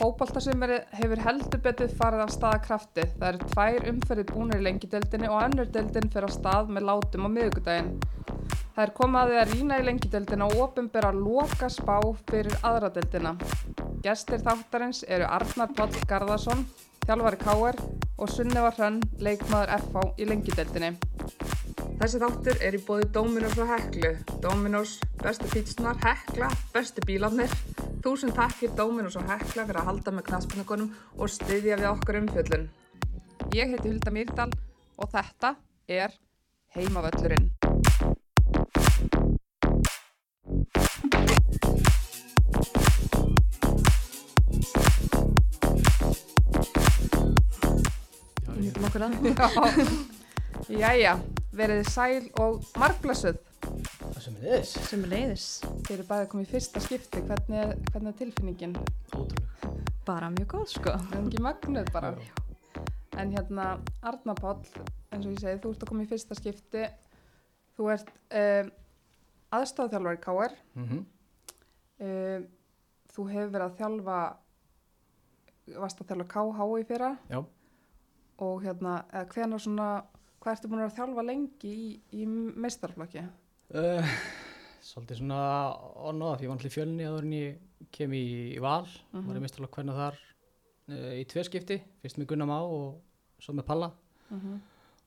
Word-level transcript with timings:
Fótboltasumari 0.00 0.78
hefur 0.96 1.20
heldur 1.20 1.60
betur 1.60 1.90
farið 1.92 2.22
af 2.24 2.30
staða 2.32 2.58
krafti. 2.64 3.02
Það 3.20 3.26
eru 3.28 3.48
tvær 3.50 3.88
umferðir 3.90 4.30
búinir 4.30 4.62
í 4.62 4.64
lengideldinni 4.64 5.28
og 5.28 5.42
önnur 5.42 5.66
deldin 5.74 6.08
fyrir 6.08 6.26
að 6.30 6.36
stað 6.38 6.70
með 6.72 6.86
látum 6.88 7.26
á 7.28 7.30
miðugudaginn. 7.34 7.90
Það 8.78 8.80
er 8.86 8.92
komið 8.96 9.34
að 9.42 9.50
rýna 9.50 9.76
í 9.76 9.84
lengideldina 9.84 10.46
og 10.48 10.62
ofinbera 10.64 11.10
loka 11.12 11.68
spá 11.68 11.98
fyrir 12.30 12.56
aðra 12.64 12.88
deldina. 12.94 13.34
Gestir 14.00 14.40
þáttarins 14.46 15.02
eru 15.04 15.26
Arnar 15.28 15.74
Páll 15.76 16.00
Garðarsson, 16.08 16.64
þjálfari 17.04 17.40
K.R. 17.44 17.80
og 18.16 18.32
Sunneva 18.32 18.70
Hrönn, 18.78 19.02
leikmaður 19.20 19.74
FH 19.82 20.06
í 20.16 20.30
lengideldinni. 20.30 20.94
Þessi 22.00 22.22
þáttur 22.22 22.64
er 22.64 22.78
í 22.78 22.80
bóði 22.86 23.10
Dominos 23.12 23.60
og 23.60 23.68
Heklu. 23.74 24.14
Dominos, 24.40 24.96
bestu 25.20 25.52
pítsnar, 25.52 26.00
Hekla, 26.00 26.48
bestu 26.72 27.04
bílarnir. 27.04 27.52
Þúsund 28.00 28.32
takkir 28.32 28.70
Dominos 28.72 29.16
og 29.20 29.26
Hekla 29.28 29.66
fyrir 29.68 29.78
að 29.82 29.88
halda 29.90 30.12
með 30.16 30.24
knaspunugunum 30.30 30.92
og 31.20 31.28
styðja 31.28 31.76
við 31.76 31.88
okkur 31.90 32.16
umfjöllun. 32.22 32.62
Ég 33.52 33.74
heiti 33.74 33.90
Hulda 33.90 34.12
Mýrdal 34.14 34.46
og 34.96 35.10
þetta 35.12 35.52
er 35.84 36.16
Heimavöllurinn. 36.72 37.50
Jæja, 50.80 51.14
verið 51.52 51.84
sæl 51.92 52.32
og 52.40 52.64
margblessuð. 52.80 53.49
Er 54.20 54.26
er 54.60 55.04
leiðis. 55.08 55.44
Þið 55.86 55.94
eru 55.94 56.04
bæðið 56.10 56.26
komið 56.28 56.42
í 56.44 56.48
fyrsta 56.50 56.80
skipti, 56.84 57.22
hvernig 57.24 57.56
er, 57.56 57.70
hvernig 57.86 58.10
er 58.10 58.18
tilfinningin? 58.18 58.74
Ótrúlega. 59.16 59.70
Bara 60.04 60.28
mjög 60.34 60.50
góð, 60.52 60.66
sko. 60.74 60.92
Er 60.92 61.22
ekki 61.22 61.40
magnuð 61.40 61.88
bara. 61.94 62.10
Já. 62.20 62.82
En 63.16 63.32
hérna, 63.32 63.70
Arna 64.04 64.34
Páll, 64.36 64.60
eins 65.08 65.24
og 65.24 65.32
ég 65.32 65.40
segi, 65.40 65.62
þú 65.62 65.72
ert 65.72 65.86
að 65.86 65.92
koma 65.94 66.04
í 66.04 66.10
fyrsta 66.10 66.36
skipti. 66.36 66.84
Þú 67.78 67.88
ert 67.94 68.12
um, 68.42 68.70
aðstofþjálfari 69.60 70.22
KR. 70.26 70.60
Mm 70.76 71.06
Um, 72.00 72.44
þú 73.12 73.24
hefur 73.28 73.50
verið 73.52 73.66
að 73.66 73.74
þjálfa, 73.76 74.20
varst 75.80 75.98
að 76.00 76.06
þjálfa 76.12 76.28
KH 76.32 76.68
í 76.80 76.86
fyrra. 76.88 77.10
Já. 77.28 77.40
Og 78.40 78.62
hérna, 78.64 79.04
eða 79.12 79.28
hvenar 79.34 79.60
svona, 79.60 79.88
hvað 80.40 80.54
ertu 80.54 80.70
búin 80.72 80.84
að 80.86 80.94
þjálfa 80.96 81.24
lengi 81.28 81.72
í, 81.72 81.90
í 82.16 82.24
meistarflokki? 82.26 83.26
Uh, 83.70 84.02
svolítið 84.82 85.20
svona 85.20 85.40
on 86.02 86.22
off. 86.26 86.40
Ég 86.42 86.50
var 86.50 86.58
náttúrulega 86.58 86.72
í 86.72 86.74
fjölni 86.74 87.06
áður 87.06 87.26
en 87.28 87.36
ég 87.36 87.86
kem 87.94 88.14
í, 88.18 88.24
í 88.56 88.58
val. 88.62 88.88
Mhm. 89.12 89.28
Var 89.28 89.38
ég 89.38 89.44
mistarlega 89.44 89.76
hvernig 89.76 90.00
þar 90.00 90.18
uh, 90.90 91.12
í 91.14 91.24
tvö 91.30 91.44
skipti. 91.46 91.78
Fyrst 92.02 92.18
með 92.18 92.32
Gunnar 92.32 92.50
Má 92.50 92.58
og 92.58 92.98
svo 93.42 93.54
með 93.54 93.68
Palla. 93.70 93.92
Mm 94.30 94.60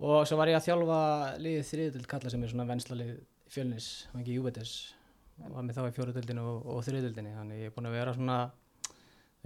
Og 0.04 0.26
svo 0.28 0.36
var 0.36 0.50
ég 0.50 0.58
að 0.58 0.66
þjálfa 0.66 1.00
liðið 1.40 1.68
þriðutild 1.70 2.08
kalla 2.12 2.30
sem 2.34 2.42
er 2.44 2.50
svona 2.52 2.66
venslalið 2.68 3.12
fjölnis, 3.54 3.86
var 4.12 4.24
ekki 4.24 4.34
Júbetes. 4.36 4.72
Og 5.38 5.54
var 5.54 5.64
með 5.64 5.78
þá 5.78 5.84
í 5.86 5.94
fjóruðutildinu 5.96 6.44
og, 6.44 6.66
og 6.74 6.82
þriðutildinu. 6.84 7.36
Þannig 7.38 7.62
ég 7.62 7.70
er 7.70 7.76
búin 7.76 7.88
að 7.88 7.96
vera 7.96 8.16
svona 8.18 8.40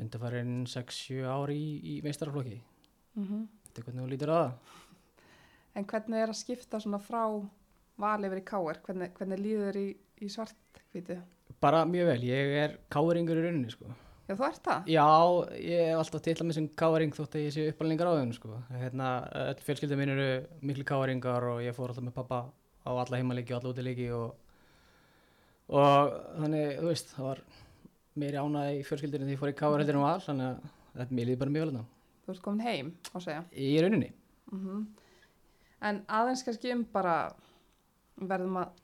undarfærin 0.01 0.55
6-7 0.71 1.27
ári 1.29 1.59
í, 1.59 1.69
í 1.91 1.95
meistaraflokki. 2.05 2.57
-hmm. 3.17 3.43
Þetta 3.67 3.81
er 3.81 3.85
hvernig 3.85 4.03
þú 4.03 4.09
lítur 4.13 4.33
á 4.33 4.37
það. 4.39 4.73
En 5.75 5.85
hvernig 5.91 6.23
er 6.23 6.33
að 6.33 6.41
skipta 6.41 6.79
svona 6.81 6.99
frá 7.03 7.23
val 8.01 8.17
yfir 8.27 8.41
í 8.41 8.45
KR? 8.47 8.81
Hvernig, 8.85 9.13
hvernig 9.17 9.41
líður 9.41 9.69
þér 9.69 9.79
í, 9.81 9.87
í 10.21 10.29
svartkvítu? 10.33 11.17
Bara 11.63 11.85
mjög 11.89 12.11
vel, 12.11 12.19
ég 12.27 12.53
er 12.63 12.75
káringur 12.93 13.39
í 13.39 13.45
rauninni 13.45 13.73
sko. 13.73 13.89
Já, 14.27 14.33
þú 14.35 14.45
ert 14.49 14.63
það? 14.65 14.89
Já, 14.91 15.05
ég 15.63 15.85
hef 15.87 16.01
alltaf 16.01 16.23
titla 16.25 16.45
mig 16.45 16.57
sem 16.57 16.67
káring 16.81 17.13
þótt 17.15 17.37
að 17.39 17.45
ég 17.45 17.53
sé 17.55 17.67
uppalningar 17.71 18.09
á 18.11 18.19
þeim 18.19 18.33
sko. 18.35 18.57
Hérna, 18.75 19.11
öll 19.45 19.61
fjölskyldum 19.63 20.01
minn 20.01 20.11
eru 20.13 20.27
miklu 20.67 20.83
káringar 20.87 21.47
og 21.53 21.61
ég 21.63 21.77
fór 21.77 21.93
alltaf 21.93 22.03
með 22.03 22.17
pappa 22.17 22.41
á 22.83 22.91
alla 22.91 23.21
heimalegi 23.21 23.55
og 23.55 23.61
alla 23.61 23.71
útileiki 23.71 24.09
og, 24.15 24.35
og 25.71 26.13
þannig, 26.41 26.75
þú 26.81 26.91
veist, 26.91 27.15
það 27.15 27.29
var 27.29 27.43
meiri 28.19 28.43
ánæði 28.43 28.77
í 28.81 28.85
fjölskyldinu 28.89 29.29
því 29.29 29.37
ég 29.37 29.41
fór 29.41 29.53
í 29.53 29.57
káar 29.63 29.79
heldur 29.79 30.01
um 30.01 30.07
val, 30.09 30.19
þannig 30.27 30.51
að 30.51 30.69
þetta 30.99 31.19
mér 31.19 31.29
líði 31.31 31.41
bara 31.45 31.55
mjög 31.55 31.65
vel 31.65 31.71
þarna. 31.71 31.87
Þú 32.27 32.33
ert 32.33 32.43
komin 32.43 32.67
heim, 32.67 32.93
á 33.15 33.17
segja. 33.23 33.43
Í 33.55 33.75
rauninni. 33.79 34.13
Mm 34.51 34.87
En 35.85 35.99
aðeins 36.09 36.41
kannski 36.41 36.71
um 36.73 36.79
bara, 36.89 37.29
verðum 38.17 38.59
að 38.63 38.83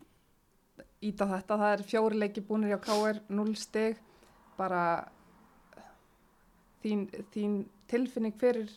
íta 1.03 1.27
þetta, 1.27 1.57
það 1.59 1.75
er 1.75 1.83
fjóri 1.88 2.19
leiki 2.21 2.44
búinir 2.45 2.73
hjá 2.73 2.79
KR, 2.85 3.19
0 3.33 3.55
stig, 3.59 3.99
bara 4.57 4.81
þín, 6.83 7.05
þín 7.33 7.59
tilfinning 7.91 8.35
fyrir 8.39 8.72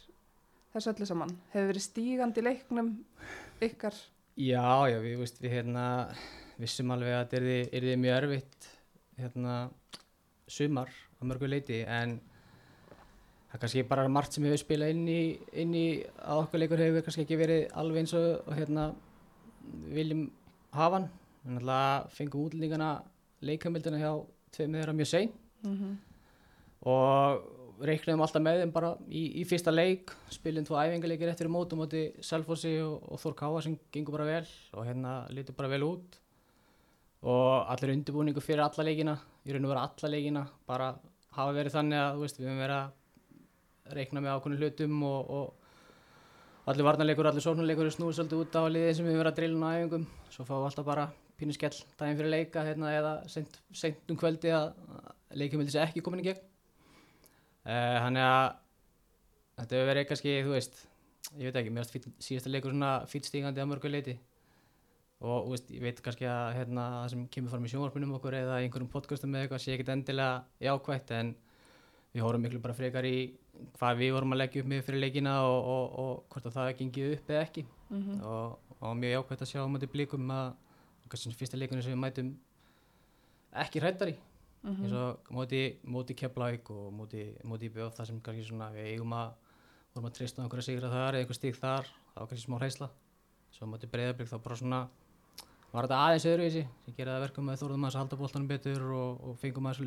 þessu 0.75 0.93
öllu 0.93 1.09
saman. 1.09 1.35
Hefur 1.53 1.71
verið 1.73 1.87
stígandi 1.87 2.45
leiknum 2.45 2.93
ykkar? 3.65 3.97
Já, 4.37 4.89
já, 4.91 4.99
við, 5.01 5.19
veist, 5.23 5.41
við 5.41 5.55
hérna, 5.57 5.85
vissum 6.61 6.93
alveg 6.93 7.15
að 7.15 7.23
þetta 7.23 7.39
yrði, 7.41 7.59
yrði 7.79 7.99
mjög 8.03 8.19
erfitt 8.21 8.71
hérna, 9.17 9.59
sumar 10.47 10.91
á 10.93 11.23
mörgu 11.25 11.49
leiti 11.49 11.81
en 11.89 12.19
það 13.47 13.57
er 13.57 13.63
kannski 13.63 13.85
bara 13.89 14.09
margt 14.13 14.37
sem 14.37 14.45
hefur 14.45 14.61
spilað 14.61 14.93
inn 14.93 15.07
í, 15.09 15.21
inn 15.57 15.73
í 15.75 15.87
að 16.21 16.43
okkur 16.43 16.63
leikur 16.63 16.83
hefur 16.85 17.07
kannski 17.07 17.25
ekki 17.25 17.41
verið 17.41 17.63
alveg 17.81 18.03
eins 18.03 18.15
og, 18.19 18.27
og 18.45 18.59
hérna, 18.59 18.91
viljum 19.97 20.27
hafa 20.77 21.01
hann. 21.01 21.11
Við 21.45 21.57
náttúrulega 21.57 22.15
fengum 22.17 22.47
útlendingana 22.47 22.91
leikamildina 23.47 24.01
hjá 24.01 24.13
tveim 24.57 24.79
þeirra 24.79 24.97
mjög 24.97 25.13
sein 25.13 25.35
Mm 25.67 25.77
-hmm. 25.77 25.95
og 26.87 27.57
reiknaðum 27.81 28.23
alltaf 28.25 28.43
með 28.43 28.61
þeim 28.61 28.73
bara 28.73 28.91
í, 29.09 29.23
í 29.41 29.45
fyrsta 29.49 29.73
leik, 29.73 30.13
spilum 30.33 30.65
tvo 30.65 30.77
æfingarleikir 30.81 31.29
eftir 31.29 31.49
í 31.49 31.53
mótum 31.53 31.83
átti 31.85 32.03
Selfossi 32.25 32.77
og, 32.81 33.03
og 33.13 33.21
Þór 33.21 33.35
Káa 33.41 33.63
sem 33.63 33.77
gengur 33.93 34.17
bara 34.17 34.25
vel 34.25 34.47
og 34.73 34.87
hérna 34.87 35.27
lítur 35.31 35.57
bara 35.57 35.69
vel 35.69 35.83
út 35.83 36.19
og 37.23 37.67
allir 37.73 37.93
undirbúningu 37.97 38.41
fyrir 38.41 38.63
alla 38.65 38.85
leikina, 38.85 39.19
í 39.45 39.53
raun 39.53 39.65
og 39.65 39.73
vera 39.75 39.89
alla 39.89 40.13
leikina 40.15 40.47
bara 40.67 40.95
hafa 41.37 41.53
verið 41.53 41.77
þannig 41.77 41.99
að 41.99 42.21
veist, 42.21 42.39
við 42.41 42.49
höfum 42.49 42.65
verið 42.65 42.77
að 42.77 43.95
reikna 43.97 44.21
með 44.21 44.35
ákveðinu 44.37 44.61
hlutum 44.63 45.03
og, 45.03 45.31
og 45.31 45.66
allir 46.67 46.87
varnarleikur, 46.87 47.29
allir 47.31 47.45
sóknarleikur 47.45 47.87
er 47.87 47.95
snúið 47.95 48.19
svolítið 48.19 48.43
út 48.43 48.59
á 48.59 48.63
liðið 48.67 48.97
sem 48.99 49.07
við 49.07 49.21
verið 49.21 49.31
að 49.31 49.39
drilla 49.39 49.71
á 49.71 49.75
æfingum. 49.77 50.07
Svo 50.35 50.47
fáum 50.49 50.63
við 50.65 50.69
alltaf 50.71 50.89
bara 50.89 51.07
pínu 51.39 51.55
skell 51.55 51.77
daginn 52.01 52.19
fyrir 52.19 52.33
leika 52.33 52.65
hérna, 52.67 52.93
eða 52.97 53.13
seint, 53.31 53.61
seint 53.77 54.11
um 54.11 54.19
kvöldi 54.19 54.51
að 54.57 54.73
leikjum 55.37 55.63
vildi 55.63 55.77
sér 55.77 55.87
ekki 55.87 56.03
komin 56.03 56.25
í 56.25 56.27
gegn. 56.27 56.43
Uh, 57.67 57.97
þannig 58.03 58.27
að 58.27 58.45
þetta 59.61 59.77
hefur 59.77 59.91
verið 59.93 60.09
kannski, 60.11 60.37
þú 60.47 60.55
veist 60.55 60.83
ég 61.35 61.49
veit 61.49 61.61
ekki, 61.61 61.73
mér 61.75 61.89
finnst 61.91 62.09
síðasta 62.23 62.53
leikur 62.53 62.75
svona 62.75 62.93
fýtt 63.11 63.29
stígandi 63.31 63.63
að 63.63 63.71
mörgu 63.73 63.91
leiti 63.91 64.15
og 65.27 65.49
veist, 65.51 65.71
ég 65.73 65.83
veit 65.83 66.01
kannski 66.05 66.29
að 66.29 66.59
hérna, 66.59 66.85
það 67.01 67.11
sem 67.15 67.25
kemur 67.35 67.55
fram 67.55 67.67
í 67.67 67.73
sjónvarpunum 67.73 68.15
okkur 68.19 68.37
eða 68.37 68.61
einhverjum 68.61 68.93
podcastum 68.93 69.35
eða 69.35 69.47
eitthvað 69.47 69.63
sé 69.65 69.75
ekkert 69.75 69.93
endilega 69.95 70.67
jákvætt 70.67 71.13
en 71.17 71.33
við 72.17 72.25
horfum 72.25 72.45
miklu 72.47 72.61
bara 72.65 72.77
frekar 72.77 73.07
í 73.09 73.17
hvað 73.79 73.99
við 74.01 74.13
vorum 74.17 74.33
að 74.37 74.41
leggja 74.43 74.63
upp 74.65 74.71
með 74.73 74.85
fyrir 74.89 75.03
leikina 75.05 75.35
og, 75.47 75.59
og, 75.75 75.99
og 76.03 76.23
hvort 76.33 76.49
að 76.51 76.57
það 76.57 76.71
gengið 76.81 77.13
upp 77.19 77.35
eða 77.35 77.45
ekki. 77.47 77.67
Mm 77.91 78.23
og, 78.27 78.57
og 78.81 78.97
mjög 79.01 79.13
jákvæmt 79.17 79.43
að 79.45 79.51
sjá 79.53 79.61
á 79.65 79.69
móti 79.73 79.89
blikum 79.93 80.31
að 80.35 80.49
fyrsta 81.39 81.57
leikunum 81.61 81.85
sem 81.85 81.95
við 81.95 82.03
mætum 82.03 82.33
ekki 83.57 83.81
hrættar 83.85 84.11
í 84.13 84.17
Mhm. 84.67 84.83
eins 84.83 84.93
og 84.99 85.29
móti, 85.31 85.77
móti 85.87 86.15
Keflavík 86.19 86.71
og 86.75 86.93
móti, 86.93 87.21
móti 87.47 87.69
IBF 87.69 87.95
það 87.95 88.07
sem 88.07 88.21
kannski 88.21 88.47
svona 88.49 88.71
við 88.75 88.89
eigum 88.97 89.13
að 89.15 89.29
vorum 89.95 90.09
að 90.09 90.15
treysta 90.17 90.43
á 90.43 90.45
einhverja 90.45 90.67
sigra 90.67 90.91
þar 90.91 91.15
eða 91.15 91.23
einhver 91.23 91.39
stík 91.39 91.55
þar 91.61 91.87
það 91.87 92.17
var 92.19 92.27
kannski 92.27 92.47
smá 92.47 92.57
hreisla 92.59 92.89
svo 93.55 93.67
móti 93.71 93.87
Breiðablík 93.93 94.27
þá 94.33 94.39
bara 94.43 94.57
svona 94.57 94.81
var 95.73 95.87
þetta 95.87 96.01
aðeins 96.03 96.27
öðruvísi 96.33 96.65
sem 96.85 96.97
gera 96.97 97.15
það 97.15 97.25
verkum 97.29 97.49
að 97.53 97.61
þóruðum 97.63 97.87
að 97.87 97.99
halda 98.01 98.17
boltanum 98.17 98.49
betur 98.49 98.83
og, 98.97 99.23
og 99.23 99.39
fengum 99.39 99.67
að 99.71 99.79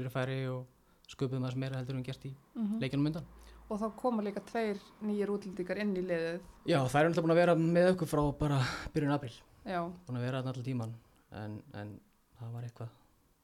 svolítið 1.10 1.30
færi 1.30 1.36
og 1.40 1.42
sköpum 1.42 1.46
að 1.50 1.56
meira 1.58 1.78
heldur 1.80 1.96
en 1.96 2.04
gert 2.04 2.26
í 2.26 2.34
Mhm. 2.56 2.80
leikinum 2.82 3.06
undan 3.12 3.26
Og 3.70 3.78
þá 3.80 3.96
koma 3.96 4.24
líka 4.24 4.42
tveir 4.42 4.80
nýjir 5.06 5.30
útlendingar 5.30 5.78
inn 5.78 5.92
í 5.96 6.02
liðið. 6.02 6.40
Já, 6.66 6.80
það 6.90 6.96
er 7.04 7.10
náttúrulega 7.10 7.22
búin 7.22 7.32
að 7.32 7.36
vera 7.36 7.56
með 7.56 7.90
okkur 7.94 8.08
frá 8.08 8.38
bara 8.40 8.60
byrjun 8.94 9.12
april 9.14 9.34
Já, 9.66 9.82
búin 10.08 10.18
að 10.18 10.22
vera 10.26 10.40
allan 10.40 10.64
tíman 10.64 10.94
en, 11.32 11.62
en 11.74 12.00
það 12.40 12.52
var 12.54 12.64
eitthvað 12.64 12.90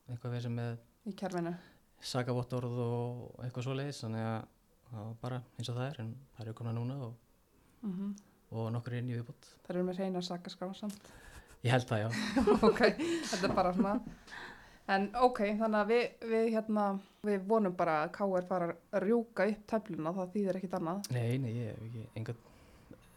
eitthvað 0.09 0.31
við 0.33 0.41
sem 0.41 0.55
með 0.55 0.77
í 1.05 1.13
kerfinu. 1.15 1.55
sagavottorð 2.01 2.79
og 2.79 3.43
eitthvað 3.45 3.63
svoleiðis 3.67 4.01
þannig 4.03 4.25
að 4.25 4.47
það 4.89 5.05
var 5.05 5.15
bara 5.21 5.41
eins 5.59 5.69
og 5.69 5.75
það 5.77 5.89
er 5.91 5.99
en 6.01 6.15
það 6.37 6.41
eru 6.45 6.53
konar 6.53 6.73
núna 6.73 6.97
og, 7.05 7.13
Mm 7.83 8.15
og 8.55 8.71
nokkur 8.71 8.93
inn 8.93 9.09
í 9.09 9.15
viðbútt 9.17 9.45
Það 9.65 9.69
eru 9.75 9.83
með 9.83 9.97
reyna 9.99 10.21
sakaskrá 10.21 10.73
samt. 10.77 11.07
ég 11.65 11.71
held 11.71 11.85
það 11.89 12.01
já 12.01 12.09
ok, 12.69 12.81
þetta 13.29 13.47
er 13.49 13.55
bara 13.55 13.73
svona. 13.73 13.99
En 14.93 15.07
ok, 15.17 15.39
þannig 15.57 15.79
að 15.79 15.91
við, 15.91 16.03
við 16.29 16.49
hérna, 16.53 16.83
við 17.25 17.45
vonum 17.49 17.73
bara 17.77 18.03
að 18.03 18.11
KR 18.17 18.45
fara 18.45 18.67
að 18.69 19.05
rjúka 19.07 19.47
upp 19.49 19.63
töfluna, 19.71 20.13
það 20.13 20.35
þýðir 20.35 20.59
ekkit 20.59 20.75
annað. 20.77 21.07
nei, 21.15 21.37
nei, 21.41 21.51
ég 21.55 21.71
hef 21.71 21.87
ekki 21.87 22.03
engan 22.19 22.43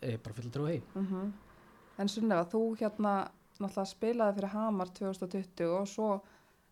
ég 0.01 0.15
er 0.15 0.23
bara 0.25 0.39
full 0.39 0.47
að 0.49 0.55
trúa 0.57 0.73
hei 0.73 0.83
Mm 0.95 1.33
En 1.99 2.07
Sunneva, 2.07 2.45
þú 2.47 2.77
hérna 2.79 3.13
náttúrulega 3.59 3.91
spilaði 3.91 4.35
fyrir 4.37 4.53
Hamar 4.53 4.91
2020 4.95 5.73
og 5.75 5.89
svo 5.91 6.11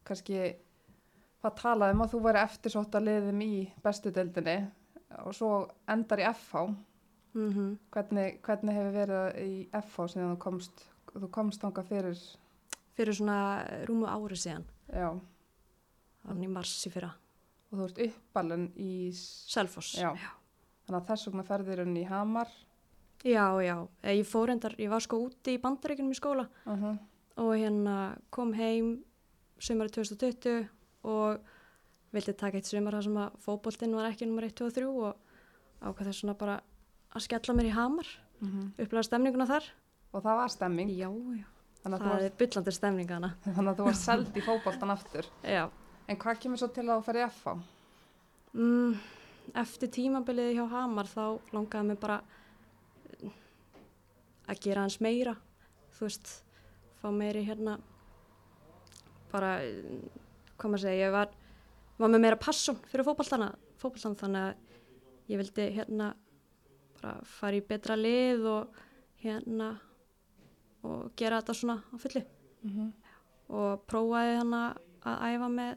kannski 0.06 0.36
það 1.42 1.56
talaði 1.60 1.96
um 1.96 2.02
að 2.04 2.12
þú 2.12 2.20
væri 2.28 2.42
eftirsótt 2.44 2.94
að 2.94 3.08
liðum 3.08 3.40
í 3.42 3.54
bestu 3.82 4.12
deildinni 4.14 4.54
og 5.24 5.34
svo 5.34 5.50
endar 5.90 6.22
í 6.22 6.28
FH. 6.30 6.62
Mm 7.34 7.74
Hvernig, 7.90 8.38
hvernig 8.46 8.78
hefur 8.78 8.94
verið 8.94 9.40
í 9.42 9.68
FH 9.74 10.06
síðan 10.12 10.36
þú 10.36 10.38
komst, 10.46 10.86
þú 11.12 11.28
komst 11.34 11.60
þangað 11.66 11.90
fyrir, 11.90 12.22
Fyrir 12.96 13.12
svona 13.12 13.66
rúmu 13.84 14.06
ári 14.08 14.38
síðan, 14.40 14.62
já, 14.92 15.08
var 16.26 16.42
í 16.42 16.48
mars 16.50 16.74
í 16.86 16.92
fyrra. 16.94 17.12
og 17.72 17.78
þú 17.78 17.84
ert 17.88 17.98
uppalinn 18.06 18.68
í, 18.78 19.10
Selfoss. 19.14 19.94
já, 19.98 20.12
þannig 20.86 21.00
að 21.02 21.08
þess 21.10 21.26
vegna 21.30 21.44
ferðir 21.48 21.82
hún 21.84 21.96
í 21.98 22.04
Hamar. 22.08 22.48
Já, 23.24 23.46
já. 23.64 23.76
Eh, 24.02 24.18
Ég 24.20 24.26
fór 24.28 24.50
endar, 24.52 24.74
ég 24.78 24.88
var 24.92 25.00
sko 25.02 25.18
úti 25.26 25.56
í 25.56 25.60
bandaríkunum 25.60 26.12
í 26.12 26.18
skóla 26.20 26.48
Uh 26.66 26.96
og 27.36 27.50
hérna 27.52 28.16
kom 28.30 28.52
heim 28.54 29.02
sumari 29.60 29.90
2020 29.92 30.68
og 31.04 31.40
vildi 32.12 32.32
taka 32.32 32.56
eitt 32.56 32.64
sumar 32.64 32.94
þar 32.96 33.02
sem 33.04 33.16
að 33.20 33.34
fótboltinn 33.44 33.92
var 33.94 34.08
ekki 34.10 34.24
nummer 34.26 34.44
1, 34.46 34.54
2 34.56 34.64
og 34.64 34.72
3 34.72 34.86
og 34.86 35.16
ákvað 35.82 36.06
þess 36.08 36.20
svona 36.22 36.34
bara 36.38 36.60
að 37.12 37.20
skella 37.26 37.54
mér 37.58 37.66
í 37.68 37.74
hamar, 37.76 38.06
upplega 38.78 39.02
stemninguna 39.04 39.46
þar. 39.46 39.64
Og 40.14 40.22
það 40.22 40.36
var 40.40 40.48
stemming, 40.48 40.88
Já, 40.96 41.10
já. 41.36 41.44
Þannig 41.86 42.02
að, 42.02 42.06
Það 42.06 42.20
þú 42.20 42.28
er 42.28 42.36
byllandi 42.42 42.74
stemning 42.74 43.10
hana. 43.14 43.32
varst, 43.38 43.56
þannig 43.56 43.70
að 43.72 43.80
þú 43.80 43.88
varst 43.88 44.06
seld 44.10 44.36
í 44.36 44.44
fótboltan 44.46 44.92
aftur. 44.96 45.28
Já. 45.46 45.64
En 46.10 46.18
hvað 46.22 46.40
kemur 46.42 46.60
svo 46.60 46.68
til 46.74 46.84
að 46.86 46.98
þú 47.00 47.06
ferði 47.06 47.22
í 47.22 47.28
FH? 47.30 47.54
Mm, 48.56 48.92
eftir 49.62 49.90
tímabilið 49.94 50.52
hjá 50.56 50.64
Hamar 50.72 51.08
þá 51.10 51.22
langaði 51.54 51.88
mig 51.92 51.98
bara 52.02 52.20
eh, 53.22 53.34
að 54.50 54.60
gera 54.66 54.84
hans 54.86 54.98
meira 55.04 55.34
þú 55.96 56.06
veist, 56.08 56.30
fá 57.00 57.08
meiri 57.14 57.42
hérna 57.46 57.76
bara 59.32 59.50
eh, 59.64 60.00
hvað 60.56 60.72
maður 60.72 60.84
segja, 60.86 61.06
ég 61.06 61.14
var 61.14 61.34
var 61.98 62.12
með 62.12 62.24
meira 62.26 62.40
passion 62.40 62.78
fyrir 62.90 63.06
fótballtana 63.06 63.50
fótballtana 63.80 64.20
þannig 64.22 64.46
að 64.46 65.32
ég 65.32 65.40
vildi 65.42 65.68
hérna 65.76 66.10
bara 67.00 67.14
fara 67.36 67.58
í 67.60 67.64
betra 67.66 67.96
lið 67.98 68.44
og 68.50 68.80
hérna 69.22 69.70
og 70.86 71.10
gera 71.18 71.42
þetta 71.42 71.58
svona 71.58 71.80
á 71.82 71.96
fullu. 71.98 72.22
Mm 72.66 72.92
og 73.46 73.82
prófaði 73.86 74.38
hana 74.40 74.60
að 75.06 75.20
æfa 75.30 75.48
með 75.52 75.68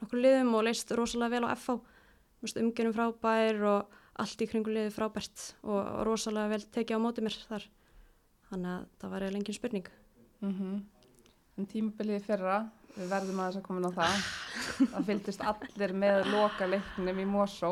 nokkur 0.00 0.22
liðum 0.24 0.54
og 0.58 0.64
leist 0.66 0.92
rosalega 0.98 1.36
vel 1.36 1.46
á 1.46 1.54
FH 1.54 1.76
umgjörnum 2.40 2.96
frábær 2.96 3.60
og 3.68 3.98
allt 4.20 4.42
í 4.42 4.48
kringu 4.48 4.72
liði 4.72 4.92
frábært 4.94 5.44
og, 5.62 5.80
rosalega 6.08 6.54
vel 6.54 6.64
tekið 6.72 7.00
á 7.00 7.04
móti 7.04 7.24
mér 7.24 7.36
þar. 7.48 7.66
Þannig 8.50 8.72
að 8.72 8.86
það 9.00 9.12
var 9.12 9.24
eiginlega 9.24 9.40
engin 9.40 9.58
spurning. 9.58 9.90
En 11.60 11.68
tímabilið 11.68 12.24
fyrra, 12.24 12.56
við 12.96 13.10
verðum 13.12 13.42
aðeins 13.44 13.60
að 13.60 13.66
koma 13.66 13.80
inn 13.82 13.90
á 13.92 13.98
það. 14.00 14.28
Það 14.90 15.08
fylgdist 15.10 15.42
allir 15.44 15.92
með 16.02 16.30
loka 16.32 16.66
leiknum 16.68 17.18
í 17.20 17.26
Mosó. 17.28 17.70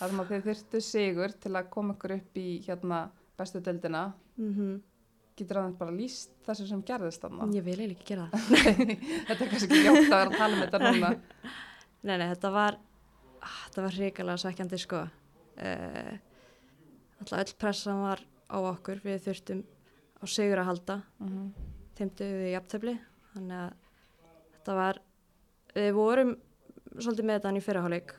Sem 0.00 0.22
að 0.22 0.32
þið 0.32 0.46
þurftu 0.48 0.80
sigur 0.84 1.34
til 1.42 1.52
að 1.52 1.68
koma 1.74 1.94
ykkur 1.96 2.14
upp 2.16 2.40
í 2.40 2.48
hérna 2.64 3.00
bestu 3.38 3.60
deildina. 3.64 4.12
mm 4.40 4.80
Getur 5.40 5.62
aðeins 5.62 5.80
bara 5.80 5.96
líst 5.96 6.36
þessu 6.46 6.68
sem 6.68 6.84
gerðist 6.86 7.24
þarna? 7.24 7.48
ég 7.56 7.64
vil 7.66 7.78
eiginlega 7.78 7.96
ekki 7.96 8.08
gera 8.12 8.28
það. 8.30 8.44
Þetta 9.30 9.38
er 9.38 9.50
kannski 9.54 9.68
ekki 9.70 9.82
ljótt 9.86 10.00
að 10.00 10.14
vera 10.14 10.28
að 10.28 10.36
tala 10.36 10.52
um 10.52 10.62
þetta 10.66 10.82
núna. 10.84 11.12
Nei, 12.08 12.14
nei, 12.16 12.30
þetta 12.30 12.48
var 12.54 12.78
ah, 13.44 13.56
þetta 13.66 13.82
var 13.84 13.96
hrikalega 13.98 14.40
svekkjandi 14.40 14.78
sko. 14.80 15.00
Uh, 15.60 16.14
alltaf 17.20 17.42
öll 17.42 17.58
pressan 17.60 18.00
var 18.00 18.22
á 18.24 18.56
okkur. 18.56 19.02
Við 19.04 19.18
þurftum 19.26 19.60
á 20.16 20.24
sigur 20.32 20.62
að 20.62 20.70
halda. 20.70 20.96
Mm 21.20 21.50
þeim 22.00 22.12
dögðu 22.16 22.46
í 22.48 22.54
jafntefli 22.54 22.96
þannig 23.34 23.58
að 23.58 23.72
þetta 24.54 24.76
var 24.78 25.00
við 25.74 25.90
vorum 25.96 26.32
svolítið 26.96 27.26
með 27.28 27.38
þetta 27.38 27.52
í 27.52 27.64
fyrraháleik 27.66 28.14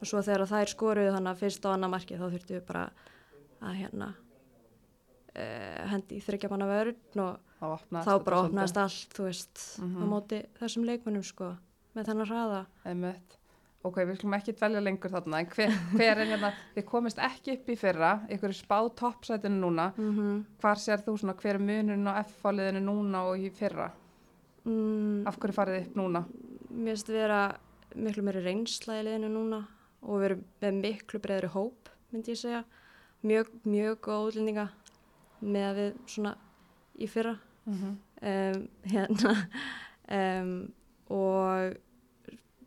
og 0.00 0.08
svo 0.08 0.22
þegar 0.24 0.48
þær 0.48 0.72
skoruðu 0.72 1.14
þannig 1.16 1.32
að 1.34 1.42
fyrst 1.44 1.68
á 1.68 1.70
annar 1.74 1.92
marki 1.92 2.16
þá 2.16 2.26
þurftum 2.26 2.56
við 2.56 2.66
bara 2.70 2.84
að 3.60 3.78
hérna 3.82 4.10
uh, 5.36 5.88
hendi 5.90 6.16
í 6.18 6.24
þryggjamanna 6.24 6.66
vörn 6.70 7.24
og 7.26 7.38
Þá 7.60 8.24
bara 8.24 8.38
opnaðist 8.46 8.76
allt 8.80 9.12
þú 9.12 9.24
veist 9.28 9.58
á 9.76 9.84
Mhm. 9.84 10.08
móti 10.08 10.38
þessum 10.58 10.84
leikmönnum 10.88 11.22
sko 11.24 11.56
með 11.94 12.06
þennan 12.08 12.26
hraða 12.30 12.66
Einmitt. 12.86 13.36
Ok, 13.84 13.96
við 14.04 14.16
skulum 14.18 14.34
ekki 14.36 14.52
dvelja 14.52 14.80
lengur 14.80 15.10
þarna, 15.10 15.38
en 15.40 15.46
hver, 15.46 15.70
hver 15.96 16.18
er 16.20 16.26
hérna, 16.26 16.52
þið 16.74 16.84
komist 16.84 17.18
ekki 17.18 17.52
upp 17.56 17.68
í 17.68 17.76
fyrra, 17.80 18.10
ykkur 18.28 18.48
er 18.52 18.56
spáð 18.58 18.90
toppsætinu 18.94 19.60
núna, 19.60 19.92
mm 19.96 20.10
-hmm. 20.18 20.44
hvar 20.60 20.76
sér 20.76 21.00
þú 21.04 21.16
svona 21.18 21.34
hver 21.34 21.54
er 21.54 21.58
munurinn 21.58 22.06
á 22.08 22.20
F-fáliðinu 22.24 22.80
núna 22.84 23.22
og 23.28 23.36
í 23.38 23.50
fyrra? 23.50 23.90
mm, 24.64 25.26
Af 25.26 25.38
hverju 25.38 25.54
farið 25.54 25.74
þið 25.80 25.86
upp 25.86 25.96
núna? 25.96 26.24
mér 26.70 26.94
finnst 26.96 27.08
vera 27.08 27.56
miklu 27.96 28.22
meiri 28.22 28.42
reynsla 28.44 29.00
í 29.00 29.04
liðinu 29.04 29.28
núna 29.28 29.66
og 30.02 30.20
við 30.20 30.24
erum 30.24 30.44
með 30.62 30.74
miklu 30.80 31.18
breyðri 31.20 31.48
hóp 31.48 31.88
myndi 32.12 32.30
ég 32.32 32.38
segja 32.38 32.64
mjög, 33.24 33.46
mjög 33.64 33.96
góð 34.00 34.26
útlendinga 34.30 34.68
með 35.40 35.66
að 35.68 35.80
við 35.80 35.92
svona 36.14 36.34
í 37.00 37.08
fyrra. 37.10 37.36
Mm 37.64 37.76
-hmm. 37.78 37.96
um, 38.30 38.68
hérna 38.92 39.34
um, 40.18 40.52
og 41.10 41.76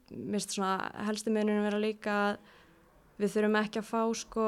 finnst 0.10 0.54
svona 0.54 0.92
helsti 1.08 1.32
meðnunum 1.34 1.66
vera 1.66 1.80
líka 1.82 2.12
að 2.28 2.38
við 3.18 3.34
þurfum 3.34 3.60
ekki 3.62 3.80
að 3.80 3.90
fá 3.90 4.02
sko 4.14 4.46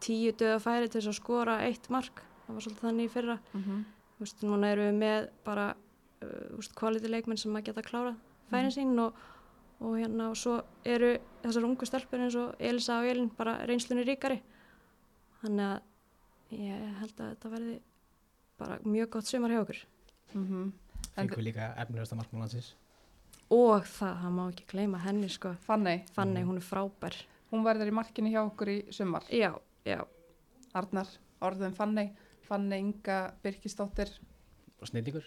tíu 0.00 0.32
döða 0.32 0.58
færi 0.62 0.88
til 0.88 1.00
þess 1.00 1.08
að 1.08 1.20
skora 1.20 1.60
eitt 1.66 1.90
mark. 1.90 2.22
Það 2.46 2.54
var 2.54 2.62
svolítið 2.62 2.86
þannig 2.86 3.04
í 3.04 3.12
fyrra. 3.12 3.38
Mm 3.52 3.62
-hmm. 3.62 3.84
Þú 4.16 4.24
veist, 4.24 4.42
núna 4.42 4.70
erum 4.72 4.84
við 4.84 4.98
með 4.98 5.28
bara 5.44 5.74
uh, 6.22 6.58
úst, 6.58 6.74
quality 6.74 7.08
leikmenn 7.08 7.38
sem 7.38 7.56
að 7.56 7.64
geta 7.64 7.82
klárað 7.82 8.16
færin 8.50 8.72
sín 8.72 8.98
og, 8.98 9.12
og 9.80 9.96
hérna 9.98 10.30
og 10.32 10.36
svo 10.38 10.58
eru 10.84 11.14
þessar 11.42 11.66
ungu 11.68 11.88
stelpur 11.88 12.24
eins 12.24 12.36
og 12.38 12.54
Elisa 12.58 12.98
og 13.00 13.08
Elin 13.10 13.30
bara 13.36 13.58
reynslunni 13.68 14.06
ríkari. 14.06 14.40
Þannig 15.42 15.64
að 15.68 15.82
ég 16.50 16.98
held 17.00 17.20
að 17.20 17.30
þetta 17.34 17.50
verði 17.52 17.80
bara 18.58 18.78
mjög 18.84 19.10
gott 19.10 19.26
sumar 19.26 19.50
hjá 19.50 19.60
okkur 19.62 19.84
Mm 20.34 20.44
-hmm. 20.48 20.72
En 21.16 21.28
Fengum 21.28 21.44
líka 21.44 21.74
efnilegasta 21.76 22.14
markmannansins. 22.16 22.74
og 23.50 23.82
það, 23.84 24.14
það 24.22 24.32
má 24.32 24.48
ekki 24.52 24.64
gleyma 24.66 24.98
henni 24.98 25.28
sko 25.28 25.54
Fanney, 25.60 26.04
Fanny, 26.12 26.42
hún 26.42 26.56
er 26.56 26.62
frábær 26.62 27.14
hún 27.52 27.64
verður 27.64 27.88
í 27.88 27.92
markinu 27.92 28.28
hjá 28.30 28.42
okkur 28.46 28.68
í 28.68 28.92
sumar. 28.92 29.22
já, 29.30 29.58
já, 29.86 30.04
Arnar, 30.74 31.06
orðum 31.40 31.72
Fanney, 31.74 32.10
Fanney 32.42 32.78
Inga 32.78 33.32
Birkisdóttir, 33.42 34.08
Og 34.82 34.88
snillingur. 34.88 35.24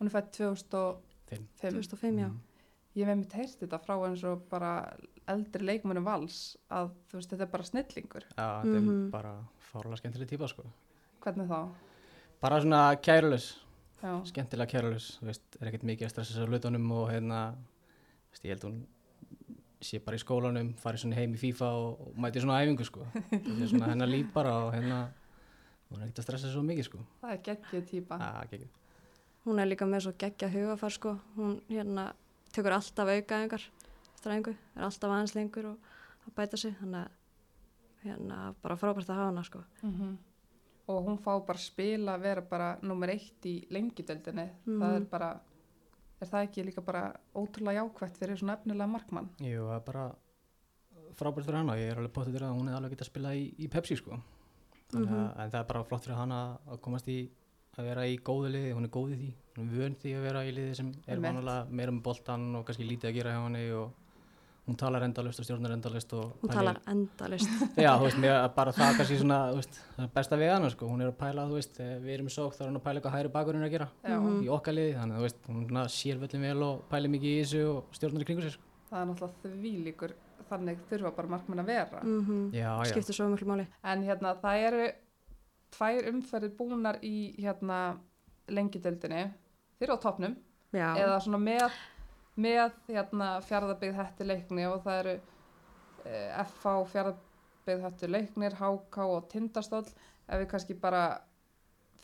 hún 0.00 0.06
er 0.06 0.10
fætt 0.10 0.32
2005. 0.32 1.02
Fimm. 1.26 1.46
2005 1.60 2.18
já 2.18 2.26
Mhm. 2.28 2.38
Ég 2.96 3.04
hef 3.04 3.08
einmitt 3.08 3.32
heyrt 3.32 3.58
þetta 3.60 3.78
frá 3.78 3.94
eins 4.08 4.24
og 4.24 4.48
bara 4.48 4.96
eldri 5.28 5.64
leikmönum 5.68 6.04
vals 6.06 6.56
að 6.70 6.90
þú 7.10 7.18
veist, 7.18 7.30
þetta 7.32 7.44
er 7.46 7.52
bara 7.52 7.66
snillingur. 7.68 8.24
Já, 8.36 8.46
þetta 8.62 8.80
Mhm. 8.80 9.06
er 9.06 9.10
bara 9.10 9.32
fárlega 9.72 9.96
skemmtileg 10.00 10.28
típa, 10.28 10.48
sko. 10.48 10.64
Hvernig 11.22 11.48
þá? 11.48 11.68
Bara 12.40 12.60
svona 12.60 12.82
kærulus, 13.02 13.48
Já, 14.02 14.12
skemmtilega 14.24 14.70
kærulus, 14.70 15.18
þú 15.20 15.26
veist, 15.26 15.42
er 15.60 15.66
ekkert 15.68 15.82
mikið 15.84 16.06
að 16.06 16.10
stressa 16.14 16.34
sér 16.38 16.46
á 16.46 16.50
hlutunum 16.50 16.90
og 16.92 17.10
hérna, 17.10 17.54
þú 17.54 18.30
veist, 18.32 18.44
ég 18.44 18.50
held 18.54 18.62
hún 18.68 18.86
sé 19.80 19.98
bara 20.04 20.16
í 20.16 20.20
skólanum, 20.22 20.74
fari 20.78 20.98
svona 20.98 21.14
heim 21.14 21.34
í 21.34 21.38
FIFA 21.38 21.66
og, 21.70 22.00
og 22.08 22.14
mæti 22.16 22.40
svona 22.42 22.60
æfingu, 22.64 22.84
sko. 22.84 23.06
Þetta 23.30 23.62
er 23.62 23.68
svona 23.70 23.88
hennar 23.92 24.08
líf 24.08 24.32
bara 24.32 24.50
og 24.66 24.72
hérna, 24.74 25.08
hún 25.90 26.00
er 26.02 26.06
ekkert 26.08 26.18
að 26.18 26.26
stressa 26.28 26.46
sér 26.48 26.52
svo 26.56 26.62
mikið, 26.66 26.84
sko. 26.84 26.98
það 27.22 27.32
er 27.32 27.42
geggið 27.48 27.86
típa. 27.90 28.18
Er 28.18 28.46
ekki. 28.46 28.68
hún 29.46 29.58
er 29.62 29.66
líka 29.70 29.86
með 29.88 30.02
svo 30.04 30.12
geggja 30.18 30.48
hugafar 30.52 30.90
sko 30.92 31.18
hún 31.36 31.60
hérna 31.70 32.12
tekur 32.52 32.72
alltaf 32.74 33.08
aukaðingar 33.08 33.62
eftir 34.18 34.34
æfingu, 34.34 34.54
er 34.76 34.86
alltaf 34.86 35.12
aðeins 35.14 35.34
lengur 35.36 35.70
og 35.72 35.92
að 36.26 36.34
bæta 36.36 36.60
sig 36.60 36.74
þannig 36.80 37.04
að 37.04 38.04
hérna 38.04 38.38
bara 38.62 38.76
frábært 38.78 39.10
að 39.10 39.20
hafa 39.20 39.30
hana 39.32 39.44
sko 39.46 39.64
Mm 39.82 40.16
Og 40.88 41.04
hún 41.04 41.18
fá 41.20 41.34
bara 41.44 41.60
spila 41.60 42.14
að 42.16 42.22
vera 42.24 42.40
bara 42.48 42.68
nummer 42.80 43.10
eitt 43.12 43.44
í 43.44 43.66
lengjudöldinni. 43.68 44.46
Mhm. 44.64 44.78
Það 44.80 44.94
er 44.96 45.02
bara, 45.10 45.40
er 46.18 46.26
það 46.30 46.46
ekki 46.46 46.64
líka 46.64 46.80
bara 46.80 47.02
ótrúlega 47.36 47.82
jákvætt 47.82 48.16
fyrir 48.16 48.38
svona 48.40 48.54
efnilega 48.56 48.86
markmann? 48.88 49.28
Jú, 49.38 49.66
það 49.68 49.76
er 49.76 49.84
bara 49.84 50.14
frábært 51.18 51.44
fyrir 51.44 51.58
hana, 51.58 51.76
ég 51.76 51.92
er 51.92 52.00
alveg 52.00 52.14
potið 52.14 52.38
til 52.38 52.46
að 52.46 52.56
hún 52.56 52.70
er 52.70 52.78
alveg 52.78 52.94
getað 52.94 53.04
að 53.04 53.10
spila 53.12 53.34
í, 53.34 53.44
í 53.58 53.68
Pepsi, 53.68 53.96
sko. 54.00 54.16
Þannig 54.88 55.12
að, 55.12 55.28
en 55.44 55.50
það 55.50 55.60
er 55.60 55.68
bara 55.74 55.84
flott 55.84 56.04
fyrir 56.06 56.16
hana 56.16 56.40
að 56.66 56.80
komast 56.80 57.08
í 57.08 57.18
að 57.76 57.84
vera 57.84 58.06
í 58.08 58.16
góðu 58.16 58.48
liði, 58.54 58.72
hún 58.72 58.88
er 58.88 58.94
góð 58.96 59.12
í 59.12 59.18
því 59.20 59.30
hún 59.58 59.70
er 59.72 59.80
vönd 59.82 60.02
því 60.02 60.12
að 60.16 60.26
vera 60.26 60.42
í 60.46 60.52
liði 60.54 60.74
sem 60.78 60.90
er 61.06 61.16
Einmitt. 61.16 61.26
vanulega 61.28 61.78
meira 61.80 61.94
með 61.94 62.04
boltan 62.06 62.46
og 62.58 62.66
kannski 62.66 62.86
lítið 62.86 63.10
að 63.10 63.16
gera 63.18 63.34
hjá 63.34 63.40
henni 63.44 63.64
og 63.74 64.07
hún 64.68 64.76
talar 64.78 65.02
endalust 65.06 65.40
og 65.40 65.46
stjórnar 65.48 65.72
endalust 65.74 66.12
og 66.18 66.34
hún 66.42 66.52
talar 66.52 66.78
endalist 66.92 67.48
já, 67.84 67.90
þú 67.96 68.04
veist, 68.06 68.18
mér, 68.22 68.36
bara 68.54 68.72
það 68.76 68.98
kannski 69.00 69.18
svona, 69.22 69.38
þú 69.50 69.58
veist, 69.62 69.78
það 69.96 70.10
besta 70.18 70.38
við 70.40 70.52
hana, 70.54 70.70
sko 70.74 70.88
hún 70.92 71.02
er 71.04 71.10
að 71.10 71.16
pæla, 71.22 71.46
þú 71.48 71.56
veist, 71.58 71.80
við 72.04 72.14
erum 72.18 72.28
í 72.30 72.34
sók 72.36 72.54
þá 72.56 72.62
er 72.62 72.68
hún 72.70 72.78
að 72.80 72.84
pæla 72.86 73.00
eitthvað 73.00 73.16
hægri 73.18 73.32
bakurinn 73.38 73.64
er 73.64 73.68
að 73.70 73.74
gera 73.78 73.88
Já, 74.04 74.16
Mhm. 74.20 74.38
í 74.44 74.48
okkar 74.58 74.76
liði, 74.78 74.94
þannig 75.00 75.14
að, 75.14 75.18
þú 75.18 75.26
veist, 75.28 75.42
hún 75.48 75.82
sér 75.98 76.20
völlin 76.22 76.46
vel 76.48 76.62
og 76.68 76.82
pæli 76.92 77.08
mikið 77.16 77.34
í 77.34 77.42
þessu 77.42 77.62
og 77.72 77.84
stjórnar 77.98 78.22
í 78.22 78.28
kringu 78.28 78.42
sér, 78.46 78.54
sko. 78.58 78.62
það 78.90 79.00
er 79.00 79.06
náttúrulega 79.12 79.56
því 79.62 79.72
líkur, 79.88 80.12
þannig 80.48 80.78
þurfa 80.90 81.14
bara 81.16 81.28
markmann 81.28 81.60
að 81.64 81.66
vera. 81.72 82.00
mm 82.04 82.50
já, 82.52 82.70
já, 82.84 82.92
skiptir 82.92 83.14
svo 83.18 83.28
miklu 83.32 83.46
máli 83.48 83.66
En 83.84 84.02
hérna, 84.04 84.34
það 84.40 84.66
eru 84.68 84.86
tvær 85.76 86.06
umferðir 86.12 86.54
búnar 86.56 86.96
í 87.04 87.34
hérna 87.40 87.98
lengjudöldinni. 88.48 89.26
Þeir 89.78 89.88
eru 89.88 89.96
á 89.96 90.04
topnum 90.04 90.36
já, 90.72 90.88
eða 90.96 91.18
svona 91.20 91.38
með, 91.42 91.70
með 92.38 92.76
hérna 92.88 93.30
fjárðabyggð 93.46 93.98
hætti 93.98 94.26
leikni 94.26 94.66
og 94.68 94.82
það 94.84 95.00
eru 95.02 95.14
uh, 95.18 96.44
FH 96.44 96.74
fjárðabyggð 96.92 97.86
hætti 97.86 98.10
leiknir, 98.10 98.58
HK 98.58 99.00
og 99.06 99.26
Tindastóll 99.32 99.86
ef 99.88 100.42
við 100.42 100.46
kannski 100.52 100.76
bara 100.78 101.02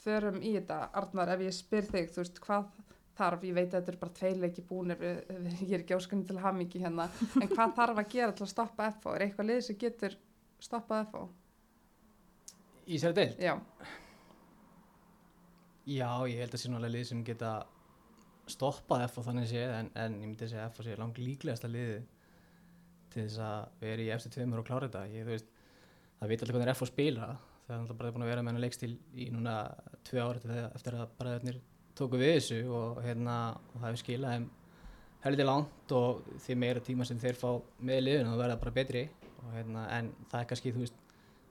förum 0.04 0.40
í 0.42 0.56
þetta, 0.58 0.80
Arnar, 1.00 1.34
ef 1.36 1.46
ég 1.46 1.56
spyr 1.56 1.86
þig, 1.88 2.10
þú 2.12 2.22
veist, 2.22 2.40
hvað 2.44 2.68
þarf, 3.16 3.44
ég 3.46 3.56
veit 3.56 3.68
að 3.70 3.78
þetta 3.78 3.92
er 3.92 3.98
bara 4.02 4.16
tvei 4.18 4.32
leiki 4.42 4.64
búnir, 4.68 5.04
ég 5.62 5.72
er 5.72 5.84
ekki 5.84 5.96
áskunni 5.96 6.26
til 6.28 6.40
hamingi 6.42 6.82
hérna, 6.82 7.08
en 7.40 7.50
hvað 7.52 7.74
þarf 7.78 8.00
að 8.02 8.10
gera 8.12 8.36
til 8.36 8.44
að 8.44 8.52
stoppa 8.52 8.90
FH? 8.90 9.14
Er 9.14 9.26
eitthvað 9.28 9.50
lið 9.50 9.60
sem 9.68 9.78
getur 9.80 10.16
stoppað 10.60 11.06
FH? 11.06 11.28
Í 12.84 12.98
sér 13.00 13.14
deild? 13.16 13.38
Já, 13.40 13.54
Já, 15.84 16.24
ég 16.24 16.40
held 16.40 16.54
að 16.56 16.60
sé 16.62 16.70
nálega 16.72 16.92
lið 16.94 17.08
sem 17.10 17.24
geta 17.24 17.48
stoppað 18.50 19.06
F 19.06 19.20
þannig 19.24 19.48
séð 19.50 19.72
en, 19.78 19.90
en 19.96 20.18
ég 20.20 20.28
myndi 20.28 20.46
að 20.46 20.52
segja 20.52 20.66
að 20.66 20.72
F 20.74 20.84
sé 20.84 20.96
langt 21.00 21.20
líklegasta 21.20 21.70
liði 21.70 22.00
til 23.14 23.26
þess 23.26 23.42
að 23.46 23.84
vera 23.84 24.04
í 24.04 24.08
eftir 24.14 24.34
tveimur 24.34 24.62
og 24.62 24.66
klára 24.68 24.88
þetta. 24.88 25.04
Ég, 25.14 25.28
veist, 25.28 25.52
það 26.18 26.32
veit 26.32 26.42
alltaf 26.42 26.58
hvernig 26.58 26.74
F 26.74 26.88
spila. 26.90 27.28
Það 27.64 27.76
er 27.76 27.80
alltaf 27.80 28.00
bara 28.00 28.12
búin 28.14 28.26
að 28.26 28.32
vera 28.32 28.42
með 28.42 28.52
hennar 28.52 28.64
leikstil 28.66 28.90
í 29.14 29.28
núna 29.32 29.54
tvei 30.04 30.20
ára 30.20 30.58
eftir, 30.74 30.98
að 30.98 31.14
bara 31.20 31.38
þennir 31.38 31.60
tóku 31.96 32.20
við 32.20 32.34
þessu 32.34 32.58
og, 32.74 33.00
hérna, 33.04 33.38
og 33.70 33.78
það 33.78 33.86
hefur 33.88 34.02
skilað 34.02 34.34
þeim 34.34 34.50
heldur 35.24 35.48
langt 35.48 35.94
og 35.96 36.26
því 36.44 36.58
meira 36.60 36.82
tíma 36.84 37.06
sem 37.08 37.20
þeir 37.22 37.38
fá 37.40 37.48
með 37.80 38.02
liðinu 38.02 38.34
þá 38.34 38.42
verða 38.42 38.60
bara 38.66 38.76
betri. 38.80 39.06
Og, 39.38 39.48
hérna, 39.54 39.86
en 39.96 40.12
það 40.28 40.42
er 40.42 40.50
kannski, 40.50 40.74
þú 40.74 40.84
veist 40.84 41.00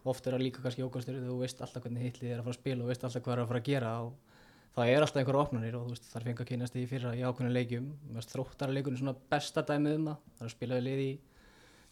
oft 0.04 0.28
er 0.28 0.36
það 0.36 0.44
líka 0.44 0.64
kannski 0.64 0.84
ókvæmstur 0.84 1.20
þú 1.24 1.40
veist 1.40 1.62
alltaf 1.64 1.86
hvernig 1.86 2.08
hitlið 2.10 2.34
er 2.34 2.42
að 2.42 2.48
fara 2.48 2.56
að 2.56 2.60
spila 2.60 2.84
og 2.84 2.92
veist 2.92 3.06
alltaf 3.08 3.24
hvað 3.24 3.36
er 3.36 3.42
að 3.44 3.52
fara 3.52 3.62
að 3.62 3.70
gera 3.70 3.92
og 4.04 4.33
það 4.74 4.90
er 4.90 5.06
alltaf 5.06 5.22
einhverja 5.22 5.46
opnarnir 5.46 5.78
og 5.78 5.86
þú 5.86 5.94
veist 5.94 6.10
þar 6.10 6.26
fengi 6.28 6.44
að 6.44 6.50
kynast 6.50 6.76
því 6.76 6.84
fyrra 6.90 7.14
í 7.18 7.24
ákveðinu 7.28 7.54
leikjum. 7.54 7.88
Þróttara 8.32 8.74
leikunum 8.74 9.00
svona 9.00 9.16
besta 9.34 9.64
dæmið 9.68 9.98
um 10.00 10.10
það. 10.10 10.18
Það 10.34 10.44
er 10.44 10.50
að 10.50 10.56
spila 10.58 10.80
við 10.80 10.88
liði 10.88 11.10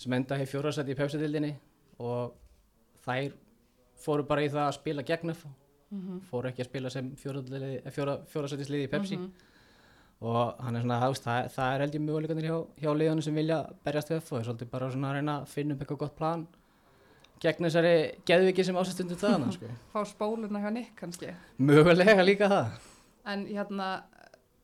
sem 0.02 0.16
enda 0.18 0.38
hefur 0.40 0.52
fjórasætti 0.56 0.96
í 0.96 0.98
pepsitildinni 0.98 1.52
og 2.02 2.34
þær 3.06 3.36
fóru 4.02 4.26
bara 4.26 4.46
í 4.46 4.50
það 4.50 4.68
að 4.68 4.78
spila 4.80 5.06
gegn 5.06 5.34
F 5.36 5.46
fóru 6.30 6.50
ekki 6.50 6.64
að 6.64 6.70
spila 6.70 6.90
sem 6.90 7.10
fjórasættisliði 7.20 8.88
í 8.88 8.92
Pepsi. 8.92 9.18
Og 10.22 10.56
hann 10.62 10.76
er 10.78 10.84
svona, 10.86 11.00
það, 11.02 11.16
það, 11.26 11.48
það 11.56 11.74
er 11.74 11.82
held 11.82 11.96
ég 11.98 12.04
mjöguleikandir 12.06 12.46
hjá, 12.48 12.58
hjá 12.84 12.92
liðanum 12.94 13.26
sem 13.26 13.36
vilja 13.36 13.58
berjast 13.84 14.12
við 14.12 14.20
og 14.20 14.28
það 14.28 14.40
er 14.40 14.48
svolítið 14.48 14.70
bara 14.72 14.90
svona 14.94 15.10
að 15.10 15.16
reyna 15.18 15.36
að 15.42 15.48
finna 15.50 15.74
upp 15.74 15.82
eitthvað 15.82 16.02
gott 16.04 16.16
plan 16.20 16.44
gegn 17.42 17.66
þessari 17.68 17.94
geðviki 18.30 18.64
sem 18.68 18.78
ásastundu 18.78 19.16
þaðana 19.18 19.52
sko. 19.56 19.70
fá 19.94 20.00
spóluna 20.06 20.62
hjá 20.62 20.70
Nick 20.76 20.96
kannski. 21.00 21.32
Mögulega 21.60 22.24
líka 22.26 22.50
það. 22.52 22.76
En 23.32 23.46
hérna, 23.50 23.88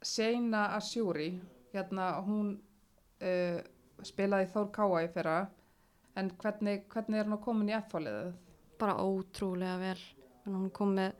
Seina 0.02 0.68
Asjúri, 0.78 1.32
hérna 1.74 2.12
hún 2.26 2.54
uh, 3.22 3.60
spilaði 4.06 4.50
Þór 4.54 4.70
Káa 4.76 5.04
í 5.06 5.10
fyrra, 5.14 5.38
en 6.18 6.32
hvernig, 6.42 6.86
hvernig 6.94 7.20
er 7.22 7.28
hún 7.30 7.38
að 7.38 7.44
komin 7.46 7.70
í 7.70 7.76
F-fáliðið? 7.78 8.32
Bara 8.82 8.96
ótrúlega 9.02 9.78
vel. 9.82 10.00
En 10.48 10.56
hún 10.56 10.70
kom 10.74 10.94
með 10.98 11.14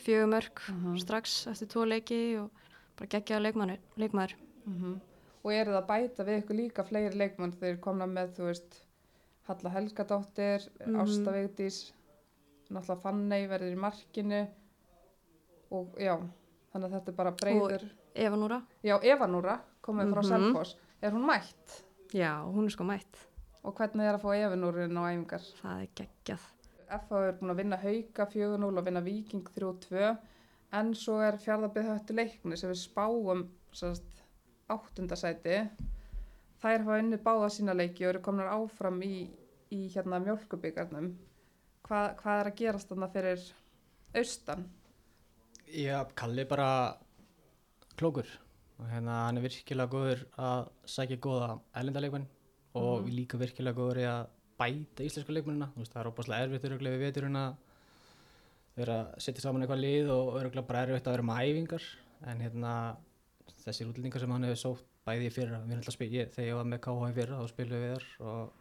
fjögur 0.00 0.30
mörg 0.32 0.62
Mhm. 0.70 0.96
strax 1.02 1.46
eftir 1.50 1.68
tvo 1.68 1.84
leiki 1.86 2.20
og 2.40 2.50
bara 2.96 3.10
geggjaði 3.12 3.42
leikmaður. 3.48 3.78
leikmaður. 3.98 4.34
Mm 4.66 5.00
Og 5.42 5.52
eru 5.56 5.70
það 5.72 5.80
að 5.80 5.86
bæta 5.88 6.24
við 6.24 6.38
ykkur 6.42 6.56
líka 6.58 6.82
fleiri 6.84 7.16
leikmann 7.16 7.52
þegar 7.56 7.78
komna 7.80 8.06
með, 8.06 8.34
þú 8.36 8.44
veist, 8.50 8.74
Halla 9.50 9.70
Helgadóttir, 9.74 10.66
mm 10.86 10.92
Mhm. 10.94 11.00
Ásta 11.02 11.32
Vigdís, 11.34 11.78
náttúrulega 12.70 13.00
Fanney 13.02 13.46
verður 13.50 13.72
í 13.74 13.78
markinu 13.82 14.40
og 15.74 15.96
já, 15.98 16.14
þannig 16.72 16.86
að 16.86 16.94
þetta 16.96 17.08
er 17.12 17.16
bara 17.18 17.32
breyður. 17.40 17.84
Eva 18.14 18.36
Núra? 18.36 18.60
Já, 18.82 18.96
Eva 19.02 19.26
Núra, 19.26 19.58
komið 19.82 20.12
frá 20.14 20.22
Mhm. 20.22 20.28
Selfoss, 20.30 20.76
er 21.02 21.10
hún 21.12 21.26
mætt? 21.26 21.82
Já, 22.12 22.42
hún 22.46 22.64
er 22.66 22.70
sko 22.70 22.84
mætt. 22.84 23.26
Og 23.64 23.74
hvernig 23.74 24.06
er 24.08 24.14
að 24.18 24.22
fá 24.22 24.34
Eva 24.36 24.54
Núrin 24.56 24.96
á 24.96 25.02
æfingar? 25.10 25.42
Það 25.62 25.82
er 25.82 25.88
geggjað. 25.94 26.40
FH 26.90 27.12
er 27.28 27.32
búin 27.38 27.50
að 27.50 27.56
vinna 27.56 27.76
Hauka 27.76 28.26
4-0 28.26 28.78
og 28.78 28.84
vinna 28.84 29.00
Viking 29.00 29.44
3-2 29.54 30.18
en 30.72 30.94
svo 30.94 31.20
er 31.20 31.32
fjárðabið 31.38 31.86
höttu 31.90 32.14
leikni 32.14 32.56
sem 32.56 32.70
við 32.70 32.80
spáum 32.88 33.48
áttundasæti 34.68 35.68
þær 36.62 36.84
hafa 36.84 36.98
unnið 37.02 37.22
báða 37.24 37.48
sína 37.54 37.74
leiki 37.76 38.04
og 38.04 38.10
eru 38.14 38.22
komnar 38.24 38.50
áfram 38.52 39.00
í, 39.06 39.28
í 39.72 39.80
hérna 39.94 40.20
mjölkubíkarnum 40.24 41.12
Hva, 41.88 42.14
hvað 42.20 42.40
er 42.40 42.48
að 42.50 42.56
gerast 42.60 42.88
þarna 42.92 43.08
fyrir 43.10 43.40
austan? 44.14 44.66
Já, 45.70 46.04
Kalli 46.14 46.44
bara 46.50 46.68
klókur 47.98 48.28
og 48.80 48.86
hérna 48.90 49.16
hann 49.26 49.38
er 49.40 49.44
virkilega 49.44 49.90
góður 49.92 50.22
að 50.40 50.68
sækja 50.88 51.18
góða 51.24 51.48
ellendaleikmenn 51.76 52.26
og 52.74 53.02
Mhm. 53.02 53.10
líka 53.16 53.38
virkilega 53.40 53.76
góður 53.76 53.98
í 53.98 54.06
að 54.06 54.28
bæta 54.60 55.02
íslensku 55.04 55.32
leikmennina, 55.34 55.70
þú 55.74 55.80
veist, 55.82 55.92
það 55.94 56.00
er 56.04 56.10
óbúslega 56.12 56.44
erfitt 56.46 56.64
öruglega 56.68 56.96
við 56.98 57.04
veturinn 57.08 57.36
að 57.36 57.56
vera 58.76 58.96
að 59.00 59.18
setja 59.24 59.40
saman 59.42 59.62
eitthvað 59.64 59.80
lið 59.84 60.10
og 60.14 60.34
öruglega 60.40 60.66
bara 60.68 60.82
erfitt 60.86 61.06
að 61.08 61.16
vera 61.16 61.26
með 61.30 61.40
æfingar 61.50 61.84
en 62.30 62.40
hérna 62.44 62.72
þessir 63.64 63.88
útlendingar 63.90 64.20
sem 64.20 64.30
hann 64.30 64.44
hefur 64.44 64.62
sótt 64.62 64.89
bæði 65.10 65.28
í 65.28 65.34
fyrra, 65.36 65.60
við 65.60 65.70
erum 65.74 65.80
alltaf 65.82 65.96
spil, 65.98 66.10
ég, 66.14 66.30
þegar 66.34 66.48
ég 66.52 66.58
var 66.60 66.68
með 66.72 66.80
KH 66.86 67.10
í 67.10 67.16
fyrra 67.20 67.38
þá 67.42 67.48
spilum 67.54 67.82
við 67.84 67.94
þar 67.96 68.10
og 68.32 68.52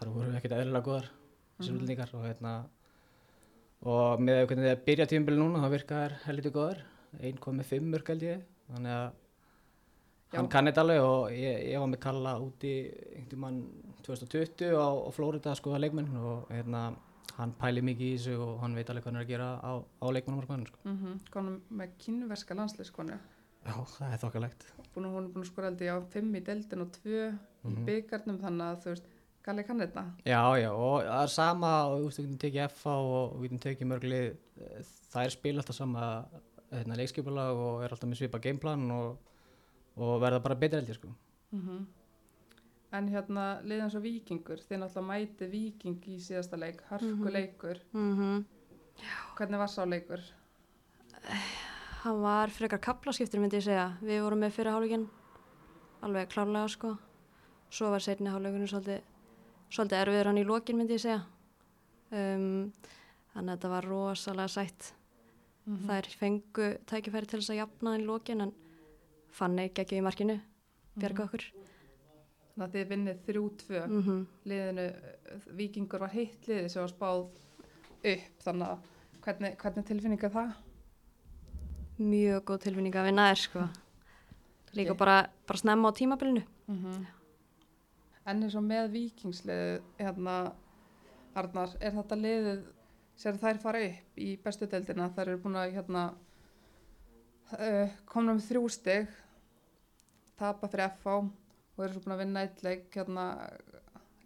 þar 0.00 0.12
voru 0.16 0.30
við 0.30 0.38
ekkert 0.40 0.58
eðlilega 0.60 0.86
góðar 0.90 1.08
þessir 1.10 1.72
Mhm. 1.72 1.80
útlendingar 1.80 2.14
og 2.14 2.24
hérna 2.28 2.52
og 3.90 4.20
með 4.20 4.46
hvernig 4.48 4.68
það 4.70 4.84
byrja 4.86 5.06
tímabili 5.10 5.40
núna 5.40 5.62
þá 5.64 5.70
virka 5.72 5.98
þær 6.04 6.14
heldur 6.26 6.54
góðar 6.56 6.80
einn 7.20 7.38
kom 7.40 7.56
með 7.60 7.68
fimm 7.72 7.90
mörg 7.92 8.08
held 8.12 8.22
ég 8.26 8.42
þannig 8.70 8.92
að 8.96 9.12
hann 10.30 10.46
Já. 10.46 10.50
kann 10.52 10.68
þetta 10.70 10.82
alveg 10.84 11.00
og 11.02 11.30
ég, 11.34 11.62
ég 11.72 11.80
var 11.82 11.88
með 11.90 12.00
Kalla 12.04 12.34
úti 12.38 12.72
einhvern 13.16 13.40
mann 13.44 13.56
2020 14.06 14.76
á, 14.78 14.88
á 14.94 15.10
Flórida 15.10 15.50
að 15.50 15.58
skoða 15.62 15.80
leikmenn 15.82 16.12
og 16.20 16.46
hérna 16.52 16.84
hann 17.38 17.54
pæli 17.58 17.82
mikið 17.82 18.06
í 18.06 18.14
þessu 18.18 18.36
og 18.44 18.60
hann 18.62 18.74
veit 18.76 18.90
alveg 18.92 19.02
hvað 19.04 19.12
hann 19.12 19.20
er 19.20 19.24
að 19.24 19.32
gera 19.32 19.48
á, 19.64 19.72
á 19.80 20.06
leikmennum 20.12 20.66
sko. 20.66 20.78
Mm 20.84 20.96
-hmm. 20.98 21.18
Konum 21.30 21.60
með 21.72 21.88
kynverska 21.98 22.54
landsliðskonu 22.54 23.18
Já, 23.66 23.74
það 23.96 24.12
er 24.14 24.20
þokkalegt. 24.24 24.66
Hún 24.94 25.04
er 25.06 25.10
búin 25.14 25.42
að 25.44 25.48
skora 25.50 25.68
held 25.70 25.82
ég 25.84 25.92
á 25.92 25.98
5 26.14 26.36
í 26.38 26.40
deildin 26.46 26.80
og 26.84 26.92
2 26.96 27.10
í 27.10 27.32
Mhm. 27.70 27.84
byggarnum 27.86 28.38
þannig 28.40 28.66
að 28.70 28.78
þú 28.84 28.94
veist, 28.94 29.08
Galli 29.42 29.62
kann 29.64 29.78
þetta. 29.80 30.02
Já, 30.26 30.40
já, 30.60 30.70
og 30.70 31.02
það 31.02 31.22
er 31.22 31.26
sama 31.32 31.70
og 31.88 32.00
þú 32.00 32.04
veist, 32.04 32.18
við 32.18 32.26
getum 32.26 32.38
tekið 32.44 32.64
FA 32.70 32.90
og 32.90 33.36
við 33.40 33.48
getum 33.48 33.60
tekið 33.64 33.88
mörglið 33.88 34.36
það 35.12 35.24
er 35.24 35.30
spil 35.30 35.56
alltaf 35.56 35.76
sama 35.76 36.26
hérna, 36.70 36.96
leikskipulag 36.96 37.56
og 37.56 37.82
er 37.82 37.88
alltaf 37.88 38.08
með 38.10 38.18
svipa 38.20 38.38
gameplan 38.38 38.90
og, 38.90 39.16
og 39.96 40.20
verða 40.20 40.42
bara 40.42 40.54
betur 40.60 40.80
held 40.80 40.88
ég 40.92 40.94
sko. 41.00 41.08
Mm 41.52 41.86
En 42.92 43.06
hérna, 43.08 43.62
liðan 43.62 43.90
svo 43.90 44.00
vikingur, 44.02 44.58
þið 44.66 44.80
náttúrulega 44.82 45.06
mæti 45.06 45.46
viking 45.50 46.00
í 46.10 46.16
síðasta 46.18 46.58
leik, 46.58 46.82
hörkuleikur, 46.90 47.78
Mm 47.94 48.44
hvernig 49.38 49.58
var 49.58 49.68
sá 49.68 49.84
leikur? 49.86 50.20
Hann 52.00 52.22
var 52.22 52.48
frekar 52.48 52.80
kaplaskiptur 52.80 53.42
myndi 53.42 53.58
ég 53.58 53.66
segja. 53.66 53.90
Við 54.00 54.22
vorum 54.24 54.40
með 54.40 54.54
fyrir 54.56 54.72
hálfleikin 54.72 55.02
alveg 56.06 56.30
klárlega 56.32 56.68
sko. 56.72 56.94
Svo 57.70 57.90
var 57.92 58.00
setni 58.04 58.30
hálfleikunum 58.32 58.70
svolítið, 58.70 59.02
svolítið 59.68 59.98
erfiður 60.00 60.30
hann 60.30 60.40
í 60.40 60.46
lokin 60.48 60.80
myndi 60.80 60.96
ég 60.96 61.02
segja. 61.02 61.20
Um, 62.10 62.70
þannig 63.34 63.52
að 63.52 63.52
þetta 63.52 63.72
var 63.74 63.88
rosalega 63.90 64.54
sætt. 64.54 64.94
Mm 65.68 65.82
Þær 65.90 66.08
fengu 66.18 66.68
tækifæri 66.88 67.28
til 67.28 67.38
þess 67.42 67.52
að 67.52 67.60
jafna 67.60 67.92
hann 67.92 68.00
í 68.00 68.06
lokin 68.08 68.40
en 68.46 68.54
fann 69.30 69.58
ekki 69.60 69.84
ekki 69.84 69.98
í 70.00 70.02
markinu, 70.02 70.38
bjarga 70.96 71.26
okkur. 71.28 71.44
Þannig 72.54 72.64
að 72.64 72.72
þið 72.78 72.88
vinnið 72.94 73.20
3-2, 73.28 73.84
Mm 73.86 74.02
-hmm. 74.02 74.24
liðinu, 74.44 74.86
vikingur 75.60 76.00
var 76.00 76.10
heitt 76.16 76.48
liði 76.48 76.68
sem 76.68 76.82
var 76.82 76.88
spáð 76.88 77.20
upp, 77.20 78.42
þannig 78.42 78.66
að 78.68 78.78
hvernig, 79.20 79.56
hvernig 79.56 79.86
tilfinning 79.86 80.24
er 80.24 80.30
það? 80.30 80.52
Mjög 82.00 82.44
góð 82.48 82.60
tilfinning 82.64 82.96
að 82.96 83.10
vinna 83.10 83.30
þér 83.30 83.40
sko. 83.44 83.64
Líka 84.78 84.94
bara, 84.96 85.16
bara 85.48 85.60
snemma 85.60 85.90
á 85.90 85.98
tímabilinu. 85.98 86.44
Mm 86.70 87.06
En 88.28 88.42
eins 88.44 88.54
og 88.54 88.62
með 88.62 88.90
vikingsliðu, 88.92 89.80
hérna, 89.98 90.34
Arnar, 91.34 91.72
er 91.80 91.94
þetta 91.96 92.18
liðið 92.20 92.60
sem 93.18 93.38
þær 93.40 93.60
fara 93.62 93.80
upp 93.86 94.20
í 94.20 94.28
bestu 94.44 94.68
deildina, 94.70 95.08
þær 95.16 95.32
eru 95.32 95.40
búin 95.40 95.56
að 95.58 95.72
hérna, 95.78 96.02
uh, 97.56 97.96
komna 98.08 98.36
með 98.36 98.46
þrjú 98.50 98.62
stig, 98.76 99.08
tapa 100.40 100.68
fyrir 100.68 100.92
FH 100.92 101.16
og 101.16 101.82
eru 101.86 101.96
svo 101.96 102.04
búin 102.04 102.16
að 102.16 102.22
vinna 102.24 102.44
eitt 102.44 102.62
leik, 102.66 102.86
hérna, 102.94 103.26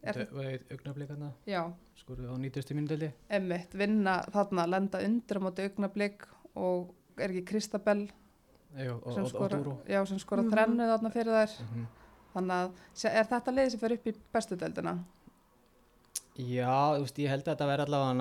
er 0.02 0.21
augnablik 0.26 1.14
hérna, 1.14 1.31
já, 1.49 1.62
skoruð 2.02 2.35
á 2.35 2.37
90. 2.37 2.76
mínúti 2.76 2.99
held 2.99 3.09
ég 3.09 3.38
emmitt, 3.38 3.78
vinna 3.78 4.19
þarna, 4.35 4.66
lenda 4.75 5.00
undir 5.07 5.40
á 5.40 5.45
móti 5.47 5.69
augnablik 5.69 6.26
og 6.59 6.93
er 7.18 7.30
ekki 7.30 7.44
Kristabell 7.47 8.06
sem 8.75 8.90
og, 8.90 9.06
og 9.06 9.28
skora, 9.30 9.59
já, 9.87 10.00
sem 10.06 10.18
skora 10.18 10.42
Mhm. 10.42 10.50
þrennu 10.52 10.88
þarna 10.90 11.12
fyrir 11.14 11.33
þær, 11.37 11.52
Mhm. 11.62 11.87
þannig 12.35 12.56
að 12.56 13.04
er 13.14 13.25
þetta 13.30 13.52
liðið 13.54 13.71
sem 13.71 13.80
fer 13.80 13.92
upp 13.92 14.06
í 14.06 14.14
bestu 14.33 14.56
deildina? 14.56 14.99
Já, 16.37 16.97
þú 16.97 17.00
veist, 17.04 17.18
ég 17.23 17.28
held 17.30 17.44
að 17.44 17.54
þetta 17.54 17.68
verði 17.71 17.85
allavega 17.87 18.14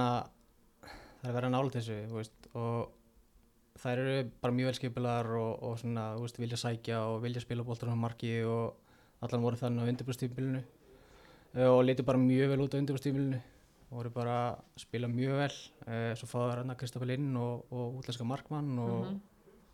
það 1.24 1.24
er 1.24 1.30
að 1.30 1.34
vera 1.34 1.50
nála 1.50 1.72
þessu, 1.74 1.96
þú 2.10 2.14
veist 2.20 2.48
og 2.54 2.90
þær 3.80 3.98
eru 4.04 4.30
bara 4.42 4.54
mjög 4.54 4.70
velskipilar 4.70 5.26
og, 5.40 5.64
og 5.64 5.78
svona, 5.80 6.04
þú 6.18 6.22
veist, 6.28 6.38
vilja 6.38 6.58
sækja 6.62 7.00
og 7.10 7.22
vilja 7.24 7.42
spila 7.42 7.64
bóltar 7.64 7.90
á 7.90 7.96
marki 7.98 8.44
og 8.46 8.76
allan 9.24 9.42
voru 9.42 9.58
þannig 9.58 9.82
á 9.82 9.90
undirbúrstímbilinu 9.90 10.64
og 11.56 11.82
lítið 11.86 12.06
bara 12.06 12.18
mjög 12.22 12.50
vel 12.54 12.60
út 12.68 12.74
á 12.76 12.82
undirbúrstímbilinu 12.82 13.42
voru 13.96 14.10
bara 14.14 14.34
að 14.54 14.82
spila 14.84 15.08
mjög 15.12 15.38
vel. 15.42 15.52
Uh, 15.88 16.14
svo 16.20 16.28
fáðu 16.32 16.50
hérna 16.56 16.76
Kristoffer 16.80 17.10
Linn 17.10 17.30
og, 17.38 17.66
og 17.72 18.00
útlenska 18.02 18.26
markmann 18.28 18.74
og 18.80 19.06
Mhm. 19.08 19.20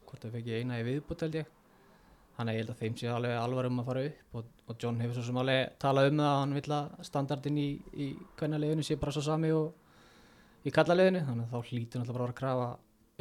hvort 0.10 0.24
þau 0.26 0.32
fekk 0.34 0.48
eina 0.60 0.80
í 0.82 0.86
viðbútt 0.88 1.22
held 1.26 1.36
ég. 1.40 1.46
Þannig 2.40 2.54
að 2.54 2.56
ég 2.56 2.62
held 2.64 2.70
að 2.74 2.80
þeim 2.80 2.96
sé 2.98 3.08
alveg 3.12 3.36
alvar 3.38 3.66
um 3.68 3.80
að 3.82 3.86
fara 3.90 4.04
upp 4.08 4.36
og, 4.40 4.46
og 4.70 4.76
John 4.80 5.00
hefur 5.04 5.14
svo 5.20 5.24
sem 5.28 5.38
alveg 5.42 5.74
talað 5.80 6.10
um 6.12 6.18
það 6.22 6.30
að 6.32 6.40
hann 6.40 6.54
vill 6.56 6.72
að 6.78 7.04
standardin 7.10 7.58
í, 7.60 7.68
í 7.94 8.08
kvennaliðinu 8.40 8.84
sé 8.88 8.96
bara 9.00 9.12
svo 9.12 9.22
sami 9.26 9.52
og 9.52 9.74
í 10.66 10.72
kallaliðinu 10.72 11.26
þannig 11.28 11.46
að 11.46 11.52
þá 11.52 11.70
hlýtur 11.74 12.00
náttúrulega 12.02 12.20
bara 12.20 12.32
að 12.32 12.40
krafa 12.40 12.70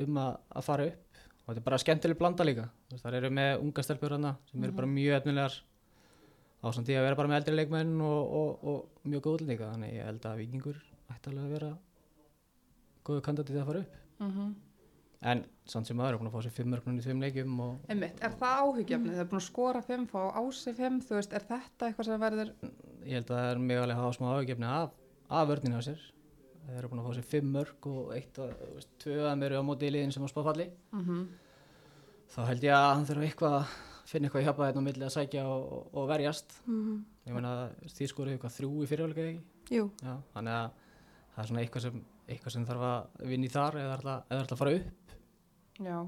um 0.04 0.20
að, 0.22 0.36
að 0.54 0.64
fara 0.68 0.86
upp. 0.86 1.04
Og 1.42 1.48
þetta 1.54 1.60
er 1.60 1.66
bara 1.70 1.78
skemmtileg 1.82 2.18
blanda 2.20 2.44
líka. 2.46 2.68
Þar 3.02 3.14
eru 3.18 3.30
með 3.34 3.50
unga 3.64 3.82
stelpur 3.82 4.14
hana 4.14 4.36
sem 4.50 4.64
eru 4.64 4.72
bara 4.78 4.86
mjög 4.94 5.16
efnilegar 5.18 5.58
ásamt 6.62 6.86
því 6.88 6.96
að 6.98 7.04
vera 7.08 7.18
bara 7.18 7.30
með 7.30 7.40
eldri 7.42 7.54
leikmenn 7.58 7.92
og, 8.02 8.32
og, 8.38 8.64
og 8.70 9.08
mjög 9.08 9.22
góð 9.28 9.44
líka 9.46 9.68
þannig 9.72 9.92
ég 9.94 10.08
held 10.08 10.24
að 10.26 10.40
vikingur 10.42 10.78
ætti 11.14 11.30
alveg 11.30 11.44
að 11.44 11.54
vera 11.56 11.70
góðu 13.08 13.24
kandidati 13.26 13.54
til 13.54 13.62
að 13.62 13.70
fara 13.70 13.84
upp? 13.84 13.94
Mhm. 14.18 14.54
en 15.20 15.44
samt 15.66 15.86
sem 15.86 15.98
aðra 15.98 16.14
er 16.14 16.18
búin 16.18 16.28
að 16.30 16.36
fá 16.36 16.42
sér 16.46 16.54
fimm 16.54 16.70
mörgnum 16.70 16.98
í 16.98 17.02
fimm 17.02 17.22
leikjum 17.22 17.60
og 17.60 17.88
Einmitt, 17.90 18.20
er 18.22 18.30
það 18.38 18.60
áhyggjafni? 18.62 19.10
Þeir 19.10 19.22
eru 19.24 19.30
búin 19.32 19.40
að 19.40 19.48
skora 19.48 19.82
fimm, 19.82 20.06
fá 20.06 20.20
á 20.30 20.42
sig 20.52 20.76
fimm, 20.76 21.00
þú 21.00 21.16
veist, 21.18 21.32
er 21.32 21.48
þetta 21.48 21.88
eitthvað 21.88 22.04
sem 22.06 22.20
verður, 22.20 22.52
ég 23.02 23.18
held 23.18 23.30
að 23.30 23.40
það 23.40 23.50
er 23.50 23.58
mjög 23.58 23.82
alveg 23.82 23.96
að 23.96 24.02
hafa 24.04 24.16
smá 24.18 24.28
áhugjefni 24.34 24.70
af, 24.70 24.94
af 25.28 25.48
vörninu 25.48 25.80
á 25.80 25.82
sér. 25.82 26.06
Þeir 26.68 26.78
eru 26.78 26.88
búin 26.92 27.02
að 27.02 27.08
fá 27.08 27.14
sér 27.16 27.28
fimm 27.32 27.52
mörg 27.56 27.90
og 27.90 28.14
eitt 28.14 28.38
að 28.38 28.54
þeim 29.02 29.42
eru 29.48 29.58
á 29.58 29.62
móti 29.66 29.88
í 29.88 29.92
liðin 29.94 30.12
sem 30.14 30.22
á 30.22 30.28
spáfalli. 30.30 30.70
Mm 30.92 31.28
þá 32.28 32.40
held 32.50 32.66
ég 32.66 32.74
að 32.76 32.88
hann 32.92 33.06
þurfa 33.08 33.28
eitthvað 33.28 33.54
að 33.58 33.76
finna 34.08 34.28
eitthvað 34.28 34.44
hjálpa 34.46 34.66
þetta 34.68 34.80
á 34.80 34.86
milli 34.86 35.06
að 35.06 35.14
sækja 35.14 35.44
og, 35.48 35.62
og, 35.92 36.04
verjast. 36.08 36.58
Mhm. 36.66 36.98
ég 37.28 37.36
meina 37.36 37.52
því 37.86 38.08
skoruðu 38.08 38.34
það 41.38 41.44
er 41.44 41.50
svona 41.52 41.60
eitthvað 41.62 41.84
sem, 41.84 41.98
eitthvað 42.26 42.54
sem 42.56 42.66
þarf 42.66 42.84
að 42.88 43.28
vinna 43.30 43.46
í 43.46 43.52
þar 43.54 43.76
eða 43.78 43.94
ætla, 43.94 44.14
eða 44.26 44.42
ætla 44.42 44.56
að 44.56 44.62
fara 44.64 44.72
upp? 44.78 45.12
Já, 45.78 45.98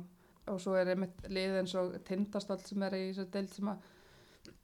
og 0.51 0.59
svo 0.59 0.75
er 0.75 0.91
einmitt 0.91 1.21
lið 1.31 1.59
eins 1.61 1.75
og 1.79 1.95
tindastöld 2.09 2.65
sem 2.67 2.83
er 2.83 2.97
í 2.99 3.03
þessu 3.13 3.27
deild 3.37 3.53
sem 3.55 3.71
að 3.71 3.89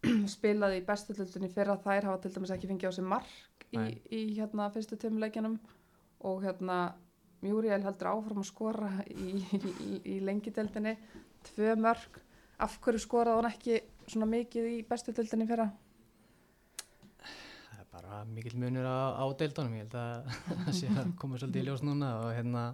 spilaði 0.35 0.80
í 0.80 0.85
bestu 0.88 1.14
deildinni 1.14 1.52
fyrra, 1.54 1.78
þær 1.85 2.11
hafa 2.11 2.23
til 2.25 2.35
dæmis 2.35 2.54
ekki 2.56 2.70
fengið 2.73 2.90
á 2.90 2.96
sig 2.99 3.06
mark 3.06 3.66
í, 3.70 3.85
í 4.11 4.23
hérna 4.40 4.66
fyrstu 4.75 4.99
tímuleikinum 4.99 5.54
og 6.26 6.42
hérna 6.42 6.80
Mjúriel 7.44 7.85
heldur 7.85 8.11
áfram 8.11 8.42
að 8.42 8.49
skora 8.49 8.90
í, 9.06 9.37
í, 9.38 9.73
í, 10.00 10.14
lengideldinni, 10.25 10.96
tvö 11.52 11.76
mörg, 11.78 12.18
af 12.58 12.78
hverju 12.82 13.02
skoraði 13.04 13.38
hún 13.38 13.50
ekki 13.52 13.80
svona 14.08 14.26
mikið 14.32 14.70
í 14.73 14.78
bestu 14.88 15.14
deildinni 15.14 15.46
fyrra? 15.46 15.68
Bara 18.06 18.22
mikill 18.30 18.56
munur 18.60 18.86
á, 18.86 19.18
á 19.18 19.25
deildunum. 19.38 19.76
Ég 19.76 19.86
held 19.86 19.96
að 19.98 20.30
það 20.64 20.75
sé 20.78 20.90
að 20.92 21.12
koma 21.20 21.40
svolítið 21.40 21.62
í 21.62 21.66
ljós 21.66 21.84
núna 21.86 22.12
og 22.22 22.32
hérna 22.36 22.64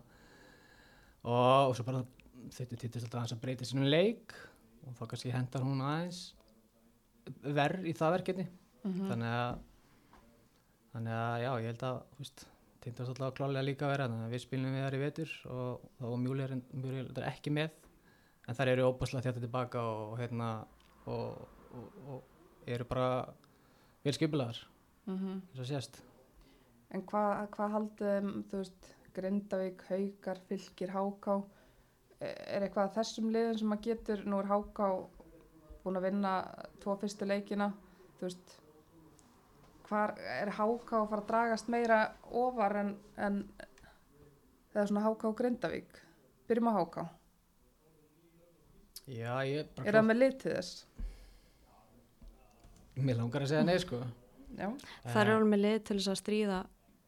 og, 1.22 1.70
og 1.70 1.76
svo 1.76 1.86
bara 1.88 2.04
þetta 2.52 2.78
týttist 2.78 3.06
alltaf 3.06 3.20
aðeins 3.20 3.36
að 3.36 3.42
breyta 3.44 3.68
sínum 3.68 3.88
leik 3.88 4.34
og 4.82 4.96
þá 4.98 5.04
kannski 5.12 5.34
hendar 5.34 5.66
hún 5.66 5.84
aðeins 5.86 6.22
verð 7.42 7.86
í 7.86 7.94
það 7.96 8.16
verkefni. 8.18 8.48
Mm 8.82 9.12
þannig 9.12 9.36
að 9.36 9.60
þannig 10.92 11.14
að 11.16 11.36
já, 11.42 11.50
ég 11.62 11.70
held 11.70 11.84
að 11.88 12.00
tindast 12.82 13.12
alltaf 13.12 13.36
klálega 13.38 13.64
líka 13.64 13.86
að 13.86 13.92
vera 13.94 14.08
þannig 14.08 14.26
að 14.26 14.34
við 14.34 14.42
spilum 14.42 14.74
við 14.74 14.84
þar 14.84 14.96
í 14.96 15.02
vetur 15.02 15.36
og 15.54 15.86
þá 16.00 16.04
var 16.08 16.20
mjúli 16.24 16.48
er 16.48 17.28
ekki 17.30 17.54
með. 17.54 17.78
En 18.50 18.58
þær 18.58 18.72
eru 18.72 18.88
óbúslega 18.90 19.28
þjátt 19.28 19.40
tilbaka 19.44 19.84
og 19.86 20.16
hérna 20.18 20.48
og, 21.06 21.46
og, 21.78 21.96
og 22.10 22.66
eru 22.66 22.86
bara 22.90 23.08
vel 24.02 24.16
skipilagar 24.16 24.58
-hmm. 25.06 25.42
þess 25.52 25.61
að 25.61 25.71
sést 25.75 26.02
En 26.92 27.02
hvað 27.09 27.47
hva 27.54 27.68
haldið, 27.73 28.09
þeim, 28.12 28.32
þú 28.50 28.59
veist, 28.61 28.88
Grindavík, 29.16 29.85
Haukar, 29.88 30.40
Fylkir, 30.48 30.90
Háká, 30.92 31.37
er 32.20 32.66
eitthvað 32.66 32.92
þessum 32.98 33.31
liðum 33.33 33.59
sem 33.59 33.72
að 33.72 33.87
getur, 33.87 34.24
nú 34.29 34.40
er 34.42 34.50
Háká 34.50 34.88
búin 35.83 35.98
að 35.98 36.07
vinna 36.11 36.35
tvo 36.83 36.96
fyrstu 37.00 37.26
leikina, 37.26 37.72
þú 38.18 38.29
veist, 38.29 38.55
hvar 39.88 40.14
er 40.20 40.53
Háká 40.59 41.00
að 41.00 41.09
fara 41.14 41.24
að 41.24 41.29
dragast 41.33 41.72
meira 41.72 42.03
ofar 42.29 42.76
en, 42.85 42.94
en 43.16 43.42
eða 44.74 44.87
svona 44.87 45.07
Háká 45.09 45.33
og 45.33 45.37
Grindavík? 45.40 46.00
Byrjum 46.48 46.68
á 46.68 46.76
Háká. 46.76 47.09
Já, 49.09 49.35
ég 49.48 49.72
bara 49.74 49.88
Er 49.88 49.96
það 49.96 50.11
með 50.11 50.20
lið 50.20 50.40
til 50.42 50.53
þess? 50.53 50.87
Mér 53.00 53.16
langar 53.16 53.42
að 53.46 53.55
segja 53.55 53.64
nei 53.64 53.79
sko. 53.81 54.05
Það 54.56 55.20
er 55.22 55.30
alveg 55.34 55.48
með 55.52 55.60
lið 55.64 55.78
til 55.84 55.96
þess 55.98 56.08
að 56.12 56.20
stríða 56.22 56.58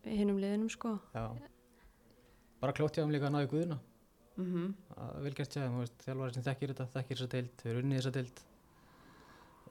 hinnum 0.04 0.38
liðinum 0.38 0.70
sko. 0.70 0.98
Já 1.14 1.26
Bara 2.61 2.72
klótt 2.72 2.96
hjá 2.96 3.02
þeim 3.04 3.12
líka 3.12 3.26
að 3.28 3.33
náðu 3.37 3.50
guðuna 3.52 3.78
Mm 4.37 4.74
að 4.96 5.22
vel 5.22 5.35
gert 5.35 5.52
sér, 5.52 5.68
þú 5.70 5.78
veist, 5.78 5.98
þjálfari 6.04 6.35
sem 6.35 6.42
þekkir 6.42 6.68
þetta, 6.72 6.87
þekkir 6.94 7.16
þessa 7.16 7.30
deild, 7.30 7.50
þau 7.62 7.70
eru 7.70 7.83
unnið 7.83 7.98
þessa 8.00 8.11
deild 8.16 8.40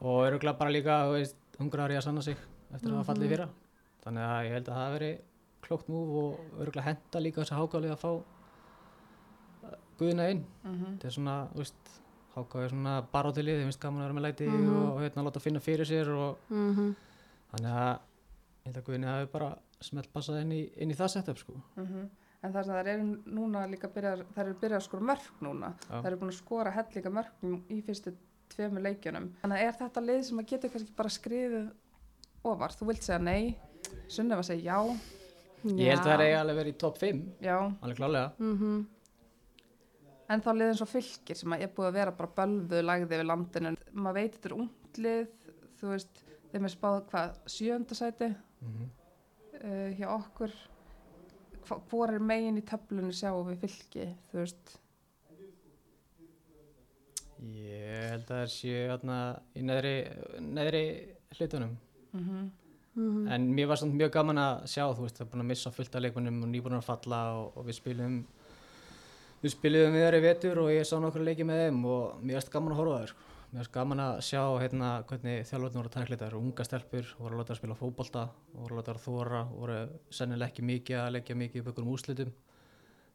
og 0.03 0.25
eru 0.27 0.39
bara 0.59 0.69
líka, 0.71 0.95
þú 1.07 1.12
veist, 1.17 1.36
hungrari 1.59 1.95
að 1.97 2.03
sanna 2.03 2.21
sig 2.21 2.38
eftir 2.73 2.89
að 2.91 2.97
hafa 2.97 3.13
fallið 3.13 3.25
í 3.25 3.29
fyrra. 3.33 3.47
Þannig 4.03 4.23
að 4.23 4.45
ég 4.45 4.51
held 4.53 4.67
að 4.69 4.73
það 4.73 4.83
hafi 4.83 4.93
verið 4.97 5.19
klókt 5.63 5.88
múf 5.89 6.09
og 6.21 6.39
örgulega 6.59 6.88
henda 6.88 7.19
líka 7.23 7.41
þess 7.41 7.51
að 7.55 7.59
hákálega 7.62 7.93
að 7.93 8.01
fá 8.03 8.12
uh, 9.63 9.77
guðina 9.99 10.29
inn. 10.31 10.43
-hmm. 10.63 10.86
Þetta 10.93 11.07
er 11.07 11.12
svona, 11.17 11.36
þú 11.53 11.57
veist, 11.63 11.91
hákálega 12.36 12.63
er 12.65 12.69
svona 12.69 12.95
barátilið, 13.13 13.57
þeim 13.59 13.67
finnst 13.71 13.79
gaman 13.83 14.01
að 14.01 14.05
vera 14.07 14.13
með 14.19 14.25
læti 14.27 14.47
Mhm. 14.49 14.75
og 14.91 15.01
hérna 15.01 15.23
láta 15.23 15.39
finna 15.39 15.59
fyrir 15.59 15.86
sér 15.86 16.07
og 16.09 16.38
Mm 16.49 16.75
-hmm. 16.75 16.95
Þannig 17.54 17.78
að 17.78 17.94
ég 17.94 18.68
held 18.68 18.82
að 18.82 18.86
guðinni 18.89 19.10
hafi 19.10 19.32
bara 19.32 19.54
smelt 19.84 20.12
passað 20.13 20.44
inn 20.44 20.54
í, 20.56 20.60
inn 20.80 20.92
í 20.92 20.98
það 21.00 21.13
setup, 21.16 21.39
sko. 21.42 21.56
En 22.44 22.52
það 22.52 22.60
er 22.60 22.68
sem 22.68 22.76
þær 22.76 22.92
eru 22.92 23.36
núna 23.38 23.63
líka 23.72 23.89
byrjar, 23.92 24.26
þær 24.36 24.46
eru 24.46 24.60
byrjað 24.60 24.80
að 24.82 24.86
skora 24.88 25.08
mörg 25.10 25.42
núna. 25.44 25.72
Já. 25.80 25.94
Það 25.94 26.08
eru 26.10 26.22
búin 26.22 26.34
að 26.34 26.39
skora 26.42 26.76
hellinga 26.76 27.12
mörgum 27.18 27.58
í 27.72 27.80
fyrstu 27.88 28.13
tveimu 28.54 28.84
leikjunum. 28.84 29.30
Þannig 29.42 29.62
að 29.62 29.68
er 29.68 29.78
þetta 29.80 30.04
lið 30.04 30.24
sem 30.28 30.42
að 30.42 30.50
getur 30.52 30.74
kannski 30.74 30.96
bara 30.98 31.13
skriðið 31.18 31.70
ofar? 32.52 32.76
Þú 32.76 32.89
vilt 32.92 33.06
segja 33.06 33.20
nei, 33.24 33.54
Sunneva 34.12 34.44
segja 34.44 34.74
já, 34.74 34.96
Ég 35.63 35.94
held 35.94 36.02
að 36.02 36.10
það 36.10 36.26
er 36.26 36.34
alveg 36.42 36.58
verið 36.60 36.74
í 36.74 36.80
topp 36.82 36.98
5, 37.00 37.20
já. 37.46 37.56
alveg 37.56 38.00
klálega. 38.00 38.32
Mm 38.39 38.58
-hmm. 38.60 38.84
En 40.34 40.42
þá 40.42 40.52
lið 40.54 40.68
eins 40.68 40.82
og 40.82 40.89
fylgir 40.89 41.38
sem 41.38 41.54
að 41.54 41.62
er 41.62 41.72
búið 41.76 41.88
að 41.88 41.94
vera 41.94 42.12
bara 42.12 42.36
bölvuð 42.36 42.84
lagði 42.84 43.08
við 43.12 43.26
landinu. 43.26 43.76
Maður 43.92 44.13
veit 44.13 44.34
þetta 44.36 44.50
er 44.50 44.56
ungt 44.58 44.98
lið, 44.98 45.28
þú 45.80 45.88
veist, 45.88 46.24
þeim 46.54 46.70
er 46.70 46.74
spáð 46.74 47.02
hvað, 47.12 47.42
sjöndasæti 47.58 48.36
Mm 48.63 48.92
uh, 49.63 49.89
hjá 49.98 50.08
okkur. 50.12 50.54
Hva, 51.68 51.78
hvor 51.89 52.12
er 52.12 52.24
megin 52.24 52.58
í 52.60 52.63
töflunni 52.68 53.13
sjáum 53.16 53.48
við 53.52 53.62
fylgi, 53.63 54.08
þú 54.32 54.42
veist? 54.42 54.74
Ég 57.44 58.10
held 58.10 58.28
að 58.32 58.42
það 58.42 58.50
séu 58.56 58.82
hérna 58.89 59.20
í 59.56 59.63
neðri, 59.68 59.96
neðri 60.39 60.84
hlutunum. 61.38 61.78
Mm 62.13 62.52
Mhm. 62.96 63.28
En 63.28 63.54
mér 63.56 63.68
var 63.68 63.78
samt 63.82 63.96
mjög 63.98 64.12
gaman 64.13 64.38
að 64.38 64.68
sjá, 64.70 64.84
þú 64.94 65.02
veist, 65.02 65.18
það 65.18 65.26
er 65.26 65.30
búin 65.32 65.42
að 65.42 65.50
missa 65.50 65.72
fullt 65.74 65.96
af 65.96 66.02
leikmennum 66.02 66.44
og 66.46 66.50
nýbúin 66.52 66.78
að 66.78 66.86
falla 66.86 67.22
og, 67.39 67.58
og 67.58 67.66
við 67.66 67.78
spilum, 67.80 68.18
við 69.42 69.54
spilum 69.56 69.96
við 69.96 70.06
þar 70.06 70.18
í 70.18 70.22
vetur 70.22 70.62
og 70.62 70.70
ég 70.70 70.86
sá 70.86 71.00
nokkur 71.02 71.26
leiki 71.26 71.48
með 71.48 71.63
þeim 71.63 71.80
og 71.89 72.20
mér 72.22 72.38
varst 72.38 72.52
gaman 72.54 72.76
að 72.76 72.82
horfa 72.84 73.00
þær. 73.00 73.13
sko. 73.13 73.33
Mér 73.54 73.62
varst 73.62 73.74
gaman 73.76 74.00
að 74.02 74.16
sjá 74.26 74.42
hérna 74.58 74.88
hvernig 75.06 75.44
þjálfarnir 75.46 75.78
voru 75.78 75.89
að 75.89 75.94
tækla 75.94 76.16
þetta. 76.16 76.24
Það 76.24 76.32
eru 76.32 76.39
unga 76.42 76.63
stelpur, 76.66 77.12
voru 77.20 77.36
að 77.36 77.42
láta 77.44 77.54
að 77.54 77.60
spila 77.60 77.76
fótbolta, 77.78 78.24
voru 78.56 78.74
að 78.74 78.80
láta 78.80 78.96
að 78.96 79.04
þóra, 79.04 79.42
voru 79.52 79.76
sennilega 80.10 80.50
ekki 80.50 80.66
mikið 80.66 81.02
að 81.04 81.12
leggja 81.13 81.38
mikið 81.38 81.62
upp 81.62 81.70
ykkur 81.70 81.86
um 81.86 81.92
úslitum. 81.94 82.32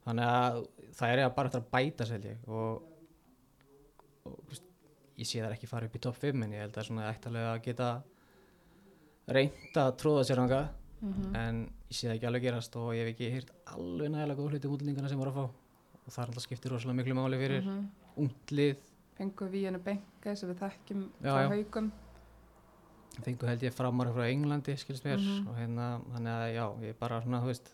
Þannig 0.05 0.31
að 0.37 0.61
það 1.01 1.15
er 1.15 1.25
bara 1.35 1.51
eftir 1.51 1.65
að 1.65 1.71
bæta 1.75 2.07
sér 2.07 2.29
ég 2.31 2.47
og, 2.47 2.87
og 4.31 4.55
ég 5.19 5.27
sé 5.27 5.43
það 5.43 5.57
ekki 5.57 5.71
fara 5.73 5.89
upp 5.89 5.99
í 5.99 6.03
topp 6.07 6.21
5 6.23 6.45
en 6.47 6.55
ég 6.55 6.63
held 6.63 6.79
að 6.79 6.87
svona 6.87 7.09
ættalega 7.11 7.55
að 7.57 7.65
geta 7.67 7.89
reynt 9.35 9.81
að 9.83 9.91
tróða 10.01 10.23
sér 10.29 10.41
hanga 10.45 10.61
-hmm. 11.01 11.35
en 11.37 11.63
ég 11.89 11.97
sé 11.97 12.09
það 12.09 12.15
ekki 12.17 12.29
alveg 12.31 12.47
gerast 12.47 12.77
og 12.77 12.93
ég 12.95 13.03
hef 13.05 13.15
ekki 13.15 13.33
hýrt 13.35 13.51
alveg 13.75 14.13
nægilega 14.13 14.39
góð 14.39 14.51
hluti 14.53 14.69
um 14.69 14.77
útlendingana 14.77 15.09
sem 15.09 15.19
voru 15.19 15.31
að 15.31 15.39
fá 15.39 15.45
og 15.49 16.13
það 16.13 16.23
er 16.23 16.29
alltaf 16.29 16.47
skiptir 16.47 16.73
rosalega 16.73 16.99
miklu 17.01 17.15
máli 17.19 17.41
fyrir 17.43 17.63
mm 17.65 17.69
-hmm. 17.69 17.85
ungt 18.23 18.53
lið 18.53 18.77
Fengu 19.19 19.49
við 19.51 19.65
hennu 19.69 19.81
benga 19.83 20.35
sem 20.39 20.49
við 20.53 20.61
þekkjum 20.63 21.01
Já, 21.25 21.33
frá 21.33 21.43
já. 21.43 21.49
haugum. 21.55 21.89
fengu 23.25 23.49
held 23.49 23.63
ég 23.67 23.75
framar 23.75 24.13
frá 24.15 24.29
Englandi 24.31 24.77
skilst 24.79 25.05
mér 25.05 25.19
Mhm. 25.19 25.49
og 25.49 25.57
hérna 25.59 25.87
þannig 26.15 26.35
að 26.39 26.55
já, 26.55 26.65
ég 26.85 26.89
er 26.89 26.99
bara 27.01 27.21
svona, 27.23 27.41
þú 27.43 27.47
veist 27.51 27.73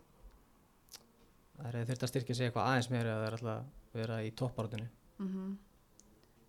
það 1.59 1.75
er 1.75 1.85
þurft 1.91 2.03
að 2.07 2.09
styrkja 2.13 2.35
sig 2.35 2.47
eitthvað 2.49 2.69
aðeins 2.71 2.91
meira 2.91 3.11
eða 3.11 3.19
það 3.21 3.27
er 3.27 3.37
alltaf 3.39 3.59
að 3.59 3.99
vera 4.01 4.23
í 4.25 4.31
toppártunni 4.33 4.89
Mm 5.19 5.59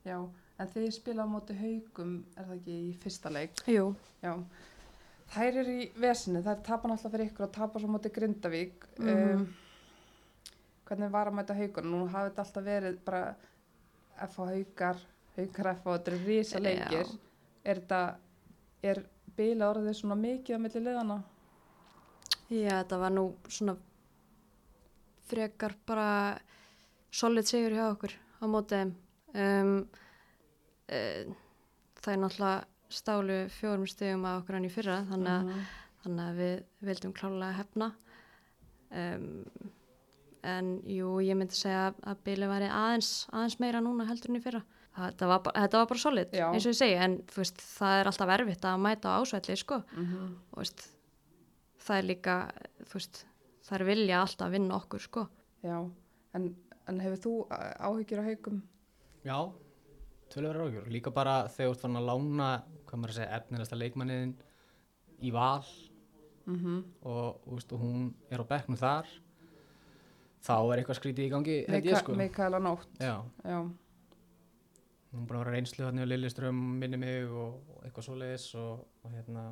Já, 0.06 0.20
en 0.60 0.68
þið 0.68 0.92
spila 0.94 1.24
á 1.26 1.28
móti 1.28 1.56
haugum, 1.58 2.26
er 2.38 2.46
það 2.46 2.56
ekki 2.60 2.74
í 2.92 2.98
fyrsta 3.02 3.32
leik? 3.34 3.56
Jú, 3.68 3.96
Já. 4.22 4.36
Þær 5.34 5.56
eru 5.58 5.72
í 5.82 5.92
vesinu, 5.98 6.44
þær 6.46 6.60
tapa 6.64 6.88
náttúrulega 6.88 7.12
fyrir 7.12 7.30
ykkur 7.32 7.44
og 7.48 7.52
tapa 7.52 7.80
svo 7.80 7.88
á 7.90 7.94
móti 7.96 8.12
Grindavík. 8.14 8.86
Mhm. 9.00 9.10
um, 9.10 9.56
hvernig 10.86 11.10
var 11.12 11.28
að 11.28 11.34
mæta 11.34 11.56
haugun? 11.58 11.90
Nú 11.92 12.08
hafi 12.08 12.30
þetta 12.30 12.44
alltaf 12.46 12.64
verið 12.64 12.98
bara 13.06 13.36
F 14.22 14.38
á 14.40 14.44
haugar, 14.48 14.98
haugar 15.36 15.68
F 15.76 15.88
og 15.88 15.98
þetta 15.98 16.12
eru 16.14 16.20
risa 16.26 16.60
leikir. 16.64 17.10
Er 17.66 17.80
þetta 17.82 18.00
er 18.84 19.02
bila 19.36 19.72
orðið 19.74 19.98
svona 20.00 20.16
mikið 20.16 20.56
á 20.56 20.60
milli 20.64 20.82
liðana? 20.86 21.18
Já, 22.50 22.78
þetta 22.84 23.00
var 23.02 23.12
nú 23.16 23.26
svona 23.50 23.76
frekar 25.26 25.74
bara 25.88 26.38
solid 27.16 27.48
sigur 27.50 27.74
hjá 27.76 27.88
okkur 27.90 28.14
á 28.14 28.46
mótið. 28.52 28.94
Um, 29.36 29.74
uh, 30.88 31.34
það 32.02 32.14
er 32.14 32.22
náttúrulega 32.22 32.66
stálu 32.96 33.40
fjórum 33.58 33.88
stegum 33.90 34.28
að 34.30 34.42
okkur 34.44 34.56
hann 34.60 34.68
í 34.70 34.72
fyrra 34.72 35.00
þannig 35.10 35.32
að, 35.34 35.48
Mhm. 35.50 35.64
þannig 36.04 36.26
að 36.30 36.38
við 36.42 36.64
vildum 36.90 37.14
klálega 37.18 37.58
hefna. 37.58 37.92
Um, 38.92 39.46
en 40.46 40.70
jú, 40.88 41.16
ég 41.26 41.36
myndi 41.38 41.58
segja 41.58 41.90
að- 41.92 42.02
að 42.14 42.18
bíli 42.28 42.48
væri 42.50 42.70
aðeins, 42.70 43.10
aðeins 43.34 43.60
meira 43.60 43.82
núna 43.82 44.06
heldur 44.08 44.30
en 44.34 44.40
í 44.40 44.44
fyrra. 44.44 44.62
Þetta 44.96 45.28
var, 45.28 45.40
bara- 45.44 45.62
þetta 45.66 45.80
var 45.82 45.88
bara 45.92 46.00
solid, 46.00 46.32
Já. 46.32 46.46
eins 46.54 46.66
og 46.66 46.72
ég 46.72 46.78
segi, 46.80 46.96
en 47.04 47.18
þú 47.28 47.42
veist, 47.42 47.58
það 47.58 48.00
er 48.02 48.06
alltaf 48.12 48.30
erfitt 48.40 48.62
að 48.70 48.80
mæta 48.80 49.12
á 49.12 49.20
ásvelli, 49.22 49.58
sko 49.58 49.84
Mhm. 49.98 50.36
og 50.54 50.58
veist, 50.64 50.86
það 51.80 51.98
er 52.00 52.04
líka 52.16 52.52
þú 52.86 52.94
veist, 52.94 53.26
það 53.66 53.80
er 53.82 53.86
vilja 53.86 54.22
alltaf 54.22 54.48
að 54.48 54.52
vinna 54.52 54.76
okkur 54.80 55.00
sko. 55.02 55.28
Já, 55.64 55.92
en, 56.34 56.56
en 56.88 57.00
hefur 57.00 57.18
þú 57.18 57.48
áhyggjur 57.82 58.20
á 58.22 58.26
haugum? 58.30 58.62
Já, 59.26 59.52
tölur 60.30 60.56
ágjör. 60.56 60.88
Líka 60.92 61.12
bara 61.14 61.48
þegar 61.50 61.68
þú 61.68 61.72
ert 61.72 61.82
fann 61.82 61.96
að 61.98 62.06
lána, 62.06 62.64
hvað 62.86 63.00
maður 63.00 63.10
að 63.10 63.20
segja, 63.20 63.42
efnilegasta 63.42 63.76
leikmanniðin 63.82 64.36
í 65.24 65.32
val 65.32 65.64
Mm 66.48 66.84
og, 67.04 67.42
þú 67.44 67.56
veist, 67.56 67.74
og 67.74 67.80
hún 67.82 68.14
er 68.30 68.38
á 68.38 68.46
bekknum 68.46 68.78
þar, 68.78 69.06
þá 70.46 70.56
er 70.60 70.82
eitthvað 70.82 71.00
skrítið 71.00 71.28
í 71.28 71.32
gangi, 71.34 71.58
ég 71.66 71.98
sko. 72.02 72.16
Mikaela 72.20 72.60
Nótt, 72.62 72.90
Já, 73.02 73.16
já. 73.46 73.60
hún 75.16 75.24
er 75.24 75.30
búin 75.30 75.40
að 75.40 75.50
reynslu 75.54 75.86
hann 75.88 76.02
í 76.04 76.08
Lilleström, 76.10 76.60
minni 76.82 77.00
mig 77.02 77.32
og, 77.32 77.58
eitthvað 77.86 78.08
svoleiðis 78.10 78.48
og, 78.60 78.86
og 79.06 79.16
hérna, 79.16 79.46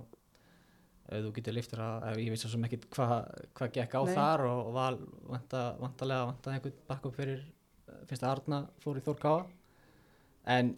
ef 1.10 1.25
þú 1.25 1.34
getur 1.38 1.58
liftir 1.58 1.84
að, 1.84 2.21
ég 2.21 2.32
veist 2.34 2.45
svo 2.45 2.53
sem 2.53 2.65
ekkit 2.67 2.88
hvað 2.93 3.13
hva 3.58 3.69
gekk 3.75 3.97
á 3.99 4.01
Nei. 4.03 4.13
þar 4.15 4.45
og, 4.49 4.62
og 4.69 4.77
val 4.77 4.97
vanta, 5.34 5.63
vantalega 5.82 6.29
vantaði 6.32 6.60
einhvern 6.60 6.79
backup 6.89 7.17
fyrir 7.17 7.41
eh, 7.43 8.01
fyrst 8.10 8.23
að 8.25 8.34
Arna 8.38 8.62
fór 8.84 8.99
í 8.99 9.06
Þór 9.06 9.19
Káa 9.23 9.43
en 10.53 10.73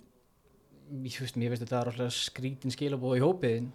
ég 1.05 1.19
veist, 1.21 1.37
þetta 1.37 1.81
er 1.81 1.91
alltaf 1.91 2.17
skrítin 2.17 2.73
skilabóð 2.73 3.19
í 3.19 3.23
hópiðin 3.25 3.69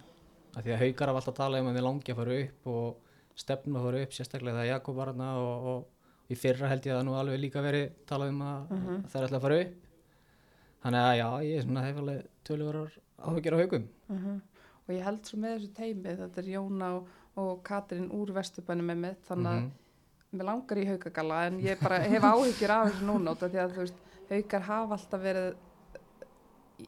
af 0.57 0.64
því 0.64 0.74
að 0.74 0.83
haukar 0.85 1.11
hafa 1.11 1.22
alltaf 1.22 1.38
talað 1.38 1.62
um 1.64 1.70
að 1.70 1.79
við 1.79 1.87
langi 1.87 2.12
að 2.12 2.20
fara 2.20 2.37
upp 2.44 2.68
og 2.74 3.40
stefnum 3.40 3.79
að 3.79 3.87
fara 3.87 4.03
upp 4.05 4.14
sérstaklega 4.14 4.61
það 4.61 4.70
Jakob 4.70 4.98
var 4.98 5.11
þarna 5.12 5.31
og, 5.40 5.66
og 5.72 5.99
í 6.30 6.36
fyrra 6.38 6.68
held 6.70 6.82
ég 6.86 6.92
að 6.94 7.00
það 7.00 7.06
nú 7.08 7.14
alveg 7.18 7.40
líka 7.42 7.62
verið 7.64 7.90
talað 8.06 8.28
um 8.34 8.42
að, 8.42 8.70
Mhm. 8.70 8.96
að 9.04 9.10
það 9.10 9.16
er 9.20 9.26
alltaf 9.26 9.38
að 9.38 9.46
fara 9.46 9.60
upp 9.60 9.74
þannig 10.84 11.00
að 11.06 11.16
já, 11.18 11.28
ég 11.44 11.58
er 11.58 11.62
svona 11.66 11.84
hef 11.84 11.96
alveg 11.96 12.26
töluverar 12.44 12.92
áhugir 13.20 13.54
á 13.54 13.58
haukum 13.62 13.88
Mhm. 14.10 14.40
Og 14.88 14.94
ég 14.96 15.02
held 15.04 15.22
svo 15.26 15.38
með 15.38 15.58
þessu 15.58 15.72
teimi, 15.74 16.16
þetta 16.16 16.38
er 16.38 16.48
Jóna 16.50 16.96
og, 16.96 17.08
og 17.36 17.62
Katrín 17.62 18.08
úr 18.10 18.32
Vesturbænum 18.34 18.86
með 18.90 18.96
mitt, 18.98 19.22
þannig 19.28 19.46
að 19.46 19.60
Mhm. 19.60 19.70
mér 20.34 20.44
langar 20.44 20.76
í 20.78 20.86
haugagalla 20.86 21.46
en 21.46 21.60
ég 21.60 21.80
bara 21.80 21.98
hef 22.00 22.22
áhyggjur 22.22 22.70
af 22.70 22.88
þessu 22.92 23.04
af 23.42 23.52
því 23.52 23.58
að 23.60 23.70
þú 23.72 23.76
veist, 23.76 23.94
haugar 24.30 24.60
hafa 24.62 24.94
alltaf 24.96 25.20
verið 25.22 25.54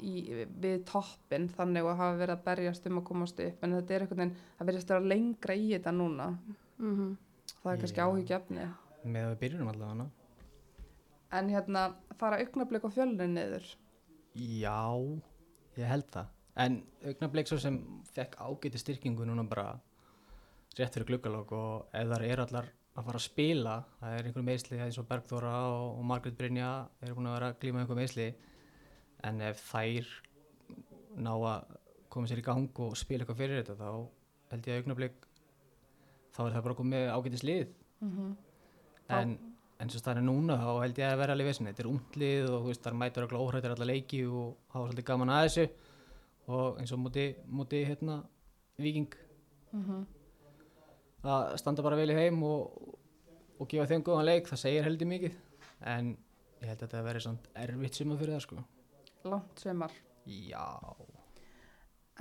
í, 0.02 0.46
við 0.60 0.84
toppin 0.88 1.48
þannig 1.52 1.84
og 1.84 1.96
hafa 1.98 2.16
verið 2.18 2.36
að 2.38 2.44
berjast 2.46 2.86
um 2.86 2.98
að 3.00 3.04
komast 3.04 3.40
upp 3.40 3.62
en 3.66 3.72
þetta 3.76 3.90
er 3.90 4.00
einhvern 4.06 4.16
veginn, 4.22 4.36
það 4.58 4.66
verðist 4.70 4.90
að 4.90 4.96
vera 4.98 5.14
lengra 5.14 5.54
í 5.54 5.66
þetta 5.74 5.92
núna, 5.96 6.38
Mm 6.78 7.16
það 7.62 7.72
er 7.72 7.76
kannski 7.82 8.00
Já. 8.00 8.06
áhyggjafni 8.08 8.68
með 9.04 9.28
að 9.28 9.32
við 9.32 9.40
byrjunum 9.44 9.72
allavega 9.72 9.94
hana 9.94 10.10
en 11.38 11.48
hérna 11.48 11.86
fara 12.20 12.40
augnablik 12.42 12.84
og 12.84 12.94
fjölnin 12.94 13.34
niður 13.34 13.66
Já, 14.32 14.96
ég 15.76 15.88
held 15.88 16.06
það. 16.12 16.28
En 16.62 16.78
augnablik 17.04 17.48
svo 17.48 17.58
sem 17.60 17.78
fekk 18.14 18.38
ágæti 18.40 18.80
styrkingu 18.80 19.26
núna 19.28 19.44
bara 19.48 19.74
rétt 20.76 20.94
fyrir 20.94 21.08
gluggalokk 21.10 21.52
og 21.56 21.96
ef 21.96 22.08
það 22.08 22.24
eru 22.28 22.44
allar 22.46 22.70
að 22.92 23.06
fara 23.08 23.20
að 23.20 23.24
spila, 23.24 23.74
það 24.00 24.16
er 24.16 24.28
einhver 24.28 24.46
meðsli 24.46 24.80
eins 24.84 24.98
og 25.00 25.08
Bergþóra 25.08 25.52
og, 25.68 25.98
og 25.98 26.06
Margrét 26.08 26.36
Brynja 26.36 26.70
eru 27.04 27.16
búin 27.16 27.28
að 27.28 27.36
vera 27.38 27.50
að 27.52 27.58
glíma 27.60 27.82
einhver 27.82 28.00
meðsli 28.00 28.26
en 29.28 29.40
ef 29.48 29.60
þær 29.70 30.10
ná 31.24 31.32
að 31.36 31.76
koma 32.12 32.28
sér 32.28 32.40
í 32.40 32.46
gang 32.46 32.80
og 32.84 32.96
spila 33.00 33.24
eitthvað 33.24 33.40
fyrir 33.40 33.62
þetta 33.62 33.78
þá 33.80 33.90
held 34.52 34.68
ég 34.68 34.76
að 34.76 34.82
augnablik 34.82 35.28
þá 36.32 36.42
er 36.46 36.56
það 36.56 36.66
bara 36.66 36.80
komið 36.80 37.06
ágætis 37.16 37.46
lið 37.48 37.72
mm 38.00 38.12
-hmm. 38.12 38.34
En 39.08 39.38
eins 39.82 39.94
og 39.96 40.00
staðan 40.00 40.22
er 40.22 40.26
núna 40.28 40.56
þá 40.60 40.68
held 40.82 40.98
ég 40.98 41.08
að 41.12 41.18
vera 41.18 41.32
alveg 41.34 41.46
vissin 41.50 41.66
þetta 41.66 41.82
er 41.82 41.90
unglið 41.90 42.50
og 42.54 42.66
veist 42.68 42.82
þar 42.84 42.94
mætur 43.00 43.26
öll 43.26 43.40
óhrættir 43.40 43.74
alla 43.74 43.84
leiki 43.88 44.20
og 44.26 44.56
hafa 44.74 44.86
svolítið 44.92 45.04
gaman 45.04 45.28
að 45.34 45.46
þessu. 45.48 45.64
Og 46.52 46.78
eins 46.78 46.92
og 46.92 46.98
múti, 46.98 47.34
múti 47.50 47.84
hérna 47.86 48.22
viking 48.78 49.12
Mhm. 49.72 50.06
að 51.24 51.56
standa 51.58 51.82
bara 51.82 51.96
vel 51.96 52.10
í 52.10 52.14
heim 52.14 52.42
og, 52.42 52.96
og 53.58 53.68
gefa 53.68 53.86
þeim 53.86 54.02
góðan 54.04 54.24
leik 54.26 54.46
það 54.50 54.58
segir 54.58 54.84
heldur 54.84 55.06
mikið. 55.08 55.32
En 55.80 56.16
ég 56.60 56.68
held 56.68 56.78
að 56.82 56.88
þetta 56.88 57.02
veri 57.04 57.20
svona 57.20 57.38
erfitt 57.54 57.94
suma 57.94 58.16
fyrir 58.16 58.34
það 58.36 58.42
sko. 58.46 58.64
Langt 59.24 59.58
semar 59.62 59.90
já, 60.26 60.66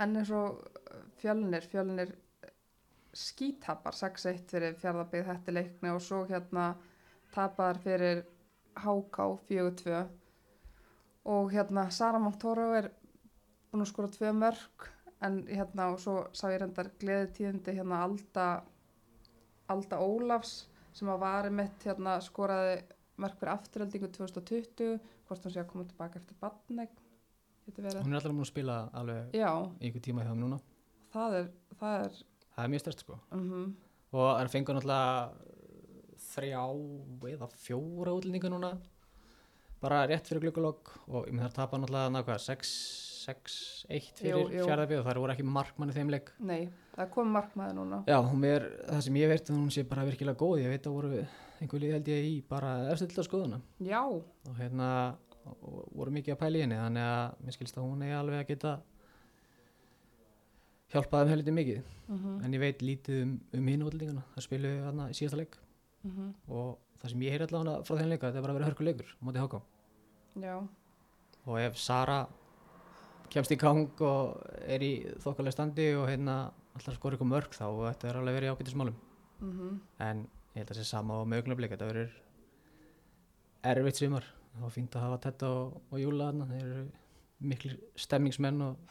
en 0.00 0.16
eins 0.16 0.30
og 0.30 0.62
fjölnir 1.20 1.66
fjölnir 1.70 2.14
skítapar 3.12 3.96
6-1 3.96 4.48
fyrir 4.48 4.78
fjárðabíð 4.80 5.28
hætti 5.28 5.54
leikni 5.54 5.92
og 5.92 6.00
svo 6.04 6.22
hérna 6.28 6.72
tapar 7.34 7.80
fyrir 7.82 8.24
HK 8.78 9.18
4-2 9.48 10.00
og 11.32 11.52
hérna 11.52 11.88
Sara 11.90 12.18
Montoro 12.22 12.72
er 12.78 12.90
búin 13.72 13.84
að 13.84 13.92
skora 13.92 14.12
tvö 14.12 14.32
mörg 14.36 14.88
en 15.22 15.42
hérna 15.46 15.90
og 15.92 16.00
svo 16.02 16.16
sá 16.34 16.48
ég 16.50 16.62
reyndar 16.62 16.90
gleði 17.00 17.30
tíðindi 17.36 17.76
hérna 17.76 18.02
Alda 18.06 18.48
Alda 19.72 20.00
Ólafs 20.02 20.66
sem 20.92 21.08
að 21.08 21.22
vari 21.22 21.52
mitt 21.60 21.86
hérna 21.86 22.18
skoraði 22.24 22.80
mörg 23.22 23.38
fyrir 23.38 23.54
afturöldingu 23.54 24.10
2020 24.16 24.98
hvort 25.28 25.46
hún 25.46 25.54
sé 25.54 25.62
að 25.62 25.70
koma 25.70 25.88
tilbaka 25.88 26.20
eftir 26.20 26.40
badnegn 26.40 27.00
hún 27.66 27.86
er 27.86 28.00
alltaf 28.02 28.32
múin 28.32 28.42
að 28.42 28.50
spila 28.50 28.76
alveg 28.98 29.36
já, 29.36 29.50
í 29.78 29.86
einhver 29.86 30.02
tíma 30.02 30.24
hjá 30.24 30.32
þeim 30.32 30.42
núna. 30.42 30.58
Það 31.12 31.36
er 31.38 31.48
það 31.78 32.04
er 32.06 32.16
það 32.62 32.68
er 32.68 32.74
mjög 32.76 32.84
stærst 32.86 33.02
sko. 33.04 33.18
Mm 33.34 33.72
og 34.12 34.26
það 34.36 34.50
fengur 34.52 34.76
náttúrulega 34.76 35.52
þrjá 36.32 36.64
eða 37.32 37.46
fjóra 37.62 38.12
útlendinga 38.16 38.50
núna 38.52 38.72
bara 39.82 40.02
rétt 40.06 40.28
fyrir 40.28 40.44
glukkulokk 40.44 40.92
og 41.08 41.26
ég 41.26 41.34
með 41.34 41.46
það 41.48 41.56
tapa 41.56 41.80
náttúrulega 41.80 42.12
nákvæða 42.12 42.42
6-1 42.44 43.56
Jú, 43.88 44.02
fyrir 44.20 44.52
jú. 44.58 44.66
fjárðarbið 44.66 45.00
og 45.00 45.06
það 45.08 45.20
voru 45.22 45.34
ekki 45.34 45.46
markmanni 45.46 45.96
þeim 45.96 46.12
leik. 46.12 46.30
Nei, 46.42 46.68
það 46.96 47.10
kom 47.16 47.32
markmaði 47.34 47.76
núna. 47.78 48.02
já, 48.06 48.18
hún 48.28 48.46
er, 48.46 48.68
það 48.90 49.02
sem 49.06 49.18
ég 49.22 49.32
veit 49.32 49.50
að 49.50 49.58
hún 49.58 49.72
sé 49.74 49.84
bara 49.88 50.06
virkilega 50.06 50.38
góð, 50.38 50.62
ég 50.62 50.72
veit 50.74 50.86
að 50.86 50.96
voru 50.98 51.24
einhver 51.62 51.82
lið 51.82 51.96
held 51.96 52.08
ég 52.12 52.28
í 52.28 52.32
bara 52.46 52.72
eftir 52.92 53.26
skoðuna 53.26 53.60
Já, 53.82 54.02
og 54.02 54.56
hérna 54.58 54.88
og 55.42 55.88
voru 55.96 56.14
mikið 56.14 56.36
að 56.36 56.40
pæla 56.42 56.58
í 56.58 56.64
henni 56.66 56.78
þannig 56.78 57.06
að 57.08 57.38
mér 57.42 57.56
skilst 57.56 57.78
að 57.78 57.86
hún 57.88 58.02
er 58.06 58.16
alveg 58.18 58.42
að 58.42 58.50
geta 58.52 58.72
hjálpað 60.92 61.26
þeim 61.26 61.34
heldur 61.34 61.58
mikið. 61.58 61.82
Mm 62.08 62.38
en 62.44 62.54
ég 62.54 62.60
veit 62.60 62.82
lítið 62.82 63.22
um, 63.22 63.36
um 63.58 63.68
hinn 63.68 63.84
útlendingana. 63.86 64.24
Það 64.34 64.46
spilu 64.48 64.72
hérna 64.86 65.10
í 65.10 65.16
síðasta 65.16 65.40
leik. 65.40 65.58
-hmm. 66.02 66.32
og 66.48 66.78
það 67.00 67.14
sem 67.14 67.24
ég 67.26 67.34
heyri 67.34 67.46
allavega 67.46 67.82
frá 67.86 67.96
þeim 67.98 68.12
leika 68.12 68.28
þetta 68.28 68.40
er 68.40 68.46
bara 68.46 68.54
að 68.54 68.58
vera 68.58 68.70
hörkuleikur 68.70 69.10
á 69.10 69.20
móti 69.26 69.42
háká 69.42 69.60
og 71.46 71.58
ef 71.60 71.78
Sara 71.78 72.18
kemst 73.32 73.54
í 73.54 73.58
gang 73.58 74.02
og 74.06 74.42
er 74.66 74.84
í 74.84 74.92
þokkalega 75.22 75.56
standi 75.56 75.88
og 75.98 76.08
hérna 76.10 76.36
alltaf 76.76 76.98
skor 76.98 77.14
eitthvað 77.14 77.32
mörg 77.32 77.56
þá 77.56 77.66
þetta 77.88 78.10
er 78.10 78.20
alveg 78.20 78.38
verið 78.38 78.50
í 78.50 78.52
ágættismálum 78.54 79.00
mm 79.40 79.80
en 79.98 80.26
ég 80.52 80.60
held 80.60 80.70
að 80.70 80.76
það 80.76 80.82
sé 80.82 80.90
sama 80.90 81.18
á 81.18 81.22
mögnablik 81.24 81.72
þetta 81.72 81.88
verður 81.88 82.12
erfitt 83.62 83.96
sumar. 83.96 84.24
Það 84.52 84.64
var 84.66 84.72
fínt 84.74 84.96
að 84.96 85.04
hafa 85.06 85.18
þetta 85.22 85.48
og, 85.48 85.76
og 85.88 86.00
júla 86.02 86.26
þarna. 86.28 86.46
Þeir 86.50 86.64
eru 86.66 86.82
miklu 87.40 87.76
stemningsmenn 87.96 88.64
og 88.66 88.90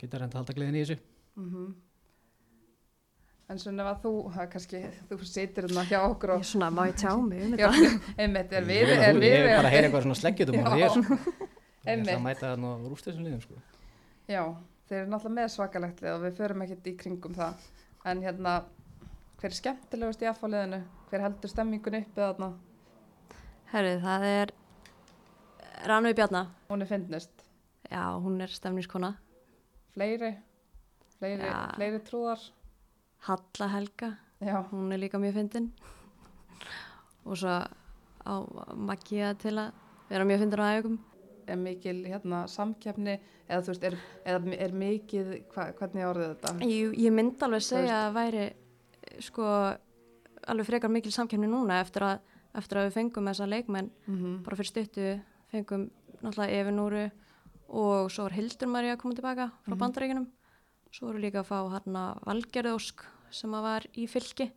geta 0.00 0.18
reynda 0.18 0.34
að 0.34 0.40
halda 0.40 0.56
gleðin 0.56 0.78
í 0.78 0.82
þessu 0.82 1.11
mm 1.36 1.72
En 3.52 3.58
svona 3.60 3.84
að 3.90 3.98
þú, 4.04 4.10
það 4.32 4.42
er 4.42 4.50
kannski, 4.52 4.78
þú 5.10 5.16
situr 5.28 5.66
hérna 5.66 5.82
hjá 5.84 5.98
okkur 6.06 6.30
Ég 6.30 6.38
og, 6.38 6.44
er 6.44 6.48
svona, 6.48 6.68
má 6.72 6.86
ég 6.88 6.94
tjá 6.96 7.10
mig 7.20 7.42
um 7.44 7.56
þetta? 7.58 7.90
einmitt, 8.22 8.52
er 8.52 8.62
ég, 8.62 8.68
við, 8.70 8.92
að 8.94 9.02
er 9.04 9.18
við, 9.18 9.26
ég 9.28 9.42
vil 9.44 9.56
bara 9.58 9.72
heyra 9.74 9.88
eitthvað 9.88 10.04
svona 10.06 10.18
sleggjum 10.20 10.54
á 10.56 10.72
þér 10.72 11.50
ég 11.82 11.98
ætla 11.98 12.14
að 12.14 12.22
mæta 12.22 12.46
þarna 12.46 12.70
og 12.76 12.86
rústa 12.88 13.10
þessum 13.10 13.26
liðum 13.26 13.42
sko. 13.42 13.58
já, 14.30 14.42
þeir 14.88 14.98
eru 15.00 15.10
náttúrulega 15.12 15.36
með 15.40 15.48
svakalegt 15.56 16.02
lið 16.02 16.14
og 16.14 16.22
við 16.22 16.38
förum 16.38 16.64
ekkert 16.64 16.86
í 16.86 16.94
kringum 17.00 17.34
það. 17.36 17.66
En 18.12 18.22
hérna, 18.22 18.54
hver 19.40 19.50
er 19.50 19.58
skemmtilegust 19.58 20.22
í 20.22 20.28
aðfáliðinu? 20.30 20.80
Hver 21.10 21.24
heldur 21.26 21.52
stemmingun 21.52 21.98
uppi 21.98 22.22
þarna? 22.22 22.50
Herri, 23.72 23.96
það 24.02 24.28
er 24.30 24.54
Rannveig 25.90 26.16
Bjarnar. 26.18 26.54
Hún 26.70 26.84
er 26.84 26.90
fyndnist. 26.90 27.44
Já, 27.90 28.04
hún 28.22 28.40
er 28.40 28.52
stemningskona. 28.52 29.16
Fleiri? 29.96 30.36
Fleiri, 31.22 31.46
Já. 31.46 31.58
fleiri 31.76 32.00
trúðar? 32.02 32.40
Halla 33.28 33.66
Helga, 33.76 34.08
Já, 34.42 34.56
hún 34.72 34.90
er 34.90 34.98
líka 34.98 35.20
mjög 35.22 35.36
fyndin. 35.36 35.68
Og 37.24 37.36
svo 37.38 37.52
á 38.26 38.34
Maggia 38.74 39.28
til 39.38 39.54
að 39.54 39.70
vera 40.10 40.24
mjög 40.26 40.40
fyndin 40.42 40.58
á 40.58 40.66
æfingum. 40.74 40.98
er 41.46 41.56
mikil 41.58 42.04
hérna, 42.06 42.40
samkeppni 42.50 43.14
eða 43.50 43.62
þú 43.62 43.70
veist, 43.72 43.84
er, 43.84 43.96
eða 44.26 44.52
er 44.66 44.72
mikið, 44.78 45.30
hva, 45.54 45.68
hvernig 45.78 46.04
orðið 46.06 46.28
þetta? 46.32 46.52
Ég, 46.66 46.92
ég 47.02 47.12
myndi 47.14 47.42
alveg 47.46 47.62
segja 47.66 47.96
að 48.08 48.14
væri 48.14 48.44
sko 49.26 49.46
alveg 50.48 50.66
frekar 50.66 50.90
mikil 50.90 51.12
samkemni 51.14 51.46
núna 51.50 51.80
eftir 51.82 52.02
að, 52.06 52.20
eftir 52.54 52.78
að 52.78 52.86
við 52.88 52.94
fengum 52.98 53.26
þessa 53.30 53.46
leikmenn 53.50 53.90
Mm 54.06 54.42
bara 54.46 54.56
fyrir 54.58 54.70
stuttu 54.70 55.08
fengum 55.50 55.88
náttúrulega 56.22 56.62
Efinúru 56.62 57.04
og 57.68 58.10
svo 58.10 58.22
var 58.28 58.32
Hildur 58.38 58.68
Marja 58.70 58.94
að 58.96 59.02
koma 59.02 59.14
tilbaka 59.14 59.50
frá 59.66 59.74
Mhm. 59.74 59.78
bandaríkinum 59.82 60.26
svo 60.92 61.08
voru 61.08 61.18
líka 61.22 61.40
að 61.42 61.48
fá 61.48 61.58
hérna 61.74 62.02
Valgerðósk 62.26 63.04
sem 63.32 63.54
að 63.56 63.62
var 63.66 63.86
í 63.96 64.06
fylki 64.10 64.50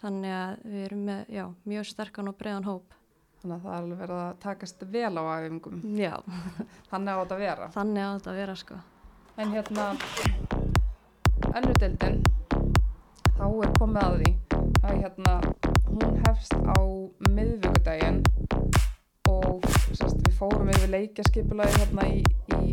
þannig 0.00 0.32
að 0.34 0.64
við 0.64 0.84
erum 0.88 1.04
með 1.06 1.30
já, 1.36 1.44
mjög 1.70 1.86
sterkan 1.92 2.30
og 2.32 2.38
breiðan 2.40 2.66
hóp 2.70 2.96
Þannig 3.40 3.54
að 3.56 3.62
það 3.64 3.72
er 3.72 3.78
alveg 3.80 4.00
verið 4.02 4.18
að 4.20 4.32
takast 4.42 4.82
vel 4.92 5.16
á 5.16 5.22
æfingum. 5.40 5.76
já, 5.96 6.14
Þannig 6.90 7.12
á 7.16 7.18
þetta 7.22 7.36
að 7.36 7.40
vera. 7.40 7.68
þannig 7.72 8.02
að 8.04 8.16
þetta 8.18 8.34
vera 8.36 8.56
sko 8.60 8.80
En 9.40 9.52
hérna, 9.54 9.84
önnudeldin, 11.56 12.18
þá 13.38 13.44
er 13.64 13.70
komið 13.78 14.02
að 14.04 14.16
því. 14.20 14.32
Er 14.90 14.98
hérna, 15.00 15.34
hún 15.86 16.18
hefst 16.26 16.52
á 16.52 16.76
miðvíkudaginn 17.30 18.18
og 19.30 19.64
sérst, 19.94 20.18
við 20.26 20.34
fórum 20.36 20.68
yfir 20.74 20.92
leikjaskipulagi 20.92 21.80
hérna 21.80 22.06
í, 22.10 22.20
í 22.58 22.68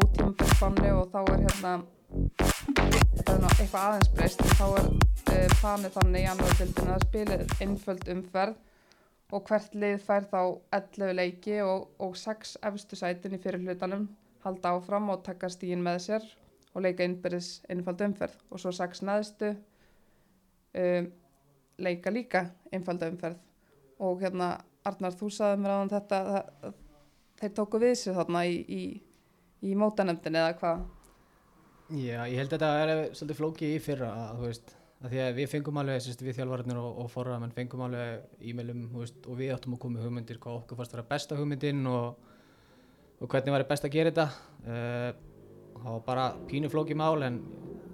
ótímafélsfanni 0.00 0.94
og 0.96 1.10
þá 1.12 1.20
er 1.34 1.44
hérna, 1.44 1.74
eitthvað 2.14 3.82
aðeins 3.82 4.10
breyst, 4.14 4.42
en 4.44 4.54
þá 4.54 4.66
er 4.66 4.86
uh, 4.86 5.54
planið 5.60 5.94
þannig 5.96 6.22
í 6.22 6.30
annar 6.30 6.56
deildinu 6.60 6.94
að 6.94 7.04
spilið 7.06 7.54
einföld 7.64 8.08
umferð 8.12 9.34
og 9.34 9.48
hvert 9.48 9.74
lið 9.74 9.96
fær 10.06 10.26
þá 10.30 10.40
11 10.76 11.14
leiki 11.18 11.56
og, 11.64 11.88
og 11.98 12.14
6 12.20 12.56
efstu 12.68 12.98
sætin 12.98 13.34
í 13.34 13.40
fyrir 13.42 13.64
hlutanum 13.64 14.06
halda 14.44 14.76
áfram 14.76 15.10
og 15.10 15.24
taka 15.26 15.50
stíin 15.50 15.82
með 15.82 15.98
sér 16.04 16.28
og 16.76 16.84
leika 16.84 17.06
innbyrðis 17.06 17.64
einfald 17.72 18.04
umferð. 18.06 18.36
Og 18.52 18.62
svo 18.62 18.70
6 18.76 19.02
neðstu 19.08 19.50
um, 20.76 21.08
leika 21.82 22.12
líka 22.14 22.44
einfald 22.70 23.02
umferð. 23.08 23.40
Og 23.98 24.20
hérna 24.22 24.52
Arnar 24.86 25.16
þú 25.18 25.32
saði 25.34 25.58
mér 25.64 25.74
á 25.74 25.78
þetta 25.96 26.20
það, 26.28 26.76
þeir 27.40 27.56
tóku 27.56 27.80
við 27.82 27.96
sér 27.98 28.20
þarna 28.20 28.44
í, 28.46 28.60
í, 28.68 28.82
í 29.66 29.74
mótanemdin 29.74 30.38
eða 30.38 30.54
hvað 30.60 30.84
Já, 31.86 32.24
ég 32.26 32.40
held 32.40 32.50
að 32.50 32.56
þetta 32.56 32.68
er 32.82 33.00
svolítið 33.14 33.36
flókið 33.38 33.72
í 33.76 33.82
fyrra 33.82 34.06
að, 34.18 34.40
veist, 34.42 34.72
að 35.06 35.12
því 35.12 35.20
að 35.22 35.36
við 35.36 35.50
fengum 35.52 35.76
alveg, 35.78 36.00
sérst, 36.02 36.24
við 36.26 36.40
þjálfararnir 36.40 36.80
og, 36.80 36.96
og 37.04 37.12
forramenn 37.12 37.54
fengum 37.54 37.84
alveg 37.86 38.42
e-mailum, 38.42 38.80
veist, 38.96 39.20
og 39.30 39.38
við 39.38 39.52
áttum 39.54 39.76
að 39.76 39.80
koma 39.84 40.00
með 40.00 40.08
hugmyndir 40.08 40.40
hvað 40.42 40.58
okkur 40.64 40.80
fannst 40.80 40.96
að 40.96 40.98
vera 40.98 41.10
besta 41.12 41.38
hugmyndin 41.38 41.86
og, 41.86 42.34
og 43.20 43.30
hvernig 43.30 43.54
var 43.54 43.66
best 43.70 43.86
að 43.86 43.94
gera 43.94 44.10
þetta. 44.10 44.26
Uh, 44.66 45.46
það 45.76 45.88
var 45.92 46.04
bara 46.10 46.26
pínu 46.50 46.74
flókið 46.74 46.98
mál 47.04 47.22
en, 47.28 47.38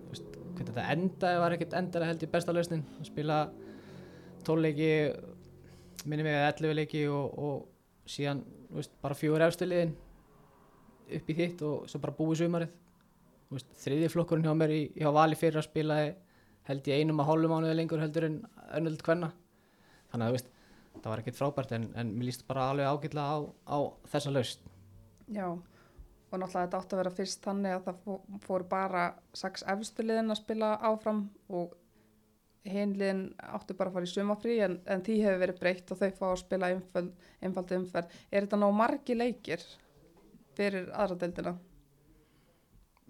veist, 0.09 0.41
hvernig 0.41 0.73
þetta 0.73 0.89
endaði 0.97 1.45
var 1.45 1.59
ekkert 1.59 1.81
endaði 1.83 2.13
held 2.15 2.25
ég 2.25 2.33
besta 2.39 2.57
lausnin, 2.57 2.89
að 2.97 3.13
spila 3.13 3.43
tólleiki, 4.49 4.93
minni 6.09 6.25
mig 6.25 6.39
að 6.39 6.49
11 6.55 6.79
leiki 6.81 7.05
og, 7.13 7.37
og 7.37 8.09
síðan, 8.09 8.41
bara 9.05 9.21
fjóður 9.21 9.51
efstiliðin 9.51 9.99
upp 11.13 11.29
í 11.29 11.37
þitt 11.37 11.67
og 11.69 11.91
svo 11.93 12.01
bara 12.01 12.17
búið 12.17 12.47
sumarið 12.47 12.79
Þú 13.53 13.59
veist, 13.59 13.73
þriði 13.83 14.07
flokkurinn 14.09 14.47
hjá 14.49 14.55
mér 14.57 14.71
í, 14.73 14.83
hjá 14.97 15.11
Vali 15.13 15.37
fyrir 15.37 15.61
að 15.61 15.67
spila 15.67 15.97
held 16.65 16.87
ég 16.89 17.03
einum 17.03 17.19
að 17.21 17.27
hálfu 17.29 17.51
mánuði 17.51 17.75
lengur 17.77 18.01
heldur 18.01 18.25
en 18.25 18.39
önnöld 18.79 19.03
hvenna 19.05 19.29
þannig 20.13 20.25
að 20.31 20.37
veist, 20.39 20.49
það 20.95 21.09
var 21.11 21.21
ekkert 21.21 21.37
frábært 21.37 21.75
en, 21.77 21.85
en 22.01 22.15
mér 22.15 22.31
líst 22.31 22.47
bara 22.49 22.71
alveg 22.73 22.89
ágætlega 22.89 23.27
á, 23.29 23.39
á 23.69 23.79
þessa 24.15 24.33
laust 24.33 24.65
Já, 25.37 25.47
og 25.53 25.61
náttúrulega 26.41 26.63
þetta 26.63 26.81
átti 26.81 26.97
að 26.97 27.03
vera 27.03 27.15
fyrst 27.19 27.45
þannig 27.45 27.77
að 27.77 27.85
það 27.91 28.01
fó- 28.07 28.41
fóru 28.47 28.69
bara 28.73 29.05
sex 29.37 29.67
efstu 29.75 30.07
liðin 30.07 30.33
að 30.33 30.41
spila 30.41 30.71
áfram 30.89 31.21
og 31.53 31.77
hinn 32.73 32.95
liðin 32.97 33.23
átti 33.43 33.77
bara 33.77 33.91
að 33.93 33.99
fara 33.99 34.09
í 34.09 34.13
sumafrí 34.15 34.57
en, 34.65 34.79
en 34.87 35.05
því 35.05 35.19
hefur 35.27 35.43
verið 35.43 35.61
breytt 35.61 35.93
og 35.93 36.01
þau 36.01 36.11
fá 36.21 36.25
að 36.31 36.41
spila 36.45 36.71
einfald, 36.73 37.77
umferð. 37.77 38.17
Er 38.31 38.47
þetta 38.47 38.61
nóg 38.63 38.75
margi 38.79 39.17
leikir 39.19 39.65
fyrir 40.57 40.89
aðra 40.95 41.19
deildina? 41.25 41.57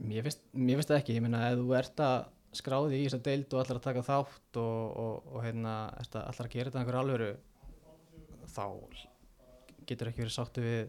Mér 0.03 0.27
finnst, 0.27 0.45
það 0.91 0.99
ekki, 0.99 1.17
ég 1.17 1.25
meina 1.25 1.45
ef 1.51 1.61
þú 1.61 1.75
ert 1.79 2.03
að 2.03 2.17
skráði 2.59 2.99
í 2.99 3.07
þessa 3.07 3.23
deild 3.25 3.55
og 3.55 3.63
ætlar 3.63 3.81
að 3.81 3.87
taka 3.87 4.05
þátt 4.05 4.59
og, 4.61 4.81
og, 5.03 5.31
og 5.33 5.45
hérna 5.47 5.77
ætlar 6.03 6.29
að 6.33 6.53
gera 6.53 6.69
þetta 6.69 6.83
einhver 6.83 6.99
alvöru 7.01 7.31
þá 8.53 8.67
getur 9.89 10.11
ekki 10.11 10.23
verið 10.25 10.35
sáttu 10.35 10.65
við 10.65 10.83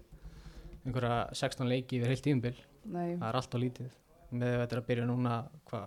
einhverja 0.84 1.20
16 1.40 1.72
leiki 1.72 2.00
yfir 2.00 2.12
heilt 2.12 2.26
tíumbil 2.26 2.56
Nei, 2.84 3.16
það 3.16 3.28
er 3.30 3.38
allt 3.40 3.56
á 3.56 3.58
lítið. 3.64 3.94
Með 4.34 4.58
þetta 4.58 4.76
er 4.76 4.82
að 4.82 4.88
byrja 4.90 5.08
núna 5.08 5.38
hva, 5.70 5.80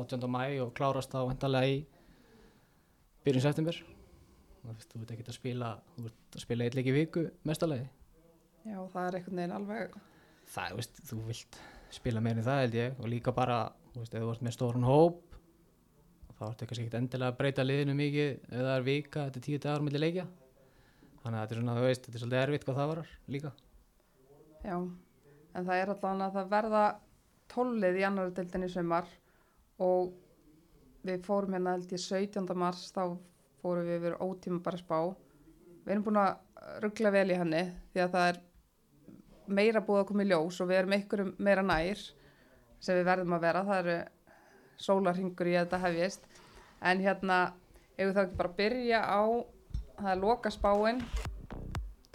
18. 0.00 0.26
mæ 0.32 0.42
og 0.64 0.72
klárast 0.74 1.12
þá 1.12 1.20
vendalega 1.28 1.70
í 1.70 1.78
byrjun 3.22 3.44
september. 3.44 3.78
Þú 4.60 4.74
veist, 4.74 4.90
þú 4.90 5.00
veit 5.02 5.14
ekki 5.14 5.28
að 5.28 5.36
spila 5.36 5.70
þú 5.94 6.08
veit 6.08 6.36
að 6.36 6.42
spila 6.42 6.66
eitt 6.66 6.76
leik 6.76 6.90
í 6.90 6.96
viku 6.96 7.22
mestalegi 7.48 7.86
já, 8.66 8.80
það 8.92 9.06
er 9.06 9.18
einhvern 9.18 9.40
veginn 9.40 9.54
alveg, 9.56 9.94
það, 10.52 10.74
veist, 10.80 11.00
þú 11.08 11.20
vilt 11.28 11.60
spila 11.96 12.22
meira 12.24 12.40
en 12.40 12.46
það 12.46 12.62
held 12.64 12.78
ég. 12.78 12.96
Og 13.00 13.10
líka 13.10 13.34
bara, 13.34 13.64
þú 13.94 14.04
veist, 14.04 14.14
ef 14.14 14.24
þú 14.24 14.32
ert 14.34 14.46
með 14.46 14.56
stórun 14.56 14.88
hóp 14.88 15.30
þá 16.40 16.46
ertu 16.48 16.66
kannski 16.66 16.86
ekkert 16.86 16.96
endilega 16.96 17.34
að 17.34 17.36
breyta 17.36 17.64
liðinu 17.66 17.94
mikið 17.98 18.28
ef 18.30 18.52
það 18.54 18.70
er 18.72 18.84
vika, 18.86 19.24
þetta 19.26 19.40
er 19.40 19.44
tíu 19.44 19.58
dagar 19.60 19.82
milli 19.84 20.00
leikja. 20.00 20.22
Þannig 21.20 21.36
að 21.36 21.42
þetta 21.42 21.54
er 21.54 21.58
svona, 21.60 21.74
þú 21.76 21.82
veist, 21.84 22.06
þetta 22.06 22.16
er 22.16 22.22
svolítið 22.22 22.40
erfitt 22.40 22.64
hvað 22.64 22.78
það 22.78 22.90
varar 22.90 23.10
líka. 23.34 23.50
Já, 24.64 24.76
en 24.78 25.66
það 25.66 25.82
er 25.82 25.92
allan 25.94 26.24
að 26.24 26.38
það 26.38 26.54
verða 26.54 26.84
tólið 27.52 27.98
í 28.00 28.06
annari 28.08 28.34
deildin 28.38 28.64
í 28.64 28.70
sumar 28.72 29.10
og 29.84 30.14
við 31.04 31.26
fórum 31.28 31.56
hérna 31.56 31.74
held 31.76 31.92
ég 31.92 32.04
17. 32.06 32.48
mars 32.62 32.86
þá 32.94 33.02
fórum 33.60 33.90
við 33.90 33.98
yfir 33.98 34.16
ótíma 34.24 34.62
bara 34.64 34.80
spá. 34.80 34.98
Við 35.84 35.92
erum 35.92 36.06
búin 36.08 36.22
að 36.22 36.80
ruggla 36.86 37.12
vel 37.12 37.26
í 37.28 37.36
henni 37.36 37.66
því 37.92 38.04
að 38.06 38.16
það 38.16 38.30
er 38.30 38.40
meira 39.58 39.82
búið 39.84 40.02
að 40.02 40.08
koma 40.10 40.24
í 40.24 40.30
ljós 40.30 40.60
og 40.62 40.70
við 40.70 40.80
erum 40.80 40.96
ykkur 40.96 41.24
meira 41.38 41.64
nær 41.66 42.02
sem 42.80 42.96
við 42.96 43.08
verðum 43.08 43.36
að 43.36 43.44
vera 43.46 43.64
það 43.68 43.80
eru 43.82 43.96
sólarhingur 44.80 45.50
í 45.50 45.56
að 45.56 45.66
þetta 45.66 45.82
hefjist 45.84 46.28
en 46.90 47.02
hérna 47.04 47.40
ef 47.96 48.06
við 48.06 48.14
þá 48.16 48.22
ekki 48.24 48.38
bara 48.40 48.54
byrja 48.60 49.00
á 49.04 49.22
það 50.00 50.12
er 50.14 50.22
loka 50.22 50.52
spáin 50.54 51.02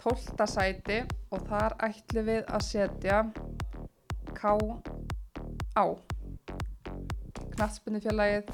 12. 0.01 0.47
sæti 0.49 1.01
og 1.33 1.45
þar 1.49 1.77
ætlum 1.87 2.27
við 2.29 2.43
að 2.45 2.65
setja 2.65 3.21
K 4.35 4.51
á 5.73 5.85
knattspinnufélagið 7.55 8.49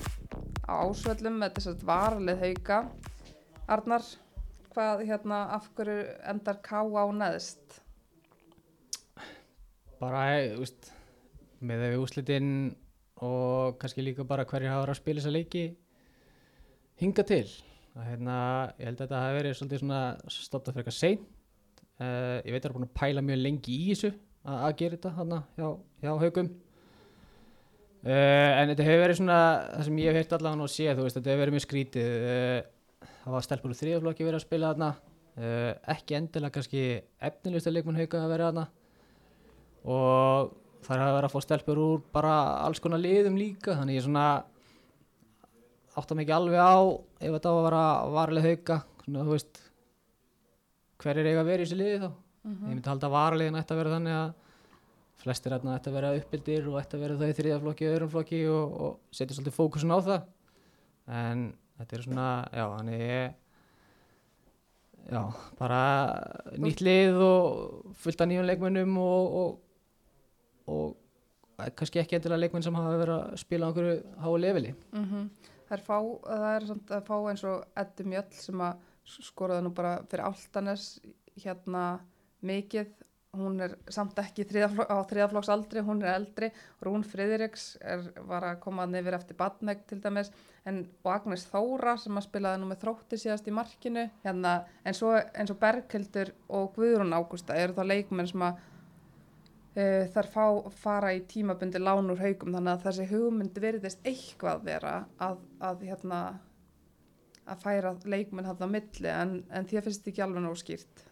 á 0.67 0.73
ásvöllum 0.85 1.39
með 1.41 1.57
þess 1.57 1.71
að 1.73 1.85
varalið 1.89 2.43
hauka 2.45 2.81
Arnar, 3.71 4.03
hvað 4.73 5.05
hérna 5.07 5.41
af 5.55 5.69
hverju 5.75 6.03
endar 6.27 6.59
K 6.63 6.79
á 6.79 7.05
neðst? 7.15 7.80
Bara, 10.01 10.23
þú 10.55 10.63
veist 10.63 10.89
með 11.61 11.83
við 11.85 11.99
úslitinn 12.01 12.53
og 13.21 13.77
kannski 13.81 14.05
líka 14.05 14.25
bara 14.25 14.47
hverju 14.49 14.71
hafa 14.71 14.85
verið 14.85 14.95
að 14.95 15.01
spila 15.01 15.21
þessa 15.21 15.35
leiki 15.35 15.65
hinga 17.01 17.25
til. 17.27 17.43
Að 17.91 18.07
hérna, 18.07 18.39
ég 18.79 18.87
held 18.87 18.97
að 18.97 19.03
þetta 19.03 19.21
hafi 19.21 19.37
verið 19.37 19.55
svolítið 19.59 19.83
svona 19.83 20.01
stopta 20.31 20.73
fyrir 20.73 20.85
eitthvað 20.85 20.97
seint. 20.97 21.29
Uh, 22.01 22.37
ég 22.41 22.55
veit 22.55 22.57
að 22.57 22.63
það 22.63 22.69
er 22.71 22.75
búin 22.79 22.87
að 22.87 22.97
pæla 22.97 23.23
mjög 23.25 23.39
lengi 23.43 23.77
í 23.77 23.87
þessu 23.91 24.09
að, 24.09 24.55
að 24.55 24.71
gera 24.79 24.95
þetta 24.95 25.09
hana 25.19 25.37
hjá, 25.53 25.67
hjá 26.01 26.11
haugum 26.23 26.47
uh, 26.49 26.53
en 28.09 28.71
þetta 28.71 28.87
hefur 28.87 29.03
verið 29.03 29.19
svona 29.19 29.37
það 29.67 29.83
sem 29.85 29.99
ég 30.01 30.09
hef 30.09 30.17
heyrt 30.17 30.33
allavega 30.37 30.65
og 30.65 30.73
séð 30.73 30.97
þú 30.97 31.05
veist, 31.05 31.19
þetta 31.19 31.29
hefur 31.29 31.43
verið 31.43 31.55
mjög 31.57 31.65
skrítið. 31.67 32.25
Uh, 32.25 33.05
það 33.21 33.35
var 33.35 33.45
stelpur 33.45 33.75
úr 33.75 33.79
þriðaflokki 33.83 34.25
verið 34.25 34.39
að 34.39 34.47
spila 34.47 34.73
þarna. 34.73 34.91
Ekki 35.93 36.17
endilega 36.17 36.55
kannski 36.57 36.81
efnilegsta 37.23 37.71
leikmann 37.71 38.01
hauga 38.01 38.19
að 38.19 38.33
vera 38.33 38.49
þarna 38.49 38.65
og 39.85 40.51
það 40.85 40.95
er 40.95 41.03
að 41.05 41.15
vera 41.17 41.29
að 41.29 41.35
fá 41.35 41.45
stelpur 41.45 41.81
úr 41.81 42.01
bara 42.13 42.35
alls 42.65 42.81
konar 42.83 43.01
liðum 43.01 43.37
líka 43.39 43.75
þannig 43.77 43.99
ég 43.99 44.05
svona 44.05 44.25
átta 45.97 46.15
mig 46.15 46.25
ekki 46.25 46.35
alveg 46.37 46.61
á 46.61 46.77
ef 47.21 47.33
þetta 47.35 47.51
á 47.51 47.55
að 47.55 47.65
vera 47.67 47.85
varlega 48.15 48.51
hauka. 48.51 48.77
Svona 49.05 49.25
þú 49.27 49.35
veist 49.35 49.63
hver 51.01 51.17
er 51.17 51.31
eiga 51.31 51.41
að 51.41 51.49
vera 51.49 51.63
í 51.63 51.65
þessu 51.65 51.79
liði 51.79 51.97
þá? 52.03 52.11
Ég 52.41 52.61
myndi 52.69 52.89
halda 52.89 53.09
að 53.09 53.15
varlegin 53.15 53.59
ætti 53.59 53.75
að 53.75 53.81
vera 53.81 53.95
þannig 53.95 54.17
að 54.17 54.29
flestir 55.21 55.53
ætti 55.53 55.91
að 55.91 55.95
vera 55.97 56.13
uppbildir 56.17 56.69
og 56.69 56.77
ætti 56.81 56.97
að 56.97 57.03
vera 57.05 57.17
það 57.19 57.31
í 57.31 57.35
þriðaflokki 57.39 57.87
og 57.87 57.95
öðrum 57.95 58.13
flokki 58.15 58.39
og, 58.49 58.77
og 58.85 59.13
setja 59.13 59.37
svolítið 59.37 59.57
fókusun 59.57 59.93
á 59.93 59.99
það. 60.07 60.23
En 61.21 61.43
þetta 61.77 61.97
er 61.97 62.05
svona 62.05 62.29
já, 62.49 62.63
þannig 62.77 63.03
ég 63.03 63.35
já, 65.11 65.21
bara 65.59 65.81
nýtt 66.61 66.81
lið 66.85 67.19
og 67.25 67.93
fullt 68.01 68.23
af 68.23 68.31
nýjum 68.31 68.47
leikmönnum 68.49 68.97
og, 69.01 69.37
og, 69.41 69.59
og 70.69 70.97
kannski 71.77 72.01
ekki 72.01 72.17
endilega 72.17 72.45
leikmenn 72.45 72.65
sem 72.65 72.77
hafa 72.77 72.99
verið 72.99 73.17
að 73.17 73.41
spila 73.41 73.67
á 73.67 73.69
einhverju 73.69 73.97
háu 74.25 74.37
leveli. 74.37 74.75
Mm 74.91 75.29
Það 75.71 75.77
er 75.77 75.83
fá, 75.87 75.99
það 76.27 76.53
er 76.53 76.65
samt 76.67 76.89
að 76.91 77.05
fá 77.07 77.17
eins 77.31 77.43
og 77.47 77.77
Eddi 77.79 78.03
Mjöll 78.03 78.33
sem 78.35 78.59
að 78.59 78.81
skoraði 79.23 79.63
nú 79.63 79.69
bara 79.71 79.93
fyrir 80.11 80.25
Áltanes 80.27 80.99
hérna 81.39 81.83
mikið. 82.43 82.89
Hún 83.39 83.61
er 83.63 83.77
samt 83.87 84.17
ekki 84.19 84.43
þriðaflok, 84.43 84.89
á 84.91 84.99
þriðaflokks 85.07 85.51
aldri, 85.53 85.79
hún 85.87 86.01
er 86.03 86.17
eldri. 86.17 86.49
Rún 86.83 87.05
Friðriks 87.07 87.77
var 88.27 88.43
að 88.49 88.59
koma 88.65 88.83
nefnir 88.83 89.15
eftir 89.15 89.37
Badnegg 89.39 89.85
til 89.87 90.01
dæmis. 90.03 90.33
En, 90.67 90.81
og 91.05 91.13
Agnes 91.13 91.47
Þóra 91.47 91.95
sem 91.95 92.19
að 92.19 92.27
spilaði 92.27 92.59
nú 92.59 92.67
með 92.67 92.81
þrótti 92.83 93.21
síðast 93.21 93.47
í 93.47 93.55
markinu 93.55 94.09
hérna, 94.25 94.65
en 94.83 94.97
svo 94.97 95.13
og 95.15 95.55
Berghildur 95.63 96.33
og 96.51 96.75
Guðrún 96.75 97.15
Ágústa 97.15 97.55
eru 97.55 97.77
þá 97.79 97.85
leikmenn 97.87 98.27
sem 98.27 98.43
að 98.43 98.59
uh, 99.75 100.05
þar 100.13 100.31
fá, 100.33 100.45
fara 100.83 101.13
í 101.15 101.21
tímabundi 101.29 101.81
lán 101.81 102.11
úr 102.11 102.21
haugum 102.21 102.55
þannig 102.55 102.73
að 102.73 102.87
þessi 102.87 103.09
hugmynd 103.11 103.61
veriðist 103.63 104.07
eitthvað 104.07 104.65
vera 104.65 104.95
að, 105.21 105.37
að 105.59 105.85
hérna 105.89 106.21
að 107.51 107.63
færa 107.63 107.95
leikmenn 108.05 108.47
hann 108.47 108.61
á 108.61 108.67
milli 108.69 109.09
en, 109.11 109.39
en 109.49 109.65
því 109.67 109.79
að 109.79 109.87
finnst 109.87 110.03
þetta 110.03 110.13
ekki 110.13 110.25
alveg 110.27 110.45
nóg 110.45 110.59
skýrt 110.61 111.07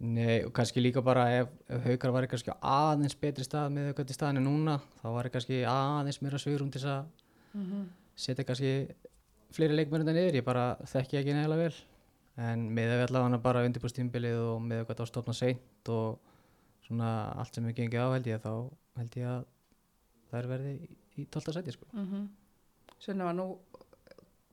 Nei, 0.00 0.40
og 0.46 0.52
kannski 0.56 0.80
líka 0.80 1.02
bara 1.04 1.26
ef, 1.42 1.48
ef 1.68 1.84
haukar 1.84 2.12
var 2.14 2.26
kannski 2.30 2.54
aðeins 2.64 3.16
betri 3.20 3.44
stað 3.44 3.74
með 3.74 3.90
auðvitað 3.90 4.16
staðinu 4.16 4.44
núna, 4.46 4.78
þá 5.02 5.08
var 5.12 5.28
kannski 5.34 5.58
aðeins 5.68 6.20
meira 6.24 6.40
svigurum 6.40 6.70
til 6.72 6.80
að 6.86 7.02
mm 7.52 7.66
-hmm. 7.66 7.84
setja 8.16 8.46
kannski 8.48 8.72
fleiri 9.52 9.76
leikmennir 9.76 10.14
niður, 10.14 10.38
ég 10.40 10.44
bara 10.44 10.76
þekki 10.88 11.20
ekki 11.20 11.34
neðilega 11.36 11.68
vel 11.68 11.74
en 12.40 12.68
með 12.72 12.94
að 12.94 12.98
við 13.00 13.06
allavega 13.08 13.42
bara 13.44 13.64
undirbúrstímbilið 13.66 14.38
og 14.40 14.62
með 14.62 14.78
auðvitað 14.80 15.04
á 15.04 15.12
stofna 15.12 15.34
seint 15.36 15.88
og 15.88 16.18
svona 16.90 17.10
allt 17.38 17.54
sem 17.54 17.66
við 17.70 17.76
gengið 17.78 18.02
á 18.02 18.08
held 18.10 18.26
ég 18.26 18.42
þá 18.42 18.52
held 18.98 19.18
ég 19.20 19.30
að 19.30 19.44
það 20.30 20.40
er 20.40 20.48
verið 20.50 20.70
í, 20.72 20.88
í 21.22 21.26
12. 21.30 21.54
seti 21.54 21.74
sko. 21.74 21.86
Mm 21.94 22.06
-hmm. 22.10 22.26
Sunniva, 23.00 23.32
nú 23.32 23.46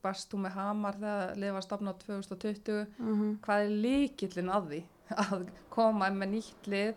varst 0.04 0.30
þú 0.32 0.44
með 0.46 0.56
Hamar 0.58 1.00
þegar 1.02 1.34
lifa 1.42 1.62
stafna 1.66 1.94
á 1.94 2.00
2020 2.04 2.86
Mm 2.98 3.16
-hmm. 3.16 3.40
hvað 3.42 3.64
er 3.64 3.70
líkillin 3.86 4.50
að 4.50 4.70
því 4.70 4.84
að 5.24 5.50
koma 5.70 6.10
með 6.10 6.30
nýtt 6.30 6.68
lið 6.68 6.96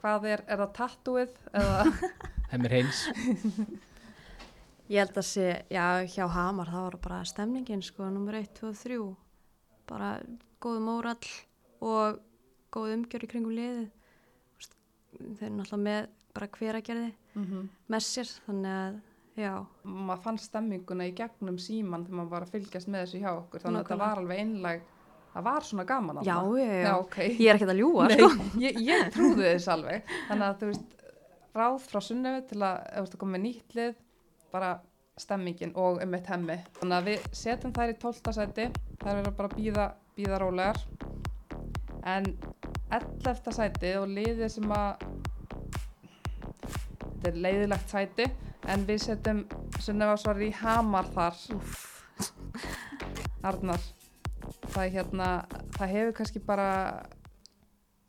hvað 0.00 0.24
er, 0.24 0.44
er 0.46 0.58
það 0.58 0.72
tattúið 0.72 1.34
eða 1.52 1.84
Hemmir 2.52 2.70
Heinz 2.70 2.98
Ég 4.88 5.04
held 5.04 5.18
að 5.20 5.24
sé, 5.28 5.64
já, 5.68 6.00
hjá 6.08 6.26
Hamar 6.32 6.66
það 6.66 6.82
var 6.82 6.96
bara 6.96 7.24
stemningin, 7.24 7.82
sko, 7.82 8.08
nummer 8.08 8.34
1, 8.34 8.54
2 8.54 8.68
og 8.68 8.76
3 8.76 9.16
bara 9.86 10.20
góð 10.60 10.80
mórall 10.80 11.28
og 11.80 12.20
góð 12.72 12.94
umgjör 12.94 13.24
í 13.24 13.28
kringum 13.28 13.52
liðið 13.52 13.90
þeir 15.16 15.46
eru 15.48 15.54
náttúrulega 15.56 15.84
með 15.84 16.08
bara 16.34 16.50
hveragerði 16.58 17.08
mm 17.08 17.44
-hmm. 17.44 17.68
með 17.88 18.04
sér, 18.06 18.34
þannig 18.46 18.76
að 18.78 19.00
já, 19.38 19.52
maður 19.82 20.22
fann 20.22 20.38
stemminguna 20.38 21.08
í 21.08 21.14
gegnum 21.16 21.58
síman 21.58 22.04
þegar 22.04 22.20
maður 22.20 22.30
var 22.30 22.46
að 22.46 22.54
fylgjast 22.54 22.88
með 22.88 23.04
þessu 23.04 23.22
hjá 23.22 23.32
okkur 23.32 23.64
þannig 23.64 23.80
að 23.80 23.84
þetta 23.84 24.04
var 24.04 24.22
alveg 24.22 24.38
einleg 24.44 24.86
það 25.32 25.46
var 25.46 25.66
svona 25.66 25.84
gaman 25.84 26.20
já, 26.22 26.34
þarna. 26.34 26.58
já, 26.58 26.78
já, 26.82 26.92
ok. 26.98 27.16
Ég 27.22 27.48
er 27.48 27.58
ekkert 27.58 27.72
að 27.72 27.80
ljúa, 27.82 28.08
Nei, 28.08 28.18
sko. 28.18 28.46
ég, 28.66 28.80
ég 28.88 29.10
trúði 29.14 29.46
þess 29.46 29.70
alveg. 29.74 30.14
Þannig 30.28 30.46
að 30.48 30.60
þú 30.60 30.70
veist 30.72 31.04
ráð 31.58 31.78
frá 31.84 32.00
sunnefi 32.04 32.44
til 32.52 32.60
að, 32.62 32.80
ef 32.88 32.96
þú 32.96 33.04
veist 33.04 33.16
að 33.16 33.22
koma 33.22 33.36
með 33.36 33.44
nýtt 33.44 33.78
lið 33.78 33.94
bara 34.54 34.72
stemmingin 35.18 35.74
og 35.78 36.02
um 36.02 36.18
eitt 36.18 36.32
hemmi. 36.32 36.58
Þannig 36.80 36.98
að 36.98 37.10
við 37.12 37.30
setjum 37.42 37.74
þær 37.78 37.94
í 37.94 37.98
12. 38.06 38.34
sæti 38.38 38.68
þær 39.02 39.12
verður 39.12 39.38
bara 39.40 39.52
að 39.52 39.56
býða, 39.58 39.88
býða 40.18 40.42
rólegar 40.42 40.82
en 42.06 42.28
11. 42.94 43.52
sæti 43.54 43.94
og 43.98 44.08
liðið 44.12 44.52
sem 44.54 44.74
að 44.74 45.04
þetta 47.02 47.30
er 47.30 47.40
leiðilegt 47.44 47.92
sæti 47.92 48.28
en 48.68 48.86
við 48.88 49.02
setjum 49.04 49.44
sunnefa 49.80 50.16
svar 50.20 50.42
í 50.44 50.50
hamar 50.60 51.10
þar. 51.14 51.38
Arnar 53.48 53.84
það 54.68 54.82
er 54.84 54.94
hérna 54.96 55.28
það 55.76 55.94
hefur 55.94 56.16
kannski 56.20 56.42
bara 56.44 56.70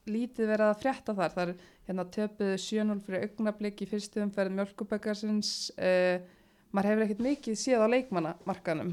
lítið 0.09 0.49
verið 0.49 0.71
að 0.71 0.81
frétta 0.81 1.15
þar. 1.15 1.35
Það 1.35 1.43
er 1.47 1.55
hérna 1.89 2.05
töpuðu 2.13 2.57
7-0 2.61 2.99
fyrir 3.05 3.25
augnablik 3.25 3.81
í 3.81 3.87
fyrstu 3.89 4.21
umferð 4.21 4.53
mjölkuböggarsins 4.57 5.53
uh, 5.81 6.21
maður 6.69 6.91
hefur 6.91 7.05
ekkert 7.05 7.23
mikið 7.25 7.57
séð 7.57 7.85
á 7.85 7.87
leikmannamarkanum 7.89 8.91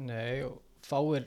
Nei, 0.00 0.46
og 0.46 0.60
fáir 0.86 1.26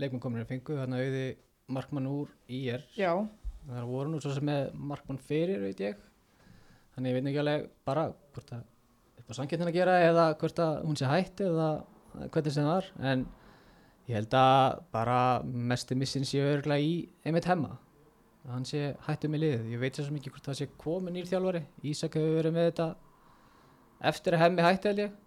leikmenn 0.00 0.22
komin 0.22 0.44
í 0.44 0.48
fengu, 0.48 0.78
þannig 0.78 1.00
að 1.00 1.08
auði 1.08 1.24
markmann 1.72 2.08
úr 2.10 2.32
IR 2.52 2.82
já, 2.96 3.12
það 3.68 3.90
voru 3.90 4.12
nú 4.12 4.20
svo 4.22 4.32
sem 4.34 4.46
með 4.46 4.72
markmann 4.90 5.20
fyrir 5.22 5.62
veit 5.62 5.80
ég. 5.82 6.00
Þannig 6.92 7.12
ég 7.12 7.16
veit 7.16 7.30
ekki 7.30 7.40
alveg 7.42 7.68
bara 7.88 8.08
hvort 8.34 8.52
að 8.52 8.64
eitthvað 9.16 9.38
samkjöndin 9.38 9.70
að 9.70 9.78
gera 9.78 9.94
eða 10.08 10.26
hvort 10.40 10.60
að 10.64 10.74
hún 10.88 10.98
sé 10.98 11.08
hætt 11.08 11.40
eða 11.46 11.68
hvernig 12.34 12.52
sem 12.56 12.66
það 12.66 12.74
var. 12.74 12.90
En 13.12 13.24
ég 14.08 14.18
held 14.18 14.36
að 14.36 14.82
bara 14.92 15.20
mestu 15.72 15.96
missin 15.96 16.28
sé 16.28 16.42
örgla 16.44 16.78
í 16.82 16.92
einmitt 17.24 17.48
hemma. 17.48 17.78
Hann 18.50 18.66
sé 18.66 18.92
hættu 19.06 19.30
með 19.30 19.44
liðið. 19.44 19.72
Ég 19.72 19.82
veit 19.82 19.96
sem 20.02 20.18
ekki 20.18 20.34
hvort 20.34 20.50
það 20.50 20.58
sé 20.58 20.68
komin 20.80 21.14
nýr 21.16 21.30
þjálfari. 21.30 21.62
Ísak 21.86 22.18
hefur 22.18 22.38
verið 22.40 22.56
með 22.56 22.68
þetta 22.72 22.88
eftir 24.10 24.36
að 24.36 24.42
hemmi 24.42 24.66
hætti 24.66 24.90
held 24.90 25.04
ég. 25.06 25.18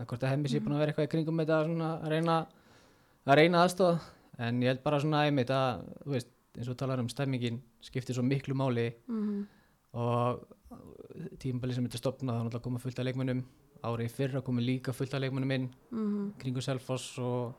Hvort 0.00 0.24
að 0.24 0.32
hemmi 0.34 0.48
sé 0.48 0.60
búin 0.60 0.76
að 0.76 0.84
vera 0.84 0.92
eitthvað 0.92 1.08
í 1.08 1.12
kringum 1.14 1.40
þetta 1.42 1.62
svona 1.66 1.90
að 1.98 2.12
reyna 2.14 2.36
að 3.26 3.38
reyna 3.40 3.64
aðstofa 3.64 4.19
en 4.40 4.60
ég 4.64 4.72
held 4.72 4.84
bara 4.84 5.00
svona 5.02 5.24
einmitt 5.28 5.52
að 5.54 5.84
þú 6.04 6.14
veist 6.16 6.30
eins 6.56 6.68
og 6.72 6.78
talar 6.80 7.00
um 7.02 7.08
stemmingin 7.12 7.60
skiptir 7.84 8.16
svo 8.16 8.24
miklu 8.26 8.56
máli 8.58 8.90
mm 9.06 9.40
og 9.98 10.44
tímabali 11.42 11.74
sem 11.74 11.86
þetta 11.86 11.98
stopna 11.98 12.36
þá 12.36 12.44
náttúrulega 12.44 12.64
koma 12.66 12.82
fullt 12.82 13.00
af 13.00 13.06
leikmönnum. 13.08 13.40
Árið 13.82 14.12
fyrra 14.14 14.42
komi 14.44 14.62
líka 14.62 14.92
fullt 14.94 15.14
af 15.14 15.22
leikmönnum 15.22 15.50
inn 15.54 15.70
-hmm. 15.90 16.38
kringu 16.38 16.60
Selfoss 16.60 17.18
og, 17.18 17.54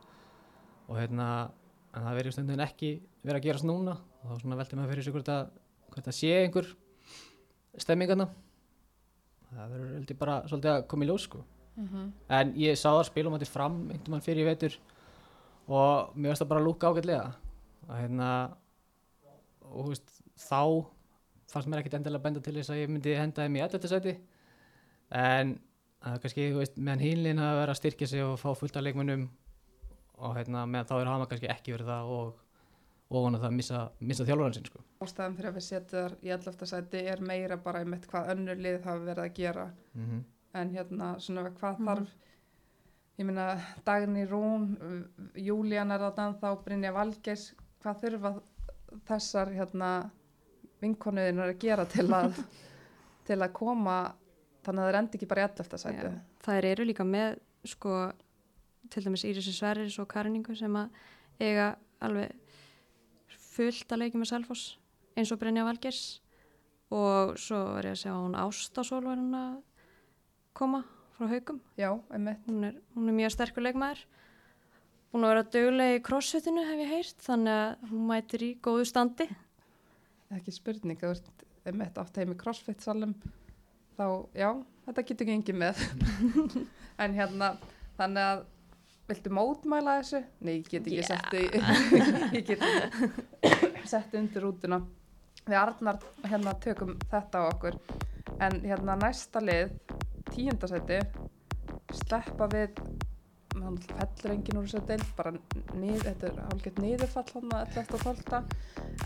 og 0.87 0.95
hérna 0.97 1.51
en 1.93 2.03
það 2.03 2.15
verður 2.15 2.31
stundin 2.31 2.59
ekki 2.59 3.01
verið 3.23 3.39
að 3.39 3.43
gerast 3.43 3.65
núna. 3.65 3.97
Og 4.23 4.31
þá 4.31 4.41
svona 4.41 4.55
velti 4.55 4.75
maður 4.75 4.89
fyrir 4.89 5.03
sig 5.03 5.13
hvort 5.13 5.29
að, 5.29 5.49
að 5.97 6.11
sé 6.11 6.43
einhver 6.43 6.75
stemmingana 7.77 8.29
það 9.51 9.69
verður 9.71 9.93
heldur 9.95 10.17
bara 10.17 10.47
svolítið 10.47 10.71
að 10.71 10.87
koma 10.87 11.03
í 11.03 11.07
ljós 11.07 11.21
sko. 11.21 11.43
En 12.29 12.53
ég 12.55 12.77
sá 12.77 12.89
það 12.89 13.05
spilum 13.05 13.33
að 13.33 13.39
þetta 13.39 13.51
fram 13.51 13.89
einhvern 13.89 14.11
mann 14.11 14.21
fyrir 14.21 14.41
í 14.41 14.45
vetur 14.45 14.79
og 15.71 16.15
mér 16.17 16.33
veist 16.33 16.43
það 16.43 16.51
bara 16.51 16.61
að 16.63 16.67
lúka 16.67 16.91
ágætlega 16.91 17.27
að 17.87 18.01
hérna 18.01 18.29
og 19.71 19.85
þú 19.85 19.89
veist 19.93 20.13
þá 20.41 20.61
fannst 21.51 21.69
mér 21.71 21.81
ekkert 21.81 21.97
endilega 21.99 22.21
að 22.21 22.25
benda 22.27 22.43
til 22.45 22.55
þess 22.57 22.73
að 22.73 22.81
ég 22.81 22.91
myndi 22.91 23.15
henda 23.17 23.45
þeim 23.45 23.57
í 23.59 23.63
11. 23.65 23.91
sæti 23.91 24.13
en 25.21 25.55
það 26.01 26.13
er 26.15 26.21
kannski, 26.23 26.45
þú 26.53 26.61
veist, 26.61 26.77
meðan 26.79 27.03
hínlinn 27.05 27.41
hafa 27.43 27.59
verið 27.61 27.73
að 27.75 27.79
styrkja 27.81 28.07
sig 28.07 28.23
og 28.25 28.37
fá 28.41 28.49
fullt 28.57 28.77
af 28.79 28.85
leikmönnum 28.85 29.25
og 30.21 30.37
hérna, 30.37 30.63
meðan 30.69 30.87
þá 30.89 30.95
er 31.01 31.11
hama 31.11 31.27
kannski 31.29 31.49
ekki 31.51 31.75
verið 31.75 31.91
það 31.93 32.15
og 32.19 32.39
og 33.11 33.25
hann 33.25 33.35
að 33.35 33.41
það 33.43 33.55
missa, 33.57 33.79
missa 34.07 34.23
þjálfurinn 34.23 34.53
sinn 34.55 34.67
sko. 34.69 34.79
ástæðan 35.03 35.33
fyrir 35.35 35.49
að 35.49 35.55
við 35.57 35.63
setjum 35.65 35.89
þar 35.91 36.13
í 36.23 36.29
11. 36.31 36.67
sæti 36.71 36.99
er 37.11 37.23
meira 37.27 37.57
bara 37.59 37.81
einmitt 37.83 38.05
hvað 38.07 38.29
önnur 38.31 38.61
lið 38.63 38.77
hafa 38.85 39.01
verið 39.03 39.23
að 39.25 39.33
gera 39.35 39.65
mm 39.93 40.05
-hmm. 40.05 40.21
en 40.61 40.69
hérna 40.75 41.09
svona 41.19 41.49
hvað 41.49 41.79
Mhm. 41.79 41.87
þarf 41.87 42.13
ég 43.21 43.27
meina 43.27 43.47
Dagný 43.85 44.25
Rún 44.29 44.71
Júlían 45.37 45.93
er 45.93 46.01
þarna 46.01 46.39
þá 46.41 46.49
Brynja 46.65 46.93
Valgeis 46.95 47.51
hvað 47.81 48.01
þurfa 48.03 48.33
þessar 49.07 49.53
hérna 49.55 49.91
vinkonuðinar 50.81 51.53
að 51.53 51.61
gera 51.61 51.85
til 51.89 52.07
að 52.09 52.35
til 53.27 53.37
að 53.37 53.53
koma 53.55 53.97
þannig 54.65 54.81
að 54.81 54.87
það 54.87 54.93
rendi 54.97 55.19
ekki 55.19 55.29
bara 55.29 55.45
í 55.45 55.49
11. 55.49 55.81
sæti 55.83 56.09
Já. 56.09 56.11
Þær 56.45 56.67
eru 56.71 56.87
líka 56.89 57.05
með 57.07 57.39
sko 57.69 57.95
til 58.91 59.03
dæmis 59.05 59.25
Írisi 59.29 59.53
Sverris 59.55 59.99
og 60.01 60.09
Karinningu 60.11 60.55
sem 60.57 60.75
að 60.77 60.89
eiga 61.41 61.73
alveg 62.01 62.33
fullt 63.51 63.93
að 63.93 64.03
leikja 64.03 64.21
með 64.21 64.31
Selfoss 64.31 64.77
eins 65.17 65.31
og 65.33 65.41
Brynja 65.41 65.65
Valgers 65.67 66.01
og 66.91 67.37
svo 67.39 67.61
er 67.77 67.91
ég 67.91 67.95
að 67.95 68.01
segja 68.01 68.15
að 68.15 68.25
hún 68.25 68.39
Ástasól 68.41 69.03
var 69.05 69.21
hún 69.21 69.37
að 69.37 69.53
koma 70.57 70.81
frá 71.21 71.29
haugum. 71.35 71.61
já, 71.77 71.91
einmitt 72.09 72.49
Hún 72.49 72.65
er, 72.65 72.81
hún 72.95 73.11
er 73.11 73.17
mjög 73.21 73.35
sterkur 73.35 73.65
leikmaður. 73.67 74.01
Er 75.11 75.19
að 75.21 75.27
vera 75.27 75.43
döguleg 75.53 75.95
í 75.99 76.03
crossfitinu 76.07 76.63
hef 76.65 76.81
ég 76.81 76.91
heyrt 76.95 77.23
þannig 77.25 77.57
að 77.61 77.89
hún 77.91 78.05
mætir 78.09 78.45
í 78.47 78.51
góðu 78.63 78.85
standi. 78.87 79.27
ekki 80.31 80.53
spurning, 80.55 80.97
þú 80.97 81.11
ert 81.11 81.41
einmitt 81.67 81.97
átt 81.99 82.17
heim 82.17 82.31
í 82.33 82.37
crossfit 82.39 82.81
salum 82.81 83.13
þá, 83.99 84.05
já, 84.33 84.49
þetta 84.87 85.03
getur 85.09 85.27
ekki 85.27 85.35
engin 85.35 85.59
með 85.61 85.81
en 87.03 87.17
hérna 87.17 87.51
þannig 87.99 88.29
að 88.29 88.45
viltu 89.11 89.33
mótmæla 89.35 89.97
þessu? 89.99 90.21
Nei, 90.39 90.53
ég 90.61 90.69
get 90.71 90.87
ekki 90.87 91.01
Já. 91.01 91.09
sett 91.11 91.33
ég 92.37 92.47
get 92.47 92.63
ekki 92.63 93.91
sett 93.91 94.15
undir 94.17 94.45
rútuna 94.47 94.79
við 95.43 95.57
Arnar 95.59 95.99
hérna 96.23 96.55
tökum 96.63 96.95
þetta 97.11 97.43
á 97.43 97.49
okkur 97.51 97.77
en 98.41 98.61
hérna 98.63 98.95
næsta 99.03 99.41
lið 99.43 99.75
tíundasæti 100.33 100.99
sleppa 102.01 102.47
við 102.51 102.81
hann 103.59 103.77
fellur 103.83 104.33
enginn 104.33 104.59
úr 104.61 104.67
þessu 104.67 104.81
deild 104.87 105.07
bara 105.17 105.33
nið, 105.35 106.03
þetta 106.05 106.29
er 106.29 106.37
hálfgett 106.45 106.79
niðurfall 106.79 107.25
hann 107.33 107.55
að 107.57 107.79
11. 107.81 107.95
og 107.97 108.03
12. 108.05 108.43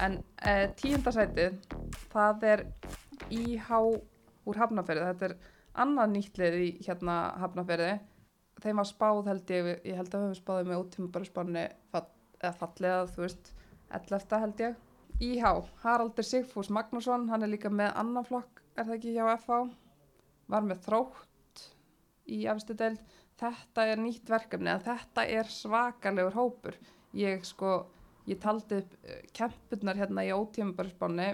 en 0.05 0.17
eh, 0.45 0.65
tíundasæti 0.77 1.47
það 2.13 2.45
er 2.51 2.65
IH 3.33 3.71
úr 4.45 4.59
Hafnarferði 4.61 5.07
þetta 5.09 5.29
er 5.29 5.37
annað 5.85 6.11
nýtt 6.13 6.41
lið 6.41 6.59
í 6.61 6.67
hérna 6.85 7.15
Hafnarferði 7.41 7.95
þeim 8.63 8.81
var 8.81 8.89
spáð 8.89 9.31
held 9.31 9.55
ég, 9.55 9.71
ég 9.83 9.97
held 9.97 10.11
að 10.13 10.19
við 10.19 10.27
höfum 10.27 10.41
spáðið 10.41 10.69
með 10.69 10.83
útíma 10.83 11.13
bara 11.15 11.29
spáni 11.29 11.65
fall, 11.91 12.07
eða 12.41 12.57
fallið 12.61 12.97
að 12.99 13.15
þú 13.15 13.25
veist 13.25 13.51
11. 13.95 14.37
held 14.43 14.65
ég 14.65 14.83
IH, 15.25 15.45
Haraldur 15.81 16.27
Sigfús 16.27 16.69
Magnússon, 16.75 17.29
hann 17.31 17.45
er 17.45 17.51
líka 17.51 17.69
með 17.71 17.93
annan 17.95 18.25
flokk, 18.27 18.59
er 18.75 18.83
það 18.83 18.97
ekki 18.97 19.13
hjá 19.15 19.29
FH, 19.37 19.59
var 20.51 20.65
með 20.65 20.83
þrótt 20.85 21.65
í 22.31 22.45
efstu 22.49 22.75
deild. 22.77 23.01
Þetta 23.39 23.85
er 23.91 23.99
nýtt 23.99 24.29
verkefni 24.31 24.71
en 24.71 24.83
þetta 24.83 25.25
er 25.27 25.49
svakalegur 25.51 26.37
hópur. 26.37 26.77
Ég 27.15 27.43
sko, 27.47 27.77
ég 28.29 28.39
taldi 28.43 28.79
upp 28.81 28.95
uh, 29.03 29.19
kempurnar 29.35 29.99
hérna 29.99 30.23
í 30.27 30.33
ótímabarsbáni 30.35 31.29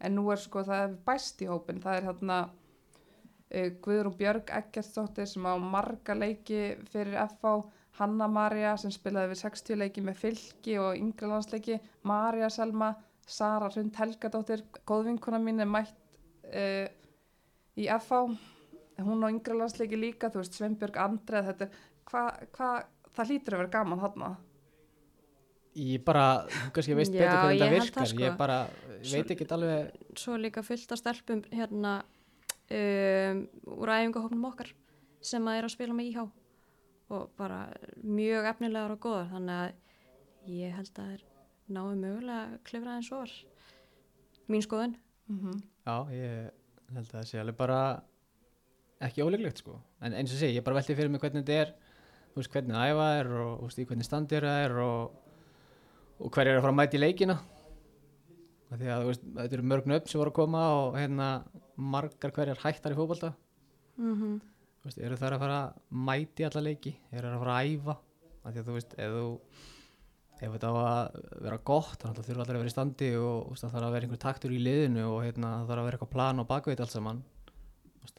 en 0.00 0.16
nú 0.16 0.26
er 0.32 0.40
sko 0.40 0.64
það 0.66 0.98
bæst 1.06 1.40
í 1.44 1.48
hópin. 1.50 1.80
Það 1.80 1.98
er 1.98 2.08
hérna 2.10 2.38
uh, 2.46 3.68
Guðrún 3.84 4.16
Björg 4.20 4.52
Eggertsdóttir 4.60 5.28
sem 5.30 5.48
á 5.48 5.54
marga 5.56 6.16
leiki 6.16 6.76
fyrir 6.92 7.16
FH, 7.24 7.56
Hanna 8.00 8.28
Maria 8.30 8.76
sem 8.80 8.92
spilaði 8.94 9.32
við 9.32 9.42
60 9.42 9.80
leiki 9.80 10.04
með 10.04 10.20
fylki 10.20 10.76
og 10.80 10.94
yngre 10.96 11.28
landsleiki, 11.32 11.80
Maria 12.08 12.48
Selma, 12.52 12.94
Sara 13.26 13.68
Hrund 13.72 13.96
Helgadóttir, 13.98 14.62
góðvinkona 14.88 15.40
mín 15.42 15.60
er 15.60 15.68
mætt 15.68 15.96
uh, 16.52 16.86
í 17.80 17.88
FH, 17.96 18.20
hún 19.00 19.24
á 19.24 19.28
yngre 19.30 19.56
landsleiki 19.56 19.98
líka, 19.98 20.30
þú 20.32 20.42
veist, 20.42 20.58
Sveinbjörg 20.58 21.00
Andreð, 21.00 21.50
þetta 21.50 21.66
er, 21.66 21.82
hvað, 22.10 22.30
hva, 22.56 22.70
það 23.16 23.32
hlýtur 23.32 23.56
að 23.56 23.62
vera 23.62 23.74
gaman 23.74 24.02
þarna. 24.04 24.30
Ég 25.80 26.02
bara, 26.04 26.24
kannski 26.74 26.96
veist 26.98 27.14
betur 27.14 27.30
hvernig 27.30 27.60
ég 27.60 27.62
það 27.62 27.76
virkar, 27.76 28.02
það, 28.02 28.12
sko. 28.12 28.24
ég 28.24 28.38
bara 28.40 28.56
ég 29.00 29.12
veit 29.14 29.34
ekki 29.36 29.46
alveg, 29.54 30.00
Svo 30.18 30.34
er 30.34 30.42
líka 30.42 30.64
fullt 30.66 30.92
af 30.92 30.98
stelpum 30.98 31.42
hérna 31.54 31.92
um, 32.74 33.42
úr 33.76 33.92
æfingahófnum 33.94 34.48
okkar 34.50 34.72
sem 35.22 35.46
að 35.46 35.60
er 35.60 35.68
að 35.68 35.74
spila 35.76 35.96
með 35.96 36.10
IH 36.10 36.24
og 37.10 37.30
bara 37.38 37.60
mjög 38.02 38.48
efnilegar 38.52 38.94
og 38.94 39.02
góðar 39.02 39.30
þannig 39.32 39.60
að 39.60 40.50
ég 40.56 40.74
held 40.74 41.00
að 41.02 41.12
þeir 41.12 41.24
náðu 41.70 41.96
mögulega 42.02 42.42
að 42.42 42.58
klifra 42.66 42.96
eins 42.98 43.10
og 43.14 43.22
var 43.22 43.36
mín 44.50 44.66
skoðun 44.66 44.98
Mm 45.30 45.62
já, 45.86 46.10
ég 46.10 46.50
held 46.96 47.06
að 47.10 47.16
það 47.18 47.28
sé 47.30 47.40
alveg 47.40 47.56
bara 47.58 47.80
ekki 49.00 49.24
óleiklegt 49.24 49.62
sko, 49.62 49.78
en 50.04 50.16
eins 50.16 50.34
og 50.34 50.40
sé, 50.40 50.50
ég 50.52 50.64
bara 50.64 50.76
velti 50.80 50.96
fyrir 50.96 51.12
mig 51.12 51.22
hvernig 51.22 51.44
þetta 51.46 51.62
er, 51.62 51.72
þú 52.32 52.42
veist, 52.42 52.52
hvernig 52.52 52.76
æfa 52.76 53.06
er 53.20 53.30
og 53.32 53.54
þú 53.60 53.68
veist, 53.68 53.80
hvernig 53.90 54.08
standir 54.08 54.46
það 54.46 54.64
er 54.66 54.76
og, 54.84 55.32
og 56.20 56.34
hver 56.34 56.50
er 56.50 56.58
að 56.58 56.64
fara 56.66 56.74
að 56.74 56.78
mæta 56.80 56.98
í 56.98 57.00
leikina. 57.00 57.38
Því 58.70 58.86
að, 58.86 59.02
þú 59.02 59.10
veist, 59.10 59.24
þetta 59.38 59.56
eru 59.56 59.66
mörg 59.72 59.88
nöfn 59.90 60.10
sem 60.10 60.20
voru 60.20 60.30
að 60.30 60.36
koma 60.36 60.66
og 60.76 60.98
hérna 60.98 61.30
margar 61.94 62.34
hverjar 62.36 62.60
hættar 62.62 62.94
í 62.94 62.98
fótbolta. 62.98 63.32
Mm 63.96 64.14
-hmm. 64.14 64.36
Þú 64.80 64.88
veist, 64.88 65.00
eru 65.06 65.16
þær 65.16 65.34
að 65.34 65.42
fara 65.44 65.58
að 65.64 65.80
mæti 65.90 66.44
alla 66.46 66.60
leiki, 66.68 66.94
eru 67.10 67.26
þær 67.26 67.34
að 67.34 67.42
fara 67.44 67.56
að 67.56 67.72
æfa? 67.72 67.96
Af 68.44 68.52
því 68.52 68.60
að 68.60 68.66
þú 68.68 68.76
veist, 68.76 68.94
ef 68.98 69.10
þú 69.16 69.26
ef 70.40 70.54
þetta 70.54 70.70
á 70.72 70.74
að 70.80 71.18
vera 71.44 71.58
gott 71.70 72.00
þannig 72.00 72.22
að 72.22 72.30
þurfa 72.30 72.44
allir 72.44 72.56
að 72.56 72.62
vera 72.62 72.70
í 72.70 72.74
standi 72.74 73.10
og 73.20 73.58
það 73.60 73.74
þarf 73.74 73.86
að 73.86 73.94
vera 73.94 74.08
einhver 74.08 74.22
taktur 74.24 74.54
í 74.56 74.62
liðinu 74.64 75.04
og 75.10 75.20
hérna, 75.26 75.52
það 75.60 75.70
þarf 75.70 75.82
að 75.82 75.88
vera 75.88 75.98
eitthvað 75.98 76.14
plan 76.14 76.42
og 76.42 76.48
bakveit 76.48 76.80
allt 76.80 76.94
saman 76.94 77.22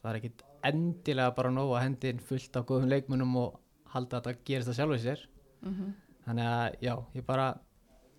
það 0.02 0.08
er 0.10 0.18
ekkit 0.20 0.44
endilega 0.68 1.34
bara 1.36 1.50
nóg 1.50 1.74
að 1.74 1.84
hendi 1.84 2.12
inn 2.12 2.22
fullt 2.22 2.56
af 2.58 2.66
góðum 2.68 2.90
leikmunum 2.90 3.36
og 3.40 3.58
halda 3.92 4.18
að 4.20 4.30
þetta 4.30 4.46
gerist 4.48 4.70
það 4.70 4.78
sjálf 4.78 4.96
í 4.96 5.02
sér 5.02 5.26
-hmm. 5.62 5.92
þannig 6.26 6.50
að 6.52 6.78
já, 6.86 6.94
ég 7.18 7.26
bara 7.26 7.46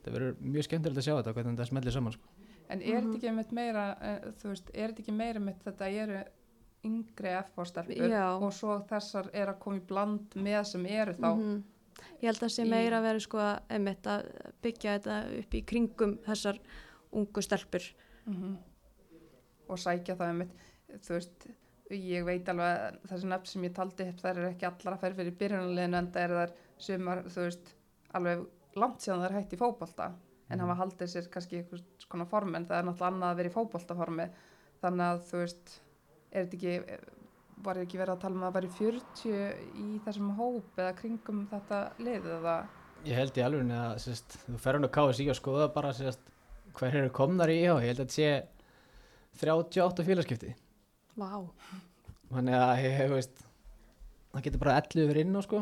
það 0.03 0.15
verður 0.17 0.37
mjög 0.53 0.67
skemmtilegt 0.67 1.01
að 1.01 1.07
sjá 1.07 1.15
þetta 1.17 1.33
hvernig 1.33 1.57
þetta 1.57 1.69
smellir 1.69 1.95
saman 1.95 2.15
sko. 2.15 2.31
En 2.71 2.81
er 2.81 3.01
þetta 3.01 3.17
ekki 3.17 3.29
einmitt 3.29 3.51
meira, 3.55 3.83
uh, 3.99 4.31
þú 4.39 4.49
veist, 4.53 4.71
er 4.73 4.91
þetta 4.91 5.03
ekki 5.03 5.15
meira 5.15 5.39
einmitt 5.39 5.63
þetta 5.63 5.89
eru 6.03 6.23
yngri 6.83 7.33
Já. 8.11 8.25
og 8.35 8.49
svo 8.53 8.79
þessar 8.89 9.29
er 9.33 9.51
að 9.53 9.59
koma 9.59 9.79
í 9.79 9.85
bland 9.87 10.35
með 10.35 10.63
sem 10.71 10.85
eru 10.85 11.13
þá. 11.13 11.29
Mhm. 11.35 11.61
Ég 12.21 12.29
held 12.29 12.43
að 12.47 12.53
sé 12.55 12.63
í- 12.65 12.69
meira 12.69 12.99
að 12.99 13.07
vera 13.07 13.19
sko 13.19 13.39
einmitt, 13.69 14.07
að 14.07 14.27
byggja 14.63 14.97
þetta 14.99 15.17
upp 15.39 15.53
í 15.59 15.61
kringum 15.65 16.17
þessar 16.25 16.59
ungu 17.13 17.41
stelpur. 17.45 17.89
Mhm. 18.25 18.57
Og 19.69 19.77
sækja 19.79 20.15
það 20.19 20.27
einmitt, 20.31 20.53
þú 21.03 21.13
veist, 21.17 21.47
ég 21.93 22.25
veit 22.25 22.49
alveg 22.49 22.99
þessi 23.09 23.29
nöfn 23.29 23.45
sem 23.47 23.63
ég 23.63 23.73
taldi 23.75 24.07
upp, 24.09 24.19
þær 24.23 24.37
eru 24.37 24.49
ekki 24.49 24.65
allar 24.69 24.93
að 24.97 24.99
ferð 25.03 25.15
fyrir 25.21 25.37
byrjunarliðinu 25.39 25.97
en 25.97 26.11
það 26.11 26.23
eru 26.27 26.39
þær 26.41 26.53
sumar, 26.77 27.23
þú 27.23 27.41
veist, 27.47 27.73
alveg 28.13 28.45
langt 28.75 28.99
síðan 29.05 29.23
þær 29.27 29.35
hætti 29.37 29.55
í 29.55 29.59
fótbolta. 29.61 30.13
En 30.49 30.59
hafa 30.59 30.75
haldið 30.83 31.07
sér 31.09 31.29
kannski 31.31 31.57
einhvers 31.61 31.83
konar 32.09 32.27
form 32.29 32.55
en 32.55 32.65
það 32.65 32.77
er 32.79 32.83
náttúrulega 32.87 33.11
annað 33.13 33.31
að 33.31 33.37
vera 33.37 33.49
í 33.49 33.53
fótboltaformi. 33.53 34.29
Þannig 34.83 35.05
að 35.07 35.21
þú 35.29 35.37
veist, 35.43 35.81
er 36.31 36.45
þetta 36.45 36.57
ekki, 36.57 36.99
var 37.64 37.80
ekki 37.82 37.99
verið 37.99 38.16
að 38.16 38.24
tala 38.24 38.38
um 38.38 38.43
að 38.43 38.49
það 38.49 38.57
væri 38.57 38.72
40 38.78 39.78
í 39.84 39.88
þessum 40.05 40.34
hóp 40.39 40.82
eða 40.84 40.95
kringum 40.99 41.43
þetta 41.51 41.80
lið 42.03 42.28
eða, 42.38 42.57
ég 43.07 43.20
held 43.20 43.39
í 43.39 43.45
alveg 43.45 43.74
að 43.78 43.95
sérst, 44.03 44.38
þú 44.47 44.59
fer 44.66 44.78
hann 44.80 44.89
að 44.89 44.93
KSI 44.97 45.30
og 45.34 45.39
skoða 45.39 45.70
bara 45.76 45.93
hver 46.74 46.99
eru 47.03 47.14
komnar 47.14 47.51
í 47.53 47.61
IH, 47.61 47.80
ég 47.84 47.93
held 47.93 48.03
að 48.03 48.05
þetta 48.05 48.20
sé 48.20 48.30
38 49.43 50.05
félagskipti 50.07 50.53
Vá, 51.14 51.43
þannig 52.34 52.55
að 52.57 52.84
ég 52.88 52.95
hef 52.97 53.11
veist 53.14 53.43
það 54.34 54.45
getur 54.47 54.64
bara 54.64 54.78
11 54.82 55.09
verið 55.11 55.28
inn 55.28 55.38
á 55.38 55.41
sko. 55.45 55.59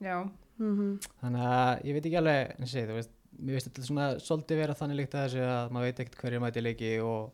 Já, 0.00 0.16
mm 0.60 0.92
þannig 1.20 1.48
að 1.50 1.84
ég 1.88 1.96
veit 1.96 2.06
ekki 2.06 2.20
alveg 2.20 2.54
en 2.56 2.70
sé, 2.70 2.84
þú 2.88 2.96
veist, 2.96 3.12
mér 3.40 3.56
veist 3.56 3.68
þetta 3.68 3.84
svona 3.86 4.06
svolítið 4.20 4.62
vera 4.62 4.76
þannig 4.78 5.00
líkt 5.00 5.16
að 5.16 5.26
þessu 5.26 5.44
að 5.44 5.74
maður 5.74 5.90
veit 5.90 6.00
ekkert 6.04 6.20
hverju 6.22 6.40
mæti 6.44 6.64
leiki 6.64 6.92
og, 7.04 7.30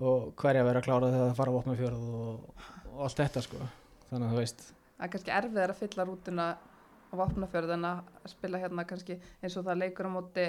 og 0.00 0.32
hverju 0.40 0.62
að 0.62 0.68
vera 0.68 0.82
að 0.82 0.88
klára 0.88 1.12
þegar 1.12 1.30
það 1.30 1.38
fara 1.40 1.54
á 1.54 1.58
opna 1.60 1.78
fjörð 1.78 2.10
og, 2.18 2.66
og 2.92 3.00
allt 3.06 3.22
þetta 3.22 3.44
sko. 3.46 3.70
Þannig 4.10 4.26
að 4.26 4.34
þú 4.34 4.42
veist, 4.42 4.66
það 4.96 5.06
er 5.06 5.14
kannski 5.14 5.34
erfiðar 5.38 5.72
að 5.74 5.80
fylla 5.82 6.06
rútuna 6.08 6.50
á 6.56 7.14
vopnafjörð 7.22 7.72
en 7.76 7.88
að 7.88 8.28
spila 8.32 8.60
hérna 8.62 8.84
kannski 8.88 9.18
eins 9.42 9.56
og 9.56 9.66
það 9.68 9.82
leikur 9.84 10.08
á 10.08 10.12
móti, 10.12 10.46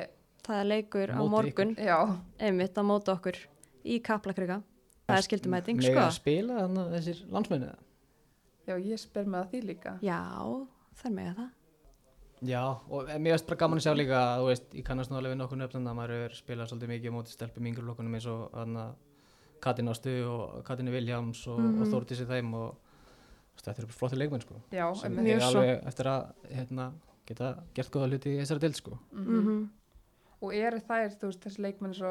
það 0.48 0.60
er 0.60 0.70
leikur 0.70 1.16
á 1.16 1.20
Móti 1.20 1.34
morgun. 1.36 1.74
Já, 1.80 1.98
einmitt 2.40 2.78
að 2.78 2.90
móta 2.90 3.18
okkur 3.18 3.40
í 3.84 4.00
Kaplakrika. 4.04 4.62
Það 5.04 5.18
er 5.18 5.26
skildumæting 5.28 5.82
sko. 5.84 5.98
að 6.00 6.14
spila 6.16 6.62
þannig 6.64 6.86
að 6.86 6.94
þessir 6.98 7.26
landsmenni 7.34 7.74
já 8.68 8.78
ég 8.80 9.02
spyr 9.02 9.28
með 9.28 9.42
að 9.42 9.52
því 9.52 9.62
líka. 9.68 9.94
Já, 10.04 10.20
það 11.00 11.10
er 11.10 11.16
mega 11.18 11.36
það. 11.40 11.52
Já, 12.44 12.62
og 12.92 13.08
mér 13.08 13.38
finnst 13.38 13.48
bara 13.48 13.60
gaman 13.62 13.80
að 13.80 13.86
sjá 13.86 13.94
líka 13.96 14.20
að 14.20 14.42
þú 14.42 14.48
veist, 14.50 14.66
ég 14.76 14.86
kannast 14.88 15.14
alveg 15.14 15.32
við 15.32 15.40
nokkur 15.40 15.60
nöfnum 15.62 15.86
að 15.88 15.98
maður 16.00 16.14
hefur 16.18 16.38
spilað 16.42 16.70
svolítið 16.72 16.92
mikið 16.92 17.14
á 17.14 17.16
móti 17.16 17.36
stelpum 17.36 17.70
yngri 17.70 17.86
flokkunum 17.86 18.18
eins 18.18 18.28
og 18.32 18.42
hana, 18.58 18.86
Katin 19.64 19.88
Ástu 19.92 20.12
og 20.28 20.64
Katinu 20.68 20.92
Viljáms 20.94 21.46
og, 21.48 21.60
mm 21.60 21.70
Mhm. 21.74 21.82
og 21.82 21.88
Þórdísi 21.94 22.26
þeim 22.28 22.54
og 22.60 22.76
þetta 23.58 23.78
eru 23.80 23.88
bara 23.88 24.00
flottir 24.00 24.18
leikmenn 24.20 24.42
sko 24.44 24.56
Já, 24.74 24.88
sem 25.00 25.18
er 25.20 25.40
svo. 25.40 25.60
alveg 25.62 25.86
eftir 25.88 26.06
að 26.12 26.34
hérna, 26.52 26.92
geta 27.26 27.52
gert 27.74 27.92
góða 27.94 28.10
hluti 28.12 28.34
í 28.36 28.40
þessari 28.42 28.60
dild 28.60 28.76
sko 28.82 29.00
Mhm. 29.12 29.40
mm 29.40 29.70
Og 30.44 30.52
eru 30.54 30.78
þær, 30.84 31.14
þú 31.20 31.28
veist, 31.30 31.40
þessi 31.46 31.62
leikmenn 31.64 31.94
svo 31.96 32.10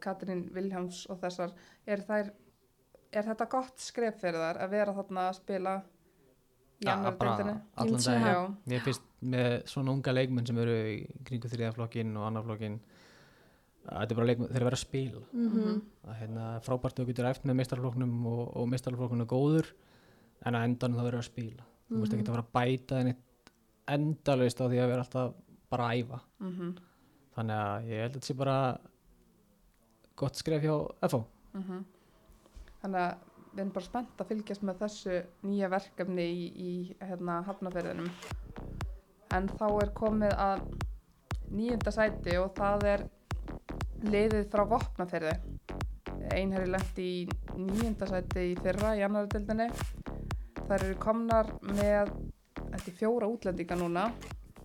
Katrín 0.00 0.46
Viljáms 0.50 1.02
og 1.10 1.18
þessar, 1.20 1.50
eru 1.86 2.02
þær, 2.02 2.30
er 3.12 3.22
þetta 3.22 3.48
gott 3.50 3.76
skref 3.78 4.14
fyrir 4.22 4.38
þær 4.40 4.60
að 4.64 4.70
vera 4.70 4.94
þarna 4.94 5.26
að 5.28 5.34
spila 5.36 5.74
í 6.80 6.86
Ja, 6.86 6.94
annar 6.96 7.12
bara 7.18 7.36
deildinni? 7.36 7.60
allan 7.76 8.00
Ég 8.00 8.24
Já, 8.24 8.54
Mér 8.66 8.80
finnst 8.80 9.02
með 9.22 9.64
svona 9.68 9.90
unga 9.92 10.12
leikmenn 10.14 10.46
sem 10.46 10.56
eru 10.56 10.70
í 10.70 11.06
kringu 11.24 11.48
þriðaflokkin 11.52 12.16
og 12.16 12.24
annarflokkin 12.30 12.80
þetta 13.90 14.14
er 14.14 14.18
bara 14.20 14.28
leikmenn, 14.30 14.50
þeir 14.50 14.56
eru 14.56 14.64
að 14.64 14.70
vera 14.70 14.78
að 14.78 14.84
spila 14.84 15.22
-hmm. 15.32 15.80
að 16.06 16.18
hérna, 16.20 16.46
frábært 16.66 17.00
þú 17.00 17.06
getur 17.10 17.30
eftir 17.30 17.50
með 17.50 17.58
meistarflokknum 17.60 18.26
og, 18.30 18.42
og 18.56 18.68
meistarflokknum 18.74 19.24
er 19.24 19.30
góður 19.30 19.72
en 20.46 20.54
að 20.54 20.66
endan 20.68 20.96
þá 20.96 21.02
verður 21.02 21.22
að 21.22 21.30
spila 21.30 21.68
þú 21.90 22.02
veist 22.02 22.14
ekki 22.14 22.26
að 22.26 22.34
fara 22.34 22.46
að 22.46 22.54
bæta 22.58 23.00
henni 23.00 23.16
endalvist 23.90 24.60
á 24.62 24.64
því 24.70 24.78
að 24.78 24.92
vera 24.92 25.04
alltaf 25.04 25.34
bara 25.70 25.88
að 25.88 26.02
æfa 26.02 26.20
mhm, 26.38 26.74
þannig 27.34 27.56
að 27.56 27.88
ég 27.90 28.04
held 28.04 28.10
að 28.10 28.20
þetta 28.20 28.30
sé 28.30 28.38
bara 28.38 28.58
gott 30.20 30.36
skref 30.36 30.62
hjá 30.62 30.76
FH 31.08 31.24
mhm. 31.58 31.88
Þannig 32.80 33.02
að 33.04 33.26
við 33.50 33.60
erum 33.60 33.72
bara 33.74 33.86
spennt 33.86 34.22
að 34.22 34.30
fylgjast 34.30 34.62
með 34.64 34.82
þessu 34.84 35.16
nýja 35.44 35.68
verkefni 35.72 36.26
í, 36.32 36.44
í 36.48 36.70
hérna, 37.02 37.40
hafnaferðinum. 37.48 38.10
En 39.36 39.48
þá 39.58 39.66
er 39.68 39.92
komið 39.98 40.36
að 40.40 40.62
nýjunda 41.50 41.92
sæti 41.94 42.36
og 42.40 42.54
það 42.56 42.86
er 42.94 43.04
liðið 44.06 44.48
frá 44.52 44.64
vopnaferði. 44.68 45.34
Einherri 46.30 46.70
lendi 46.70 47.06
í 47.06 47.56
nýjunda 47.58 48.08
sæti 48.08 48.50
í 48.52 48.58
fyrra 48.60 48.94
í 48.96 49.04
annari 49.04 49.30
dildinni. 49.32 49.68
Það 50.60 50.76
eru 50.76 50.98
komnar 51.02 51.50
með 51.66 52.12
þetta 52.60 52.84
er 52.86 52.98
fjóra 53.00 53.30
útlendinga 53.30 53.78
núna. 53.80 54.06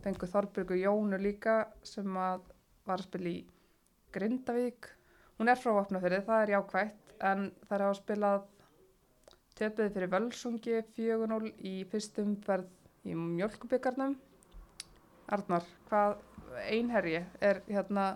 Fengu 0.03 0.29
Þorbjörgu 0.29 0.77
Jónu 0.77 1.19
líka 1.19 1.63
sem 1.83 2.17
að 2.21 2.45
var 2.85 3.01
að 3.01 3.07
spila 3.07 3.31
í 3.31 3.39
Grindavík. 4.13 4.91
Hún 5.39 5.51
er 5.51 5.59
frá 5.59 5.73
vopnaferði, 5.75 6.21
það 6.27 6.43
er 6.43 6.53
jákvætt 6.53 7.15
en 7.31 7.47
þær 7.67 7.85
hafa 7.87 7.97
spilað 7.99 8.45
töpuði 9.55 9.91
fyrir 9.95 10.11
Völsungi 10.11 10.77
4-0 10.95 11.51
í 11.65 11.73
fyrstum 11.91 12.35
umferð 12.35 12.69
í 13.07 13.15
mjölkubyggarnum. 13.17 14.15
Arnar, 15.33 15.65
hvað 15.89 16.19
einherji 16.69 17.23
er 17.41 17.61
hérna 17.67 18.13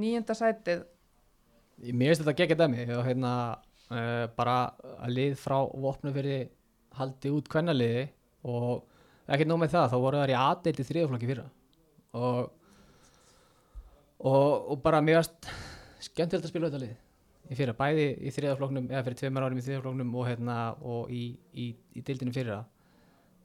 nýjunda 0.00 0.36
sætið? 0.38 0.82
Mér 1.90 2.12
finnst 2.12 2.24
þetta 2.24 2.36
geggja 2.38 2.58
dæmi 2.60 2.88
og 2.94 3.04
hérna 3.06 3.32
uh, 3.90 4.26
bara 4.36 4.58
að 4.98 5.14
lið 5.16 5.38
frá 5.40 5.56
vopnum 5.66 6.14
fyrir 6.14 6.48
haldi 6.94 7.32
út 7.34 7.48
kvennaliði 7.50 8.04
og 8.46 8.84
ekkert 9.26 9.50
nóg 9.50 9.62
með 9.62 9.74
það, 9.74 9.88
þá 9.90 9.96
voru 10.04 10.20
þær 10.20 10.32
í 10.34 10.38
aðdeildi 10.38 10.86
þriðaflokki 10.90 11.30
fyrra 11.30 11.46
og 12.14 12.52
og, 14.24 14.70
og 14.70 14.82
bara 14.84 15.02
mjög 15.04 15.26
skemmtilegt 16.04 16.46
að 16.46 16.52
spila 16.52 16.70
þetta 16.70 16.84
lið 16.84 16.94
í 17.52 17.58
fyrra, 17.58 17.74
bæði 17.76 18.06
í 18.24 18.32
þriðafloknum 18.32 18.86
eða 18.88 19.02
fyrir 19.04 19.18
tveimur 19.20 19.44
árum 19.44 19.58
í 19.60 19.64
þriðafloknum 19.66 20.14
og, 20.14 20.28
hérna, 20.30 20.58
og 20.80 21.10
í, 21.12 21.24
í, 21.52 21.66
í 21.92 22.04
dildinu 22.06 22.32
fyrra 22.32 22.62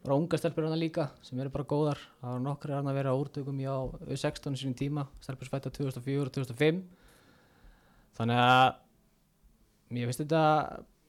bara 0.04 0.16
unga 0.16 0.40
stelpur 0.40 0.68
hana 0.68 0.80
líka 0.80 1.10
sem 1.26 1.40
eru 1.40 1.52
bara 1.54 1.68
góðar. 1.68 2.00
Það 2.22 2.36
var 2.36 2.46
nokkri 2.46 2.76
hana 2.76 2.94
að 2.94 3.00
vera 3.02 3.14
á 3.14 3.20
úrtökum 3.20 3.60
í 3.60 3.68
á 3.68 3.78
16 4.08 4.56
sínum 4.60 4.78
tíma, 4.78 5.08
stelpur 5.24 5.50
svætta 5.50 5.72
2004 5.76 6.28
og 6.28 6.36
2005 6.38 6.84
þannig 8.20 8.42
að 8.44 8.80
mér 9.96 10.10
finnst 10.10 10.24
þetta 10.24 10.44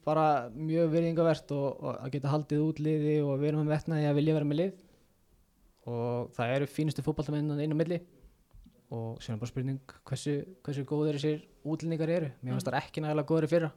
bara 0.07 0.27
mjög 0.55 0.95
virðingavert 0.95 1.53
og, 1.55 1.67
og 1.83 1.99
að 1.99 2.15
geta 2.15 2.33
haldið 2.33 2.63
út 2.65 2.81
liði 2.83 3.19
og 3.25 3.35
að 3.35 3.69
vetna 3.69 3.99
því 3.99 4.09
að 4.09 4.17
vilja 4.21 4.37
vera 4.39 4.49
með 4.49 4.61
lið. 4.61 4.73
Og 5.91 6.33
það 6.37 6.55
eru 6.55 6.71
fínustu 6.71 7.05
fótballtamenn 7.05 7.61
einu 7.61 7.77
milli. 7.77 8.01
Og 8.91 9.21
sér 9.23 9.37
er 9.37 9.41
bara 9.43 9.51
spurning 9.51 9.95
hversu, 10.09 10.41
hversu 10.67 10.85
góður 10.89 11.19
þessir 11.19 11.45
útlendingar 11.63 12.11
eru. 12.11 12.31
Mér 12.41 12.57
finnst 12.57 12.69
það 12.69 12.79
ekki 12.81 13.05
nægilega 13.05 13.29
góður 13.29 13.47
í 13.47 13.51
fyrra. 13.53 13.71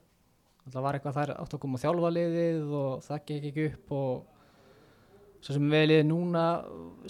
Það 0.64 0.86
var 0.86 0.97
eitthvað 0.97 1.18
þar 1.20 1.34
átt 1.36 1.53
að 1.57 1.61
koma 1.66 1.80
á 1.80 1.84
þjálfaliðið 1.84 2.76
og 2.80 3.03
það 3.03 3.26
gekk 3.30 3.47
ekki 3.49 3.66
upp 3.68 3.93
og 3.97 4.32
svo 5.43 5.57
sem 5.57 5.73
við 5.73 5.87
liðið 5.89 6.07
núna 6.09 6.45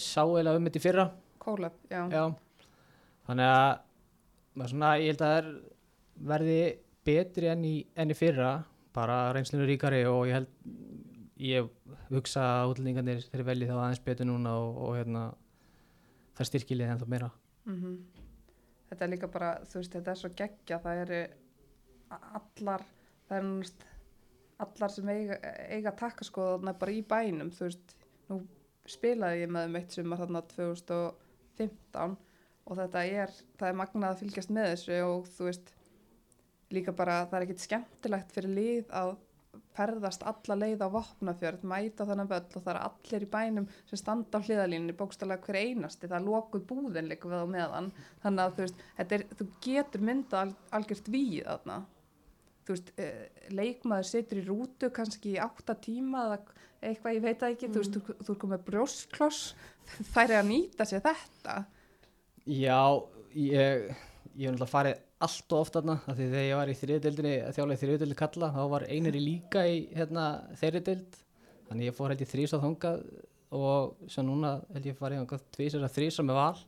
sá 0.01 0.23
eða 0.25 0.55
um 0.57 0.67
þetta 0.67 0.81
í 0.81 0.84
fyrra 0.84 1.07
Kólef, 1.43 1.75
já. 1.91 2.01
já. 2.07 2.23
þannig 3.27 3.51
að 3.51 4.69
svona, 4.71 4.93
ég 5.01 5.13
held 5.13 5.23
að 5.25 5.34
það 5.34 5.51
verði 6.34 6.59
betri 7.03 7.49
enn 7.51 7.67
í, 7.67 7.75
enn 7.99 8.13
í 8.13 8.17
fyrra 8.17 8.51
bara 8.95 9.19
reynslinu 9.36 9.67
ríkari 9.67 10.03
og 10.07 10.25
ég 10.29 10.39
held 10.39 10.51
ég 11.43 11.69
hugsa 12.13 12.43
að 12.61 12.73
útlendingarnir 12.73 13.23
þeir 13.27 13.45
velji 13.47 13.69
þá 13.69 13.77
aðeins 13.77 14.03
betur 14.05 14.29
núna 14.29 14.53
og, 14.61 14.77
og 14.86 14.97
hérna, 14.99 15.23
það 16.38 16.51
styrkilið 16.51 16.93
en 16.93 17.01
þá 17.01 17.09
meira 17.15 17.31
Mm 17.63 17.95
Þetta 18.93 19.05
er 19.05 19.09
líka 19.09 19.27
bara, 19.34 19.47
þú 19.65 19.79
veist, 19.79 19.93
þetta 19.95 20.11
er 20.11 20.17
svo 20.19 20.29
geggja, 20.38 20.77
það 20.84 20.99
eru 21.01 21.19
allar, 22.38 22.84
það 23.25 23.38
eru 23.39 23.47
núst 23.47 23.86
allar 24.61 24.91
sem 24.93 25.09
eiga, 25.09 25.38
eiga 25.73 25.93
takkaskoðuna 25.97 26.75
bara 26.77 26.93
í 26.93 26.99
bænum, 27.01 27.49
þú 27.57 27.71
veist, 27.71 27.95
nú 28.30 28.39
spilaði 28.89 29.43
ég 29.45 29.51
með 29.53 29.69
um 29.69 29.78
eitt 29.80 29.95
sumar 29.95 30.24
þarna 30.24 30.43
2015 30.53 32.15
og 32.63 32.80
þetta 32.80 33.03
er, 33.03 33.36
það 33.59 33.69
er 33.69 33.78
magnað 33.80 34.09
að 34.09 34.24
fylgjast 34.24 34.53
með 34.55 34.69
þessu 34.71 34.97
og 35.07 35.30
þú 35.36 35.47
veist, 35.49 35.71
líka 36.74 36.95
bara 36.95 37.21
það 37.28 37.38
er 37.38 37.45
ekkit 37.47 37.63
skemmtilegt 37.67 38.34
fyrir 38.36 38.55
lið 38.57 38.97
að 39.01 39.15
ferðast 39.74 40.24
alla 40.30 40.57
leið 40.57 40.84
á 40.86 40.88
vopnafjörð, 40.93 41.63
mæta 41.69 42.05
þannig 42.05 42.30
völl 42.30 42.57
og 42.59 42.63
það 42.65 42.71
er 42.74 42.80
allir 42.82 43.26
í 43.26 43.30
bænum 43.34 43.67
sem 43.89 43.99
standa 43.99 44.41
á 44.41 44.45
hliðalínni 44.45 44.95
bókstallega 44.97 45.45
hver 45.47 45.59
einasti, 45.59 46.09
það 46.09 46.17
er 46.19 46.28
lokuð 46.28 46.65
búðin 46.69 47.09
líka 47.09 47.30
við 47.30 47.41
á 47.41 47.47
meðan, 47.55 47.89
þannig 48.21 48.43
að 48.43 48.55
þú 48.57 48.65
veist 48.65 48.84
er, 49.17 49.26
þú 49.39 49.47
getur 49.65 50.05
mynda 50.09 50.43
al, 50.43 50.53
algjört 50.78 51.09
við 51.13 51.41
þarna 51.47 51.80
þú 52.64 52.76
veist, 52.76 52.93
eh, 52.97 53.49
leikmaður 53.53 54.09
setur 54.09 54.41
í 54.41 54.45
rútu 54.47 54.89
kannski 54.93 55.36
í 55.36 55.41
átta 55.43 55.76
tíma 55.80 56.28
eða 56.28 56.39
eitthvað, 56.84 57.18
ég 57.18 57.24
veit 57.24 57.39
það 57.41 57.53
ekki, 57.55 57.68
mm. 57.68 57.74
þú 57.76 57.84
veist, 57.84 57.99
þú, 57.99 58.18
þú 58.24 58.34
er 58.34 58.41
komið 58.45 58.66
brjóskloss, 58.70 59.43
þær 60.14 60.26
er 60.32 60.39
að 60.39 60.49
nýta 60.49 60.88
sér 60.89 61.05
þetta? 61.05 61.59
Já, 62.43 62.82
ég 63.38 63.93
ég 64.34 64.49
hef 64.49 64.55
náttúrulega 64.55 64.72
farið 64.72 65.01
allt 65.24 65.53
og 65.53 65.64
oft 65.64 65.76
aðna 65.78 65.95
því 66.07 66.26
þegar 66.26 66.47
ég 66.47 66.57
var 66.59 66.72
í 66.72 66.78
þriðdeildinni 66.80 67.34
þjálega 67.55 67.76
í 67.76 67.82
þriðdeildi 67.84 68.18
kalla 68.20 68.49
þá 68.53 68.61
var 68.74 68.86
einir 68.89 69.18
í 69.18 69.22
líka 69.24 69.66
í 69.70 69.78
hérna, 69.93 70.26
þeirri 70.59 70.82
deild. 70.88 71.20
Þannig 71.70 71.89
ég 71.89 71.97
fór 71.97 72.14
held 72.14 72.24
ég 72.24 72.32
þrýs 72.32 72.55
á 72.57 72.64
þongað 72.64 73.03
og 73.53 74.09
svo 74.09 74.26
núna 74.26 74.55
held 74.74 74.89
ég 74.89 74.97
farið 74.97 75.36
tvísar 75.53 75.86
að 75.86 75.95
þrýsa 75.97 76.26
með 76.26 76.39
val. 76.39 76.64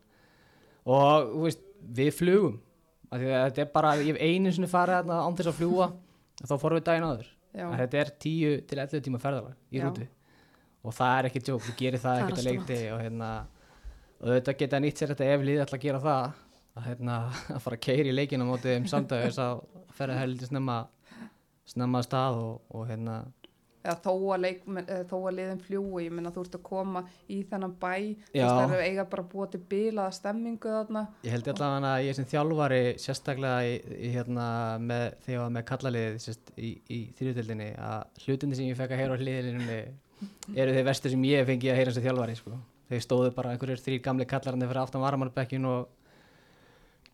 Og 0.86 1.34
veist, 1.42 1.66
við 1.82 2.12
flugum 2.14 2.60
þetta 3.12 3.64
er 3.64 3.72
bara, 3.74 3.96
ég 4.02 4.16
hef 4.16 4.22
einu 4.22 4.54
sinni 4.54 4.70
farið 4.72 5.12
án 5.12 5.38
þess 5.38 5.52
að 5.52 5.60
fljúa 5.60 5.90
þá 6.42 6.56
fórum 6.62 6.80
við 6.80 6.88
daginn 6.90 7.08
áður. 7.10 7.32
Þetta 7.56 8.00
er 8.02 8.12
10 8.26 8.64
til 8.70 8.80
11 8.84 9.04
tíma 9.06 9.22
ferðalag 9.24 9.56
í 9.72 9.84
rútu. 9.84 10.08
Og 10.86 10.94
það 10.94 11.20
er 11.20 11.28
ekki 11.30 11.44
tjók, 11.48 11.62
þú 11.66 11.76
gerir 11.80 12.02
það 12.02 12.20
ekkert 12.22 12.42
að 12.42 12.50
leikti 12.50 12.80
og, 12.94 13.00
hérna, 13.02 13.30
og 14.20 14.28
þetta 14.36 14.58
geta 14.60 14.82
nýtt 14.84 15.00
sér 15.02 15.14
þetta 15.14 15.30
ef 15.34 15.46
liðið 15.48 15.64
ætla 15.64 15.80
að 15.80 15.86
gera 15.86 16.02
það 16.04 16.26
að, 16.26 16.84
hérna, 16.90 17.16
að 17.56 17.64
fara 17.64 17.80
að 17.80 17.86
keira 17.88 18.12
í 18.12 18.16
leikinu 18.16 18.46
á 18.46 18.50
mótið 18.52 18.78
um 18.82 18.90
samdægis 18.92 19.40
að 19.42 19.64
ferja 19.96 20.20
heldur 20.20 20.52
snemma 20.52 20.78
snemma 21.66 22.02
að 22.02 22.06
stað 22.06 22.40
og, 22.44 22.60
og 22.70 22.86
hérna 22.92 23.16
eða 23.86 23.96
þó 24.04 24.12
að, 24.36 24.40
leik, 24.44 24.64
þó 25.10 25.16
að 25.20 25.36
liðin 25.38 25.62
fljúi, 25.64 26.06
ég 26.08 26.16
minna 26.18 26.32
þú 26.36 26.46
ert 26.46 26.58
að 26.58 26.64
koma 26.66 27.04
í 27.32 27.40
þennan 27.50 27.76
bæ, 27.82 27.94
það 28.34 28.62
eru 28.66 28.80
eiga 28.82 29.06
bara 29.12 29.26
búið 29.32 29.52
til 29.56 29.62
bilaða 29.72 30.16
stemmingu 30.18 30.74
þarna. 30.76 31.06
Ég 31.26 31.36
held 31.36 31.52
allavega 31.54 31.92
að 31.94 32.06
ég 32.08 32.18
sem 32.18 32.30
þjálfari 32.34 32.82
sérstaklega 33.02 33.60
í, 33.70 33.76
í, 33.96 34.14
hérna, 34.16 34.48
með, 34.82 35.06
þegar 35.26 35.36
ég 35.38 35.44
var 35.44 35.54
með 35.58 35.68
kallalið 35.72 36.18
sérst, 36.26 36.56
í, 36.58 36.72
í 36.90 37.02
þrjúðildinni 37.20 37.70
að 37.86 38.26
hlutinni 38.26 38.60
sem 38.60 38.72
ég 38.72 38.80
fekk 38.80 38.96
að 38.96 39.04
heyra 39.04 39.18
á 39.18 39.22
hliðinni 39.22 39.80
eru 40.56 40.76
þeir 40.76 40.88
vestur 40.88 41.14
sem 41.14 41.28
ég 41.28 41.46
fengi 41.48 41.72
að 41.72 41.80
heyra 41.82 41.94
sem 41.96 42.06
þjálfari 42.06 42.38
sko. 42.40 42.58
þeir 42.90 43.02
stóðu 43.02 43.32
bara 43.36 43.54
einhverjur 43.54 43.82
þrý 43.82 44.02
gamli 44.06 44.28
kallarandi 44.30 44.68
fyrir 44.70 44.82
aftan 44.84 45.04
varmarbekkin 45.04 45.66
og 45.70 45.88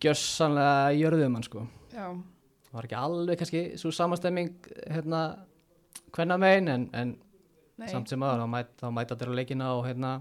gjössanlega 0.02 0.92
jörðum 0.98 1.38
hann 1.38 1.46
sko. 1.46 1.64
Það 1.92 2.76
var 2.76 2.88
ekki 2.88 2.98
alveg 2.98 3.40
kannski 3.40 3.62
svo 3.80 3.92
samastemming 3.94 4.68
hérna 4.88 5.22
hvenna 6.12 6.38
megin 6.40 6.68
en, 6.72 6.88
en 6.92 7.14
samt 7.88 8.12
sem 8.12 8.22
aðra 8.22 8.46
þá 8.46 8.52
mæta 8.54 8.90
mæt 8.94 9.14
allir 9.14 9.32
á 9.32 9.38
leikina 9.40 9.70
og 9.76 9.86
hérna 9.88 10.12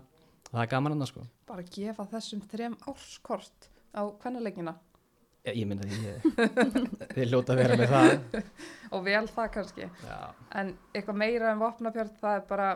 það 0.51 0.63
er 0.63 0.71
gaman 0.75 0.95
hann 0.95 1.09
sko 1.09 1.25
bara 1.49 1.65
gefa 1.75 2.07
þessum 2.11 2.43
þrem 2.51 2.77
árskort 2.89 3.69
á 3.95 4.01
hvenna 4.23 4.43
leikina 4.43 4.75
ég, 5.47 5.57
ég 5.61 5.67
minna 5.67 5.87
því 5.87 6.13
þið 7.15 7.25
hljóta 7.31 7.55
að 7.55 7.61
vera 7.63 7.79
með 7.79 7.95
það 7.95 8.45
og 8.95 9.03
vel 9.07 9.25
það 9.31 9.51
kannski 9.57 9.89
Já. 9.89 10.19
en 10.61 10.73
eitthvað 10.93 11.21
meira 11.23 11.51
en 11.51 11.61
vopnafjörð 11.63 12.15
það 12.21 12.39
er 12.39 12.47
bara 12.51 12.69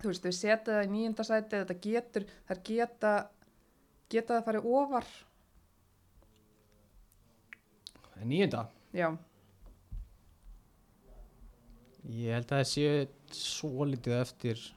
þú 0.00 0.12
veist 0.12 0.28
við 0.28 0.38
setjum 0.38 0.76
það 0.76 0.86
í 0.86 0.92
nýjundasæti 0.94 1.62
þetta 1.64 1.80
getur, 1.88 2.30
það 2.48 2.62
geta 2.70 3.16
geta 4.10 4.38
það 4.38 4.46
farið 4.48 4.70
ofar 4.80 5.10
Nýjunda? 8.20 8.66
Já. 8.92 9.16
Ég 12.08 12.32
held 12.32 12.48
að 12.48 12.60
það 12.62 12.68
séu 12.70 13.06
svo 13.36 13.86
litið 13.88 14.16
eftir 14.20 14.68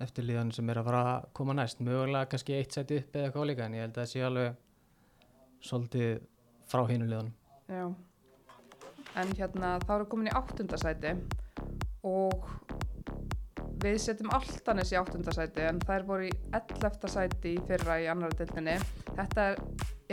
eftirlíðan 0.00 0.52
sem 0.54 0.68
er 0.72 0.80
að 0.80 0.86
fara 0.88 1.00
að 1.10 1.24
koma 1.36 1.54
næst. 1.58 1.80
Mögulega 1.84 2.30
kannski 2.30 2.56
eitt 2.56 2.76
sæti 2.76 3.00
upp 3.02 3.16
eða 3.16 3.28
eitthvað 3.28 3.48
líka 3.50 3.66
en 3.66 3.74
ég 3.76 3.84
held 3.84 3.96
að 3.96 4.04
það 4.04 4.12
séu 4.12 4.26
alveg 4.28 4.60
svolítið 5.60 6.20
frá 6.70 6.84
hinuleðunum 6.88 7.34
Já. 7.70 7.86
En 9.18 9.32
hérna 9.36 9.74
þá 9.82 9.92
erum 9.94 10.04
við 10.04 10.10
komin 10.12 10.30
í 10.30 10.36
áttundasæti 10.38 11.14
og 12.06 12.46
við 13.80 13.96
setjum 14.04 14.32
alltanis 14.36 14.92
í 14.92 14.98
áttundasæti 15.00 15.64
en 15.66 15.80
það 15.82 15.96
er 15.96 16.06
voru 16.08 16.28
í 16.28 16.32
elleftasæti 16.56 17.54
fyrra 17.68 17.98
í 18.02 18.08
annar 18.12 18.34
dildinni 18.38 18.76
þetta 19.08 19.46
er, 19.52 19.60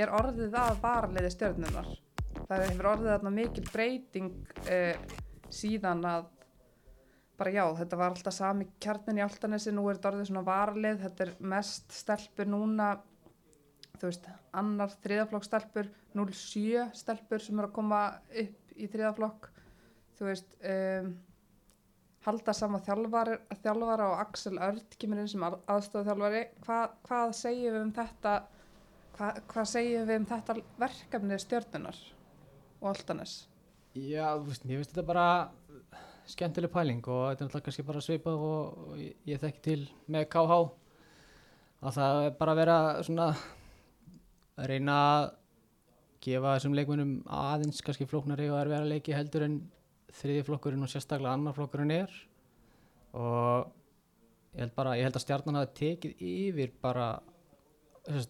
er 0.04 0.14
orðið 0.18 0.58
að 0.62 0.82
varliði 0.84 1.32
stjórnunar 1.36 1.90
það 2.48 2.64
hefur 2.64 2.90
orðið 2.94 3.14
þarna 3.14 3.34
mikil 3.38 3.66
breyting 3.72 4.54
eh, 4.72 4.96
síðan 5.54 6.04
að 6.08 6.30
bara 7.38 7.54
já, 7.54 7.64
þetta 7.80 8.00
var 8.00 8.14
alltaf 8.14 8.36
sami 8.36 8.68
kjarnin 8.84 9.22
í 9.22 9.24
Altanesi, 9.26 9.74
nú 9.76 9.86
er 9.88 10.00
þetta 10.00 10.12
orðið 10.12 10.30
svona 10.32 10.44
varlið, 10.48 11.04
þetta 11.06 11.26
er 11.26 11.32
mest 11.54 11.94
stelpur 11.96 12.50
núna, 12.50 12.90
þú 13.98 14.10
veist, 14.10 14.28
annar 14.58 14.96
þriðaflokk 15.06 15.48
stelpur, 15.48 15.92
0,7 16.18 16.90
stelpur 16.98 17.46
sem 17.46 17.62
eru 17.62 17.70
að 17.70 17.78
koma 17.78 18.02
upp 18.44 18.76
í 18.78 18.90
þriðaflokk, 18.92 19.50
þú 20.18 20.30
veist, 20.32 20.60
um, 20.74 21.16
halda 22.28 22.54
sama 22.58 22.82
þjálfara, 22.84 23.40
þjálfara 23.64 24.12
og 24.12 24.22
Axel 24.26 24.58
Örd 24.60 25.00
kemur 25.00 25.24
inn 25.24 25.32
sem 25.32 25.48
aðstofþjálfari, 25.48 26.44
Hva, 26.66 26.84
hvað 27.08 27.34
segjum 27.40 27.78
við 27.78 27.82
um 27.86 27.96
þetta, 27.96 28.36
hva, 29.18 29.34
hvað 29.54 29.74
segjum 29.78 30.08
við 30.10 30.22
um 30.22 30.30
þetta 30.34 30.58
verkefni 30.82 31.40
stjórnunar? 31.46 32.06
og 32.82 32.92
Altanes 32.94 33.48
Já, 33.98 34.36
veist, 34.46 34.66
ég 34.70 34.82
veist 34.82 34.92
þetta 34.94 35.06
bara 35.08 35.28
skemmtileg 36.28 36.72
pæling 36.74 37.02
og 37.08 37.24
þetta 37.30 37.44
er 37.44 37.48
náttúrulega 37.48 37.66
kannski 37.68 37.88
bara 37.88 38.04
svipað 38.04 38.46
og 38.48 38.98
ég, 39.00 39.16
ég 39.30 39.42
þekki 39.42 39.64
til 39.64 39.80
með 40.12 40.28
KH 40.34 40.58
að 41.78 41.98
það 42.00 42.22
er 42.26 42.38
bara 42.40 42.54
að 42.54 42.62
vera 42.62 42.78
svona 43.06 43.28
að 44.58 44.72
reyna 44.72 44.98
að 45.08 45.28
gefa 46.28 46.56
þessum 46.56 46.76
leikmunum 46.78 47.12
aðeins 47.30 47.84
kannski 47.86 48.08
flóknari 48.10 48.50
og 48.50 48.60
er 48.60 48.72
verið 48.72 48.88
að 48.88 48.94
leiki 48.96 49.16
heldur 49.16 49.46
en 49.46 49.58
þriði 50.18 50.46
flokkurinn 50.48 50.86
og 50.86 50.92
sérstaklega 50.92 51.36
annar 51.36 51.56
flokkurinn 51.56 51.94
er. 51.94 52.14
Og 53.18 53.68
ég 54.56 54.64
held 54.64 54.76
bara, 54.78 54.96
ég 54.98 55.08
held 55.08 55.20
að 55.20 55.26
stjarnan 55.26 55.60
hafi 55.60 55.74
tekið 55.82 56.26
yfir 56.32 56.74
bara 56.82 57.12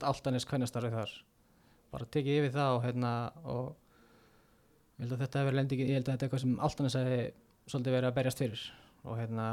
alltanis 0.09 0.47
kvennastarfið 0.49 0.97
þar. 0.99 1.17
Bara 1.93 2.09
tekið 2.13 2.41
yfir 2.41 2.55
það 2.57 2.75
og 2.75 2.85
hérna 2.85 3.11
og 3.47 3.67
ég 4.97 5.05
held 5.05 5.15
að 5.15 5.25
þetta 5.25 5.43
hefur 5.43 5.59
lendið 5.61 5.83
ég 5.85 5.93
held 5.95 6.07
að 6.07 6.13
þetta 6.13 6.25
er 6.25 6.27
eitthvað 6.27 6.43
sem 6.43 6.57
alltaf 6.67 6.89
þess 6.89 6.99
að 7.01 7.13
svolítið 7.67 7.97
verið 7.97 8.09
að 8.09 8.15
berjast 8.17 8.41
fyrir. 8.41 8.63
Og 9.07 9.19
hérna 9.19 9.47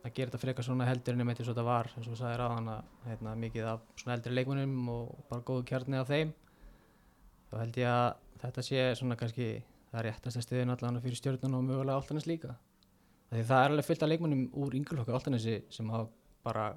að 0.00 0.14
gera 0.16 0.30
þetta 0.30 0.40
frekar 0.40 0.66
svona 0.66 0.86
heldur 0.88 1.16
en 1.16 1.24
einmitt 1.24 1.40
eins 1.42 1.48
og 1.50 1.54
þetta 1.54 1.66
var 1.66 1.90
eins 1.92 2.08
og 2.08 2.16
það 2.16 2.34
er 2.34 2.42
á 2.42 2.48
hana 2.48 2.76
hérna, 3.04 3.34
mikið 3.42 3.68
af 3.74 3.82
svona 4.00 4.16
eldri 4.16 4.32
leikunum 4.36 4.76
og 4.94 5.10
bara 5.28 5.44
góðu 5.50 5.66
kjarni 5.68 6.00
af 6.00 6.08
þeim. 6.08 6.32
Þá 7.50 7.56
held 7.60 7.80
ég 7.82 7.90
að 7.90 8.08
þetta 8.44 8.64
sé 8.64 8.86
svona 8.96 9.18
kannski 9.20 9.50
það 9.90 10.06
réttasta 10.06 10.44
stiðin 10.44 10.72
allan 10.74 11.00
fyrir 11.02 11.18
stjórnun 11.18 11.58
og 11.58 11.66
mögulega 11.66 11.98
Altanes 11.98 12.28
líka. 12.30 12.54
Því 13.30 13.42
það 13.46 13.64
er 13.64 13.74
alveg 13.74 13.86
fullt 13.86 14.04
af 14.06 14.10
leikmannum 14.10 14.46
úr 14.62 14.76
yngluflokku 14.78 15.14
Altanesi 15.14 15.58
sem 15.70 15.90
hafa 15.92 16.08
bara 16.46 16.70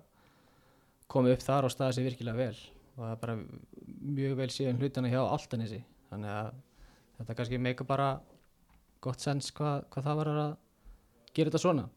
komið 1.13 1.37
upp 1.37 1.45
þar 1.45 1.67
og 1.67 1.73
staðið 1.73 1.97
sér 1.97 2.07
virkilega 2.09 2.41
vel. 2.41 2.59
Og 2.97 3.05
það 3.05 3.13
er 3.13 3.21
bara 3.23 3.37
mjög 4.17 4.35
vel 4.41 4.49
síðan 4.53 4.81
hlutana 4.81 5.13
hjá 5.13 5.21
Altanesi 5.23 5.79
þannig 6.09 6.33
að 6.33 6.51
þetta 7.19 7.37
kannski 7.39 7.61
meika 7.61 7.87
bara 7.87 8.09
gott 9.03 9.23
sens 9.23 9.49
hvað, 9.55 9.87
hvað 9.93 10.07
það 10.09 10.19
var 10.19 10.31
að 10.33 10.53
gera 11.33 11.51
þetta 11.51 11.65
svona 11.65 11.89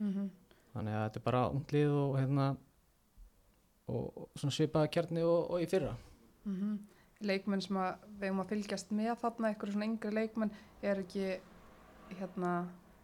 Mm 0.00 0.30
þannig 0.74 0.96
að 0.96 1.04
þetta 1.04 1.20
er 1.20 1.24
bara 1.26 1.42
unglið 1.50 1.92
og 1.98 2.16
hérna 2.18 2.46
og, 3.90 4.20
og 4.22 4.52
svipaða 4.54 4.90
kjarni 4.94 5.24
og, 5.26 5.50
og 5.50 5.62
í 5.64 5.68
fyrra 5.70 5.94
-hmm. 6.46 6.78
Leikmenn 7.20 7.60
sem 7.60 7.76
að 7.76 8.04
við 8.18 8.26
erum 8.28 8.40
að 8.40 8.52
fylgjast 8.54 8.92
með 8.96 9.14
þarna, 9.20 9.48
eitthvað 9.48 9.72
svona 9.72 9.84
yngri 9.84 10.10
leikmenn, 10.10 10.52
er 10.82 11.00
ekki, 11.02 11.40
hérna, 12.16 12.52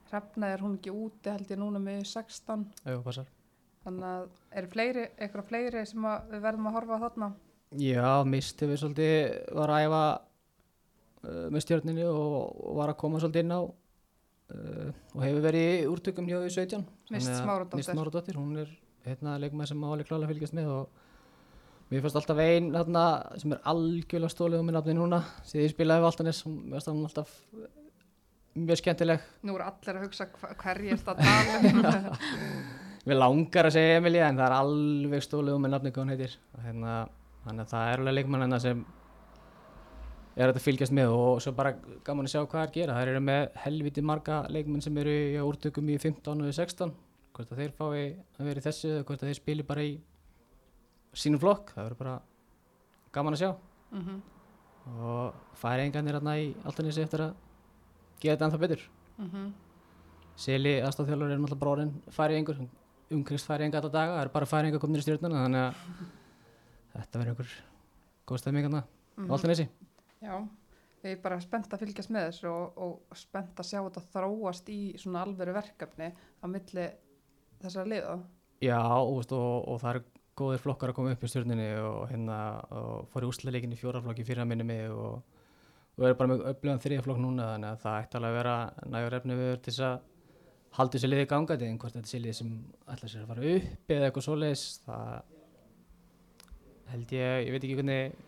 hrefna 0.08 0.46
er 0.46 0.62
hún 0.64 0.78
ekki 0.78 0.90
úti 0.90 1.30
held 1.30 1.50
ég 1.50 1.58
núna 1.58 1.78
með 1.78 2.04
16, 2.04 2.64
Jú, 2.86 3.02
passar. 3.02 3.26
þannig 3.84 4.04
að 4.04 4.28
eru 4.52 4.66
fleiri, 4.66 5.08
eitthvað 5.18 5.48
fleiri 5.50 5.86
sem 5.86 6.02
við 6.30 6.40
verðum 6.40 6.66
að 6.66 6.72
horfa 6.72 6.96
á 6.96 7.04
þarna? 7.04 7.32
Já, 7.76 8.24
misti 8.24 8.66
við 8.66 8.78
svolítið 8.78 9.52
var 9.52 9.70
að 9.70 9.84
æfa 9.84 10.20
uh, 11.22 11.50
með 11.50 11.60
stjórninni 11.60 12.04
og, 12.04 12.56
og 12.70 12.76
var 12.76 12.88
að 12.88 12.96
koma 12.96 13.20
svolítið 13.20 13.44
inn 13.44 13.52
á 13.52 13.60
uh, 14.54 14.90
og 15.14 15.24
hefur 15.24 15.42
verið 15.44 15.66
í 15.66 15.88
úrtökum 15.90 16.28
hjá 16.28 16.38
því 16.40 16.52
17 16.54 16.84
Mist 17.14 17.32
Smáradóttir. 17.40 18.38
Hún 18.38 18.60
er 18.62 18.70
hérna 19.06 19.36
leikmaður 19.42 19.72
sem 19.72 19.82
máli 19.82 20.06
klálega 20.06 20.32
fylgjast 20.32 20.56
með 20.56 20.70
og 20.74 21.02
mér 21.90 22.02
fannst 22.02 22.18
alltaf 22.18 22.42
ein 22.42 22.72
hérna, 22.74 23.04
sem 23.38 23.54
er 23.54 23.60
algjörlega 23.72 24.32
stólið 24.32 24.62
um 24.62 24.68
minn 24.68 24.78
nafni 24.78 24.96
núna 24.96 25.22
síðan 25.46 25.68
ég 25.68 25.74
spilaði 25.74 26.02
við 26.02 26.08
Altanes, 26.10 26.42
hún 26.46 26.56
mér 26.64 26.78
fannst 26.78 26.90
hann 26.90 27.04
alltaf 27.06 27.36
uh, 27.54 27.68
mjög 28.56 28.82
skemmtileg 28.82 29.30
Nú 29.46 29.54
eru 29.54 29.68
allir 29.68 30.00
að 30.00 30.08
hugsa 30.08 30.26
er 30.26 30.82
þetta 30.90 31.14
að 31.14 31.22
tala 31.22 31.60
um. 31.60 31.80
Mér 33.06 33.20
langar 33.20 33.68
að 33.68 33.76
segja 33.76 33.98
Emilia 34.00 34.26
en 34.26 34.38
það 34.40 34.48
er 34.48 34.56
alveg 34.56 35.22
stólið 35.22 35.54
um 35.54 35.62
með 35.62 35.76
nafni 35.76 35.92
hvað 35.94 36.02
hún 36.02 36.14
heitir 36.16 36.38
og 36.56 36.64
hérna, 36.66 36.94
þannig 37.44 37.66
að 37.66 37.74
það 37.74 37.90
er 37.92 38.02
alveg 38.02 38.16
leikmann 38.16 38.46
hennar 38.46 38.64
sem 38.64 38.80
er 40.36 40.52
að 40.52 40.60
fylgjast 40.60 40.92
með 40.96 41.12
og 41.16 41.40
svo 41.40 41.52
bara 41.56 41.72
gaman 42.04 42.26
að 42.28 42.32
sjá 42.34 42.40
hvað 42.44 42.52
það 42.52 42.62
er 42.62 42.68
að 42.68 42.74
gera 42.76 42.96
það 42.96 43.08
eru 43.12 43.20
með 43.24 43.42
helviti 43.64 44.02
marga 44.04 44.38
leikmenn 44.52 44.82
sem 44.84 44.98
eru 45.00 45.10
í 45.16 45.40
úrtökum 45.40 45.88
í 45.88 45.96
15 46.02 46.42
og 46.44 46.52
16 46.52 46.92
hvort 47.36 47.52
að 47.52 47.60
þeir 47.62 47.72
fái 47.76 48.02
að 48.40 48.48
vera 48.50 48.60
í 48.60 48.64
þessu 48.66 48.90
eða 48.92 49.04
hvort 49.08 49.22
að 49.24 49.30
þeir 49.30 49.38
spili 49.40 49.62
bara 49.66 49.84
í 49.84 49.94
sínum 51.16 51.40
flokk, 51.40 51.72
það 51.72 51.86
verður 51.86 52.00
bara 52.02 52.16
gaman 53.16 53.36
að 53.36 53.42
sjá 53.44 53.50
mm 53.92 54.16
og 54.86 55.34
færi 55.58 55.82
enganir 55.82 56.14
hérna 56.14 56.36
í 56.38 56.50
Altanesi 56.62 57.02
eftir 57.02 57.24
að 57.24 57.32
gera 58.22 58.36
þetta 58.36 58.44
ennþá 58.46 58.60
betur 58.62 58.82
-hmm. 59.18 59.48
Seli 60.36 60.74
aðstofþjálfur 60.84 61.32
er 61.32 61.38
náttúrulega 61.40 61.58
bróðin 61.62 61.90
færiðingur, 62.12 62.60
umkringst 63.10 63.46
færiðinga 63.48 63.80
alltaf 63.80 63.92
daga, 63.92 64.12
það 64.18 64.22
er 64.22 64.28
bara 64.28 64.46
færiðinga 64.46 64.78
komin 64.80 65.00
í 65.00 65.02
stjórnuna 65.02 65.42
þannig 65.42 65.62
að 65.64 65.74
þetta 67.02 67.18
verður 67.18 67.30
einhver 67.32 67.50
góð 68.28 68.38
stefning 68.38 68.64
hérna 68.66 68.82
Mhm. 69.16 69.30
á 69.30 69.32
Altanesi. 69.32 69.68
Já, 70.26 70.36
ég 71.06 71.14
er 71.14 71.22
bara 71.22 71.38
spennt 71.42 71.70
að 71.70 71.84
fylgjast 71.84 72.10
með 72.14 72.28
þessu 72.30 72.50
og, 72.50 72.80
og 72.82 73.18
spennt 73.18 73.62
að 73.62 73.68
sjá 73.68 73.78
þetta 73.78 74.02
þróast 74.10 74.70
í 74.74 74.80
svona 74.98 75.22
alveru 75.22 75.54
verkefni 75.54 76.10
á 76.10 76.46
milli 76.50 76.86
þessara 77.62 77.90
liða. 77.92 78.16
Já, 78.64 78.80
og, 78.82 79.22
og, 79.36 79.68
og 79.70 79.80
það 79.82 79.90
eru 79.92 80.04
góðir 80.36 80.60
flokkar 80.64 80.92
að 80.92 80.98
koma 80.98 81.14
upp 81.14 81.24
í 81.24 81.30
stjórnunni 81.30 81.68
og 81.80 82.02
hérna 82.10 82.40
fór 83.12 83.24
í 83.24 83.30
úsleikin 83.30 83.72
í 83.72 83.78
fjóraflokki 83.80 84.26
fyrir 84.26 84.42
að 84.42 84.50
minni 84.50 84.66
mig 84.68 84.90
og, 84.92 85.22
og 85.96 86.08
er 86.08 86.18
bara 86.18 86.32
með 86.34 86.44
öflugan 86.50 86.82
þriðaflokk 86.82 87.22
núna 87.22 87.52
þannig 87.54 87.70
að 87.70 87.80
það 87.84 87.98
ætti 88.02 88.18
alveg 88.18 88.34
að 88.34 88.38
vera 88.40 88.56
nægur 88.92 89.16
efni 89.20 89.38
við 89.38 89.54
til 89.54 89.72
þess 89.72 89.86
að 89.86 89.96
haldi 90.76 90.98
þessi 90.98 91.10
liði 91.12 91.28
gangandi 91.30 91.70
en 91.70 91.78
hvort 91.80 91.96
þetta 91.96 92.10
sé 92.10 92.20
liði 92.20 92.36
sem 92.36 92.52
ætla 92.92 93.08
sér 93.08 93.24
að 93.24 93.30
fara 93.32 93.54
upp 93.54 93.94
eða 93.96 94.10
eitthvað 94.10 94.26
svoleiðis 94.26 94.64
það 94.84 95.14
held 96.90 97.14
ég, 97.16 97.46
ég 97.46 97.54
veit 97.54 97.62
ekki 97.62 97.78
hvernig 97.80 98.25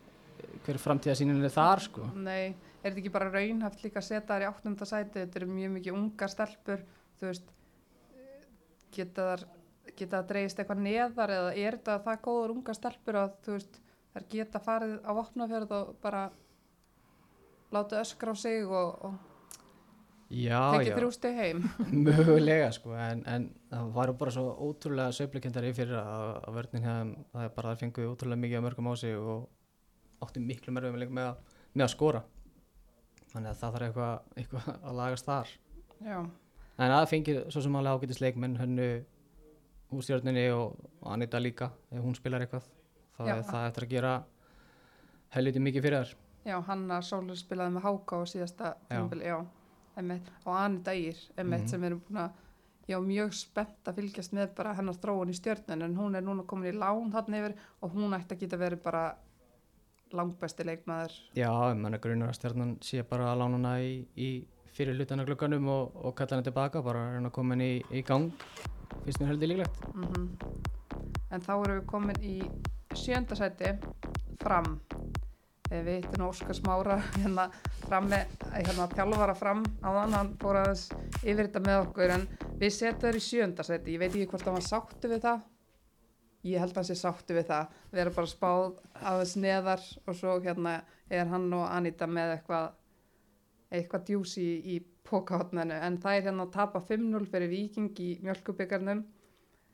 hver 0.67 0.81
framtíðasýnin 0.83 1.45
er 1.45 1.53
þar 1.55 1.85
sko. 1.85 2.09
Nei, 2.15 2.55
er 2.83 2.91
þetta 2.91 3.03
ekki 3.03 3.15
bara 3.15 3.31
raunhaft 3.33 3.85
líka 3.85 4.01
að 4.03 4.09
setja 4.09 4.27
þær 4.29 4.47
í 4.47 4.49
áttunda 4.51 4.89
sæti, 4.89 5.21
þetta 5.21 5.41
eru 5.41 5.51
mjög 5.53 5.77
mikið 5.77 5.99
ungar 5.99 6.33
stelpur, 6.33 6.85
þú 7.21 7.31
veist, 7.31 7.55
geta 8.95 9.29
þar, 9.31 9.47
geta 9.95 10.11
það 10.17 10.29
dreigist 10.33 10.61
eitthvað 10.63 10.85
neðar 10.89 11.35
eða 11.39 11.55
er 11.55 11.79
þetta 11.79 12.01
það 12.07 12.21
góður 12.29 12.55
ungar 12.57 12.79
stelpur 12.79 13.23
að 13.23 13.33
þú 13.47 13.57
veist, 13.57 13.81
þær 14.15 14.29
geta 14.35 14.63
farið 14.65 14.95
á 15.05 15.11
vopnafjörð 15.19 15.75
og 15.79 15.97
bara 16.05 16.29
láta 17.75 18.01
öskra 18.03 18.33
á 18.33 18.37
sig 18.39 18.65
og, 18.65 18.95
og 19.05 19.19
Já, 20.29 20.75
tekið 20.75 20.91
já, 20.91 20.97
þrjú 20.99 21.11
steg 21.17 21.39
heim. 21.41 21.63
mögulega 22.05 22.69
sko 22.77 22.93
en, 23.01 23.23
en 23.25 23.47
það 23.73 23.93
var 23.95 24.11
bara 24.21 24.35
svo 24.35 24.51
ótrúlega 24.61 25.15
söflukendari 25.17 25.71
fyrir 25.77 25.97
að, 26.03 26.35
að 26.43 26.59
vörnin 26.59 26.85
hefðum 26.85 27.15
það 27.33 27.47
er 27.47 27.55
bara 27.57 27.73
að 27.73 27.81
fengu 27.85 28.09
ótrúlega 28.11 28.43
mikið 28.43 28.59
að 28.59 28.67
mörgum 28.67 28.91
á 28.93 28.95
sig 29.01 29.17
og 29.17 29.47
átti 30.23 30.41
miklu 30.41 30.73
mörgum 30.73 30.99
með 31.15 31.37
með 31.75 31.85
að 31.85 31.93
skora. 31.95 32.23
Þannig 33.33 33.51
að 33.53 33.59
það 33.61 33.73
þarf 33.75 33.87
eitthvað, 33.89 34.21
eitthvað 34.37 34.69
að 34.89 34.97
lagast 34.99 35.27
þar. 35.29 35.49
Já, 36.01 36.19
en 36.79 36.93
það 36.95 37.09
fengið 37.11 37.39
svo 37.53 37.61
sem 37.63 37.77
alveg 37.77 37.99
ágætis 37.99 38.21
leikmenn 38.25 38.57
hönnu 38.59 38.89
úr 39.93 40.03
stjórninni 40.05 40.47
og, 40.53 40.77
Anita 41.09 41.39
líka 41.41 41.71
ef 41.93 42.03
hún 42.03 42.15
spilar 42.17 42.41
eitthvað. 42.45 42.65
Já. 43.19 43.35
er 43.35 43.43
það 43.43 43.65
eftir 43.69 43.85
að 43.85 43.91
gera 43.91 44.11
helviti 45.35 45.61
mikið 45.61 45.83
fyrir 45.83 46.05
þær. 46.05 46.13
Já, 46.49 46.57
Hanna 46.69 47.01
Sólur 47.03 47.37
spilaði 47.37 47.75
með 47.75 47.83
Háka 47.89 48.17
á 48.17 48.23
síðasta 48.31 48.69
tímabili, 48.89 49.27
já, 49.27 49.39
einmitt, 49.99 50.29
og 50.47 50.53
Anita 50.55 50.95
Ír, 50.95 51.17
einmitt, 51.37 51.65
Mhm. 51.65 51.69
sem 51.69 51.81
við 51.83 51.87
erum 51.87 52.03
búin 52.09 52.21
að, 52.23 52.31
já, 52.89 52.99
mjög 53.01 53.33
spennt 53.35 53.85
að 53.85 53.95
fylgjast 53.99 54.33
með 54.33 54.55
bara 54.55 54.75
hennar 54.75 54.95
þróun 54.95 55.29
í 55.31 55.35
stjörnun, 55.35 55.83
en 55.83 55.97
hún 55.97 56.15
er 56.17 56.23
núna 56.23 56.47
komin 56.47 56.73
í 56.73 56.79
lán 56.79 57.11
þarna 57.13 57.37
yfir 57.43 57.55
og 57.83 57.91
hún 57.93 58.15
ætti 58.17 58.37
að 58.37 58.41
geta 58.41 58.57
verið 58.57 58.83
bara 58.83 59.17
langbæsti 60.17 60.65
leikmaður. 60.69 61.17
Já, 61.37 61.51
mann 61.75 61.95
er 61.97 62.03
grunar 62.05 62.33
að 62.33 62.39
stjarnan 62.41 62.77
sé 62.85 63.03
bara 63.09 63.33
að 63.33 63.43
lána 63.43 63.59
hana 63.61 63.75
í, 63.85 63.93
í 64.17 64.29
fyrir 64.77 64.97
hlutana 64.99 65.27
glugganum 65.27 65.69
og, 65.73 65.97
og 66.05 66.15
kalla 66.19 66.39
hana 66.39 66.47
tilbaka, 66.47 66.83
bara 66.87 67.07
að 67.19 67.31
koma 67.35 67.57
henni 67.57 67.79
í, 67.79 67.85
í 67.99 68.03
gang 68.07 68.31
finnst 69.05 69.21
mér 69.21 69.35
heldur 69.35 69.53
líklegt. 69.55 69.85
Mm 69.95 70.29
En 71.31 71.43
þá 71.45 71.51
erum 71.59 71.77
við 71.77 71.87
komin 71.91 72.23
í 72.25 72.37
sjönda 72.97 73.37
sæti, 73.37 73.75
fram. 74.41 74.79
Eh, 75.69 75.83
Við 75.85 75.99
hittum 75.99 76.25
Óskar 76.25 76.57
Smára 76.57 76.97
hérna 77.19 77.51
fram 77.83 78.09
með, 78.09 78.31
hérna 78.55 78.87
þjálfara 78.95 79.35
fram. 79.37 79.61
Á 79.85 79.89
þann, 79.93 80.17
hann 80.17 80.31
fór 80.41 80.63
aðeins 80.63 80.87
yfir 81.21 81.43
þetta 81.51 81.63
með 81.67 81.83
okkur 81.83 82.15
en 82.17 82.25
við 82.63 82.73
setjum 82.79 83.03
þær 83.05 83.21
í 83.21 83.23
sjönda 83.27 83.67
sæti, 83.69 83.93
ég 83.99 84.01
veit 84.01 84.09
ekki 84.15 84.31
hvort 84.33 84.49
hann 84.49 84.57
var 84.57 84.65
sáttu 84.65 85.13
við 85.13 85.21
það, 85.27 85.45
ég 86.53 86.63
held 86.63 86.75
að 86.75 86.81
hann 86.81 86.89
sé 86.89 86.97
sáttu 86.99 87.37
við 87.37 87.49
það, 87.51 87.77
við 87.93 88.03
erum 88.03 88.17
bara 88.17 88.31
spáð 88.33 88.67
aðeins 89.11 89.35
neðar 89.43 89.85
og 90.05 90.19
svo 90.19 90.39
hérna 90.45 90.75
er 91.09 91.31
hann 91.31 91.49
og 91.57 91.67
Anita 91.69 92.09
með 92.11 92.35
eitthvað, 92.37 92.73
eitthvað 93.73 94.07
djús 94.09 94.37
í, 94.41 94.49
í 94.75 94.77
pókahotninu 95.09 95.79
en 95.87 95.97
það 96.03 96.19
er 96.19 96.27
hérna 96.29 96.47
að 96.47 96.55
tapa 96.57 96.83
5-0 96.89 97.31
fyrir 97.31 97.53
Viking 97.53 98.03
í 98.05 98.11
mjölkubyggarnum 98.25 99.05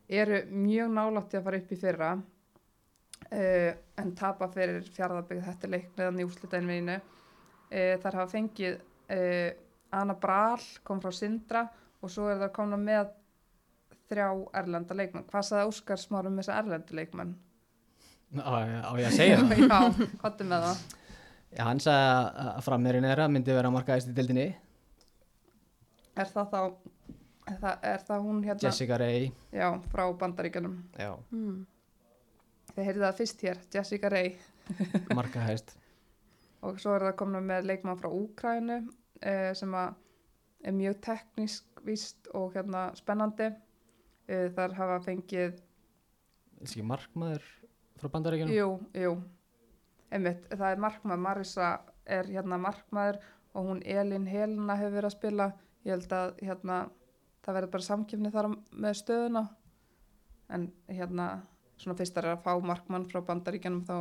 eru 0.08 0.40
mjög 0.52 0.94
nálátti 0.94 1.38
að 1.38 1.46
fara 1.48 1.60
upp 1.62 1.72
í 1.72 1.80
fyrra 1.80 2.12
uh, 2.18 3.70
en 4.00 4.14
tapa 4.18 4.48
fyrir 4.52 4.84
fjárðarbygg 4.94 5.44
þetta 5.48 5.68
er 5.68 5.74
leikniðan 5.76 6.20
í 6.20 6.26
úslitaðinveginu 6.28 6.98
uh, 7.00 7.94
þar 8.02 8.20
hafa 8.20 8.32
fengið 8.34 8.78
uh, 8.78 9.50
Anna 9.94 10.16
Brahl 10.20 10.62
kom 10.86 11.02
frá 11.02 11.12
Sindra 11.14 11.66
og 12.02 12.12
svo 12.12 12.28
er 12.30 12.42
það 12.42 12.56
komna 12.56 12.78
með 12.80 13.12
þrjá 14.10 14.26
erlenda 14.60 14.94
leikmenn. 14.98 15.24
Hvað 15.30 15.46
saði 15.48 15.68
Óskar 15.70 16.00
smárum 16.02 16.34
með 16.36 16.44
þessa 16.46 16.58
erlendu 16.62 16.96
leikmenn? 16.98 17.34
Á, 18.34 18.54
á 18.84 18.92
ég 18.98 19.06
að 19.08 19.16
segja 19.16 19.38
það? 19.40 19.58
já, 19.64 20.08
hvað 20.20 20.40
er 20.44 20.48
með 20.50 20.64
það. 20.68 20.82
Já, 21.54 21.62
hann 21.68 21.80
sagði 21.84 22.08
að- 22.10 22.50
að 22.56 22.64
frammeirinn 22.66 23.04
er 23.06 23.22
að 23.24 23.30
myndi 23.36 23.54
vera 23.54 23.70
markaðist 23.70 24.10
í 24.10 24.14
dildinni 24.16 24.46
er 26.14 26.28
það 26.30 26.50
þá 26.50 26.58
er 27.50 27.56
það, 27.60 27.78
er 27.92 28.02
það 28.08 28.24
hún 28.26 28.42
hérna? 28.46 28.62
Jessica 28.66 28.98
Ray. 29.02 29.24
Já, 29.52 29.68
frá 29.92 30.04
bandaríkjunum. 30.20 30.76
Já, 30.98 31.12
Mm. 31.34 31.66
þið 32.74 32.84
heyrðu 32.88 33.04
það 33.06 33.18
fyrst 33.20 33.42
hér, 33.46 33.58
Jessica 33.74 34.08
Ray. 34.12 34.34
Markaðist. 35.18 35.74
Og 36.64 36.78
svo 36.80 36.94
er 36.96 37.04
það 37.10 37.16
komin 37.20 37.44
með 37.46 37.66
leikmann 37.68 37.98
frá 38.00 38.08
Úkrænu 38.08 38.78
eh, 39.20 39.52
sem 39.54 39.74
að 39.76 39.94
er 40.64 40.72
mjög 40.72 41.00
teknísk 41.04 41.82
víst 41.84 42.30
og 42.34 42.54
hérna 42.56 42.86
spennandi 42.96 43.50
þar 44.26 44.76
hafa 44.78 44.98
fengið 45.04 45.60
Þessi 46.64 46.78
ekki 46.78 46.88
markmaður 46.88 47.46
frá 48.00 48.10
bandaríkjunum? 48.14 48.54
Jú, 48.54 48.68
jú. 48.96 49.14
Einmitt, 50.14 50.46
það 50.48 50.68
er 50.70 50.82
markmaður, 50.84 51.22
Marisa 51.24 51.70
er 52.06 52.28
hérna 52.30 52.58
markmaður 52.62 53.18
og 53.54 53.68
hún 53.68 53.82
Elin 53.84 54.28
Helena 54.30 54.76
hefur 54.78 54.94
verið 54.96 55.10
að 55.10 55.16
spila. 55.16 55.48
Ég 55.84 55.96
held 55.96 56.14
að 56.16 56.30
hérna 56.40 56.78
það 57.44 57.58
verður 57.58 57.72
bara 57.74 57.86
samkjöfni 57.88 58.32
þar 58.34 58.48
með 58.54 58.98
stöðuna. 59.00 59.42
En 60.54 60.68
hérna 60.88 61.26
svona 61.80 61.98
fyrst 61.98 62.16
þar 62.16 62.30
er 62.30 62.36
að 62.36 62.46
fá 62.46 62.52
markmann 62.70 63.08
frá 63.10 63.20
bandaríkjanum 63.26 63.82
þá 63.88 63.96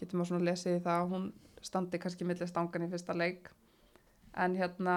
getur 0.00 0.18
maður 0.18 0.32
svona 0.32 0.48
lesið 0.48 0.80
það 0.86 1.04
að 1.04 1.12
hún 1.14 1.28
standi 1.66 2.00
kannski 2.02 2.26
millir 2.26 2.50
stangan 2.50 2.86
í 2.86 2.90
fyrsta 2.90 3.16
leik. 3.16 3.52
En 4.36 4.56
hérna 4.58 4.96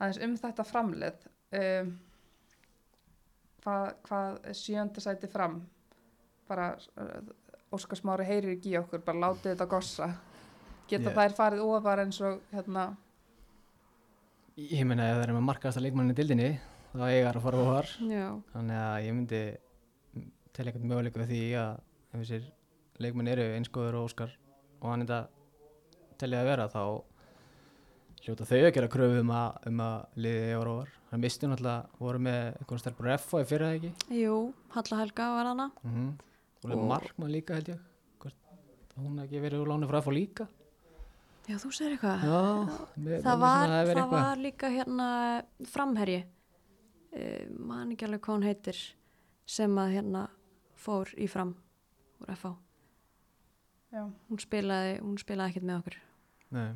aðeins 0.00 0.22
um 0.24 0.38
þetta 0.40 0.66
framlið 0.66 1.28
um, 1.58 1.92
hvað, 3.64 3.86
hvað 4.08 4.38
er 4.50 4.58
sjönda 4.58 5.00
sæti 5.04 5.30
fram. 5.32 5.60
Bara 6.48 6.72
uh, 6.98 7.20
Óskar 7.72 7.96
Smári 8.00 8.26
heyrir 8.28 8.56
ekki 8.56 8.74
í 8.74 8.78
okkur 8.80 9.00
bara 9.06 9.22
látið 9.28 9.52
þetta 9.54 9.68
gossa. 9.70 10.10
Geta 10.90 11.08
Ég- 11.10 11.16
þær 11.16 11.36
farið 11.38 11.62
ofar 11.64 12.02
eins 12.04 12.18
og 12.20 12.40
hérna 12.52 12.90
Ég 14.60 14.82
meina 14.84 15.06
ef 15.08 15.16
það 15.16 15.22
er 15.28 15.32
með 15.38 15.44
markaðasta 15.48 15.80
leikmannin 15.80 16.12
í 16.12 16.16
dildinni 16.18 16.48
þá 16.92 17.04
eigar 17.08 17.38
að 17.38 17.44
fara 17.46 17.60
ofar. 17.62 17.86
Já, 18.04 18.26
þannig 18.52 18.80
að 18.82 18.96
ég 19.06 19.14
myndi 19.16 19.38
til 20.52 20.66
eitthvað 20.68 20.88
möguleika 20.90 21.24
því 21.30 21.38
að 21.56 21.70
ef 22.12 22.18
þessir 22.20 22.50
leikmenn 23.00 23.30
eru 23.32 23.46
einskoður 23.56 23.96
og 24.02 24.10
Óskar 24.10 24.34
og 24.82 24.90
hann 24.90 25.06
þetta 25.06 25.22
telja 26.20 26.42
að 26.42 26.50
vera 26.50 26.66
þá 26.68 26.82
hljóta 28.22 28.46
þau 28.46 28.58
að 28.62 28.72
gera 28.76 28.88
kröfu 28.92 29.20
um 29.22 29.30
að, 29.34 29.56
um 29.70 29.80
að 29.82 30.18
liði 30.24 30.42
eigar 30.52 30.68
ofar 30.72 30.90
það 31.10 31.22
mistu 31.24 31.48
náttúrulega 31.50 32.02
voru 32.02 32.18
með 32.22 32.40
einhvern 32.60 32.82
stelpur 32.82 33.10
FO 33.18 33.40
í 33.42 33.46
fyrra 33.50 33.70
ekki 33.76 33.92
jú, 34.22 34.36
Halla 34.76 34.98
Helga 35.02 35.28
var 35.36 35.46
hana. 35.52 35.70
mm 35.82 35.92
-hmm. 35.94 36.12
og 36.64 36.76
Og- 36.78 36.88
markmann 36.88 37.32
líka 37.32 37.54
held 37.54 37.68
ég 37.68 37.78
Hvort, 38.20 38.34
hún 38.96 39.18
ekki 39.24 39.40
verið 39.42 39.60
úr 39.62 39.68
láni 39.68 39.88
frá 39.88 40.02
FO 40.02 40.10
líka 40.10 40.48
Já, 41.48 41.56
þú 41.58 41.72
segir 41.74 41.92
eitthvað. 41.98 42.20
Já, 42.22 42.66
mér- 43.02 43.22
það 43.22 43.34
mér 43.34 43.38
var, 43.40 43.68
það 43.68 43.88
eitthvað. 43.88 44.10
var 44.10 44.36
líka 44.36 44.68
hérna 44.70 45.42
framherji, 45.66 46.24
uh, 47.16 47.58
man 47.58 47.90
ekki 47.90 48.04
alveg 48.06 48.20
hvað 48.20 48.34
hún 48.36 48.42
heitir, 48.44 48.76
sem 49.46 49.74
að 49.78 49.90
hérna 49.92 50.28
fór 50.76 51.06
í 51.18 51.26
fram 51.28 51.56
úr 52.20 52.28
FH. 52.36 52.54
já, 53.92 54.10
Hún 54.30 54.38
spilaði, 54.38 55.00
hún 55.00 55.18
spilaði 55.18 55.50
ekkert 55.50 55.64
með 55.64 55.78
okkur. 55.78 55.96
Nei. 56.52 56.74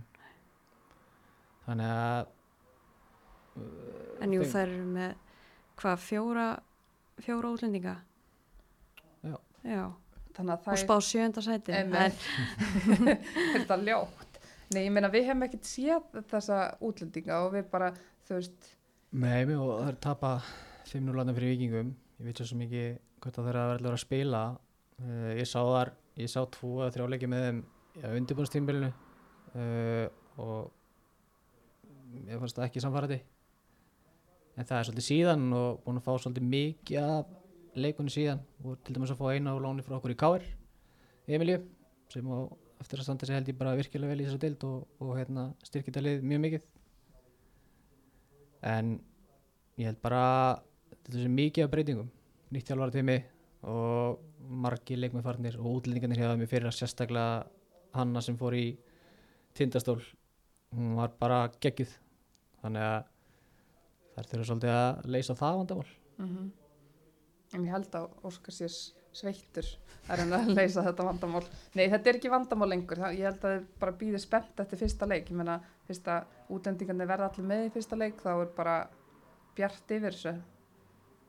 Þannig 1.66 1.92
að 1.92 2.32
En 4.20 4.32
jú, 4.32 4.42
Þeim- 4.42 4.52
þær 4.52 4.72
eru 4.72 4.86
með 4.92 5.14
hvað, 5.80 5.96
fjóra, 6.04 6.46
fjóra 7.24 7.50
útlendinga? 7.52 7.94
Já. 9.24 9.36
Já, 9.64 9.82
þannig 10.36 10.52
að 10.52 10.56
og 10.56 10.64
það 10.66 10.80
spá 10.82 10.94
sjönda 11.04 11.44
sæti. 11.44 11.74
Einmitt. 11.76 12.26
er 13.12 13.20
þetta 13.60 13.78
ljótt 13.84 14.26
nei, 14.74 14.86
ég 14.86 14.92
meina 14.94 15.10
við 15.12 15.28
hefum 15.28 15.44
ekkert 15.46 15.68
séð 15.68 16.22
þessa 16.30 16.60
útlendinga 16.84 17.42
og 17.44 17.54
við 17.54 17.68
bara 17.72 17.92
þú 18.26 18.38
veist, 18.40 18.72
Nei, 19.16 19.44
og 19.54 19.70
það 19.78 19.90
er 19.92 19.98
tapa 20.02 20.30
5-0 20.90 21.14
landa 21.16 21.34
fyrir 21.36 21.54
vikingum 21.54 21.92
ég 22.18 22.26
veit 22.28 22.40
svo 22.42 22.58
ekki 22.64 22.86
hvort 23.22 23.38
það 23.38 23.48
þeirra 23.48 23.64
að 23.66 23.74
vera 23.76 23.94
að 23.94 24.02
spila 24.02 24.42
uh, 24.56 25.30
ég 25.36 25.48
sá 25.48 25.60
þar 25.60 25.92
ég 26.18 26.32
sá 26.32 26.40
tvo 26.56 26.72
eða 26.80 26.94
þrjá 26.96 27.08
leiki 27.12 27.30
með 27.30 27.44
þeim 27.46 27.60
ja, 28.00 28.12
undirbúrstímbilinu 28.18 28.90
uh, 28.90 30.06
og 30.42 30.72
ég 32.26 32.42
fannst 32.42 32.58
það 32.58 32.68
ekki 32.68 32.84
samfærandi 32.84 33.18
en 34.56 34.68
það 34.68 34.78
er 34.78 34.88
svolítið 34.88 35.08
síðan 35.08 35.48
og 35.56 35.80
búin 35.84 36.00
að 36.00 36.06
fá 36.06 36.12
svolítið 36.16 36.52
mikið 36.52 37.02
af 37.02 37.34
leikunni 37.76 38.12
síðan 38.12 38.44
og 38.64 38.78
til 38.84 38.96
dæmis 38.96 39.12
að 39.12 39.20
fá 39.20 39.26
eina 39.34 39.52
á 39.52 39.56
láni 39.60 39.84
frá 39.84 39.98
okkur 39.98 40.14
í 40.14 40.20
Káir 40.20 40.46
Emilju 41.26 41.58
sem 42.12 42.28
á 42.30 42.38
eftir 42.80 43.00
að 43.00 43.08
standa 43.08 43.26
sig 43.26 43.36
held 43.36 43.48
ég 43.50 43.58
bara 43.58 43.76
virkilega 43.78 44.12
vel 44.12 44.22
í 44.22 44.26
þessa 44.26 44.42
dild 44.42 44.64
og, 44.68 44.84
og 45.02 45.16
hérna, 45.18 45.46
styrkita 45.66 46.02
lið 46.04 46.24
mjög 46.28 46.42
mikið. 46.44 46.66
En 48.70 48.92
ég 49.80 49.90
held 49.90 49.98
bara 50.04 50.22
þetta 50.92 51.24
sé 51.24 51.32
mikið 51.32 51.66
af 51.66 51.72
breytingum. 51.72 52.12
Nýtt 52.54 52.70
þjálfara 52.70 52.94
tími 52.94 53.16
og 53.66 54.20
margi 54.66 54.98
leikmennfarnir 55.00 55.58
og 55.58 55.80
útlendingarnir 55.80 56.22
hefða 56.22 56.38
mér 56.38 56.50
fyrir 56.50 56.70
að 56.70 56.78
sérstaklega 56.78 57.46
hanna 57.96 58.22
sem 58.22 58.36
fór 58.38 58.54
í 58.54 58.66
tindastól 59.56 59.98
hún 60.76 60.94
var 60.98 61.14
bara 61.18 61.46
geggjuð 61.62 61.96
þannig 62.66 62.86
að 62.90 63.10
þær 64.16 64.30
þurfa 64.30 64.48
svolítið 64.50 64.76
að 64.76 65.10
leysa 65.16 65.38
það 65.38 65.60
vandamál. 65.62 65.90
Mm 66.20 66.46
en 67.54 67.66
ég 67.66 67.72
held 67.72 67.96
að 67.96 68.06
Óskar 68.26 68.54
sé 68.54 68.68
sveittur 69.16 69.68
reyna 70.06 70.42
að 70.42 70.52
leysa 70.54 70.84
þetta 70.84 71.06
vandamál. 71.06 71.42
Nei, 71.74 71.86
þetta 71.92 72.10
er 72.10 72.18
ekki 72.18 72.30
vandamál 72.32 72.68
lengur. 72.70 73.00
Það, 73.00 73.16
ég 73.16 73.28
held 73.30 73.46
að 73.48 73.54
þið 73.54 73.66
bara 73.80 73.96
býði 74.02 74.20
spennt 74.22 74.62
eftir 74.62 74.80
fyrsta 74.82 75.08
leik. 75.08 75.30
Ég 75.32 75.40
meina, 75.40 75.56
fyrst 75.88 76.10
að 76.12 76.52
útlendingarnir 76.56 77.10
verða 77.10 77.30
allir 77.30 77.48
með 77.50 77.64
í 77.66 77.72
fyrsta 77.74 77.98
leik 77.98 78.20
þá 78.22 78.30
er 78.34 78.52
bara 78.58 78.76
bjart 79.56 79.96
yfir 79.96 80.16
þessu. 80.18 80.34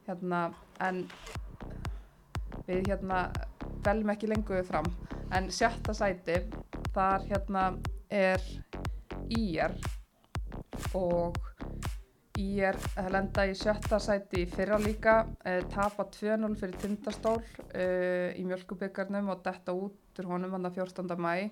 Hérna, 0.07 0.41
en 0.83 1.03
við 2.67 2.91
hérna 2.91 3.25
veljum 3.87 4.13
ekki 4.13 4.31
lengur 4.31 4.59
við 4.59 4.69
fram. 4.69 4.89
En 5.35 5.49
sjötta 5.53 5.95
sæti 5.95 6.41
þar 6.95 7.25
hérna 7.31 7.69
er 8.13 8.43
IR 9.33 9.73
og 10.95 11.37
IR 12.37 12.77
lenda 13.09 13.47
í 13.49 13.53
sjötta 13.57 13.97
sæti 14.01 14.43
í 14.43 14.49
fyrra 14.49 14.77
líka 14.81 15.15
eh, 15.43 15.63
tapa 15.73 16.05
2-0 16.13 16.53
fyrir 16.59 16.77
tindastól 16.83 17.39
eh, 17.73 18.35
í 18.37 18.45
mjölkubyggarnum 18.45 19.31
og 19.33 19.41
detta 19.45 19.73
út 19.73 20.21
úr 20.21 20.29
honum 20.29 20.53
hann 20.53 20.69
að 20.69 20.77
14. 20.83 21.17
mæ 21.17 21.49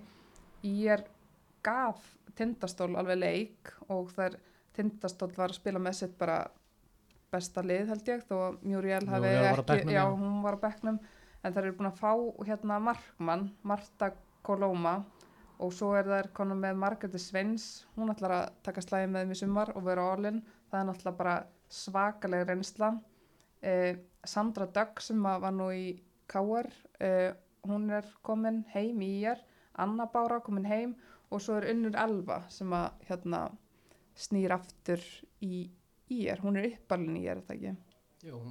IR 0.66 1.04
gaf 1.66 2.04
tindastól 2.38 2.94
alveg 3.00 3.18
leik 3.18 3.74
og 3.90 4.14
þar 4.14 4.38
tindastól 4.76 5.32
var 5.34 5.50
að 5.50 5.60
spila 5.60 5.82
með 5.82 6.00
sitt 6.02 6.16
bara 6.20 6.44
besta 7.34 7.64
lið 7.66 7.90
held 7.92 8.12
ég 8.12 8.26
þó 8.30 8.36
að 8.52 8.58
Muriel 8.70 9.06
hafi 9.10 9.34
ekki, 9.42 9.96
já, 9.96 10.04
hún 10.12 10.42
var 10.46 10.60
á 10.62 10.64
bekknum 10.68 11.00
en 11.42 11.54
þær 11.54 11.64
eru 11.64 11.78
búin 11.80 11.92
að 11.92 12.00
fá 12.02 12.12
hérna 12.46 12.80
markmann 12.84 13.50
Marta 13.66 14.12
Kolóma 14.46 15.00
og 15.60 15.74
svo 15.74 15.94
er 15.98 16.08
þær 16.10 16.32
konum 16.36 16.62
með 16.64 16.80
Margreði 16.82 17.22
Sveins. 17.22 17.86
Hún 17.96 18.12
ætlar 18.14 18.34
að 18.36 18.46
taka 18.66 18.84
slæði 18.84 19.12
með 19.14 19.34
í 19.36 19.40
sumar 19.40 19.72
og 19.76 19.86
vera 19.88 20.10
all-in, 20.14 20.42
það 20.72 20.80
er 20.80 20.88
náttúrulega 20.90 21.20
bara 21.20 21.36
svakaleg 21.72 22.46
reynsla. 22.50 22.92
Eh, 23.62 23.98
Sandra 24.26 24.68
Dögg 24.68 25.02
sem 25.02 25.22
var 25.24 25.54
nú 25.54 25.70
í 25.74 25.88
Káar 26.30 26.70
eh, 27.00 27.34
hún 27.66 27.90
er 27.94 28.08
komin 28.26 28.64
heim 28.74 29.02
í 29.02 29.12
ír 29.24 29.42
Anna 29.82 30.08
Bára 30.10 30.40
komin 30.44 30.66
heim. 30.70 30.96
Og 31.34 31.42
svo 31.42 31.58
er 31.58 31.72
Unnur 31.74 31.96
Elva 31.98 32.44
sem 32.54 32.72
að 32.74 33.08
hérna 33.08 33.48
snýr 34.16 34.54
aftur 34.56 35.02
í 35.44 35.66
ír, 36.14 36.40
hún 36.44 36.60
er 36.62 36.70
uppalinn 36.70 37.18
í 37.18 37.26
ír, 37.26 37.40
er 37.40 37.46
það 37.48 37.56
ekki? 37.56 37.74
Jú, 38.30 38.42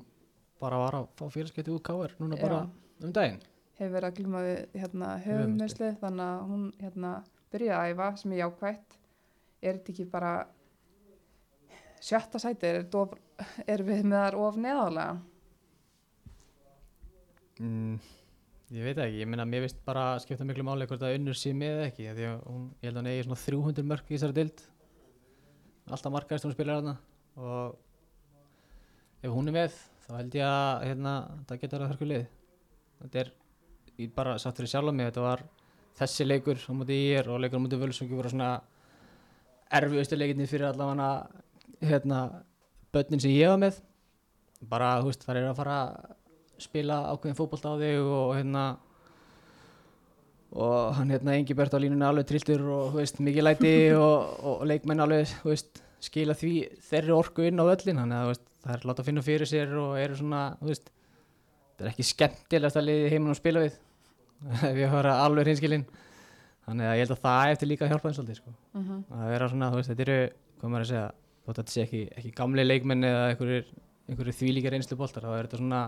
bara 0.61 0.81
var 0.83 0.99
að 0.99 1.11
fá 1.19 1.25
félagskeitti 1.33 1.73
út 1.73 1.85
káir 1.87 2.17
núna 2.19 2.39
bara 2.41 2.65
Já. 2.65 3.07
um 3.07 3.15
daginn 3.15 3.43
hefur 3.79 3.95
verið 3.97 4.09
að 4.09 4.19
glíma 4.19 4.43
við 4.45 4.81
hérna, 4.81 5.13
höfumnesli 5.25 5.93
þannig 6.01 6.27
að 6.27 6.43
hún 6.51 6.67
hérna, 6.81 7.13
byrjaði 7.55 7.79
að 7.79 7.95
æfa 7.95 8.09
sem 8.21 8.35
er 8.35 8.41
jákvætt. 8.43 8.99
Er 9.65 9.79
þetta 9.79 9.93
ekki 9.95 10.07
bara 10.13 10.33
sjötta 12.05 12.41
sæti 12.43 12.69
er, 12.69 12.83
þetta 12.83 13.01
of, 13.01 13.15
er 13.67 13.85
við 13.87 14.03
með 14.05 14.21
þar 14.21 14.37
of 14.45 14.59
neðalega 14.61 15.15
mm, 17.65 17.95
ég 18.77 18.85
veit 18.85 19.01
ekki, 19.07 19.23
ég 19.23 19.31
meina 19.31 19.47
mér 19.49 19.65
veist 19.65 19.81
bara 19.87 20.19
skipta 20.21 20.45
miklu 20.45 20.67
máli 20.69 20.89
hvort 20.91 21.07
að 21.07 21.17
unnur 21.17 21.39
sé 21.39 21.55
með 21.57 21.79
eða 21.79 21.87
ekki 21.89 22.11
því 22.11 22.29
að 22.29 22.45
hún, 22.51 22.67
ég 22.83 22.91
held 22.91 22.99
að 22.99 23.01
hún 23.01 23.11
eigi 23.15 23.25
svona 23.29 23.41
300 23.47 23.89
mörg 23.95 24.11
í 24.11 24.15
þessari 24.19 24.39
dild 24.43 24.67
alltaf 25.89 26.13
markaðist 26.13 26.49
hún 26.49 26.55
spilar 26.57 26.83
hana 26.83 26.95
og 27.41 27.81
ef 29.25 29.33
hún 29.33 29.49
er 29.49 29.57
með 29.57 29.81
þá 30.05 30.13
held 30.19 30.37
ég 30.37 30.45
að 30.49 30.85
hérna, 30.89 31.15
það 31.49 31.61
getur 31.63 31.85
að 31.85 31.91
hörku 31.93 32.09
lið. 32.09 32.25
Þetta 33.01 33.21
er, 33.23 33.31
ég 34.01 34.15
bara 34.15 34.39
satt 34.43 34.57
fyrir 34.59 34.73
sjálf 34.73 34.95
mig 34.95 35.11
þetta 35.11 35.25
var 35.25 35.45
þessi 35.99 36.27
leikur 36.27 36.59
á 36.59 36.73
móti 36.75 36.97
í 36.99 37.11
er 37.19 37.31
og 37.31 37.43
leikur 37.43 37.61
á 37.61 37.65
móti 37.65 37.79
völsungi 37.79 38.17
voru 38.17 38.33
svona 38.33 38.55
erfiðustu 39.75 40.19
leikinni 40.19 40.49
fyrir 40.51 40.69
allavega 40.71 41.11
hérna, 41.85 42.21
börnin 42.95 43.23
sem 43.23 43.35
ég 43.35 43.51
var 43.51 43.61
með. 43.61 43.81
Bara, 44.71 44.97
þú 45.03 45.11
veist, 45.11 45.27
það 45.27 45.39
er 45.41 45.49
að 45.51 45.59
fara 45.59 45.79
að 45.85 46.65
spila 46.65 46.99
ákveðin 47.13 47.39
fótbolta 47.39 47.75
á 47.75 47.81
þig 47.81 48.11
og 48.17 48.35
hérna 48.39 48.65
og 50.55 50.95
hann 50.95 51.11
hérna 51.11 51.35
Engi 51.35 51.57
Bert 51.59 51.75
á 51.75 51.83
línunni 51.83 52.07
alveg 52.07 52.29
trilltur 52.31 52.63
og 52.71 52.93
þú 52.95 53.01
veist, 53.01 53.19
mikið 53.27 53.47
læti 53.49 53.75
og, 54.07 54.37
og 54.47 54.67
leikmenn 54.71 55.03
alveg, 55.05 55.33
þú 55.43 55.51
veist, 55.51 55.83
skila 56.05 56.37
því 56.39 56.55
þeirri 56.85 57.17
orku 57.17 57.49
inn 57.49 57.59
á 57.61 57.65
öllin 57.67 58.01
þannig 58.03 58.21
að 58.21 58.35
það 58.65 58.75
er 58.77 58.87
láta 58.89 59.03
að 59.03 59.09
finna 59.09 59.25
fyrir 59.25 59.51
sér 59.51 59.75
og 59.81 59.97
eru 59.99 60.19
svona, 60.21 60.45
þú 60.61 60.71
veist 60.71 60.94
það 61.75 61.85
er 61.87 61.91
ekki 61.91 62.07
skemmtilegast 62.09 62.79
að 62.79 62.89
liði 62.89 63.11
heimann 63.13 63.35
að 63.35 63.41
spila 63.41 63.63
við 63.65 63.77
ef 64.71 64.79
ég 64.79 64.93
höra 64.93 65.19
alveg 65.25 65.51
hinskilinn 65.51 65.85
þannig 66.65 66.89
að 66.89 66.97
ég 66.97 67.05
held 67.05 67.15
að 67.17 67.23
það 67.25 67.53
eftir 67.55 67.71
líka 67.71 67.87
að 67.87 67.93
hjálpa 67.93 68.09
þeim 68.09 68.17
svolítið 68.19 68.39
sko. 68.41 68.55
mm 68.73 68.85
-hmm. 68.85 69.03
að 69.19 69.35
vera 69.35 69.49
svona, 69.49 69.71
þú 69.71 69.81
veist, 69.81 69.91
þetta 69.91 70.07
eru 70.07 70.19
hvað 70.61 70.71
maður 70.71 70.85
að 70.85 70.93
segja, 70.93 71.11
þótt 71.45 71.59
að 71.59 71.61
þetta 71.61 71.75
sé 71.75 71.83
ekki, 71.83 72.03
ekki 72.19 72.33
gamli 72.41 72.65
leikmenn 72.65 73.05
eða 73.05 73.29
einhverjir 73.35 74.39
þvílíkar 74.41 74.75
einslu 74.79 74.97
boltar, 74.97 75.23
þá 75.23 75.39
er 75.39 75.47
þetta 75.47 75.61
svona 75.61 75.83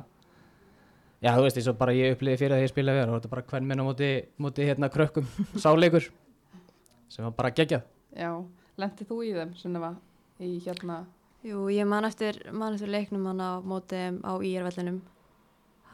já, 1.22 1.30
þú 1.32 1.43
veist, 1.47 1.57
eins 1.57 1.68
og 1.68 1.78
bara 1.78 1.97
ég 1.97 2.16
uppliði 2.16 2.37
fyrir 2.37 2.57
að 2.57 2.64
ég 2.64 2.72
spila 2.72 2.93
við, 2.93 3.07
þá 3.07 3.12
er 3.12 3.20
þetta 3.20 3.34
bara 3.34 3.47
hvern 3.51 3.66
menn 3.66 3.80
á 3.80 3.89
móti, 3.89 4.11
móti 4.39 4.68
hérna 4.68 4.93
krökkum, 4.93 5.26
sáleikur 5.64 6.11
sem 7.09 7.24
var 7.24 7.32
bara 7.32 7.51
geggjað 7.51 7.82
já, 8.16 8.30
lendið 8.76 9.09
þú 9.09 9.22
í 9.24 9.32
þeim 9.37 9.55
Sunneva, 9.57 9.95
í 10.41 10.59
hérna 10.64 11.05
Jú, 11.47 11.68
ég 11.70 11.87
man 11.87 12.07
eftir, 12.09 12.41
man 12.51 12.74
eftir 12.74 12.91
leiknum 12.91 13.28
hann 13.28 13.39
á 13.39 13.62
móti 13.62 13.95
á 13.95 14.32
íjarvellinum. 14.43 14.99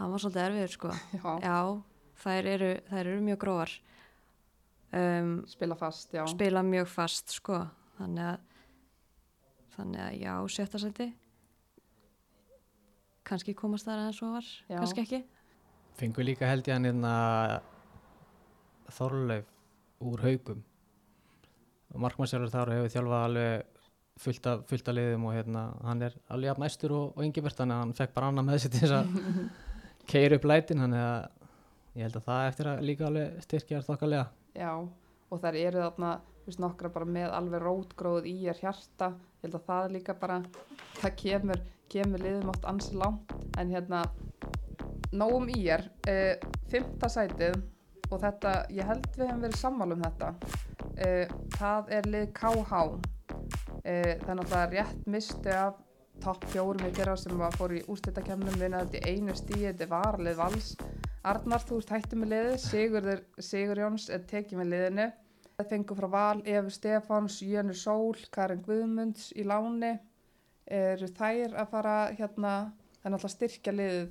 Hann 0.02 0.10
var 0.10 0.22
svolítið 0.22 0.44
erfiður, 0.48 0.72
sko. 0.74 0.92
já, 1.16 1.32
Já, 1.46 1.56
þær 2.24 2.48
eru, 2.56 2.70
þær 2.90 3.02
eru 3.12 3.20
mjög 3.30 3.40
grófar. 3.44 3.74
um, 4.92 5.28
spila 5.48 5.76
fast, 5.78 6.10
já. 6.12 6.24
spila 6.28 6.60
mjög 6.66 6.88
fast 6.92 7.32
sko 7.38 7.62
þannig 7.96 8.26
að 8.34 8.48
þannig 9.76 10.02
að 10.04 10.16
já, 10.20 10.32
sjötta 10.52 10.80
seti 10.82 11.06
kannski 13.24 13.54
komast 13.56 13.86
það 13.88 14.02
aðeins 14.02 14.20
og 14.26 14.34
var, 14.36 14.48
Já. 14.68 14.76
kannski 14.82 15.04
ekki 15.06 15.20
Fengu 15.96 16.24
líka 16.26 16.48
held 16.50 16.68
ég 16.68 16.76
hann 16.76 16.88
hérna 16.88 17.12
Þorleif 18.92 19.48
úr 20.02 20.22
haugum 20.26 20.60
markmannsjálfur 22.02 22.52
þar 22.52 22.72
hefur 22.76 22.92
þjálfað 22.92 23.24
alveg 23.28 23.80
fullt 24.22 24.46
af, 24.52 24.62
fullt 24.68 24.88
af 24.92 24.96
liðum 24.96 25.26
og 25.28 25.34
hérna 25.36 25.62
hann 25.86 26.04
er 26.04 26.16
alveg 26.32 26.50
jafn 26.50 26.64
næstur 26.66 26.94
og, 26.96 27.12
og 27.16 27.24
yngibert 27.26 27.56
þannig 27.58 27.76
að 27.78 27.84
hann 27.86 27.96
fekk 28.02 28.14
bara 28.16 28.30
annað 28.32 28.48
með 28.50 28.62
sér 28.66 28.74
til 28.76 28.82
þess 28.84 28.96
að 28.98 29.06
keira 30.10 30.38
upp 30.38 30.46
lætin 30.48 30.82
þannig 30.82 31.02
að 31.06 31.98
ég 31.98 32.06
held 32.06 32.16
að 32.20 32.28
það 32.28 32.46
eftir 32.50 32.70
að 32.72 32.86
líka 32.88 33.08
alveg 33.08 33.42
styrkja 33.44 33.82
þokkalega 33.86 34.28
Já, 34.52 34.72
og 35.32 35.40
þær 35.40 35.56
eru 35.56 35.80
þarna, 35.80 36.10
veist, 36.44 36.60
nokkra 36.60 36.90
bara 36.92 37.08
með 37.08 37.30
alveg 37.38 37.62
rótgróð 37.64 38.26
í 38.28 38.34
er 38.52 38.58
hjarta. 38.60 39.12
Ég 39.40 39.46
held 39.46 39.56
að 39.56 39.68
það 39.70 39.94
líka 39.94 40.16
bara, 40.20 40.40
það 40.98 41.14
kemur, 41.22 41.62
kemur 41.92 42.24
liðum 42.24 42.50
oft 42.52 42.66
ansi 42.68 42.98
langt. 43.00 43.32
En 43.60 43.72
hérna, 43.72 44.02
nógum 45.16 45.48
í 45.52 45.62
er, 45.72 45.86
uh, 46.08 46.34
fymta 46.72 47.08
sætið, 47.12 47.56
og 48.10 48.20
þetta, 48.20 48.52
ég 48.76 48.88
held 48.90 49.08
við 49.16 49.30
hefum 49.30 49.46
verið 49.46 49.62
sammála 49.62 49.96
um 49.96 50.04
þetta. 50.04 50.30
Uh, 50.92 51.34
það 51.56 51.96
er 51.96 52.10
lið 52.12 52.28
KH. 52.36 52.82
Uh, 53.82 54.12
það 54.28 54.58
er 54.60 54.76
rétt 54.76 55.08
mistu 55.08 55.56
af 55.56 55.80
topp 56.20 56.44
fjórum 56.52 56.84
í 56.86 56.92
fyrra 56.94 57.14
sem 57.16 57.38
var 57.40 57.54
fór 57.56 57.74
í 57.78 57.82
úrslitakemnum 57.90 58.58
vinnaði 58.60 58.98
þetta 58.98 59.10
í 59.10 59.16
einu 59.16 59.34
stíi, 59.38 59.64
þetta 59.64 59.86
er 59.86 59.90
varalið 59.90 60.38
vals. 60.40 60.68
Arnar, 61.32 61.64
þú 61.64 61.78
ert 61.80 61.92
hættu 61.94 62.18
með 62.18 62.32
liðið, 62.34 62.56
Sigurður, 62.66 63.24
Sigur 63.48 63.80
Jóns 63.82 64.08
er 64.12 64.24
tekið 64.28 64.60
með 64.60 64.70
liðinu. 64.74 65.08
Það 65.56 65.68
fengur 65.72 66.00
frá 66.00 66.08
Val, 66.12 66.44
Efi 66.54 66.76
Stefáns, 66.76 67.40
Jönu 67.46 67.76
Sól, 67.78 68.22
Karin 68.34 68.64
Guðmunds 68.66 69.28
í 69.38 69.46
láni. 69.46 69.92
Eru 70.66 71.10
þær 71.16 71.58
að 71.62 71.70
fara 71.74 71.98
hérna, 72.16 72.54
er 73.02 73.12
náttúrulega 73.12 73.36
styrkja 73.36 73.76
liðið 73.76 74.10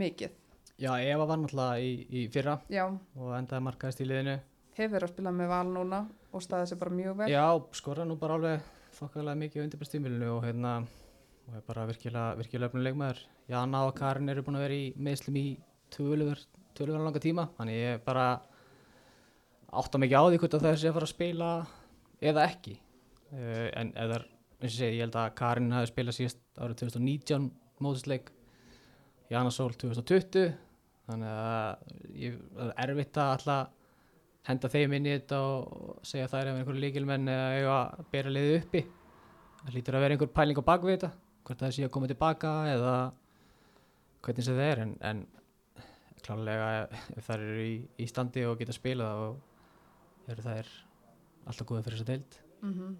mikið. 0.00 0.40
Já, 0.82 0.90
Eva 0.98 1.28
var 1.30 1.38
náttúrulega 1.38 1.78
í, 1.78 1.94
í 2.10 2.26
fyrra 2.34 2.58
Já, 2.72 2.88
og 2.90 3.38
endaði 3.38 3.66
markaðist 3.68 4.02
í 4.02 4.08
liðinu 4.10 4.40
hefur 4.78 5.06
að 5.06 5.12
spila 5.12 5.32
með 5.34 5.50
Val 5.52 5.66
núna 5.70 6.00
og 6.34 6.42
staðið 6.42 6.72
sér 6.72 6.80
bara 6.80 6.94
mjög 6.98 7.18
vel. 7.20 7.28
Já, 7.30 7.46
skora 7.78 8.06
nú 8.06 8.16
bara 8.18 8.38
alveg 8.38 8.70
þokkalega 8.98 9.40
mikið 9.42 9.64
undir 9.64 9.80
bestímilinu 9.80 10.30
og 10.36 10.44
hérna 10.46 10.74
og 11.44 11.56
er 11.58 11.64
bara 11.66 11.86
virkilega, 11.88 12.34
virkilega 12.38 12.70
öfnum 12.70 12.84
leikmaður. 12.86 13.22
Jana 13.50 13.84
og 13.88 13.94
Karin 13.98 14.32
eru 14.32 14.44
búin 14.46 14.58
að 14.58 14.66
vera 14.66 14.78
í 14.80 14.86
meðslum 14.96 15.36
í 15.36 15.46
tölver 15.92 16.40
langa 16.78 17.22
tíma 17.22 17.48
þannig 17.58 17.80
ég 17.80 18.04
bara 18.06 18.28
átta 19.74 20.00
mikið 20.00 20.16
á 20.18 20.24
því 20.24 20.40
hvort 20.42 20.56
að 20.56 20.66
það 20.66 20.78
sé 20.80 20.90
að 20.90 20.96
fara 20.96 21.08
að 21.08 21.14
spila 21.14 21.50
eða 22.24 22.46
ekki. 22.48 22.78
Uh, 23.34 23.68
en 23.74 23.92
eða, 23.98 24.20
eins 24.60 24.72
og 24.72 24.78
segi, 24.78 24.98
ég 24.98 25.04
held 25.04 25.18
að 25.18 25.34
Karin 25.38 25.74
hafi 25.74 25.90
spilað 25.90 26.18
síðast 26.18 26.42
árið 26.54 26.80
2019 26.84 27.48
móðusleik 27.82 28.30
Jana 29.32 29.50
Sól 29.52 29.72
2020 29.74 30.52
þannig 31.08 31.32
að 31.32 31.96
ég, 32.20 32.36
það 32.54 32.70
er 32.70 32.92
erfitt 32.94 33.18
að 33.20 33.32
alltaf 33.34 33.72
henda 34.48 34.70
þeim 34.72 34.96
inn 34.98 35.08
í 35.08 35.14
þetta 35.14 35.40
og 35.40 36.00
segja 36.04 36.26
að 36.26 36.32
það 36.34 36.40
er 36.40 36.50
ef 36.50 36.58
einhverju 36.60 36.82
líkilmenn 36.84 37.30
eða 37.32 37.46
eiga 37.58 37.76
að 37.76 38.08
bera 38.12 38.32
liðið 38.34 38.56
uppi. 38.60 38.82
Það 39.64 39.76
lítur 39.78 39.96
að 39.96 40.04
vera 40.04 40.16
einhver 40.16 40.32
pæling 40.38 40.60
á 40.60 40.64
bakvið 40.68 40.96
þetta 40.96 41.12
hvort 41.44 41.62
það 41.64 41.72
sé 41.76 41.84
að 41.84 41.94
koma 41.94 42.08
tilbaka 42.10 42.52
eða 42.72 42.92
hvernig 44.24 44.46
sem 44.46 44.58
það 44.58 44.70
er 44.70 44.82
en, 44.84 44.92
en 45.04 45.24
klálega 46.24 46.68
ef 46.84 47.26
það 47.26 47.34
eru 47.34 47.64
í, 47.64 47.74
í 48.00 48.06
standi 48.08 48.44
og 48.48 48.60
geta 48.60 48.76
spilað 48.76 49.24
og 49.26 50.30
eru 50.32 50.44
það 50.44 50.62
er 50.62 50.70
alltaf 51.44 51.68
góðið 51.68 51.88
fyrir 51.88 52.00
þessa 52.00 52.12
deild. 52.12 52.38
Mm 52.64 52.94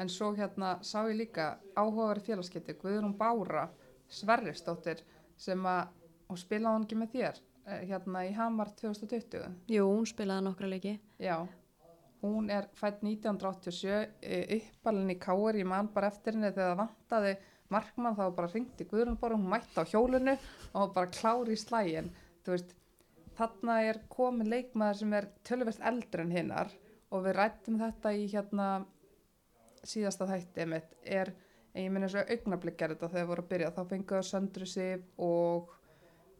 En 0.00 0.08
svo 0.08 0.30
hérna 0.32 0.78
sá 0.80 1.02
ég 1.10 1.18
líka 1.18 1.58
áhugaverið 1.76 2.30
félagsgeti 2.30 2.72
Guðrún 2.80 3.18
Bára 3.18 3.66
Sverrisdóttir 4.08 5.02
sem 5.36 5.60
að, 5.68 5.90
og 6.30 6.38
spilaði 6.40 6.72
hún 6.72 6.86
ekki 6.86 6.96
með 6.96 7.10
þér 7.12 7.40
hérna 7.90 8.24
í 8.26 8.34
Hamar 8.36 8.72
2020 8.80 9.70
Jú, 9.70 9.86
hún 9.88 10.08
spilaði 10.08 10.46
nokkra 10.46 10.70
leiki. 10.70 10.96
Já, 11.22 11.36
hún 12.22 12.50
er 12.52 12.68
fætt 12.76 13.04
1987 13.06 14.58
uppalinn 14.58 15.14
í 15.14 15.18
Káur, 15.20 15.56
ég 15.56 15.68
man 15.68 15.88
bara 15.94 16.10
eftir 16.12 16.36
henni 16.36 16.52
þegar 16.52 16.74
það 16.74 16.82
vantaði 16.84 17.34
markmann 17.70 18.18
þá 18.18 18.24
bara 18.36 18.50
ringdi 18.52 18.86
Guðrún 18.90 19.18
Bára, 19.20 19.38
hún 19.38 19.50
mætti 19.50 19.78
á 19.78 19.84
hjólinu 19.86 20.36
og 20.74 20.94
bara 20.94 21.10
klári 21.14 21.54
í 21.54 21.60
slægin 21.60 22.10
þú 22.44 22.54
veist, 22.56 22.72
þarna 23.38 23.76
er 23.88 24.00
komin 24.12 24.50
leikmaður 24.50 25.00
sem 25.00 25.14
er 25.16 25.28
tölvert 25.46 25.84
eldri 25.92 26.24
en 26.24 26.34
hinnar 26.34 26.72
og 27.10 27.24
við 27.26 27.36
rættum 27.38 27.78
þetta 27.80 28.14
í 28.16 28.26
hérna 28.32 28.70
síðasta 29.86 30.28
þætti 30.28 30.66
mitt 30.68 30.96
er, 31.06 31.32
ég 31.78 31.92
minna 31.92 32.10
svo 32.10 32.24
augnablík 32.26 32.82
er 32.82 32.94
þetta 32.94 33.12
þegar 33.14 33.30
voru 33.30 33.44
að 33.44 33.52
byrja, 33.54 33.74
þá 33.76 33.82
fenguðu 33.94 34.26
Söndru 34.28 34.68
Sif 34.68 35.06
og 35.16 35.70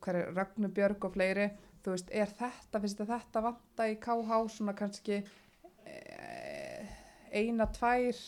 hver 0.05 0.21
er 0.21 0.31
Ragnubjörg 0.37 1.09
og 1.09 1.17
fleiri, 1.17 1.49
þú 1.85 1.95
veist, 1.95 2.13
er 2.13 2.31
þetta 2.39 2.83
finnst 2.83 3.01
þér 3.01 3.11
þetta 3.15 3.43
vanta 3.49 3.89
í 3.89 3.97
KH 4.03 4.39
svona 4.55 4.77
kannski 4.79 5.19
eh, 5.21 6.95
eina, 7.33 7.69
tvær 7.75 8.23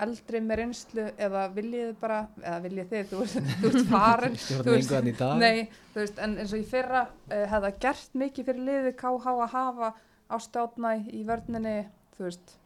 eldri 0.00 0.40
með 0.40 0.60
reynslu 0.62 1.06
eða 1.20 1.42
viljið 1.54 1.90
bara, 2.00 2.20
eða 2.40 2.60
viljið 2.64 2.92
þið, 2.92 3.08
þú 3.10 3.18
veist, 3.20 3.50
þú 3.60 3.72
veist 3.74 3.90
farin, 3.90 5.10
í 5.10 5.14
dag. 5.18 5.34
Nei, 5.40 5.66
þú 5.92 6.02
veist, 6.02 6.22
en 6.24 6.36
eins 6.40 6.54
og 6.56 6.62
í 6.62 6.68
fyrra 6.70 7.02
uh, 7.10 7.44
hefða 7.52 7.72
gert 7.84 8.16
mikið 8.22 8.48
fyrir 8.50 8.66
liðið 8.70 8.96
KH 9.02 9.34
að 9.34 9.52
hafa 9.54 9.92
ástjátna 10.30 10.94
í 11.10 11.22
vörninni, 11.28 11.76
þú 12.16 12.28
veist, 12.28 12.56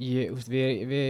Ég, 0.00 0.30
úst, 0.32 0.48
við, 0.48 0.86
við, 0.88 1.08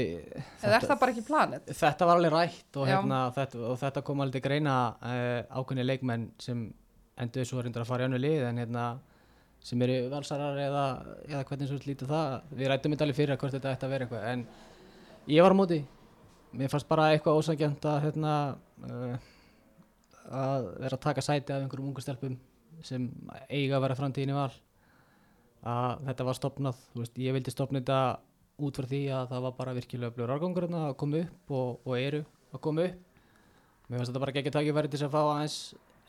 eða 0.65 0.79
er 0.79 0.85
það 0.89 0.99
bara 0.99 1.13
ekki 1.13 1.23
planið? 1.29 1.69
þetta 1.79 2.07
var 2.09 2.19
alveg 2.19 2.33
rætt 2.35 2.79
og, 2.81 2.87
hérna, 2.89 3.19
þetta, 3.37 3.61
og 3.69 3.77
þetta 3.79 4.03
kom 4.09 4.23
alveg 4.25 4.43
greina 4.43 4.77
uh, 4.99 5.61
ákveðni 5.61 5.85
leikmenn 5.87 6.25
sem 6.43 6.65
endur 7.23 7.47
svo 7.47 7.63
reyndar 7.63 7.85
að 7.85 7.93
fara 7.93 8.05
í 8.05 8.09
annu 8.09 8.19
lið 8.19 8.47
en 8.49 8.59
hérna 8.59 8.87
sem 9.63 9.83
eru 9.87 9.99
valsarar 10.11 10.59
eða, 10.59 10.87
eða 11.29 11.43
hvernig 11.47 11.71
svo 11.71 11.79
lítið 11.85 12.11
það. 12.11 12.33
Við 12.59 12.71
rættum 12.73 12.97
þetta 12.97 13.07
alveg 13.07 13.21
fyrir 13.21 13.35
að 13.35 13.43
hvort 13.45 13.57
þetta 13.57 13.75
ætti 13.77 13.87
að 13.87 13.95
vera 13.95 14.09
eitthvað 14.09 14.27
en 14.33 14.47
ég 15.31 15.47
var 15.47 15.55
á 15.55 15.61
móti. 15.61 15.79
Mér 16.59 16.73
fannst 16.73 16.91
bara 16.91 17.07
eitthvað 17.13 17.39
ósangjönd 17.39 17.87
að 17.93 18.01
hérna 18.09 18.35
uh, 18.89 19.31
að 20.43 20.67
vera 20.83 20.99
að 20.99 21.05
taka 21.07 21.25
sæti 21.25 21.55
af 21.55 21.63
einhverjum 21.63 21.93
ungu 21.93 22.03
stelpum 22.03 22.37
sem 22.83 23.07
eiga 23.47 23.79
að 23.79 23.87
vera 23.87 23.99
framtíðin 24.01 24.35
í 24.35 24.37
val. 24.37 24.51
Að 25.63 26.05
þetta 26.09 26.27
var 26.27 26.39
stopnað 26.39 26.85
veist, 26.99 27.19
ég 27.23 27.37
vildi 27.37 27.55
stopna 27.55 27.79
þetta 27.79 28.03
út 28.63 28.79
frá 28.79 28.89
því 28.89 29.01
að 29.17 29.31
það 29.33 29.47
var 29.47 29.55
bara 29.59 29.75
virkilega 29.77 30.15
blöður 30.17 30.35
árgangur 30.37 30.69
að 30.69 30.97
koma 31.01 31.23
upp 31.25 31.55
og, 31.59 31.81
og 31.87 31.97
eru 31.99 32.23
að 32.53 32.63
koma 32.67 32.87
upp. 32.89 33.01
Mér 33.89 34.01
fannst 34.01 34.13
þetta 34.13 34.23
bara 34.23 34.35
ekki 34.37 34.55
takifæri 34.55 34.91
til 34.91 34.99
þess 34.99 35.09
að 35.09 35.15
fá 35.17 35.23
aðeins 35.23 35.57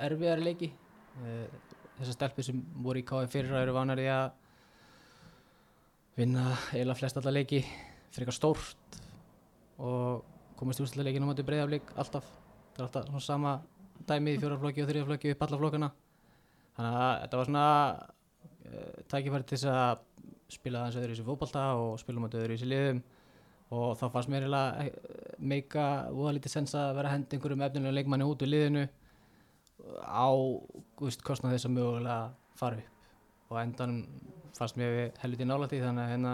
erfiðari 0.08 0.46
leiki. 0.48 0.70
Eh, 1.24 1.74
þessar 1.98 2.18
stelpur 2.18 2.48
sem 2.48 2.62
voru 2.86 3.02
í 3.02 3.08
KF 3.08 3.34
fyrir 3.34 3.58
eru 3.60 3.76
vanar 3.76 4.02
í 4.02 4.08
að 4.12 4.28
vinna 6.18 6.52
eiginlega 6.72 7.00
flest 7.00 7.18
alla 7.20 7.34
leiki 7.34 7.64
frekar 8.14 8.36
stórt 8.38 8.98
og 9.82 10.24
komast 10.60 10.80
í 10.82 10.86
úrslutaleikin 10.86 11.26
á 11.26 11.30
móti 11.30 11.46
breyðafleik 11.46 11.94
alltaf. 11.98 12.26
Það 12.74 12.82
er 12.82 12.88
alltaf 12.88 13.08
svona 13.10 13.26
sama 13.26 13.54
dæmi 14.08 14.36
í 14.36 14.42
fjóraflokki 14.42 14.84
og 14.84 14.90
þriðaflokki 14.92 15.34
upp 15.34 15.46
alla 15.48 15.60
flokkana. 15.62 15.90
Þannig 16.78 16.98
að 17.00 17.14
þetta 17.24 17.40
var 17.40 17.50
svona 17.50 17.68
uh, 17.98 19.00
tækifæri 19.14 19.48
til 19.50 19.58
þess 19.58 19.70
að 19.74 20.06
spila 20.56 20.82
aðeins 20.84 20.98
öðru 21.02 21.12
í 21.12 21.16
þessu 21.18 21.28
fótbolta 21.28 21.64
og 21.80 22.00
spila 22.02 22.24
mot 22.24 22.34
öðru 22.40 22.54
í 22.54 22.58
þessu 22.58 22.70
liðum. 22.72 23.04
Og 23.74 23.96
þá 23.98 24.04
fannst 24.14 24.30
mér 24.30 24.44
eiginlega 24.46 24.84
eh, 24.84 25.38
meika 25.40 25.86
voða 26.14 26.36
lítið 26.38 26.54
sens 26.58 26.76
að 26.78 26.92
vera 27.00 27.10
að 27.10 27.16
henda 27.18 27.38
einhverjum 27.38 27.64
efnilega 27.68 27.98
leikmanni 27.98 28.28
út 28.30 28.44
úr 28.46 28.52
liðinu 28.54 28.84
á 30.06 30.30
veist, 31.02 31.24
kostnað 31.26 31.56
þess 31.58 31.68
að 31.70 31.76
mögulega 31.78 32.18
fara 32.60 32.78
upp. 32.80 32.90
Og 33.52 33.58
endan 33.62 33.96
fannst 34.58 34.78
mér 34.80 35.12
helviti 35.22 35.46
nála 35.50 35.68
því 35.70 35.80
þannig 35.84 36.04
að 36.04 36.12
hérna, 36.14 36.34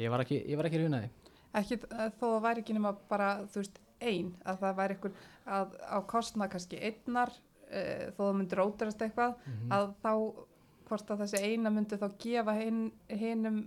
ég 0.00 0.12
var 0.14 0.22
ekki, 0.24 0.38
ekki 0.46 0.78
hrjunaði 0.80 1.10
Ekki 1.52 1.76
uh, 1.84 2.06
þó 2.16 2.22
það 2.30 2.44
væri 2.46 2.62
ekki 2.62 2.74
nema 2.78 2.94
bara, 3.10 3.26
þú 3.52 3.60
veist, 3.60 3.74
ein, 4.00 4.30
að 4.48 4.62
það 4.62 4.78
væri 4.78 4.94
ykkur 4.96 5.16
að 5.58 5.74
á 5.84 5.98
kostnað 6.08 6.52
kannski 6.54 6.78
einnar, 6.88 7.34
uh, 7.68 8.06
þó 8.16 8.22
það 8.22 8.38
myndir 8.38 8.62
ódærast 8.64 9.04
eitthvað, 9.04 9.34
Mhm. 9.50 9.74
að 9.76 9.90
þá, 10.00 10.12
hvort 10.92 11.12
að 11.14 11.24
þessi 11.24 11.44
eina 11.48 11.72
myndi 11.72 11.98
þá 12.00 12.08
gefa 12.20 12.56
hin, 12.58 12.82
hinum 13.08 13.62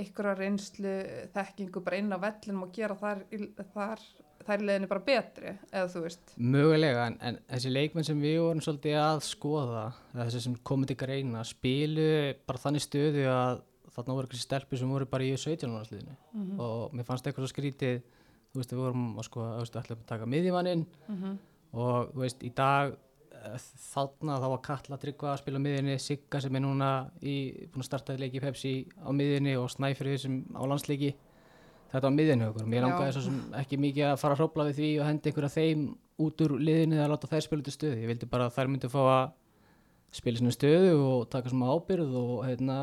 ykkur 0.00 0.30
að 0.30 0.42
reynslu 0.44 0.96
þekkingu 1.34 1.82
bara 1.84 2.00
inn 2.00 2.12
á 2.14 2.18
vellinum 2.22 2.66
og 2.66 2.74
gera 2.74 2.96
þar, 2.98 3.24
þar, 3.72 4.04
þær 4.46 4.64
leðinu 4.68 4.90
bara 4.90 5.04
betri, 5.06 5.54
eða 5.72 5.88
þú 5.94 6.04
veist. 6.04 6.34
Mögulega, 6.38 7.08
en, 7.10 7.18
en 7.26 7.40
þessi 7.48 7.72
leikmenn 7.72 8.06
sem 8.06 8.22
við 8.22 8.38
vorum 8.44 8.62
svolítið 8.64 9.00
að 9.00 9.24
skoða, 9.26 9.88
þessi 10.14 10.44
sem 10.46 10.56
komið 10.70 10.92
til 10.92 11.00
greina, 11.02 11.42
spilu 11.48 12.06
bara 12.46 12.62
þannig 12.62 12.86
stöðu 12.86 13.26
að 13.32 13.66
þarna 13.90 14.16
voru 14.16 14.28
eitthvað 14.28 14.44
stelpur 14.44 14.80
sem 14.80 14.94
voru 14.94 15.10
bara 15.10 15.26
í 15.26 15.34
17 15.34 15.66
áraðsliðinu 15.74 16.16
Mm 16.30 16.60
og 16.62 16.94
mér 16.94 17.06
fannst 17.08 17.26
eitthvað 17.26 17.46
svo 17.46 17.54
skrítið, 17.54 18.02
þú 18.52 18.60
veist, 18.60 18.72
við 18.72 18.82
vorum 18.84 19.06
að 19.18 19.28
veist, 19.34 19.76
ætlum 19.80 19.98
að 19.98 20.06
taka 20.06 20.26
miðjumanninn 20.26 20.84
-hmm. 21.08 21.38
og 21.72 22.12
þú 22.14 22.20
veist, 22.20 22.42
í 22.42 22.52
dag 22.54 22.94
þarna 23.40 24.36
þá 24.42 24.46
var 24.52 24.60
Katla 24.66 24.98
Tryggva 25.00 25.32
að 25.32 25.40
spila 25.40 25.60
á 25.60 25.64
miðinni, 25.64 25.96
Sigga 26.02 26.40
sem 26.44 26.56
er 26.58 26.62
núna 26.64 26.90
í, 27.22 27.34
búin 27.72 27.84
að 27.84 27.88
starta 27.88 28.16
leiki 28.20 28.40
í 28.40 28.44
Pepsi 28.44 28.72
á 29.00 29.08
miðinni 29.16 29.56
og 29.60 29.70
Snæfrið 29.72 30.18
sem 30.24 30.38
á 30.52 30.62
landsleiki. 30.68 31.14
Þetta 31.90 32.06
var 32.06 32.14
miðinni 32.14 32.46
okkur, 32.46 32.68
mér 32.70 32.84
langaði 32.86 33.14
svo 33.16 33.24
sem 33.26 33.38
ekki 33.58 33.78
mikið 33.80 34.10
að 34.12 34.20
fara 34.22 34.36
að 34.36 34.42
hrópla 34.44 34.66
við 34.68 34.76
því 34.78 34.90
og 35.00 35.08
henda 35.08 35.30
einhverja 35.30 35.54
þeim 35.56 35.86
út 36.20 36.44
úr 36.44 36.54
liðinni 36.60 37.00
að 37.02 37.10
láta 37.14 37.30
þær 37.30 37.46
spila 37.46 37.64
út 37.64 37.70
í 37.70 37.74
stöðu, 37.74 37.98
ég 37.98 38.12
vildi 38.12 38.28
bara 38.30 38.46
að 38.46 38.54
þær 38.58 38.70
myndi 38.70 38.90
fá 38.92 39.00
að 39.00 39.32
spila 40.20 40.38
sinni 40.38 40.54
stöðu 40.54 40.92
og 41.00 41.28
taka 41.32 41.50
svona 41.50 41.72
ábyrð 41.74 42.14
og 42.20 42.44
hérna 42.46 42.78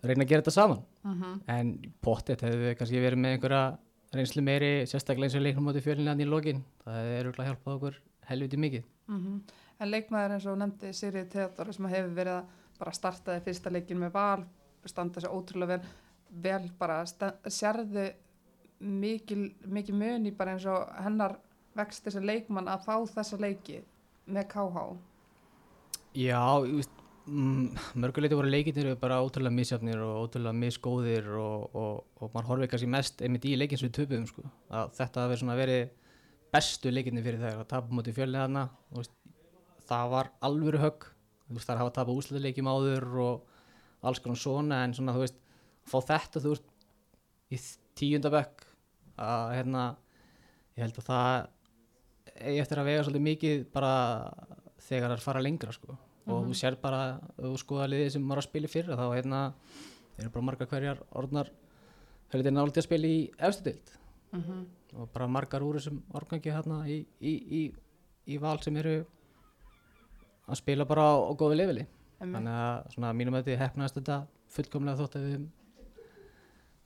reyna 0.00 0.24
að 0.24 0.30
gera 0.30 0.44
þetta 0.44 0.56
saman. 0.56 0.84
Mhm. 1.04 1.40
en 1.48 1.68
pottet 2.04 2.42
hefðu 2.44 2.60
við 2.60 2.74
kannski 2.76 3.00
verið 3.00 3.20
með 3.20 3.34
einhverja 3.34 3.78
reynslu 4.12 4.42
meiri, 4.44 4.72
sérstaklega 4.84 5.28
eins 5.28 5.36
og 5.38 5.44
leiknum 5.44 5.68
átti 5.70 5.80
fjölinni 5.84 6.10
hann 6.12 6.20
í 6.20 6.28
lokin, 6.28 6.64
það 6.84 7.08
er 7.08 7.28
auðvitað 7.28 7.48
hjálpað 7.48 7.76
okkur 7.76 7.96
helviti 8.28 8.60
mikið. 8.60 8.84
Mhm. 9.08 9.42
En 9.80 9.90
leikmaður 9.90 10.36
eins 10.36 10.46
og 10.46 10.58
nefndi 10.60 10.92
Sirið 10.92 11.30
Theodor 11.32 11.72
sem 11.72 11.86
hefur 11.88 12.14
verið 12.14 12.34
að 12.38 12.56
bara 12.80 12.96
startaði 12.96 13.44
fyrsta 13.44 13.72
leikin 13.72 14.00
með 14.00 14.12
val, 14.12 14.44
standa 14.88 15.20
sér 15.20 15.32
ótrúlega 15.32 15.76
vel, 15.76 15.80
vel 16.30 16.70
bara 16.78 17.02
sérðu 17.04 18.12
mikil, 18.80 19.50
mikil 19.66 19.94
muni 19.94 20.32
bara 20.36 20.56
eins 20.56 20.66
og 20.70 20.88
hennar 21.04 21.36
vext 21.76 22.06
þessi 22.06 22.22
leikmann 22.24 22.70
að 22.70 22.86
fá 22.86 22.94
þessa 23.14 23.38
leiki 23.40 23.82
með 24.30 24.48
KH. 24.54 24.86
Já, 26.18 26.40
ég 26.66 26.80
veist, 26.80 26.96
mm, 27.26 27.76
mörguleiti 28.02 28.38
voru 28.38 28.50
leikinir 28.50 28.96
bara 29.00 29.20
ótrúlega 29.22 29.54
misjafnir 29.54 30.00
og 30.02 30.24
ótrúlega 30.24 30.56
misgóðir 30.56 31.28
og, 31.38 31.68
og, 31.74 32.04
og 32.18 32.32
maður 32.34 32.50
horfið 32.54 32.72
kannski 32.72 32.90
mest 32.90 33.22
einmitt 33.22 33.46
í 33.46 33.56
leikin 33.58 33.78
sem 33.78 33.90
við 33.90 33.98
töpuðum 34.00 34.26
sko. 34.30 34.46
að 34.70 34.96
þetta 34.98 35.26
hafi 35.26 35.40
svona 35.42 35.58
verið 35.60 35.99
bestu 36.54 36.90
leikinni 36.92 37.22
fyrir 37.24 37.42
þær 37.42 37.62
að 37.62 37.70
tapa 37.70 37.90
þú 38.90 38.98
veist, 38.98 39.14
það 39.90 40.10
var 40.14 40.30
alvöru 40.46 40.80
högg. 40.82 41.06
Þú 41.48 41.56
veist, 41.56 41.66
þar 41.66 41.80
hafa 41.80 41.94
tapað 41.98 42.18
úsleikjum 42.20 42.70
áður 42.70 43.06
og 43.24 43.56
alls 44.06 44.20
konar 44.22 44.38
svona 44.38 44.82
en 44.86 44.94
svona 44.94 45.14
þú 45.16 45.24
veist, 45.24 45.40
fá 45.90 45.98
þetta 46.10 46.42
þú 46.42 46.54
veist 46.54 46.68
í 47.50 47.58
tíundabökk 47.98 48.66
að 49.20 49.54
hérna 49.58 49.86
ég 50.76 50.84
held 50.84 51.00
að 51.02 51.08
það 51.10 51.32
eigi 52.40 52.60
eftir 52.62 52.80
að 52.80 52.88
vega 52.88 53.02
svolítið 53.04 53.26
mikið 53.26 53.64
bara 53.74 53.94
þegar 54.86 55.14
það 55.16 55.26
fara 55.26 55.42
lengra 55.44 55.74
sko. 55.74 55.98
Og 56.30 56.46
þú 56.46 56.54
sér 56.54 56.76
bara, 56.80 57.18
þú 57.36 57.56
skoða 57.58 57.88
liðið 57.90 58.12
sem 58.14 58.28
var 58.30 58.38
að 58.38 58.46
spila 58.46 58.68
í 58.68 58.70
fyrra 58.70 58.98
þá 58.98 59.06
hérna 59.16 59.40
eru 60.20 60.30
bara 60.34 60.46
margar 60.46 60.68
hverjar 60.70 61.00
orðnar 61.16 61.50
heldur 62.30 62.54
náttúrulega 62.54 62.82
að 62.84 62.86
spila 62.86 63.10
í 63.10 63.20
efstu 63.48 63.66
dild 63.66 63.94
Mm 64.32 64.66
og 64.90 65.06
bara 65.14 65.26
margar 65.30 65.62
úr 65.62 65.76
þessum 65.78 66.00
organgi 66.18 66.50
hérna 66.50 66.80
í, 66.90 66.96
í, 67.22 67.32
í, 67.60 67.60
í 68.26 68.38
val 68.42 68.56
sem 68.58 68.74
eru 68.76 69.04
að 70.50 70.58
spila 70.58 70.84
bara 70.84 71.04
á, 71.06 71.30
á 71.30 71.32
góðu 71.38 71.54
leveli 71.60 71.84
þannig 72.18 72.56
að 72.58 72.88
svona 72.96 73.12
mínum 73.14 73.36
að 73.38 73.44
þetta 73.46 73.60
hefnaðist 73.68 73.98
þetta 74.00 74.16
fullkomlega 74.50 74.98
þótt 74.98 75.14
að 75.20 75.28
við 75.28 75.44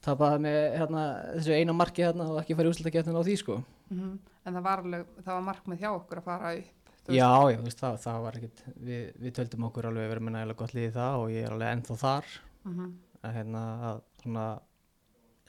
tapaði 0.04 0.42
með 0.44 0.58
hérna, 0.78 1.04
þessu 1.38 1.54
eina 1.56 1.72
marki 1.76 2.04
hérna 2.04 2.26
og 2.28 2.42
ekki 2.42 2.56
farið 2.58 2.74
úslutakefnin 2.74 3.16
á 3.16 3.22
því 3.24 3.36
sko 3.40 3.56
Mhm. 3.90 4.18
En 4.46 4.54
það 4.54 4.62
var, 4.64 4.80
alveg, 4.84 5.06
það 5.24 5.32
var 5.34 5.42
markmið 5.44 5.78
hjá 5.80 5.88
okkur 5.94 6.18
að 6.20 6.24
fara 6.24 6.52
upp. 6.56 6.92
Já, 7.08 7.28
já, 7.52 7.58
veist, 7.64 7.78
það, 7.80 7.98
það 8.00 8.18
var 8.24 8.36
ekkit 8.38 8.62
við, 8.84 9.02
við 9.20 9.32
töldum 9.36 9.66
okkur 9.68 9.86
alveg 9.90 10.08
verið 10.12 10.24
með 10.24 10.32
nægilega 10.36 10.56
gott 10.60 10.72
liðið 10.76 10.94
það 10.96 11.16
og 11.20 11.28
ég 11.34 11.44
er 11.44 11.52
alveg 11.56 11.72
ennþá 11.76 11.96
þar 12.00 12.24
Mhm. 12.64 12.86
að 13.24 13.34
hérna 13.38 13.62
að 13.88 14.00
svona 14.22 14.44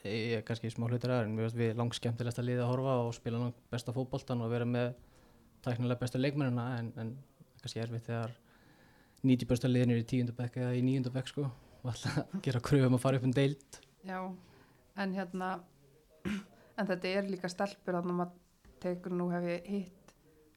ég 0.05 0.37
er 0.37 0.45
kannski 0.47 0.71
smá 0.73 0.87
hlutur 0.87 1.13
aðeins 1.13 1.29
en 1.29 1.35
mér 1.35 1.47
finnst 1.47 1.59
við 1.59 1.77
langt 1.79 1.97
skemmtilegast 1.97 2.41
að 2.41 2.49
liða 2.49 2.65
að 2.65 2.71
horfa 2.73 2.95
og 3.03 3.13
spila 3.17 3.41
langt 3.41 3.61
besta 3.73 3.95
fótboltan 3.95 4.43
og 4.45 4.51
vera 4.53 4.67
með 4.69 4.93
tæknilega 5.65 6.01
bestu 6.01 6.21
leikmennina 6.21 6.67
en, 6.79 6.91
en 7.01 7.15
kannski 7.61 7.81
erfitt 7.81 8.09
þegar 8.09 8.35
90 9.25 9.49
besta 9.49 9.71
liðin 9.71 9.95
er 9.95 10.03
í 10.03 10.07
tíundabekk 10.11 10.61
eða 10.61 10.75
í 10.77 10.83
níundabekk 10.85 11.31
sko 11.31 11.47
og 11.49 11.91
alltaf 11.91 12.37
gera 12.45 12.61
kröfum 12.63 12.97
að 12.99 13.05
fara 13.05 13.19
upp 13.21 13.27
um 13.27 13.33
deild 13.35 13.81
Já, 14.05 14.19
en 15.01 15.13
hérna, 15.17 15.59
en 16.77 16.89
þetta 16.89 17.13
er 17.17 17.29
líka 17.29 17.49
stelpur 17.49 17.97
þannig 17.97 18.13
að 18.13 18.19
maður 18.19 18.41
tekur 18.83 19.15
nú 19.17 19.29
hef 19.33 19.47
ég 19.49 19.69
hitt 19.71 20.15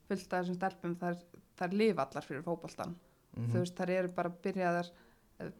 fullt 0.09 0.32
af 0.32 0.42
þessum 0.42 0.59
stelpum, 0.59 0.96
þær, 1.01 1.16
þær 1.59 1.76
lifa 1.76 2.05
allar 2.05 2.26
fyrir 2.26 2.44
fótboltan. 2.44 2.96
Mhm. 3.36 3.53
Þú 3.53 3.62
veist, 3.62 3.76
þær 3.78 3.94
eru 3.94 4.12
bara 4.16 4.32
byrjaðar, 4.44 4.90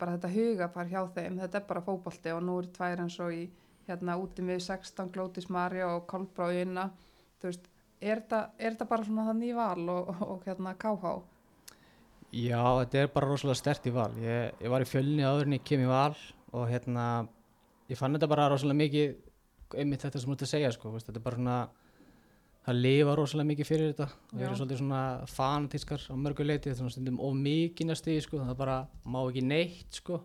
bara 0.01 0.17
þetta 0.17 0.33
hugafar 0.35 0.93
hjá 0.93 1.01
þeim, 1.17 1.41
þetta 1.43 1.61
er 1.61 1.67
bara 1.69 1.85
fótbolti 1.87 2.35
og 2.35 2.45
nú 2.45 2.59
eru 2.61 2.73
tvær 2.77 3.05
eins 3.05 3.19
og 3.25 3.35
í, 3.37 3.43
hérna, 3.89 4.19
úti 4.21 4.45
með 4.45 4.63
16, 4.67 5.11
Glótis 5.15 5.49
Marja 5.53 5.89
og 5.97 6.07
Kolbrá 6.11 6.51
Ina, 6.55 6.89
þú 7.41 7.51
veist, 7.51 7.69
er 8.01 8.23
þetta, 8.29 8.87
bara 8.89 9.07
svona 9.07 9.27
þannig 9.31 9.53
í 9.53 9.57
val 9.57 9.89
og, 9.89 10.13
og, 10.13 10.23
og 10.35 10.47
hérna 10.47 10.75
KH? 10.79 11.17
Já, 12.29 12.61
þetta 12.83 13.01
er 13.01 13.11
bara 13.15 13.31
rosalega 13.31 13.57
stert 13.57 13.89
í 13.89 13.95
val. 13.95 14.11
Ég, 14.21 14.53
ég 14.61 14.73
var 14.73 14.85
í 14.85 14.89
fjölni 14.89 15.25
áður 15.25 15.49
en 15.49 15.57
ég 15.57 15.65
kem 15.65 15.83
í 15.85 15.89
val 15.89 16.13
og 16.53 16.69
hérna, 16.69 17.27
ég 17.89 17.99
fann 17.99 18.17
þetta 18.17 18.29
bara 18.31 18.49
rosalega 18.53 18.83
mikið, 18.83 19.15
einmitt 19.81 20.05
þetta 20.05 20.21
sem 20.21 20.31
þú 20.31 20.37
ert 20.37 20.47
að 20.47 20.53
segja, 20.53 20.73
sko, 20.77 20.93
veist, 20.93 21.09
þetta 21.09 21.21
er 21.23 21.25
bara 21.25 21.41
svona, 21.41 21.59
það 22.69 22.81
lifa 22.85 23.15
rosalega 23.17 23.51
mikið 23.53 23.71
fyrir 23.71 23.93
þetta 23.95 24.09
og 24.13 24.35
Já. 24.37 24.45
eru 24.45 24.59
svolítið 24.61 24.83
svona 24.83 25.03
fanatískar 25.33 26.05
á 26.05 26.15
mörgu 26.21 26.45
leiti, 26.45 26.69
þetta 26.69 26.77
er 26.77 26.81
svona 26.83 26.97
stundum 26.97 27.23
of 27.25 27.39
mikið 27.41 27.89
næstu 27.89 28.19
sko, 28.25 28.43
það 28.45 28.61
bara 28.61 28.79
má 29.09 29.23
ekki 29.23 29.45
neitt, 29.49 29.89
sko. 30.03 30.21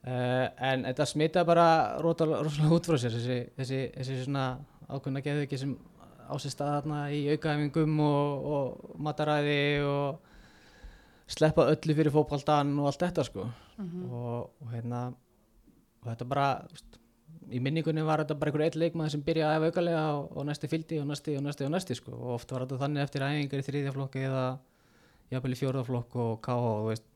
Uh, 0.00 0.46
en 0.64 0.86
þetta 0.88 1.04
smita 1.04 1.42
bara 1.44 1.66
rota, 2.00 2.24
rosalega 2.24 2.72
út 2.72 2.86
frá 2.88 2.96
sér, 2.96 3.12
þessi, 3.12 3.40
þessi, 3.58 3.80
þessi 3.98 4.14
svona 4.22 4.44
ákveðna 4.88 5.20
geðviki 5.26 5.58
sem 5.60 5.74
á 6.24 6.34
sér 6.40 6.54
stað 6.54 6.70
þarna 6.78 7.00
í 7.12 7.18
aukaæfingum 7.34 7.98
og, 8.06 8.46
og 8.54 8.94
mataræði 9.04 9.58
og 9.84 10.30
sleppa 11.30 11.66
öllu 11.74 11.96
fyrir 11.98 12.14
fótboltan 12.14 12.72
og 12.80 12.88
allt 12.90 13.04
þetta 13.04 13.26
sko. 13.28 13.44
Mm 13.80 14.06
og, 14.08 14.48
og 14.62 14.72
hérna 14.72 15.02
og 16.00 16.08
þetta 16.08 16.28
bara 16.32 16.48
úst, 16.72 16.98
í 17.52 17.60
minningunni 17.60 18.02
var 18.06 18.24
þetta 18.24 18.38
bara 18.40 18.50
einhver 18.50 18.64
eitt 18.66 18.80
leikmaður 18.80 19.14
sem 19.14 19.22
byrjaði 19.26 19.52
að 19.52 19.60
æfa 19.60 19.70
aukalega 19.70 20.02
og, 20.16 20.32
og 20.32 20.48
næsti 20.48 20.70
fylgdi 20.70 21.00
og 21.02 21.08
næsti 21.10 21.36
og 21.36 21.44
næsti 21.44 21.68
og 21.68 21.72
næsti 21.74 21.96
sko. 21.98 22.16
Og 22.16 22.34
oft 22.38 22.52
var 22.56 22.64
þetta 22.64 22.80
þannig 22.86 23.04
eftir 23.04 23.26
æfingar 23.26 23.62
í 23.62 23.68
þriðja 23.68 23.94
flokki 23.96 24.24
eða 24.30 24.44
jafnvel 25.30 25.54
í 25.54 25.60
fjórða 25.60 25.86
flokk 25.86 26.20
og 26.24 26.32
KH 26.44 26.68
og 26.72 26.88
veist 26.88 27.09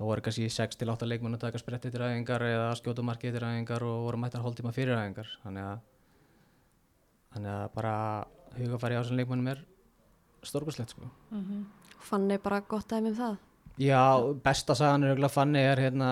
þá 0.00 0.06
voru 0.08 0.22
kannski 0.24 0.48
6 0.48 0.78
til 0.80 0.88
8 0.88 1.04
leikmenn 1.04 1.36
að 1.36 1.42
taka 1.42 1.60
sprett 1.60 1.84
eftir 1.84 2.00
æfingar 2.00 2.40
eða 2.46 2.70
skjóta 2.78 3.04
marki 3.04 3.28
eftir 3.28 3.44
æfingar 3.44 3.84
og 3.84 4.06
voru 4.06 4.20
mættar 4.22 4.40
hálftíma 4.40 4.72
fyrir 4.72 4.96
æfingar 4.96 5.28
þannig 5.42 5.66
að 5.66 5.82
þannig 7.34 7.52
að 7.52 7.66
bara 7.74 7.92
hugafæri 8.56 8.96
á 8.96 9.00
þessum 9.02 9.20
leikmennum 9.20 9.52
er 9.52 9.60
stórkurslegt 10.40 10.96
sko 10.96 11.04
-hmm. 11.04 11.64
Fann 12.00 12.30
ég 12.30 12.40
bara 12.40 12.60
gott 12.60 12.88
dæmi 12.88 13.10
um 13.10 13.16
það. 13.16 13.36
Já, 13.80 14.00
besta 14.44 14.74
sagan 14.74 15.04
er 15.04 15.12
auðvitað 15.12 15.32
fannig 15.34 15.62
er 15.64 15.78
hérna 15.78 16.08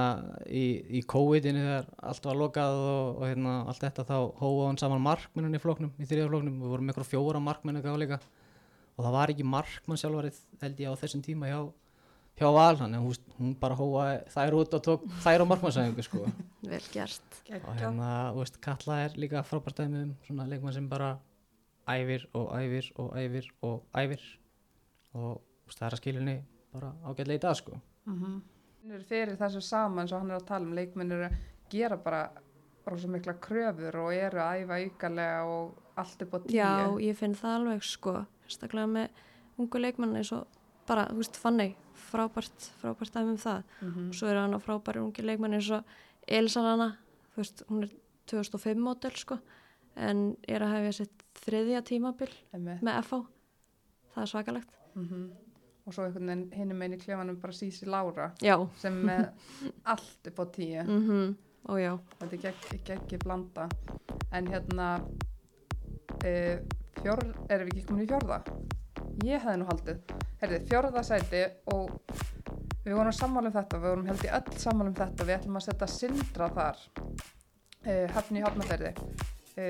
í, 0.46 0.84
í 0.98 1.02
COVID-inu 1.02 1.64
þegar 1.64 1.88
allt 2.10 2.24
var 2.24 2.36
lokað 2.36 2.76
og, 2.76 3.16
og 3.18 3.24
hérna 3.26 3.54
allt 3.68 3.82
þetta 3.82 4.04
þá 4.04 4.16
hófa 4.40 4.66
hann 4.68 4.78
saman 4.78 5.00
markmennin 5.04 5.54
í 5.58 5.60
floknum, 5.60 5.90
í 5.98 6.04
þriða 6.04 6.28
floknum, 6.28 6.60
við 6.62 6.68
vorum 6.68 6.88
eitthvað 6.88 7.10
fjóra 7.10 7.40
markmenn 7.40 7.76
eitthvað 7.76 8.00
líka 8.04 8.20
og 8.96 9.04
það 9.04 9.16
var 9.18 9.32
ekki 9.34 9.44
markmann 9.44 10.00
sjálfarið 10.00 10.40
held 10.62 10.80
ég 10.80 10.96
á 10.96 11.00
þessum 11.02 11.24
tíma 11.26 11.50
hjá, 11.50 11.60
hjá 12.38 12.50
Val, 12.54 12.76
þannig 12.78 13.00
að 13.00 13.06
hún, 13.06 13.32
hún 13.38 13.54
bara 13.58 13.76
hófa 13.78 14.04
þær 14.34 14.56
út 14.60 14.76
og 14.78 14.84
tók 14.84 15.06
þær 15.24 15.42
á 15.42 15.50
markmannsæðingu 15.50 16.04
sko. 16.06 16.24
Vel 16.72 16.82
gert. 16.92 17.40
og 17.58 17.72
hérna, 17.78 18.10
þú 18.34 18.42
veist, 18.42 18.60
Katla 18.62 19.00
er 19.06 19.16
líka 19.18 19.42
frábært 19.46 19.80
dæmi 19.80 20.04
um 20.04 20.12
svona 20.26 20.46
leikmann 20.50 20.76
sem 20.76 20.88
bara 20.90 21.16
æfir 21.88 22.28
og 22.38 22.52
æfir 22.54 22.92
og 22.96 23.16
æfir 23.18 23.50
og 23.66 23.82
æfir. 23.96 24.24
Og 25.18 25.40
það 25.74 25.86
er 25.88 25.96
að 25.96 26.02
skilinni 26.02 26.36
bara 26.74 26.92
ágætlega 27.04 27.40
í 27.40 27.44
dag 27.46 27.56
sko. 27.56 27.78
Mm 28.06 28.18
-hmm. 28.22 29.02
fyrir 29.08 29.36
þessu 29.36 29.60
sama 29.60 30.02
eins 30.02 30.12
og 30.12 30.20
hann 30.20 30.30
er 30.30 30.36
að 30.36 30.46
tala 30.46 30.64
um 30.64 30.74
leikminn 30.74 31.12
eru 31.12 31.24
að 31.24 31.36
gera 31.70 31.96
bara 31.96 32.30
rosa 32.86 33.08
mikla 33.08 33.34
kröfur 33.34 33.96
og 33.96 34.14
eru 34.14 34.38
að 34.38 34.62
æfa 34.62 34.78
aukalega 34.84 35.44
og 35.44 35.74
allt 35.96 36.22
upp 36.22 36.34
á 36.34 36.38
tíu. 36.38 36.56
Já, 36.56 36.98
ég 37.00 37.16
finn 37.16 37.34
það 37.34 37.54
alveg 37.54 37.82
sko, 37.82 38.24
sérstaklega 38.46 38.86
með 38.86 39.08
ungu 39.58 39.78
leikmann 39.78 40.16
eins 40.16 40.32
og 40.32 40.46
bara, 40.88 41.04
þú 41.12 41.20
veist, 41.20 41.36
Fanny, 41.36 41.68
frábært, 42.08 42.68
frábært 42.80 43.14
dæmi 43.14 43.34
um 43.36 43.40
það. 43.42 43.62
Mhm. 43.82 44.08
Og 44.08 44.14
svo 44.18 44.28
eru 44.32 44.40
hann 44.40 44.56
á 44.56 44.60
frábæri 44.64 45.02
ungi 45.04 45.22
leikmann 45.26 45.54
eins 45.58 45.70
og 45.76 45.84
Elsanana, 46.26 46.96
þú 47.34 47.42
veist, 47.42 47.62
hún 47.68 47.82
er 47.86 47.90
2005 48.28 48.80
mótel 48.84 49.16
sko, 49.16 49.38
en 49.96 50.36
er 50.48 50.60
að 50.64 50.74
hefja 50.76 50.92
sitt 51.02 51.24
þriðja 51.44 51.82
tímabil 51.84 52.30
Einmitt. 52.54 52.82
með 52.82 53.02
FH. 53.04 53.22
Það 54.14 54.22
er 54.22 54.32
svakalegt. 54.32 54.74
Mhm. 54.94 55.30
og 55.88 55.94
svo 55.94 56.04
einhvern 56.04 56.26
veginn 56.28 56.50
hinn 56.52 56.76
meinn 56.76 56.92
í 56.92 56.98
klefanum 57.00 57.38
bara 57.40 57.52
sísi 57.56 57.86
Lára 57.88 58.26
Já, 58.44 58.58
sem 58.76 58.92
er 58.98 59.04
með 59.08 59.62
allt 59.86 60.26
upp 60.28 60.36
á 60.36 60.44
tíu 60.52 60.82
mhm, 60.84 61.36
og 61.64 61.78
já, 61.80 61.92
þetta 62.20 62.34
er 62.34 62.42
gegg, 62.42 62.90
ekki 62.98 63.18
blanda 63.22 63.68
en 64.36 64.50
hérna 64.52 64.88
e, 66.24 66.58
fjór, 67.00 67.22
erum 67.48 67.70
við 67.70 67.72
ekki 67.78 67.86
komin 67.88 68.04
í 68.04 68.10
fjórða 68.10 68.42
ég 69.26 69.42
hefði 69.42 69.56
nú 69.60 69.68
haldið. 69.68 70.14
Herði, 70.42 70.60
fjórða 70.68 71.02
sæti 71.06 71.42
og 71.74 71.90
við 72.84 72.94
vorum 72.94 73.14
sammála 73.14 73.50
um 73.50 73.56
þetta, 73.56 73.80
við 73.82 73.90
vorum 73.92 74.08
held 74.12 74.24
í 74.24 74.32
öll 74.38 74.60
sammála 74.62 74.92
um 74.92 74.98
þetta, 74.98 75.26
við 75.26 75.36
ætlum 75.38 75.60
að 75.60 75.66
setja 75.66 75.90
Sindra 75.92 76.48
þar 76.54 76.84
e, 77.84 77.94
höfni 78.14 78.40
í 78.40 78.44
hafnaferði 78.46 78.94
e, 79.58 79.68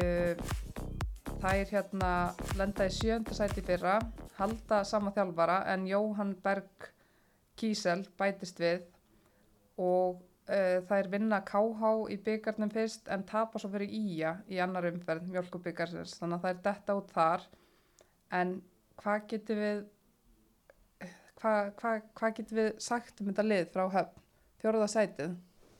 það 1.38 1.62
er 1.62 1.72
hérna 1.72 2.12
lenda 2.58 2.86
í 2.86 2.94
sjönda 2.94 3.34
sæti 3.36 3.62
í 3.62 3.66
fyrra 3.66 3.98
halda 4.38 4.82
sama 4.86 5.12
þjálfara 5.14 5.62
en 5.72 5.86
Jóhann 5.88 6.36
Berg 6.42 6.88
Kísel 7.58 8.04
bætist 8.18 8.60
við 8.62 8.84
og 9.78 10.18
uh, 10.50 10.78
þær 10.88 11.10
vinna 11.12 11.40
KH 11.46 11.92
í 12.14 12.18
byggarnum 12.26 12.72
fyrst 12.74 13.10
en 13.14 13.26
tapa 13.26 13.58
svo 13.58 13.70
fyrir 13.72 13.90
Ía 13.94 14.34
í 14.50 14.60
annar 14.62 14.88
umferð 14.90 15.26
mjölkubyggarsins 15.32 16.16
þannig 16.20 16.38
að 16.38 16.44
það 16.44 16.54
er 16.54 16.62
detta 16.68 16.98
út 16.98 17.14
þar. 17.14 17.46
En 18.38 18.58
hvað 19.02 19.26
getur 19.32 19.60
við 19.62 19.84
hvað 21.38 21.68
hva, 21.78 21.92
hva 22.18 22.30
getur 22.34 22.58
við 22.58 22.70
sagt 22.82 23.20
um 23.22 23.28
þetta 23.30 23.44
lið 23.46 23.68
frá 23.74 23.84
höfn 23.94 24.24
fjóruða 24.62 24.88
sætið 24.94 25.36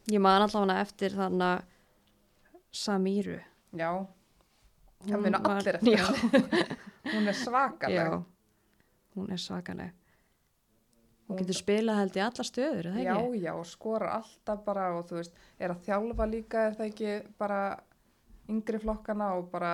Ég 0.08 0.22
man 0.24 0.40
allavega 0.40 0.80
eftir 0.80 1.12
þannig 1.12 1.42
að 1.44 1.64
Samíru. 2.78 3.38
já, 3.76 3.90
það 5.04 5.24
var- 5.26 5.50
allir 5.56 5.76
eftir 5.78 5.98
Já, 5.98 6.06
hún 7.12 7.28
er 7.28 7.36
svakaleg 7.36 7.98
já. 7.98 8.22
Hún 9.18 9.32
er 9.34 9.40
svakaleg. 9.42 9.90
Hún 11.28 11.34
Hún- 11.34 11.38
getur 11.42 11.58
spilað 11.58 11.98
held 12.00 12.16
í 12.16 12.22
alla 12.24 12.44
stöður, 12.46 12.86
er 12.86 12.92
það 12.94 13.04
já, 13.04 13.14
ekki? 13.18 13.40
já, 13.42 13.52
og 13.58 13.66
skorar 13.66 14.12
alltaf 14.20 14.62
bara 14.64 14.86
og 14.96 15.06
þú 15.10 15.18
veist, 15.18 15.34
er 15.58 15.74
að 15.74 15.82
þjálfa 15.88 16.26
líka 16.30 16.62
er 16.68 16.76
það 16.78 16.86
ekki 16.92 17.12
bara 17.38 17.60
yngri 18.48 18.78
flokkana 18.80 19.32
og 19.36 19.50
bara 19.52 19.72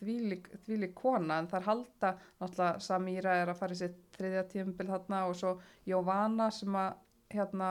þvílík 0.00 0.94
kona 0.98 1.38
en 1.40 1.48
þar 1.50 1.66
halda 1.68 2.12
náttúrulega 2.40 2.84
Samíra 2.84 3.36
er 3.42 3.52
að 3.52 3.60
fara 3.60 3.76
í 3.76 3.80
sitt 3.80 4.00
þriðja 4.16 4.44
tímabil 4.52 4.88
þarna 4.90 5.22
og 5.28 5.36
svo 5.38 5.54
Jóvana 5.88 6.50
sem 6.54 6.76
að 6.76 6.90
hérna 7.34 7.70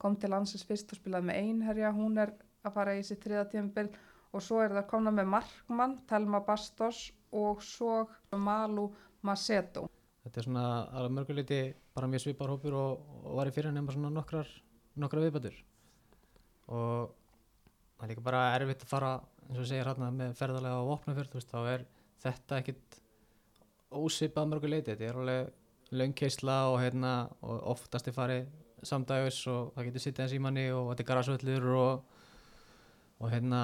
kom 0.00 0.16
til 0.16 0.30
landsins 0.32 0.64
fyrst 0.64 0.92
og 0.94 1.00
spilaði 1.00 1.28
með 1.28 1.40
einherja, 1.42 1.92
hún 1.92 2.18
er 2.22 2.32
að 2.64 2.76
fara 2.76 2.96
í 2.96 3.04
sitt 3.04 3.22
þriðja 3.24 3.46
tímabil 3.52 3.90
og 4.30 4.44
svo 4.44 4.60
er 4.64 4.74
það 4.76 4.90
komna 4.92 5.12
með 5.14 5.30
Markmann, 5.34 5.96
Telma 6.08 6.40
Bastos 6.46 7.08
og 7.34 7.62
svo 7.64 8.04
Malu 8.36 8.88
Macedo. 9.26 9.88
Þetta 10.24 10.40
er 10.40 10.46
svona 10.46 10.66
alveg 10.96 11.16
mörguleiti 11.16 11.60
bara 11.96 12.08
mjög 12.10 12.26
svipar 12.26 12.52
hópur 12.52 12.76
og, 12.76 13.08
og 13.24 13.38
var 13.40 13.50
í 13.50 13.54
fyrir 13.54 13.74
nema 13.74 13.92
svona 13.92 14.12
nokkrar, 14.14 14.48
nokkrar 15.00 15.26
viðbætur 15.26 15.56
og 16.70 17.16
það 17.96 18.04
er 18.06 18.12
líka 18.12 18.24
bara 18.24 18.42
erfitt 18.56 18.84
að 18.84 18.92
fara 18.92 19.14
eins 19.48 19.60
og 19.60 19.68
segir 19.68 19.88
hérna 19.88 20.10
með 20.14 20.34
ferðalega 20.38 20.80
á 20.80 20.88
vopnafjörð 20.90 21.30
þú 21.32 21.40
veist, 21.40 21.52
þá 21.52 21.60
er 21.74 21.86
þetta 22.24 22.58
ekkit 22.60 22.98
ósipað 23.90 24.50
mörguleiti, 24.52 24.94
þetta 24.94 25.08
er 25.08 25.20
alveg 25.20 25.94
löngkeisla 26.00 26.58
og 26.70 26.80
hérna 26.82 27.14
og 27.42 27.62
oftast 27.74 28.10
er 28.10 28.14
farið 28.14 28.50
samdægus 28.86 29.40
og 29.50 29.72
það 29.74 29.88
getur 29.88 30.04
sittið 30.04 30.24
eins 30.24 30.36
í 30.36 30.42
manni 30.42 30.66
og 30.72 30.92
þetta 30.92 31.04
er 31.04 31.10
garasvöllur 31.10 31.70
og, 31.76 32.20
og 33.20 33.32
hérna 33.32 33.62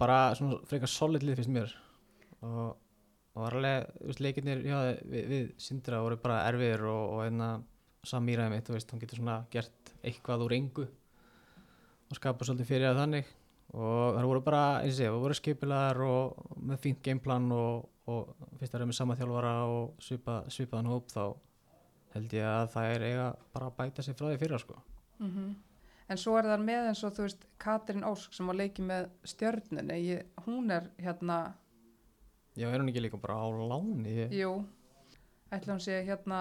bara 0.00 0.20
svona 0.38 0.60
frekar 0.68 0.90
solid 0.90 1.24
lið 1.24 1.40
finnst 1.40 1.52
mér. 1.54 1.74
Og 2.44 2.78
og 3.30 3.44
var 3.44 3.56
alveg, 3.56 3.90
þú 3.96 4.08
veist, 4.10 4.22
leikirnir 4.24 4.62
já, 4.66 4.78
við, 5.06 5.28
við 5.30 5.50
Sindra 5.62 6.00
voru 6.02 6.18
bara 6.20 6.42
erfiðir 6.50 6.86
og, 6.90 7.02
og 7.14 7.22
hérna 7.24 7.50
Samíraði 8.06 8.54
mitt, 8.54 8.64
þú 8.66 8.76
veist, 8.76 8.92
hún 8.92 9.02
getur 9.02 9.20
svona 9.20 9.36
gert 9.52 9.92
eitthvað 10.00 10.46
úr 10.46 10.54
engu 10.56 10.86
og 12.10 12.18
skapa 12.18 12.46
svolítið 12.46 12.70
fyrir 12.70 12.88
það 12.88 13.00
þannig 13.02 13.30
og 13.70 14.16
það 14.16 14.28
voru 14.32 14.42
bara, 14.46 14.64
eins 14.80 14.94
og 14.94 14.98
segja, 14.98 15.12
það 15.12 15.24
voru 15.24 15.38
skipilaðar 15.38 16.02
og 16.06 16.58
með 16.70 16.82
fínt 16.84 17.02
gameplan 17.06 17.48
og, 17.54 17.88
og 18.10 18.34
fyrst 18.58 18.74
að 18.74 18.76
það 18.76 18.84
er 18.84 18.90
með 18.90 18.98
sama 18.98 19.18
þjálfara 19.20 19.54
og 19.70 20.04
svipa, 20.04 20.36
svipaðan 20.50 20.90
hóp 20.90 21.10
þá 21.12 21.24
held 22.16 22.32
ég 22.34 22.46
að 22.50 22.70
það 22.74 22.92
er 22.94 23.06
eiga 23.06 23.26
bara 23.54 23.70
að 23.70 23.76
bæta 23.78 24.02
sig 24.02 24.16
frá 24.18 24.28
því 24.30 24.38
fyrir 24.44 24.64
sko. 24.64 24.80
Mm 25.22 25.50
En 26.10 26.18
svo 26.18 26.32
er 26.40 26.48
það 26.50 26.62
með 26.66 26.88
eins 26.90 27.00
og 27.06 27.12
þú 27.14 27.22
veist 27.22 27.44
Katrín 27.62 28.02
Ósk 28.02 28.32
sem 28.34 28.48
á 28.50 28.54
leiki 28.58 28.82
með 28.82 29.04
stjörnunni, 29.30 29.98
ég, 30.08 30.24
hún 30.42 30.72
er 30.74 30.88
hérna, 30.98 31.36
Já, 32.58 32.66
er 32.66 32.82
hún 32.82 32.90
ekki 32.90 33.04
líka 33.04 33.20
bara 33.22 33.36
á 33.38 33.46
láni? 33.46 34.10
Ég, 34.16 34.34
jú, 34.40 34.56
ætla 35.54 35.76
hún 35.76 35.84
sé 35.84 36.00
hérna 36.02 36.40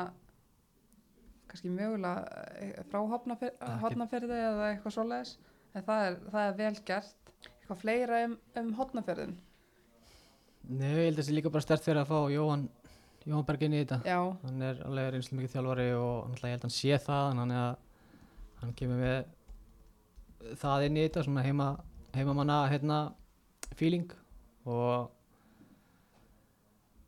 kannski 1.49 1.69
mögulega 1.69 2.25
eh, 2.61 2.81
frá 2.89 2.99
hotnaferði 3.05 4.39
eða 4.39 4.71
eitthvað 4.71 4.95
svoleiðis, 4.95 5.35
en 5.73 5.85
það 5.85 6.05
er, 6.07 6.17
það 6.33 6.47
er 6.47 6.57
vel 6.63 6.73
gert. 6.89 7.18
Eitthvað 7.69 7.83
fleira 7.83 8.19
um, 8.25 8.31
um 8.57 8.69
hotnaferðin, 8.79 9.33
Nei, 10.69 10.87
ég 10.89 11.03
held 11.03 11.13
að 11.13 11.19
það 11.19 11.27
sé 11.27 11.33
líka 11.35 11.51
bara 11.53 11.61
stert 11.61 11.83
fyrir 11.85 11.99
að 12.01 12.09
fá 12.09 12.31
Jóhann, 12.33 12.63
Jóhann 13.29 13.45
Berg 13.45 13.65
inn 13.67 13.75
í 13.77 13.81
þetta. 13.83 13.99
já, 14.09 14.17
hann 14.41 14.63
er 14.65 14.81
alveg 14.87 15.11
reynslu 15.13 15.37
mikið 15.37 15.53
þjálfari 15.53 15.85
og 15.99 16.31
ég 16.33 16.41
held 16.47 16.57
að 16.57 16.65
hann 16.65 16.73
sé 16.73 16.97
það 17.05 17.29
hann, 17.37 17.53
að, 17.53 17.77
hann 18.63 18.73
kemur 18.81 19.03
með 19.03 20.57
það 20.63 20.87
inn 20.87 20.97
í 20.97 21.05
þetta 21.05 21.25
svona 21.27 21.45
heima, 21.45 21.69
heimamanna 22.17 22.59
hérna 22.73 22.99
feeling 23.77 24.09
og 24.65 25.13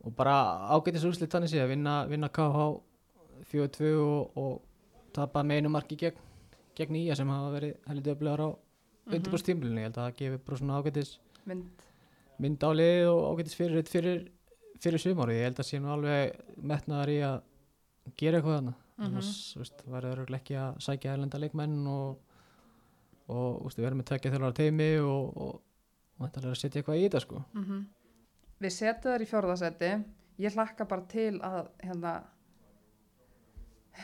og 0.06 0.16
bara 0.18 0.38
ágætis 0.78 1.10
úrslit 1.10 1.34
þannig 1.34 1.56
sé 1.56 1.66
að 1.66 1.74
vinna, 1.74 2.04
vinna 2.10 2.30
KH 2.30 2.70
4-2 3.50 3.96
og, 3.98 4.38
og 4.38 5.10
tapa 5.18 5.42
með 5.42 5.64
einu 5.64 5.74
marki 5.74 5.98
gegn, 5.98 6.22
gegn 6.78 7.02
Ía 7.02 7.18
sem 7.18 7.30
hafa 7.34 7.50
verið 7.58 7.80
heldur 7.90 8.14
öflegar 8.16 8.46
á. 8.46 8.50
Undirbúrstímlunni, 9.18 9.82
ég 9.84 9.90
held 9.90 9.98
að 10.00 10.08
það 10.08 10.20
gefur 10.22 10.44
bara 10.48 10.60
svona 10.62 10.80
ágætis 10.80 11.12
mynd, 11.50 11.86
mynd 12.42 12.66
á 12.66 12.70
liðið 12.76 13.10
og 13.12 13.22
ágætis 13.32 13.58
fyrir, 13.60 13.88
fyrir, 13.92 14.20
fyrir 14.84 15.04
sumári 15.04 15.38
ég 15.40 15.50
held 15.50 15.62
að 15.62 15.70
sé 15.70 15.82
nú 15.82 15.92
alveg 15.94 16.36
metnaðar 16.58 17.14
í 17.14 17.20
að 17.28 17.40
gera 18.18 18.40
eitthvað 18.40 18.58
þarna. 18.58 18.76
Mhm. 19.02 19.18
veist, 19.62 19.84
væri 19.90 20.12
það 20.12 20.36
ekki 20.38 20.60
að 20.62 20.82
sækja 20.86 21.16
erlenda 21.16 21.42
leikmenn 21.42 21.80
og, 21.90 22.20
og 23.32 23.64
veist, 23.66 23.80
við 23.80 23.90
erum 23.90 24.02
með 24.02 24.12
tvekja 24.12 24.34
þjálfara 24.36 24.58
teimi 24.60 24.92
og, 25.02 25.38
og, 25.46 25.56
og 26.20 26.28
þetta 26.28 26.42
er 26.42 26.52
að 26.52 26.60
setja 26.62 26.82
eitthvað 26.82 27.02
í 27.02 27.08
þetta 27.08 27.26
sko. 27.26 27.44
mm 27.58 27.82
Við 28.62 28.74
setjum 28.76 29.02
þær 29.10 29.24
í 29.24 29.26
fjórðasetti, 29.26 29.88
ég 30.38 30.54
hlakka 30.54 30.86
bara 30.86 31.02
til 31.10 31.40
að 31.42 31.72
hérna 31.82 32.12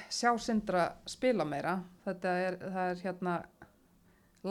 sjá 0.09 0.31
Sindra 0.41 0.87
spila 1.05 1.45
meira, 1.45 1.77
þetta 2.05 2.33
er, 2.41 2.57
það 2.63 2.91
er 2.91 3.03
hérna 3.03 3.35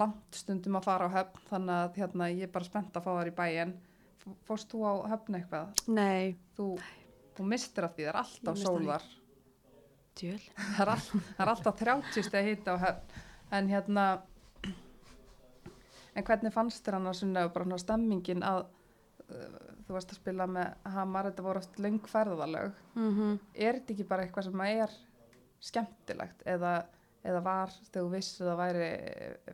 langt 0.01 0.38
stundum 0.38 0.78
að 0.80 0.86
fara 0.88 1.09
á 1.09 1.14
höfn 1.16 1.42
þannig 1.51 1.76
að 1.82 2.01
hérna, 2.01 2.28
ég 2.32 2.47
er 2.49 2.53
bara 2.55 2.68
spennt 2.68 2.97
að 2.99 3.05
fá 3.07 3.11
þær 3.18 3.30
í 3.32 3.36
bæinn. 3.40 3.74
F- 4.22 4.36
Fórst 4.49 4.70
þú 4.72 4.82
á 4.86 4.92
höfn 5.14 5.38
eitthvað? 5.40 5.84
Nei, 5.88 6.36
Þú, 6.57 6.66
þú 7.36 7.47
mistir 7.53 7.84
af 7.86 7.94
því, 7.97 8.07
það 8.07 8.12
er 8.14 8.20
alltaf 8.22 8.42
Ég 8.42 8.57
missti 8.57 8.66
af 8.66 8.72
sól 8.72 8.80
því. 8.80 8.90
þar 8.92 9.07
djöl. 10.16 10.40
það 10.76 10.80
er, 10.86 10.92
all, 10.94 11.20
er 11.44 11.53
alltaf 11.53 11.78
30 11.82 12.26
steg 12.30 12.49
hita 12.51 12.74
á 12.74 12.76
höfn. 12.86 13.20
En 13.57 13.68
hérna 13.70 14.07
en 16.16 16.24
hvernig 16.24 16.53
fannst 16.55 16.84
þér 16.86 16.97
annars 17.01 17.20
svona 17.22 17.42
bara 17.53 17.66
svona 17.68 17.78
stemmingin 17.82 18.42
að 18.47 18.62
uh, 18.64 19.59
þú 19.86 19.94
varst 19.97 20.14
að 20.14 20.20
spila 20.22 20.47
með 20.51 20.88
Hamar, 20.94 21.28
þetta 21.30 21.44
voru 21.44 21.61
oft 21.62 21.76
löng 21.84 21.99
ferðalög. 22.11 22.72
Mm 22.97 23.36
er 23.55 23.78
þetta 23.80 23.92
ekki 23.94 24.07
bara 24.09 24.24
eitthvað 24.26 24.49
sem 24.49 24.64
er 24.66 24.97
skemmtilegt? 25.66 26.43
Eða, 26.48 26.73
eða 27.27 27.43
var 27.47 27.73
þegar 27.77 28.05
þú 28.07 28.12
vissir 28.15 28.47
það 28.51 28.61
væri 28.62 28.90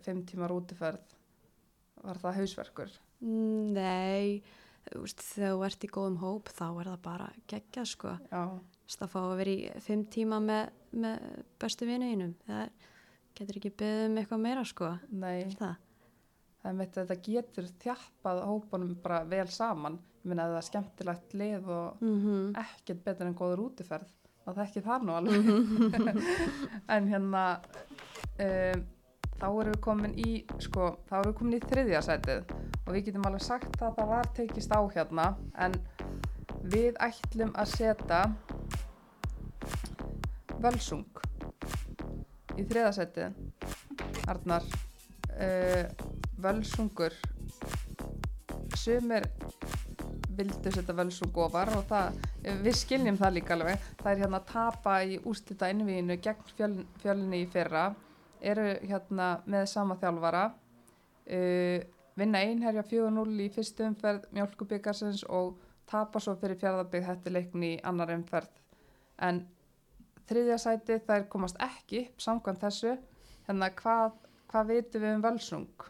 fimm 0.04 0.22
tímar 0.28 0.54
útiferð 0.54 1.14
var 2.02 2.20
það 2.22 2.38
hausverkur 2.40 2.94
Nei, 3.22 4.42
þú 4.90 5.04
veist, 5.04 5.20
þegar 5.22 5.52
þú 5.54 5.60
ert 5.68 5.84
í 5.86 5.90
góðum 5.94 6.16
hóp 6.22 6.48
þá 6.50 6.64
er 6.82 6.88
það 6.90 7.00
bara 7.04 7.28
geggjað 7.52 7.90
sko. 7.92 8.14
já, 8.32 8.42
Það 8.92 9.12
fá 9.12 9.18
að 9.22 9.36
vera 9.38 9.52
í 9.54 9.82
fimm 9.84 10.02
tíma 10.12 10.40
með, 10.42 10.72
með 11.00 11.22
bestu 11.62 11.86
vinuðinum. 11.88 12.32
Það 12.48 12.88
getur 13.38 13.60
ekki 13.60 13.70
beðið 13.80 14.02
um 14.08 14.18
eitthvað 14.20 14.42
meira 14.42 14.64
sko. 14.68 14.90
nei 15.14 15.46
Það. 15.54 15.76
það 16.64 16.76
mitt 16.80 16.98
að 16.98 17.06
þetta 17.12 17.30
getur 17.30 17.70
þjappað 17.84 18.42
hópunum 18.50 18.96
bara 19.06 19.22
vel 19.30 19.46
saman 19.54 20.00
ég 20.22 20.28
minna 20.30 20.44
að 20.48 20.52
það 20.56 20.60
er 20.60 20.66
skemmtilegt 20.68 21.32
lið 21.38 21.70
og 21.78 22.02
Mm 22.02 22.52
ekkert 22.66 23.04
betur 23.06 23.30
en 23.30 23.38
góður 23.38 23.64
útiferð 23.68 24.10
og 24.46 24.56
það 24.56 24.64
ekki 24.64 24.82
það 24.86 25.06
nú 25.06 25.14
alveg. 25.16 25.46
En 26.94 27.08
hérna 27.10 27.44
um, 28.42 28.82
þá 29.42 29.46
erum 29.48 29.72
við 29.72 29.80
komin 29.84 30.16
í 30.18 30.30
sko, 30.62 30.88
þá 31.08 31.16
erum 31.18 31.30
við 31.30 31.38
komin 31.40 31.58
í 31.58 31.62
þriðja 31.66 32.02
sætið 32.06 32.52
og 32.82 32.90
við 32.94 33.04
getum 33.08 33.26
alveg 33.28 33.44
sagt 33.46 33.82
að 33.82 33.96
það 33.98 34.12
var 34.12 34.30
tekist 34.36 34.74
á 34.74 34.80
hérna 34.94 35.26
en 35.66 35.76
við 36.62 36.98
ætlum 37.02 37.50
að 37.58 37.72
setja 37.72 38.22
völsung 40.62 41.22
í 42.58 42.62
þriðja 42.62 42.92
sætið. 43.00 43.40
Arnar 44.30 44.66
uh, 45.34 45.86
völsungur 46.42 47.16
sumir 48.78 49.26
vildu 50.36 50.72
setja 50.72 50.94
völsung 50.96 51.34
ofar 51.44 51.72
og 51.76 51.84
það, 51.90 52.22
við 52.42 52.74
skiljum 52.76 53.18
það 53.20 53.34
líka 53.36 53.54
alveg. 53.56 53.82
Það 54.00 54.12
er 54.12 54.22
hérna 54.24 54.40
að 54.40 54.48
tapa 54.50 54.96
í 55.06 55.18
ústita 55.30 55.68
innvíðinu 55.72 56.18
gegn 56.22 56.48
fjöl, 56.56 56.72
fjölinni 57.02 57.42
í 57.44 57.50
fyrra. 57.50 57.90
Eru 58.42 58.66
hérna 58.82 59.28
með 59.46 59.68
sama 59.70 59.96
þjálfara. 60.00 60.48
Uh, 61.22 61.84
vinna 62.18 62.42
einherja 62.42 62.82
4-0 62.84 63.38
í 63.44 63.48
fyrstu 63.54 63.86
umferð 63.86 64.26
mjölkubikarsins 64.34 65.22
og 65.30 65.54
tapa 65.88 66.20
svo 66.20 66.34
fyrir 66.40 66.58
fjárðarbygg 66.58 67.06
hættileikni 67.06 67.76
í 67.76 67.80
annar 67.86 68.10
umferð. 68.16 68.50
En 69.22 69.44
þriðja 70.26 70.58
sæti 70.58 70.98
þær 71.06 71.28
komast 71.30 71.60
ekki 71.62 72.06
upp 72.08 72.26
samkvæmt 72.26 72.62
þessu. 72.66 72.98
Hérna 73.46 73.70
hvað, 73.78 74.18
hvað 74.50 74.70
vitum 74.74 75.06
við 75.06 75.16
um 75.16 75.24
völsung? 75.24 75.88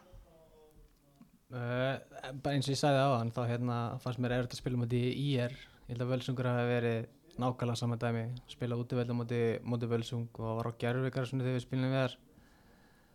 Uh, 1.53 2.01
bara 2.41 2.57
eins 2.57 2.69
og 2.69 2.73
ég 2.73 2.81
sagði 2.81 3.01
á 3.05 3.11
hann 3.13 3.33
þá 3.33 3.43
hérna, 3.45 3.83
fannst 4.01 4.21
mér 4.25 4.39
erfitt 4.39 4.55
að 4.57 4.63
spila 4.63 4.79
um 4.79 4.85
þetta 4.87 5.01
í 5.01 5.27
IR 5.35 5.57
ég 5.93 5.99
held 5.99 6.07
að 6.07 6.13
völsungur 6.15 6.47
hafi 6.49 6.69
verið 6.71 7.01
nákvæmlega 7.43 7.77
saman 7.77 7.99
dæmi. 8.01 8.23
Spila 8.49 8.77
útivelda 8.81 9.13
móti, 9.13 9.41
móti 9.61 9.89
völsung 9.91 10.39
og 10.41 10.59
var 10.59 10.71
á 10.73 10.81
gerðvíkar 10.81 11.27
svona 11.29 11.45
þegar 11.45 11.59
við 11.59 11.65
spilum 11.67 11.91
við 11.93 11.99
þar 11.99 12.15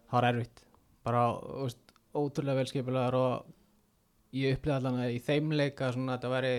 það 0.08 0.18
var 0.18 0.28
erfitt. 0.28 0.60
Bara 1.08 1.22
veist, 1.64 1.94
ótrúlega 2.14 2.60
velskipulegar 2.60 3.18
og 3.18 3.48
ég 4.38 4.58
upplýði 4.60 4.76
allan 4.76 5.00
að 5.02 5.16
í 5.16 5.22
þeim 5.26 5.56
leika 5.58 5.90
þetta 5.96 6.30
væri 6.30 6.52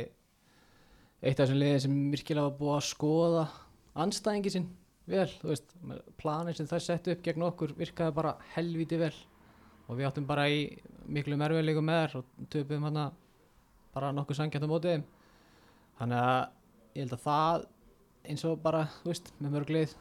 eitt 1.23 1.39
af 1.39 1.45
þessum 1.45 1.61
liðið 1.63 1.79
sem 1.85 2.01
virkilega 2.15 2.49
var 2.49 2.57
búið 2.59 2.75
að 2.75 2.89
skoða 2.89 3.45
anstæðingi 3.99 4.55
sinn 4.55 4.67
vel, 5.09 5.29
veist, 5.43 5.77
planin 6.19 6.59
sem 6.59 6.67
það 6.67 6.83
settu 6.83 7.15
upp 7.15 7.23
gegn 7.23 7.47
okkur 7.47 7.77
virkaði 7.79 8.17
bara 8.17 8.35
helviti 8.57 8.99
vel. 8.99 9.15
Og 9.87 10.01
við 10.01 10.11
áttum 10.11 10.27
bara 10.27 10.49
í 10.51 10.67
miklu 11.07 11.39
merfiðleikum 11.39 11.87
með 11.87 12.03
þær 12.03 12.19
og 12.19 12.51
töpum 12.51 12.91
hana 12.91 13.07
bara 13.95 14.11
nokkuð 14.13 14.43
sangjant 14.43 14.67
á 14.67 14.75
mótið 14.75 15.07
þannig 15.99 16.23
að 16.23 16.39
ég 16.95 17.03
held 17.05 17.17
að 17.17 17.25
það 17.25 17.67
eins 18.29 18.45
og 18.49 18.61
bara, 18.63 18.85
þú 19.03 19.13
veist, 19.13 19.33
með 19.39 19.55
mörglið 19.57 19.97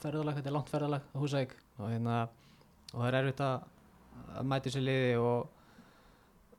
ferðalag, 0.00 0.38
þetta 0.38 0.50
er 0.50 0.56
langt 0.56 0.72
ferðalag 0.72 1.06
á 1.12 1.16
Húsæk 1.20 1.56
og 1.78 1.86
hérna 1.90 2.18
og 2.90 2.98
það 2.98 3.08
er 3.10 3.18
erfitt 3.20 3.42
að, 3.46 3.66
mæti 4.50 4.72
sér 4.74 4.86
liði 4.86 5.16
og 5.20 5.56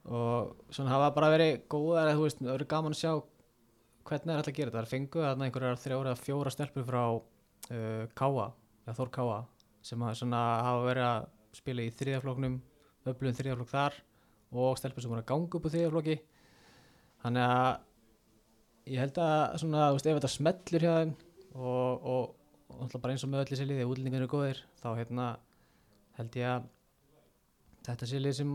og 0.02 0.56
svona 0.74 0.90
hafa 0.96 1.12
bara 1.14 1.30
verið 1.30 1.60
góðar 1.70 2.08
eða 2.10 2.18
þú 2.18 2.24
veist, 2.26 2.40
það 2.40 2.56
verið 2.56 2.70
gaman 2.72 2.94
að 2.96 2.98
sjá 2.98 3.12
hvernig 4.08 4.32
er 4.32 4.40
þetta 4.40 4.50
að 4.50 4.56
gera 4.56 4.70
þetta, 4.70 4.78
það 4.78 4.82
er 4.82 4.90
fengu 4.90 5.22
að 5.22 5.44
einhverjar 5.46 5.78
þrjára 5.78 6.10
eða 6.10 6.22
fjóra 6.22 6.52
stelpur 6.52 6.86
frá 6.88 7.02
uh, 7.12 8.04
Káa, 8.18 8.46
eða 8.82 8.96
Þór 8.98 9.12
Káa 9.14 9.36
sem 9.86 10.02
að 10.02 10.16
svona 10.18 10.40
hafa 10.66 10.82
verið 10.88 11.06
að 11.06 11.28
spila 11.54 11.84
í 11.84 11.94
þriðafloknum, 12.00 12.58
öflugum 13.06 13.38
þriðaflokk 13.38 13.70
þar 13.70 14.00
og 14.52 14.78
stelpur 14.80 15.04
sem 15.04 15.12
voru 15.12 15.22
að 15.22 15.30
ganga 15.30 15.58
upp 15.58 15.70
á 15.70 15.74
þriðaflokki 15.76 16.18
þannig 17.22 17.54
að 17.54 17.70
ég 18.90 19.00
held 19.02 19.18
að 19.22 19.58
svona, 19.62 19.88
veist, 19.94 20.08
ef 20.08 20.18
þetta 20.18 20.30
smellur 20.32 20.86
hjá 20.86 20.92
þeim 20.98 21.14
og, 21.54 22.06
og, 22.12 22.36
og 22.74 22.94
bara 22.98 23.14
eins 23.14 23.24
og 23.26 23.32
með 23.32 23.44
öll 23.44 23.50
þessi 23.52 23.66
liði, 23.68 23.88
útlendingar 23.88 24.24
eru 24.24 24.32
góðir 24.32 24.62
þá 24.82 24.88
hérna 24.98 25.26
held 26.18 26.38
ég 26.40 26.48
að 26.50 26.70
þetta 27.86 28.08
sé 28.08 28.20
lið 28.22 28.38
sem 28.40 28.54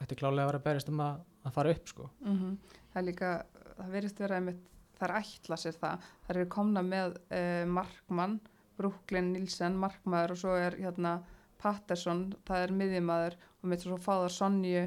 ætti 0.00 0.18
klálega 0.18 0.46
að 0.46 0.50
vera 0.50 0.60
að 0.60 0.66
berjast 0.66 0.92
um 0.92 1.02
að, 1.04 1.20
að 1.44 1.56
fara 1.56 1.74
upp 1.76 1.90
sko. 1.92 2.10
Mm 2.24 2.56
Það 2.90 3.00
er 3.00 3.06
líka, 3.06 3.28
það 3.76 3.92
verðist 3.94 4.20
vera 4.20 4.38
einmitt, 4.40 4.62
það 4.98 5.04
er 5.08 5.12
ætla 5.20 5.56
sér 5.62 5.76
það. 5.78 6.08
Það 6.26 6.36
eru 6.36 6.46
komna 6.50 6.82
með 6.82 7.12
uh, 7.30 7.66
Markmann, 7.70 8.40
Brooklyn 8.76 9.28
Nilsen, 9.32 9.76
Markmaður 9.78 10.34
og 10.34 10.40
svo 10.40 10.56
er 10.58 10.76
hérna 10.80 11.12
Patterson, 11.60 12.24
það 12.48 12.64
er 12.64 12.74
miðjumæður 12.80 13.36
og 13.60 13.70
mitt 13.70 13.84
svo 13.84 13.98
fáðar 14.00 14.34
Sonju, 14.34 14.82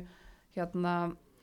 hérna 0.58 0.94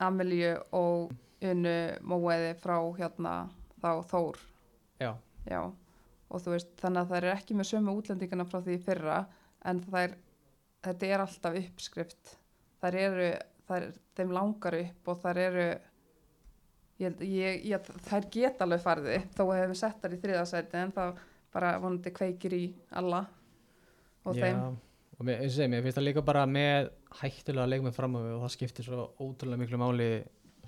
Amelíu 0.05 0.53
og 0.77 1.15
Unnu 1.41 1.77
Móeði 2.05 2.55
frá 2.61 2.77
hérna 2.99 3.35
þá 3.81 3.91
Þór. 4.11 4.41
Já, 5.01 5.15
Já, 5.49 5.61
og 6.29 6.43
þú 6.45 6.53
veist, 6.55 6.75
þannig 6.81 7.01
að 7.01 7.13
það 7.13 7.21
er 7.21 7.29
ekki 7.35 7.57
með 7.57 7.71
sömu 7.71 7.95
útlendingana 7.97 8.47
frá 8.49 8.61
því 8.65 8.77
fyrra 8.85 9.21
en 9.71 9.81
er, 9.97 10.17
þetta 10.85 11.09
er 11.09 11.25
alltaf 11.25 11.57
uppskrift. 11.63 12.35
Það 12.81 12.99
eru, 13.05 13.31
það 13.69 13.79
er, 13.79 13.97
þeim 14.19 14.35
langar 14.37 14.77
upp 14.81 15.11
og 15.13 15.19
það 15.25 15.41
eru, 15.47 15.67
ég, 17.01 17.25
ég, 17.25 17.65
ég, 17.73 17.91
þær 18.11 18.29
geta 18.37 18.67
alveg 18.67 18.85
farið 18.85 19.11
upp 19.17 19.35
þó 19.39 19.45
hefum 19.49 19.75
við 19.75 19.81
sett 19.81 20.01
þar 20.05 20.17
í 20.17 20.21
þriðasæti 20.25 20.81
en 20.81 20.95
það 20.97 21.21
bara 21.51 21.75
vonandi 21.83 22.13
kveikir 22.15 22.55
í 22.57 22.65
alla 23.01 23.25
og 24.29 24.37
Já, 24.37 24.45
þeim. 24.45 24.61
og 25.17 25.27
mér, 25.27 25.45
segi, 25.49 25.69
mér 25.73 25.83
finnst 25.85 25.99
það 25.99 26.07
líka 26.07 26.25
bara 26.25 26.45
með 26.47 26.91
hættulega 27.21 27.71
leikmenn 27.73 27.97
fram 27.97 28.17
á 28.17 28.21
við 28.21 28.37
og 28.37 28.45
það 28.45 28.55
skiptir 28.55 28.87
svo 28.87 29.07
ótrúlega 29.19 29.63
miklu 29.65 29.81
máli 29.81 30.11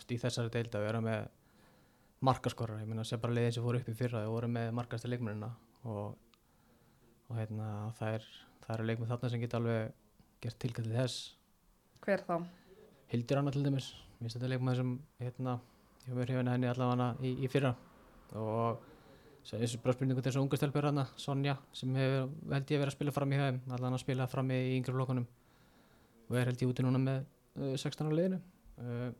í 0.00 0.18
þessari 0.20 0.52
deilda 0.52 0.80
að 0.80 0.86
vera 0.88 1.00
með 1.04 1.22
markaskorrar, 2.22 2.82
ég 2.82 2.88
meina 2.88 3.04
sé 3.06 3.18
bara 3.18 3.34
liðin 3.34 3.56
sem 3.56 3.64
fóru 3.64 3.80
upp 3.82 3.90
í 3.90 3.96
fyrra 3.98 4.22
og 4.28 4.36
voru 4.36 4.50
með 4.52 4.70
markastu 4.78 5.10
leikmennina 5.10 5.48
og, 5.90 6.14
og 7.28 7.38
hérna 7.38 7.68
það 7.98 8.18
er, 8.18 8.28
það 8.62 8.74
eru 8.76 8.88
leikmenn 8.90 9.10
þarna 9.10 9.30
sem 9.32 9.42
geta 9.42 9.58
alveg 9.58 9.96
gert 10.42 10.58
tilkallið 10.62 11.00
þess. 11.00 11.18
Hver 12.02 12.22
þá? 12.26 12.36
Hildur 13.12 13.40
Anna 13.40 13.52
til 13.54 13.64
dæmis, 13.66 13.90
mér 14.18 14.28
finnst 14.28 14.38
þetta 14.38 14.52
leikmenn 14.52 14.78
sem 14.78 14.94
hérna, 15.22 15.58
ég 16.06 16.14
verið 16.14 16.30
hrifin 16.30 16.50
af 16.50 16.56
henni 16.56 16.70
allavega 16.70 17.08
í, 17.22 17.34
í 17.42 17.50
fyrra. 17.50 17.74
Og 18.38 18.88
bara 19.50 19.94
spurningu 19.96 20.22
til 20.22 20.30
þessu 20.30 20.42
ungu 20.42 20.58
stelpur 20.58 20.86
hana, 20.88 21.08
Sonja, 21.18 21.56
sem 21.76 21.92
hefur, 21.98 22.30
held 22.54 22.70
ég 22.70 22.82
verið 22.82 22.92
að 22.92 22.96
spila 22.96 23.14
fram 23.14 23.34
í 23.34 23.40
höfum, 23.40 23.60
allavega 23.68 23.98
að 23.98 24.04
spila 24.04 24.28
fram 24.30 24.54
í 24.54 24.60
yngri 24.78 24.94
flokkunum. 24.94 25.26
Og 26.30 26.38
er 26.38 26.50
held 26.52 26.62
ég 26.62 26.70
úti 26.70 26.86
núna 26.86 27.02
með 27.02 27.24
uh, 27.58 27.74
16 27.74 28.08
á 28.08 28.12
liðinu. 28.14 28.40
Uh, 28.78 29.10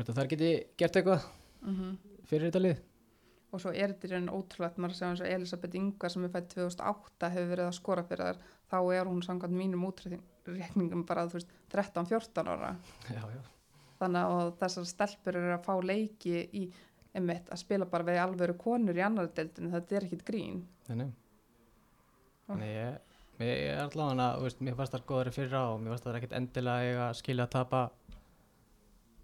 hvort 0.00 0.14
að 0.14 0.22
þær 0.22 0.32
geti 0.34 0.54
gert 0.80 1.00
eitthvað 1.00 1.28
Mm 1.60 1.98
fyrir 2.30 2.50
þetta 2.50 2.62
lið 2.62 2.80
Og 3.50 3.58
svo 3.58 3.72
er 3.74 3.90
þetta 3.90 4.06
í 4.06 4.10
raun 4.12 4.28
ótrúlegt, 4.30 4.76
maður 4.78 4.94
segja 4.94 5.08
eins 5.10 5.20
og 5.24 5.30
Elisabeth 5.34 5.74
Inga 5.74 6.08
sem 6.12 6.22
er 6.22 6.30
fætt 6.30 6.52
2008 6.52 7.30
hefur 7.34 7.48
verið 7.50 7.66
að 7.66 7.72
skora 7.80 8.04
fyrir 8.06 8.28
þær, 8.28 8.36
þá 8.70 8.76
er 8.94 9.08
hún 9.10 9.24
samkvæmt 9.26 9.56
mínum 9.58 9.86
útreikningum 9.88 11.02
bara 11.08 11.24
þú 11.26 11.40
veist 11.40 11.50
13-14 11.74 12.52
ára. 12.52 12.68
já, 13.10 13.24
já. 13.34 13.40
Þannig 13.98 14.36
að 14.36 14.52
þessar 14.60 14.86
stelpur 14.92 15.38
eru 15.40 15.50
að 15.56 15.66
fá 15.66 15.72
leiki 15.82 16.36
í 16.46 16.62
einmitt 17.10 17.50
að 17.50 17.62
spila 17.64 17.90
bara 17.90 18.06
við 18.06 18.20
alvöru 18.22 18.54
konur 18.60 19.02
í 19.02 19.02
annari 19.02 19.34
deildinu, 19.34 19.72
þetta 19.74 19.98
er 19.98 20.06
ekkit 20.06 20.24
grín. 20.30 20.62
Þannig, 20.86 21.10
þannig 22.46 22.72
ég, 22.76 23.18
mér 23.42 23.52
er 23.56 23.82
allavega 23.88 24.30
þú 24.36 24.46
veist, 24.46 24.62
mér 24.62 24.78
fannst 24.78 24.94
það 24.94 25.06
góðari 25.10 25.34
fyrra 25.40 25.66
og 25.74 25.82
mér 25.82 25.96
fannst 25.96 26.06
það 26.06 26.22
ekkert 26.22 26.38
endilega 26.38 27.04
að 27.08 27.20
skilja 27.24 27.50
að 27.50 27.54
tapa 27.58 27.84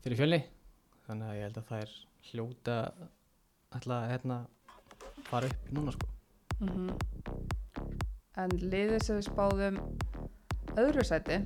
fyrir 0.03 0.25
fjölni 0.25 0.43
þannig 1.07 1.31
að 1.31 1.39
ég 1.39 1.49
held 1.49 1.61
að 1.63 1.71
það 1.71 1.85
er 1.87 1.95
hljóta 2.31 2.77
ætla 3.77 4.03
að 4.03 4.11
hérna 4.15 4.43
fara 5.31 5.51
upp 5.53 5.73
núna 5.75 5.97
sko 5.97 6.13
Mm 6.57 6.95
En 8.37 8.53
liðið 8.61 8.99
sem 9.01 9.17
við 9.17 9.27
spáðum 9.31 9.77
öðru 10.77 11.05
sæti, 11.09 11.39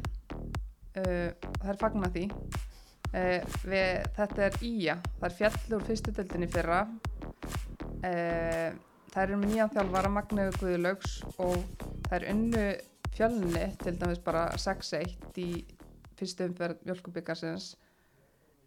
uh, 0.99 1.28
það 1.39 1.69
er 1.70 1.78
fagna 1.78 2.09
því. 2.11 2.24
Uh, 3.11 3.45
við, 3.62 4.09
þetta 4.16 4.43
er 4.47 4.57
Ía, 4.66 4.97
það 5.20 5.27
er 5.28 5.37
fjall 5.39 5.77
úr 5.77 5.85
fyrstu 5.87 6.15
deildinni 6.16 6.49
í 6.49 6.51
fyrra. 6.51 6.81
Uh, 8.03 8.74
það 9.12 9.23
er 9.23 9.35
með 9.37 9.53
nýjan 9.53 9.73
þjálfara 9.77 10.11
Magneu 10.16 10.49
Guðlaugs 10.57 11.20
og 11.37 11.62
það 12.09 12.16
er 12.19 12.27
unnu 12.32 12.66
fjölni 13.15 13.65
til 13.85 13.95
dæmis 14.01 14.23
bara 14.27 14.49
6-1 14.59 15.39
í 15.45 15.49
fyrstu 16.19 16.51
umferð 16.51 16.82
mjölkubikarsins. 16.89 17.77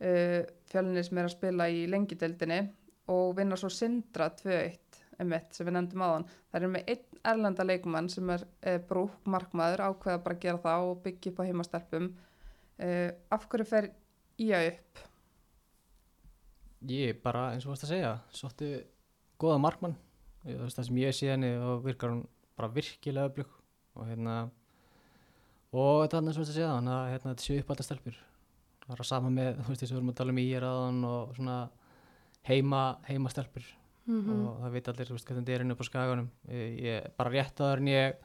Uh, 0.01 0.41
fjölni 0.71 1.03
sem 1.05 1.17
er 1.21 1.27
að 1.29 1.35
spila 1.35 1.67
í 1.71 1.83
lengideildinni 1.87 2.59
og 3.13 3.35
vinna 3.37 3.55
svo 3.59 3.69
Sindra 3.71 4.29
2-1 4.39 5.01
einmitt, 5.21 5.53
sem 5.53 5.67
við 5.67 5.75
nefndum 5.77 6.03
áðan. 6.03 6.25
Það 6.51 6.65
er 6.65 6.71
með 6.73 6.87
einn 6.93 7.19
erlenda 7.33 7.63
leikmann 7.67 8.09
sem 8.11 8.29
er 8.33 8.41
e, 8.65 8.77
brúk 8.89 9.27
markmaður, 9.29 9.83
ákveða 9.85 10.23
bara 10.25 10.35
að 10.35 10.41
gera 10.43 10.61
það 10.63 10.87
og 10.89 11.01
byggja 11.05 11.31
upp 11.31 11.39
á 11.39 11.47
heimastelpum. 11.47 12.07
E, 12.81 12.89
af 13.31 13.45
hverju 13.51 13.67
fer 13.69 13.89
Ía 14.41 14.63
upp? 14.71 15.03
ég 16.89 17.21
bara 17.23 17.51
eins 17.53 17.63
og 17.63 17.71
varst 17.73 17.85
að 17.87 17.93
segja 17.93 18.11
sóttu 18.33 18.69
góða 19.39 19.59
markmann 19.61 19.95
Ég- 20.43 20.59
það 20.59 20.85
sem 20.89 20.97
ég 20.99 21.15
sé 21.15 21.29
henni 21.31 21.53
og 21.55 21.85
virkar 21.85 22.11
hún 22.11 22.25
bara 22.57 22.67
virkilega 22.67 23.29
öflug 23.29 23.47
og 23.95 24.07
hérna 24.09 24.49
og 25.71 26.03
þetta 26.03 26.17
er 26.17 26.19
og 26.19 26.25
varst 26.25 26.51
að 26.51 26.57
segja 26.57 26.73
hann 26.73 26.87
að 26.87 27.11
hérna, 27.13 27.33
þetta 27.33 27.45
séu 27.45 27.59
upp 27.61 27.69
alltaf 27.69 27.85
stelpur 27.87 28.17
það 28.83 28.93
er 28.97 29.03
að 29.03 29.09
sama 29.09 29.29
með, 29.33 29.55
þú 29.63 29.69
veist, 29.71 29.81
þess 29.83 29.91
að 29.91 29.95
við 29.95 30.01
erum 30.01 30.11
að 30.13 30.19
tala 30.19 30.33
um 30.35 30.41
í 30.43 30.45
er 30.57 30.65
aðan 30.67 31.03
og 31.09 31.33
svona 31.37 31.57
heima, 32.49 32.83
heima 33.09 33.31
stelpur 33.33 33.65
Mhm. 34.03 34.47
og 34.49 34.57
það 34.59 34.71
veit 34.75 34.87
allir 34.91 35.07
þú 35.07 35.15
veist, 35.15 35.25
hvernig 35.29 35.45
þetta 35.45 35.53
er 35.55 35.61
inn 35.63 35.71
upp 35.71 35.79
á 35.79 35.85
skaganum. 35.87 36.25
Ég, 36.51 36.71
ég, 36.83 37.05
bara 37.15 37.29
rétt 37.31 37.55
aður 37.63 37.77
en 37.79 37.87
ég 37.87 38.15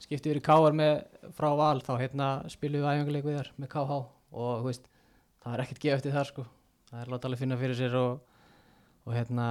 skipti 0.00 0.30
yfir 0.30 0.40
í 0.40 0.44
KR 0.46 0.72
með 0.72 1.02
frá 1.36 1.50
val 1.54 1.80
þá 1.84 1.92
hérna 2.00 2.28
spilum 2.48 2.80
við 2.80 2.88
æfinguleik 2.88 3.24
við 3.28 3.36
þar 3.36 3.50
með 3.60 3.68
KH 3.74 3.90
og 4.32 4.62
þú 4.62 4.64
veist, 4.70 4.88
það 5.44 5.52
er 5.58 5.62
ekkert 5.66 5.80
gefið 5.84 5.96
eftir 5.98 6.12
þar 6.16 6.24
sko. 6.30 6.44
Það 6.90 7.00
er 7.02 7.10
láta 7.12 7.28
alveg 7.28 7.38
finna 7.42 7.58
fyrir 7.60 7.76
sér 7.76 7.94
og, 8.00 8.22
og 9.04 9.12
hérna 9.12 9.48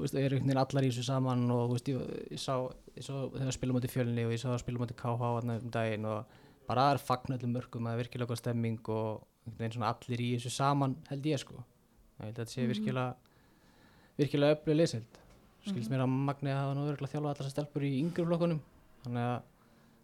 veist, 0.00 0.14
eru 0.14 0.38
einhvern 0.38 0.48
veginn 0.48 0.62
allar 0.64 0.82
í 0.82 0.88
þessu 0.88 1.04
saman 1.04 1.44
og 1.50 1.68
þú 1.68 1.76
veist, 1.76 1.88
ég, 1.92 2.32
ég 2.32 2.40
sá, 2.40 2.54
ég 2.96 3.04
þegar 3.36 3.52
spilum 3.58 3.76
átti 3.76 3.92
fjölni 3.92 4.24
og 4.24 4.32
ég 4.32 4.40
sá 4.40 4.48
að 4.54 4.62
spilum 4.64 4.86
átti 4.86 4.96
KH 4.96 5.20
þarna 5.20 5.58
um 5.60 5.70
daginn 5.76 6.08
og 6.08 6.24
bara 6.66 6.88
það 6.88 6.94
er 6.96 7.04
fagn 7.12 7.36
öllum 7.36 7.52
mörgum 7.58 7.84
það 7.88 7.92
er 7.92 8.02
virkilega 8.06 8.32
góð 8.32 8.40
stemming 8.40 8.88
og 8.88 9.22
allir 9.46 10.20
í 10.20 10.28
þessu 10.36 10.50
saman 10.50 10.96
held 11.08 11.26
ég 11.26 11.38
sko. 11.38 11.54
Ég 12.18 12.26
held 12.26 12.38
að 12.38 12.44
þetta 12.44 12.52
sé 12.52 12.66
virkilega 12.66 13.16
virkilega 14.18 14.56
öflug 14.56 14.76
liðsild 14.76 15.18
skilst 15.66 15.90
mér 15.90 16.02
að 16.04 16.14
Magni 16.28 16.50
hafa 16.50 16.74
nú 16.74 16.86
örgulega 16.90 17.12
þjálfað 17.12 17.28
allar 17.30 17.38
þessar 17.40 17.54
stelpur 17.54 17.84
í 17.86 17.92
yngri 18.02 18.24
flokkunum 18.26 18.60
þannig 19.04 19.26
að 19.28 19.42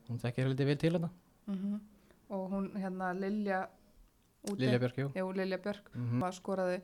hún 0.09 0.21
þekkir 0.23 0.49
heldur 0.49 0.69
vel 0.71 0.77
til 0.83 0.93
þetta 0.97 1.11
Mm 1.49 1.81
Og 2.29 2.51
hún, 2.53 2.67
hérna, 2.77 3.13
Lilja 3.17 3.63
úti. 4.45 4.59
Lilja 4.61 4.79
Björk, 4.79 4.99
jú. 4.99 5.33
Lilja 5.33 5.59
Björk. 5.59 5.87
mm 5.95 6.19
Mm. 6.19 6.33
skoraði 6.33 6.81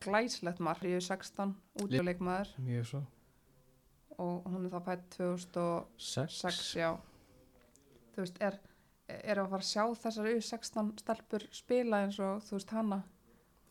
glæslegt 0.00 0.60
mark 0.60 0.82
í 0.82 0.94
16 1.00 1.54
útileikmaður. 1.82 2.48
Mjög 2.58 2.86
svo. 2.86 3.02
Og 4.18 4.44
hún 4.44 4.64
er 4.64 4.70
þá 4.70 4.80
fætt 4.84 5.10
2006, 5.18 6.40
sex. 6.40 6.74
já. 6.74 6.96
Þú 8.14 8.16
veist, 8.24 8.40
er, 8.40 8.58
er 9.24 9.40
að 9.40 9.48
fara 9.52 9.64
að 9.64 9.70
sjá 9.70 9.84
þessar 10.02 10.28
U16 10.34 10.90
stelpur 11.02 11.46
spila 11.54 12.04
eins 12.04 12.18
og, 12.22 12.44
þú 12.46 12.58
veist, 12.58 12.74
hana? 12.76 13.00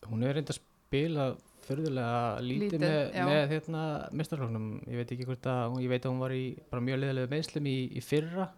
hún 0.08 0.24
hefur 0.24 0.38
reynda 0.38 0.54
að 0.54 0.60
spila 0.60 1.26
förðulega 1.66 2.20
lítið, 2.42 2.64
Lítið, 2.64 2.84
með, 2.84 3.18
með 3.28 3.42
hérna 3.52 3.82
mestarfloknum, 4.16 4.68
ég 4.88 5.02
veit 5.02 5.12
ekki 5.14 5.28
hvort 5.28 5.50
að 5.52 5.76
ég 5.84 5.92
veit 5.92 6.00
að 6.06 6.14
hún 6.14 6.22
var 6.24 6.34
í 6.34 6.44
bara 6.72 6.84
mjög 6.86 7.02
liðalegu 7.02 7.30
meðslum 7.34 7.68
í, 7.70 7.76
í 7.92 8.02
fyrra, 8.04 8.48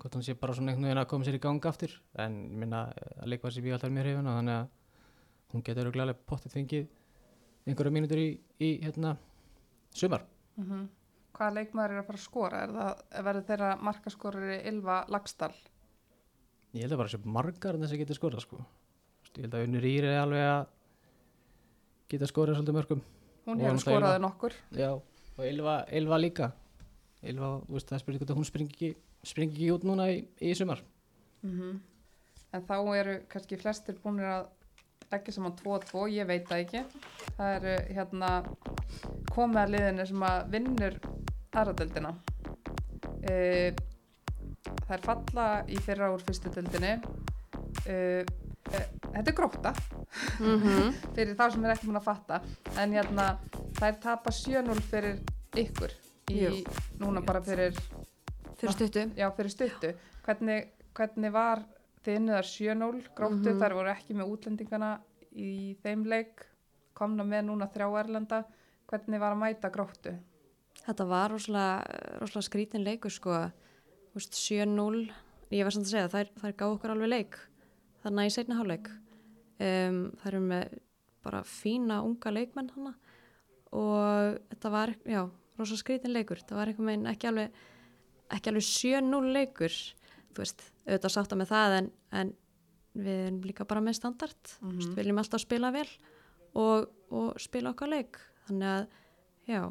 hvort 0.00 0.16
hann 0.16 0.26
sé 0.26 0.34
bara 0.38 0.56
svona 0.56 0.72
einhvern 0.72 0.88
veginn 0.88 1.02
að 1.02 1.10
koma 1.12 1.28
sér 1.28 1.38
í 1.38 1.42
gang 1.44 1.70
aftur 1.70 1.94
en 2.24 2.38
ég 2.48 2.60
minna 2.64 2.84
að 3.18 3.32
leikvað 3.34 3.54
sem 3.54 3.68
ég 3.68 3.76
alltaf 3.76 3.90
er 3.90 3.96
mjög 3.96 4.08
hrifun 4.08 4.30
þannig 4.32 4.56
að 4.56 5.54
hún 5.54 5.64
getur 5.68 5.90
alveg 5.92 6.22
pottið 6.28 6.54
fengið 6.56 6.86
einhverja 7.68 7.94
mínútur 7.94 8.22
í, 8.22 8.28
í 8.64 8.70
hérna 8.84 9.16
sumar 9.96 10.24
Mm 10.58 10.88
Hvaða 11.38 11.54
leikmaður 11.54 11.92
er 11.92 12.00
að 12.00 12.06
fara 12.08 12.18
að 12.18 12.22
skora? 12.24 12.60
Er 12.64 12.70
það, 12.74 13.02
verður 13.26 13.44
þeirra 13.46 13.66
markaskorari 13.86 14.56
Ylva 14.66 14.94
Lagstall? 15.06 15.54
Ég 16.76 16.84
held 16.84 16.94
að 16.94 17.02
bara 17.02 17.12
sé 17.12 17.20
margar 17.24 17.76
en 17.76 17.84
þess 17.84 17.96
að 17.96 18.02
geta 18.02 18.16
skorað 18.18 18.44
sko. 18.44 18.60
Ég 19.36 19.44
held 19.46 19.56
að 19.56 19.66
Unnur 19.68 19.88
Íri 19.88 20.10
er 20.10 20.22
alveg 20.22 20.46
að 20.48 20.62
geta 22.12 22.30
skorað 22.30 22.58
svolítið 22.58 22.78
mörgum 22.78 23.04
Hún 23.48 23.60
hefur 23.64 23.80
skoraði 23.80 24.20
nokkur. 24.20 24.54
Já, 24.76 24.90
og 24.92 25.44
Ylva, 25.46 25.76
Ylva 25.96 26.18
líka 26.20 26.50
Ylva, 27.24 27.54
veist, 27.68 27.88
það 27.88 28.02
spyrir 28.02 28.24
að 28.26 28.38
hún 28.38 28.46
springi 28.48 28.74
ekki, 28.74 28.90
ekki 29.24 29.70
út 29.74 29.86
núna 29.88 30.10
í, 30.12 30.22
í 30.40 30.54
sumar 30.58 30.82
Mm 31.42 31.78
En 32.56 32.62
þá 32.64 32.76
eru 32.96 33.14
kannski 33.28 33.58
flestir 33.60 33.98
búinir 34.00 34.24
að 34.24 34.46
leggja 35.12 35.34
saman 35.36 35.56
2-2, 35.58 36.04
ég 36.16 36.28
veit 36.28 36.46
það 36.48 36.62
ekki. 36.62 36.80
Það 37.36 37.50
eru 37.58 37.74
hérna 37.96 38.30
komið 39.34 39.60
að 39.62 39.72
liðinu 39.74 40.06
sem 40.08 40.24
að 40.28 40.38
vinnur 40.54 40.96
aðradeldina. 41.52 42.14
Uh, 43.18 43.68
er 44.96 45.04
falla 45.04 45.46
í 45.68 45.76
fyrra 45.84 46.10
úr 46.14 46.22
fyrstu 46.24 46.50
deldinni. 46.54 46.94
Uh, 47.88 48.24
uh, 48.72 48.84
þetta 49.14 49.26
er 49.30 49.36
gróta 49.36 49.72
Mhm. 50.40 50.92
fyrir 51.16 51.34
þá 51.36 51.50
sem 51.52 51.64
er 51.64 51.74
ekki 51.74 51.88
múin 51.88 52.00
að 52.00 52.06
fatta. 52.08 52.40
En 52.78 52.92
hérna 52.92 53.38
er 53.82 53.98
tapa 54.02 54.30
7-0 54.30 54.80
fyrir 54.90 55.18
ykkur 55.58 55.92
í 56.30 56.64
núna 57.00 57.22
bara 57.24 57.40
fyrir 57.40 57.76
Fyrir 58.58 58.72
stuttu. 58.74 59.04
já, 59.16 59.28
fyrir 59.36 59.50
stuttu. 59.54 59.92
Hvernig, 60.26 60.68
hvernig 60.94 61.32
var 61.32 61.62
þið 62.04 62.16
innuðar 62.20 62.46
7-0 62.48 63.02
gróttu, 63.14 63.52
Mhm. 63.52 63.60
þær 63.60 63.74
voru 63.74 63.90
ekki 63.92 64.14
með 64.14 64.32
útlendingana 64.34 64.98
í 65.36 65.76
þeim 65.84 66.04
leik, 66.06 66.46
komna 66.94 67.22
með 67.24 67.44
núna 67.46 67.68
þrjá 67.70 68.00
Erlenda, 68.00 68.44
hvernig 68.90 69.20
var 69.20 69.32
að 69.34 69.38
mæta 69.38 69.70
gróttu? 69.70 70.16
Þetta 70.86 71.06
var 71.06 71.30
rosalega, 71.30 72.18
rosalega 72.20 72.48
skrítin 72.48 72.84
leikur 72.84 73.10
sko, 73.10 73.52
7-0, 74.24 75.08
ég 75.54 75.64
var 75.64 75.74
samt 75.74 75.88
að 75.88 75.94
segja, 75.94 76.10
þær, 76.12 76.32
þær 76.40 76.56
gáðu 76.58 76.76
okkur 76.76 76.94
alveg 76.94 77.12
leik, 77.12 77.38
þannig 78.02 78.30
í 78.30 78.34
seinni 78.34 78.58
hálfleik. 78.58 78.90
Um, 79.58 80.02
þær 80.22 80.32
eru 80.32 80.42
með 80.44 80.76
bara 81.24 81.42
fína 81.46 82.02
unga 82.06 82.30
leikmenn 82.30 82.70
hana 82.76 82.92
og 83.74 84.36
þetta 84.52 84.70
var, 84.72 84.92
já, 85.04 85.24
rosalega 85.58 85.82
skrítin 85.82 86.14
leikur, 86.14 86.40
það 86.46 86.60
var 86.60 86.70
einhvern 86.70 86.90
veginn 86.92 87.10
ekki 87.10 87.28
alveg, 87.28 87.56
ekki 88.36 88.52
alveg 88.52 88.66
7-0 88.68 89.32
leikur, 89.34 89.74
þú 90.32 90.44
veist, 90.44 90.62
auðvitað 90.86 91.14
sátta 91.14 91.38
með 91.38 91.50
það 91.52 91.76
en, 91.80 91.90
en 92.20 92.30
við 92.98 93.24
erum 93.26 93.42
líka 93.44 93.66
bara 93.68 93.82
með 93.84 93.98
standard, 93.98 94.54
mm. 94.60 94.70
-hmm. 94.70 94.86
við 94.86 95.02
viljum 95.02 95.20
alltaf 95.20 95.44
spila 95.44 95.72
vel 95.74 95.88
og, 96.54 96.88
og 97.10 97.40
spila 97.42 97.74
okkar 97.74 97.92
leik, 97.92 98.20
þannig 98.46 98.68
að, 98.72 98.86
já, 99.52 99.62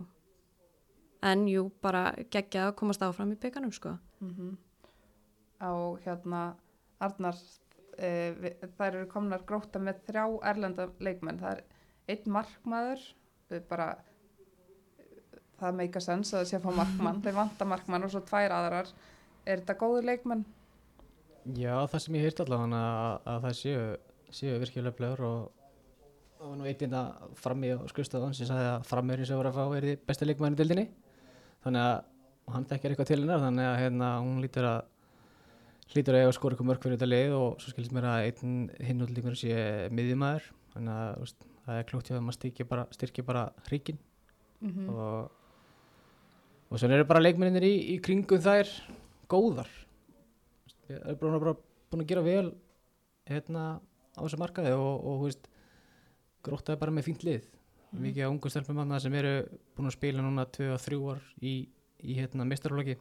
en 1.32 1.48
jú, 1.49 1.72
bara 1.82 2.11
geggja 2.30 2.68
að 2.68 2.76
komast 2.76 3.02
áfram 3.02 3.34
í 3.34 3.40
bygganum, 3.41 3.74
sko. 3.74 3.98
Mm 4.22 4.57
Á 5.57 5.73
hérna 6.06 6.41
Arnar, 7.02 7.38
e, 7.98 8.10
við, 8.38 8.65
þær 8.77 8.95
eru 8.95 9.07
komnar 9.10 9.41
gróta 9.49 9.80
með 9.81 10.03
þrjá 10.06 10.26
Erlenda 10.52 10.85
leikmenn, 11.02 11.39
það 11.41 11.56
er 11.56 11.64
einn 12.14 12.34
markmaður, 12.35 13.02
e, 13.49 13.60
bara 13.69 13.88
það 15.57 15.80
meika 15.80 16.02
sens 16.03 16.34
að 16.34 16.44
það 16.44 16.49
sé 16.52 16.60
að 16.60 16.68
fá 16.68 16.77
markmann, 16.77 17.22
þeir 17.26 17.38
vanta 17.39 17.65
markmann 17.65 18.06
og 18.06 18.14
svo 18.14 18.22
tvær 18.22 18.53
aðrar, 18.53 18.91
er 19.45 19.64
þetta 19.64 19.77
góður 19.81 20.10
leikmenn? 20.11 20.45
Já, 21.57 21.73
það 21.88 22.03
sem 22.03 22.18
ég 22.19 22.27
hýrt 22.27 22.44
allavega 22.44 22.81
að, 22.84 23.19
að 23.34 23.45
það 23.48 23.57
séu, 23.61 23.84
séu 24.41 24.60
virkilega 24.61 24.98
blöður 24.98 25.26
og 25.26 25.39
það 26.38 26.52
var 26.52 26.57
nú 26.60 26.69
eitt 26.69 26.85
að 26.85 27.34
frammi 27.41 27.73
á 27.73 27.77
skrifstofan 27.89 28.38
sem 28.38 28.49
sagði 28.49 28.69
að 28.76 28.85
frammeirinn 28.91 29.30
sem 29.30 29.39
voru 29.39 29.49
að 29.49 29.57
fá 29.57 29.77
er 29.77 29.89
í 29.89 29.98
besta 30.06 30.27
leikmæðinu 30.27 30.60
dildinni 30.60 30.85
þannig 31.65 31.81
að 31.81 31.95
hann 32.53 32.68
þekkir 32.69 32.94
eitthvað 32.94 33.10
til 33.11 33.19
hennar 33.22 33.44
þannig 33.44 33.68
að 33.68 33.80
hérna, 33.82 34.11
hún 34.24 34.41
lítur 34.44 34.68
að 34.69 34.80
hlýtur 35.94 36.15
að 36.15 36.22
eiga 36.22 36.30
að 36.32 36.36
skora 36.38 36.56
eitthvað 36.56 36.69
mörg 36.72 36.84
fyrir 36.84 36.98
þetta 36.98 37.10
lið 37.11 37.36
og 37.38 37.61
svo 37.64 37.74
skilst 37.74 37.95
mér 37.95 38.07
að 38.11 38.28
einn 38.28 38.56
hinn 38.88 39.03
útlíkur 39.06 39.38
sé 39.40 39.56
miðjumæður 39.95 40.49
þannig 40.74 40.94
að 40.98 41.18
veist, 41.24 41.48
það 41.65 41.80
er 41.82 41.88
klúkt 41.91 42.10
hjá 42.10 42.15
þeim 42.18 42.32
að 42.32 42.38
styrkja 42.38 42.68
bara, 42.68 42.88
bara 43.32 43.48
hríkin 43.69 44.03
Mm 44.57 44.72
-hmm. 44.74 44.90
og, 44.90 45.32
og 46.72 46.80
svo 46.80 46.88
eru 46.90 47.06
bara 47.06 47.19
leikmenninir 47.22 47.61
í, 47.61 47.76
í 47.94 47.98
kringum 48.02 48.41
þær 48.41 48.68
góðar 49.30 49.68
ég 50.90 50.98
er 50.98 51.15
bara, 51.15 51.40
bara 51.40 51.53
búin 51.91 52.02
að 52.02 52.07
gera 52.10 52.24
vel 52.26 52.56
hérna 53.30 53.80
á 54.18 54.22
þessu 54.26 54.40
markaði 54.41 54.72
og, 54.74 55.06
og 55.06 55.22
veist 55.28 55.48
grótaði 56.41 56.80
bara 56.80 56.91
með 56.91 57.06
fínt 57.06 57.24
lið 57.24 57.45
Mhm. 57.91 58.02
mikið 58.03 58.24
af 58.26 58.32
ungu 58.32 58.49
stelpum 58.49 58.99
sem 58.99 59.14
eru 59.14 59.48
búin 59.78 59.88
að 59.88 59.95
spila 59.95 60.22
núna 60.22 60.45
2-3 60.45 60.98
ár 61.11 61.22
í, 61.41 61.68
í 62.03 62.18
hérna 62.19 62.45
mistarflokki 62.48 62.98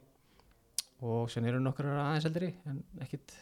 og 1.05 1.29
sen 1.29 1.45
eru 1.45 1.59
nokkur 1.61 1.91
aðeins 1.93 2.25
eldri 2.29 2.53
en 2.65 2.81
ekkit 3.05 3.35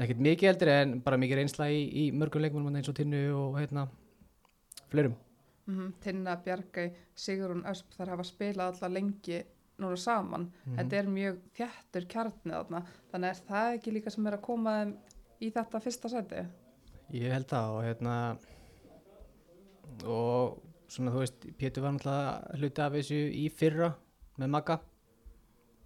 ekkit 0.00 0.22
mikið 0.26 0.50
eldri 0.54 0.72
en 0.74 0.96
bara 1.04 1.20
mikið 1.20 1.42
reynsla 1.42 1.68
í, 1.70 1.84
í 1.84 2.04
mörgum 2.12 2.42
leikmennum 2.42 2.80
eins 2.80 2.88
og 2.90 2.96
tinnu 2.98 3.26
og 3.36 3.60
hérna 3.60 3.88
fleirum 4.90 5.14
Mm 5.64 5.94
Tinna, 6.00 6.36
Bjargæ, 6.44 6.90
Sigrun 7.16 7.62
Ösp 7.64 7.94
þar 7.96 8.10
hafa 8.12 8.24
spilað 8.28 8.74
alla 8.74 8.98
lengi 8.98 9.38
núna 9.80 9.96
saman. 9.96 10.50
Mhm. 10.66 10.76
Þetta 10.76 10.98
er 10.98 11.06
mjög 11.08 11.38
þjættur 11.56 12.06
kjarnið 12.12 12.52
þarna. 12.52 12.82
Þannig 13.12 13.30
er 13.30 13.40
það 13.48 13.78
ekki 13.78 13.94
líka 13.94 14.10
sem 14.12 14.26
er 14.26 14.36
að 14.36 14.42
koma 14.42 14.74
í 15.40 15.50
þetta 15.50 15.80
fyrsta 15.80 16.10
seti? 16.12 16.44
Ég 17.12 17.32
held 17.32 17.48
það 17.48 17.70
og 17.78 17.82
hérna 17.84 18.38
og 20.04 20.62
svona 20.88 21.12
þú 21.14 21.22
veist 21.24 21.46
Pétur 21.58 21.82
var 21.82 21.92
náttúrulega 21.92 22.58
hluti 22.58 22.82
af 22.84 22.92
þessu 22.92 23.20
í 23.32 23.48
fyrra 23.48 23.94
með 24.40 24.52
Magga. 24.54 24.78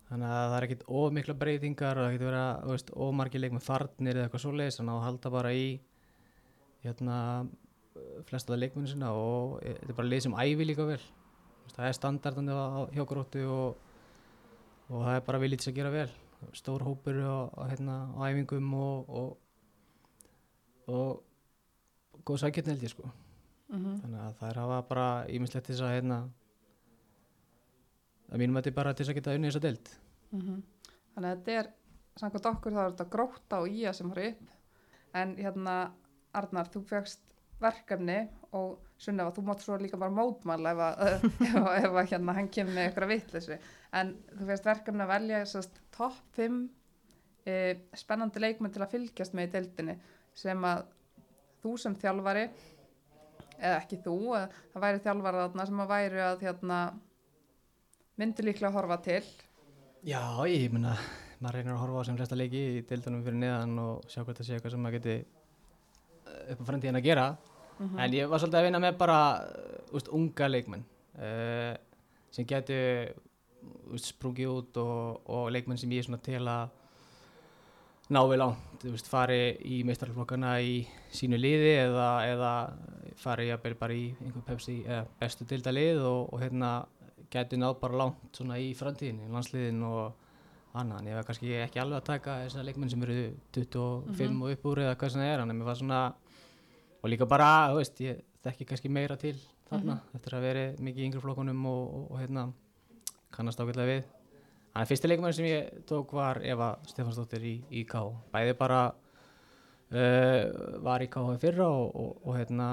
Þannig 0.09 0.33
að 0.33 0.47
það 0.49 0.57
er 0.57 0.67
ekkit 0.67 0.85
of 0.99 1.13
mikla 1.13 1.35
breytingar 1.37 1.99
og 1.99 2.07
það 2.07 2.15
getur 2.15 2.31
verið 2.31 2.43
að 2.43 2.61
þú 2.63 2.75
veist, 2.75 2.93
of 3.05 3.11
margir 3.19 3.43
leik 3.43 3.55
með 3.55 3.65
farnir 3.67 4.17
eða 4.17 4.29
eitthvað 4.29 4.45
svoleiðis 4.45 4.79
þannig 4.81 4.95
að 4.95 5.05
halda 5.05 5.33
bara 5.35 5.51
í 5.53 5.67
hérna 6.85 7.19
flesta 8.29 8.55
það 8.55 8.63
leikmennu 8.63 8.93
sinna 8.93 9.11
og 9.17 9.59
e- 9.61 9.75
þetta 9.75 9.93
er 9.93 9.99
bara 9.99 10.13
lið 10.13 10.25
sem 10.25 10.39
æfi 10.39 10.69
líka 10.69 10.89
vel. 10.89 11.01
Það 11.75 11.91
er 11.91 11.99
standardandi 11.99 12.57
á, 12.57 13.05
gróttu 13.11 13.45
og, 13.53 13.77
og 14.89 15.05
það 15.05 15.15
er 15.15 15.25
bara 15.29 15.43
viljið 15.45 15.63
til 15.63 15.73
að 15.73 15.79
gera 15.83 15.95
vel. 15.95 16.09
Stór 16.57 16.85
hópur 16.87 17.21
á, 17.21 17.37
hérna, 17.69 17.97
æfingum 18.25 18.75
og, 18.79 19.11
og, 19.21 19.31
og 20.89 22.23
góð 22.25 22.45
sækjarni 22.45 22.77
held 22.77 22.87
ég 22.87 22.95
sko. 22.95 23.11
Mm 23.69 23.99
þannig 24.01 24.21
að 24.25 24.37
það 24.39 24.49
er 24.49 24.59
hafa 24.63 24.77
bara 24.89 25.09
ímislegt 25.29 25.67
þess 25.69 25.85
að 25.85 25.95
hérna 25.99 26.19
að 28.29 28.43
mínum 28.43 28.59
þetta 28.59 28.71
er 28.73 28.77
bara 28.77 28.93
til 28.95 29.05
þess 29.05 29.13
að 29.15 29.19
geta 29.21 29.37
unnið 29.39 29.51
þessa 29.53 29.65
deild 29.65 29.89
-hmm. 30.33 30.63
Þannig 31.15 31.31
að 31.31 31.39
þetta 31.39 31.53
er, 31.61 31.71
samkvæmt 32.21 32.51
okkur 32.53 32.73
þá 32.73 32.83
er 32.83 32.91
þetta 32.93 33.09
gróta 33.15 33.61
og 33.63 33.69
ía 33.69 33.93
sem 33.93 34.11
fór 34.11 34.21
upp. 34.27 34.43
En 35.15 35.37
hérna, 35.37 35.93
Arnar, 36.33 36.69
þú 36.71 36.83
fegst 36.87 37.35
verkefni 37.59 38.19
og 38.53 38.79
Sunneva, 38.99 39.33
þú 39.35 39.43
mátt 39.47 39.63
svo 39.63 39.77
líka 39.79 39.97
bara 39.99 40.15
mótmála 40.15 40.73
ef, 40.75 40.79
að, 40.79 41.25
ef, 41.49 41.57
að- 41.57 41.85
ef 41.85 41.93
að 41.93 42.11
hérna 42.13 42.35
hann 42.35 42.49
kemur 42.49 42.75
með 42.75 42.91
ykkur 42.91 43.07
að 43.07 43.13
vitleysu. 43.15 43.59
En 43.93 44.15
þú 44.39 44.47
fegst 44.47 44.65
verkefni 44.65 45.03
að 45.03 45.13
velja 45.15 45.43
sérst 45.47 45.81
topp 45.91 46.21
5 46.37 46.69
e, 47.47 47.57
spennandi 47.95 48.41
leikmenn 48.41 48.73
til 48.75 48.83
að 48.83 48.95
fylgjast 48.95 49.35
með 49.35 49.49
í 49.49 49.53
deildinni 49.57 49.99
sem 50.39 50.65
að 50.65 50.85
þú 51.63 51.77
sem 51.83 51.97
þjálfari 51.99 52.49
eða 53.59 53.77
ekki 53.81 53.99
þú, 54.05 54.17
að 54.39 54.53
það 54.73 54.85
væri 54.85 55.05
þjálfari 55.07 55.67
sem 55.67 55.81
að 55.83 55.93
væri 55.95 56.23
að 56.23 56.43
hérna 56.47 56.81
myndi 58.19 58.45
líklega 58.47 58.71
að 58.73 58.77
horfa 58.81 58.99
til 59.05 59.23
Já, 60.07 60.23
ég 60.51 60.71
myna 60.75 60.95
maður 61.43 61.59
reynir 61.59 61.75
að 61.75 61.83
horfa 61.85 62.03
á 62.03 62.07
sem 62.09 62.17
flesta 62.19 62.39
leiki 62.39 62.63
í 62.79 62.83
deildunum 62.89 63.23
fyrir 63.27 63.39
neðan 63.43 63.79
og 63.83 64.09
sjá 64.11 64.23
hvað 64.25 64.41
það 64.41 64.49
sé 64.49 64.57
eitthvað 64.57 64.75
sem 64.75 64.83
maður 64.87 64.99
geti 64.99 65.15
eh, 65.19 66.53
upp 66.55 66.63
á 66.63 66.69
framtíðin 66.73 67.01
að 67.03 67.09
gera 67.11 67.29
Mhm. 67.79 67.99
en 68.03 68.11
ég 68.13 68.27
var 68.27 68.41
svolítið 68.43 68.59
að 68.59 68.65
vinna 68.67 68.79
með 68.83 68.97
bara 68.99 69.17
uh, 69.39 69.95
úst, 69.95 70.09
unga 70.11 70.49
leikmenn 70.51 70.81
uh, 71.15 71.77
sem 72.35 72.43
geti 72.51 72.75
sprungið 74.03 74.51
út 74.51 74.81
og, 74.83 75.21
og 75.31 75.45
leikmenn 75.55 75.79
sem 75.79 75.93
ég 75.95 76.03
er 76.03 76.09
svona 76.09 76.19
til 76.27 76.41
að 76.43 76.73
ná 78.11 78.19
við 78.27 78.41
langt, 78.41 78.65
þú 78.83 78.95
veist, 78.97 79.07
fari 79.13 79.39
í 79.63 79.79
meistarflokkana 79.87 80.57
í 80.65 80.81
sínu 81.15 81.39
liði 81.39 81.75
eða, 81.85 82.09
eða 82.33 82.53
fari 83.21 83.47
jafnvel 83.53 83.77
bara 83.79 83.95
í 83.95 84.09
einhver 84.25 84.43
pepsi 84.49 84.81
eða 84.83 85.05
bestu 85.21 85.47
dilda 85.47 85.71
lið 85.79 86.03
og, 86.03 86.33
og 86.35 86.43
hérna 86.43 86.73
gæti 87.33 87.59
náð 87.61 87.75
bara 87.81 87.97
langt 88.03 88.37
svona 88.37 88.57
í 88.63 88.71
framtíðin, 88.79 89.21
í 89.27 89.33
landsliðin 89.33 89.83
og 89.89 90.13
annað, 90.79 91.01
en 91.01 91.07
ég 91.11 91.17
var 91.19 91.25
kannski 91.29 91.53
ekki 91.65 91.81
alveg 91.83 91.99
að 92.01 92.07
taka 92.09 92.37
þessar 92.45 92.65
leikmenn 92.69 92.91
sem 92.93 93.03
eru 93.03 93.19
25 93.57 94.31
Mhm. 94.31 94.43
og 94.43 94.51
upp 94.55 94.65
úr 94.71 94.79
eða 94.85 94.97
hvað 94.97 95.11
sem 95.13 95.21
það 95.21 95.33
er, 95.35 95.41
en 95.41 95.49
mér 95.59 95.65
var 95.65 95.75
svona 95.81 96.01
og 97.03 97.11
líka 97.11 97.27
bara, 97.29 97.49
þú 97.73 97.77
veist, 97.81 98.01
ég 98.01 98.21
þekki 98.45 98.67
kannski 98.67 98.89
meira 98.91 99.17
til 99.17 99.35
þarna 99.71 100.01
eftir 100.15 100.35
að 100.39 100.41
veri 100.47 100.67
mikið 100.81 100.99
í 101.03 101.07
yngri 101.09 101.21
flokkunum 101.21 101.67
og, 101.67 101.95
og, 101.95 102.11
og 102.13 102.19
hérna 102.23 102.53
kannast 103.33 103.61
ágætlega 103.61 103.87
við 103.93 104.05
Þannig 104.69 104.85
að 104.85 104.89
fyrsti 104.93 105.09
leikmann 105.09 105.33
sem 105.35 105.45
ég 105.49 105.71
tók 105.89 106.13
var 106.15 106.39
Eva 106.47 106.79
Stefansdóttir 106.87 107.43
í, 107.43 107.55
í 107.71 107.85
K 107.89 107.99
bæði 108.33 108.53
bara 108.59 108.93
uh, 109.91 110.43
var 110.85 111.03
í 111.03 111.09
K 111.11 111.23
fyrra 111.43 111.67
og, 111.67 111.97
og, 111.99 112.13
og 112.29 112.37
hérna 112.39 112.69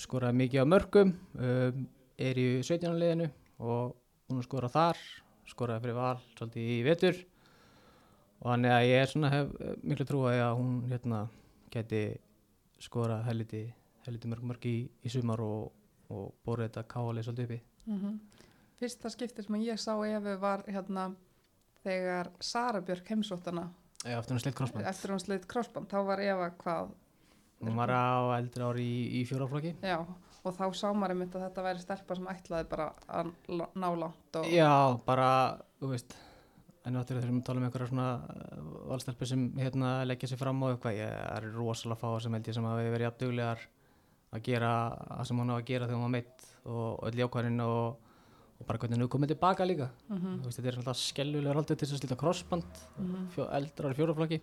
skoraði 0.00 0.38
mikið 0.42 0.64
á 0.64 0.66
mörgum 0.66 1.12
um, 1.38 1.84
er 2.18 2.40
í 2.40 2.46
17. 2.62 2.90
liðinu 2.98 3.28
og 3.58 3.96
hún 4.28 4.44
skoraði 4.44 4.74
þar 4.76 5.02
skoraði 5.48 5.84
fyrir 5.84 5.96
val 5.96 6.16
svolítið 6.36 6.70
í 6.74 6.78
vetur. 6.86 7.20
Og 8.38 8.52
þannig 8.52 8.74
að 8.74 8.86
ég 8.86 9.02
er 9.02 9.10
svona 9.10 9.30
hef 9.32 9.52
miklu 9.82 10.06
trúið 10.06 10.42
að 10.44 10.56
hún 10.60 10.74
hérna 10.90 11.22
geti 11.72 12.02
skorað 12.82 13.24
helviti, 13.26 13.64
helviti 14.06 14.30
mörg 14.30 14.44
mörg 14.52 14.68
í, 14.68 14.76
í 14.86 15.12
sumar 15.12 15.42
og, 15.42 15.72
og 16.12 16.28
bórið 16.46 16.68
þetta 16.68 16.86
káalið 16.92 17.28
svolítið 17.28 17.48
uppi. 17.48 17.62
Mm 17.86 18.18
Fyrsta 18.78 19.10
skipti 19.10 19.42
sem 19.42 19.56
ég 19.58 19.78
sá 19.82 19.90
Efu 20.06 20.36
var 20.38 20.60
hérna 20.70 21.08
þegar 21.82 22.28
Sara 22.38 22.78
Björk 22.80 23.08
heimsóttana. 23.10 23.64
Já, 24.04 24.20
eftir 24.20 25.10
hún 25.10 25.18
sleitt 25.18 25.46
crossband, 25.50 25.88
þá 25.90 26.04
var 26.06 26.20
Eva 26.22 26.52
hvað? 26.60 26.92
Hún 27.58 27.74
var 27.74 27.90
á 27.90 28.38
eldri 28.38 28.62
ári 28.62 28.84
í, 28.86 29.00
í 29.18 29.24
fjóraflokki 29.26 29.72
Já, 29.82 30.04
og 30.48 30.56
þá 30.56 30.64
sá 30.76 30.88
maður 30.92 31.14
einmitt 31.14 31.36
að 31.36 31.44
þetta 31.46 31.66
væri 31.66 31.84
stelpa 31.84 32.16
sem 32.18 32.30
ætlaði 32.32 32.68
bara 32.70 32.88
að 33.20 33.30
ná 33.48 33.88
langt 34.02 34.40
og 34.40 34.48
Já, 34.52 34.72
bara, 35.06 35.28
þú 35.80 35.92
veist 35.92 36.16
en 36.88 36.96
áttur 36.96 37.18
þegar 37.18 37.32
við 37.32 37.44
tala 37.46 37.60
um 37.60 37.66
einhverja 37.68 37.90
svona 37.90 38.08
uh, 38.16 38.68
valstelpur 38.92 39.28
sem 39.28 39.46
hérna 39.60 39.92
leggja 40.08 40.30
sér 40.30 40.40
fram 40.40 40.62
á 40.64 40.66
eitthvað, 40.70 41.00
ég 41.00 41.16
er 41.36 41.48
rosalega 41.56 42.00
fá 42.00 42.22
sem 42.24 42.36
held 42.36 42.48
ég 42.48 42.56
sem 42.56 42.68
hafi 42.68 42.92
verið 42.94 43.08
jafnduglegar 43.08 43.64
að 44.28 44.44
gera 44.48 44.72
það 45.06 45.30
sem 45.30 45.42
hún 45.42 45.52
á 45.52 45.56
að 45.56 45.66
gera 45.70 45.88
þegar 45.88 45.98
hún 45.98 46.06
var 46.06 46.14
meitt 46.16 46.46
og 46.68 47.02
öll 47.08 47.20
jákvæðin 47.22 47.64
og, 47.64 48.14
og 48.58 48.68
bara 48.68 48.82
hvernig 48.82 49.00
hún 49.00 49.12
komið 49.12 49.32
tilbaka 49.34 49.66
líka. 49.68 49.88
Mhm, 50.08 50.40
þú 50.42 50.50
veist, 50.50 50.60
þetta 50.60 50.72
er 50.72 50.80
alltaf 50.82 51.00
skellulegur 51.00 51.60
aldrei 51.62 51.76
til 51.76 51.86
þess 51.86 51.96
að 51.96 52.02
slita 52.02 52.20
crossband 52.22 52.82
mhm. 52.96 53.28
fjó, 53.36 53.46
eldra 53.58 53.90
ári 53.90 54.00
fjóraflokki 54.00 54.40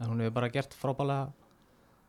en 0.00 0.10
hún 0.10 0.24
hefur 0.24 0.36
bara 0.36 0.52
gert 0.52 0.76
frábælega 0.76 1.45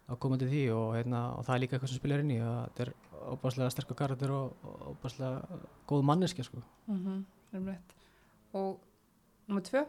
að 0.08 0.20
koma 0.24 0.40
til 0.40 0.48
því 0.52 0.64
og, 0.72 0.88
hérna, 0.96 1.22
og 1.36 1.46
það 1.46 1.56
er 1.56 1.64
líka 1.64 1.76
eitthvað 1.78 1.92
sem 1.92 2.00
spilar 2.02 2.24
inn 2.24 2.34
í 2.36 2.40
að 2.40 2.58
þetta 2.64 2.86
er 2.86 2.92
óbáslega 3.28 3.74
sterkur 3.74 4.00
karakter 4.00 4.32
og 4.32 4.68
óbáslega 4.94 5.62
góð 5.90 6.04
manneski 6.08 6.46
sko. 6.48 6.64
Mhm, 6.88 7.24
einmitt. 7.58 7.96
Og 8.56 8.78
nummer 9.48 9.66
tvö, 9.68 9.84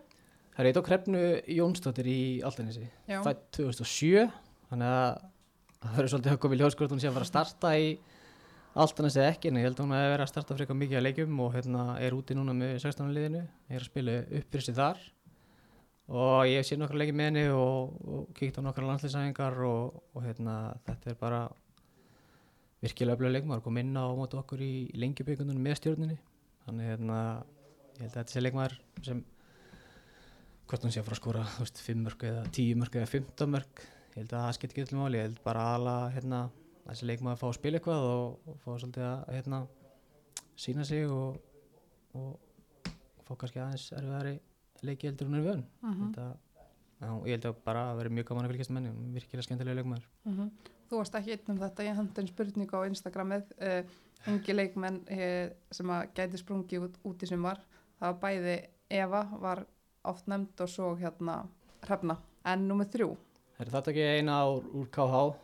Það 0.59 0.65
er 0.65 0.69
eitt 0.73 0.79
á 0.83 0.89
krefnu 0.89 1.19
Jónsdóttir 1.55 2.07
í 2.11 2.21
Altanesi 2.43 2.81
já, 3.07 3.21
fætt 3.23 3.45
2007 3.55 4.25
þannig 4.73 4.89
að 4.91 5.21
það 5.79 5.93
verður 5.95 6.11
svolítið 6.11 6.33
höggum 6.33 6.55
í 6.55 6.59
ljóskvort 6.59 6.95
hún 6.95 7.03
sé 7.03 7.07
að 7.07 7.15
fara 7.15 7.27
að 7.29 7.31
starta 7.31 7.71
í 7.79 7.93
eða 8.75 9.29
ekki 9.29 9.53
en 9.53 9.61
ég 9.61 9.69
held 9.69 9.79
að 9.79 9.85
hún 9.85 9.95
að 9.95 10.11
vera 10.13 10.27
að 10.27 10.33
starta 10.33 10.57
frekar 10.59 10.79
mikið 10.81 10.99
að 10.99 11.05
leikjum 11.07 11.39
og 11.45 11.55
hérna 11.55 11.85
er 12.03 12.17
úti 12.19 12.35
núna 12.35 12.57
með 12.59 12.75
16. 12.83 13.15
liðinu 13.15 13.45
er 13.71 13.79
að 13.79 13.87
spila 13.87 14.17
upp 14.27 14.51
fyrir 14.51 14.67
sig 14.67 14.77
þar 14.81 15.07
og 16.09 16.49
ég 16.49 16.65
sé 16.65 16.79
nokkra 16.81 17.03
leikið 17.03 17.17
með 17.19 17.27
henni 17.29 17.47
og, 17.53 17.97
og 18.09 18.29
kíkt 18.37 18.57
á 18.57 18.65
nokkra 18.65 18.87
landslýsæfingar 18.89 19.59
og, 19.69 19.99
og 20.17 20.25
hérna 20.25 20.55
þetta 20.87 21.11
er 21.13 21.19
bara 21.21 21.41
virkilega 22.81 23.19
öflega 23.19 23.35
leikmaður. 23.35 23.65
Kom 23.67 23.81
inn 23.83 23.93
á 23.93 24.07
móti 24.17 24.39
okkur 24.39 24.63
í 24.65 24.73
lengjubíkundunum 24.97 25.65
með 25.65 25.83
stjórninni. 25.83 26.17
Þannig 26.65 26.91
hérna 26.93 27.19
ég 27.99 28.07
held 28.07 28.15
að 28.15 28.17
þetta 28.23 28.33
sé 28.33 28.45
leikmaður 28.45 28.79
sem 29.05 29.23
hvort 30.69 30.85
hún 30.85 30.95
sé 30.95 31.03
að 31.03 31.11
fara 31.11 31.45
að 31.45 31.61
veist, 31.63 31.85
5 31.85 32.03
mörg 32.07 32.27
eða 32.31 32.49
10 32.57 32.81
mörg 32.81 32.99
eða 33.01 33.13
15 33.13 33.53
mörg 33.53 33.85
ég 33.85 34.19
held 34.19 34.33
að 34.33 34.43
það 34.47 34.57
skiptir 34.57 34.75
ekki 34.75 34.87
öllum 34.87 35.05
máli. 35.05 35.21
Ég 35.21 35.29
held 35.29 35.45
bara 35.45 35.69
aðala 35.75 35.97
hérna, 36.17 36.43
þessi 36.89 37.13
leikmaður 37.13 37.37
að 37.37 37.43
fá 37.43 37.49
að 37.51 37.57
spila 37.61 37.81
eitthvað 37.81 38.09
og, 38.09 38.37
og 38.49 38.61
fá 38.65 38.69
svolítið 38.73 39.09
að 39.13 39.33
hérna, 39.37 39.63
sína 40.57 40.89
sig 40.89 41.09
og 41.13 41.41
fá 43.29 43.35
kannski 43.37 43.61
aðeins 43.61 43.91
erfiðari 43.93 44.39
leiki 44.87 45.09
heldur 45.09 45.29
hún 45.29 45.39
er 45.39 45.45
vön. 45.45 45.65
Mhm, 45.83 45.93
mm 45.93 46.13
-hmm. 46.13 46.37
já, 47.01 47.11
ég 47.27 47.31
held 47.31 47.45
að 47.45 47.55
bara 47.65 47.93
að 47.93 47.97
vera 47.97 48.11
mjög 48.11 48.27
gaman 48.27 48.45
að 48.45 48.51
fylgjast 48.51 48.71
með 48.71 48.83
henni. 48.83 49.13
Virkilega 49.15 49.43
skemmtilega 49.43 49.75
leikmaður. 49.75 50.07
Mhm. 50.25 50.51
Þú 50.89 50.97
varst 50.97 51.15
ekki 51.15 51.33
einn 51.33 51.51
um 51.53 51.59
þetta, 51.59 51.85
ég 51.85 51.97
hendi 51.97 52.21
einn 52.21 52.29
spurningu 52.29 52.75
á 52.77 52.89
Instagramið, 52.89 53.45
uh, 53.61 53.83
ungi 54.27 54.53
leikmenn 54.55 55.01
uh, 55.11 55.53
sem 55.71 55.87
að 55.87 56.09
gæti 56.15 56.39
sprungið 56.39 56.83
út, 56.87 56.99
út 57.05 57.23
í 57.23 57.27
sumar, 57.27 57.61
það 58.01 58.13
var 58.13 58.21
bæði 58.23 58.67
Eva 58.91 59.29
var 59.41 59.67
oft 60.05 60.27
nefnd 60.27 60.61
og 60.61 60.69
svo 60.69 60.97
hérna 60.97 61.47
Hrefna, 61.83 62.17
en 62.45 62.69
nummer 62.69 62.87
þrjú, 62.87 63.17
er 63.61 63.67
þetta 63.67 63.91
ekki 63.91 64.07
eina 64.19 64.47
úr, 64.49 64.65
úr 64.81 64.89
KH 64.95 65.35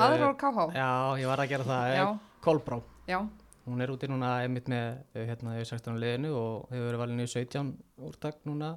aðra 0.00 0.32
á 0.32 0.34
KH, 0.36 0.58
Eh, 0.72 0.78
já, 0.80 1.20
ég 1.20 1.28
var 1.28 1.42
að 1.42 1.48
gera 1.48 1.64
það. 1.64 2.18
Kolbrá. 2.42 2.80
Já, 3.06 3.18
Hún 3.62 3.82
er 3.82 3.92
úti 3.94 4.08
núna 4.10 4.40
einmitt 4.42 4.66
með 4.70 4.96
eh, 5.14 5.26
hérna 5.28 5.54
í 5.60 5.62
16. 5.62 5.94
liðinu 6.02 6.32
og 6.34 6.72
hefur 6.72 6.88
verið 6.88 7.02
valinu 7.04 7.26
í 7.26 7.30
17 7.30 7.68
úrtak 8.08 8.40
núna. 8.48 8.72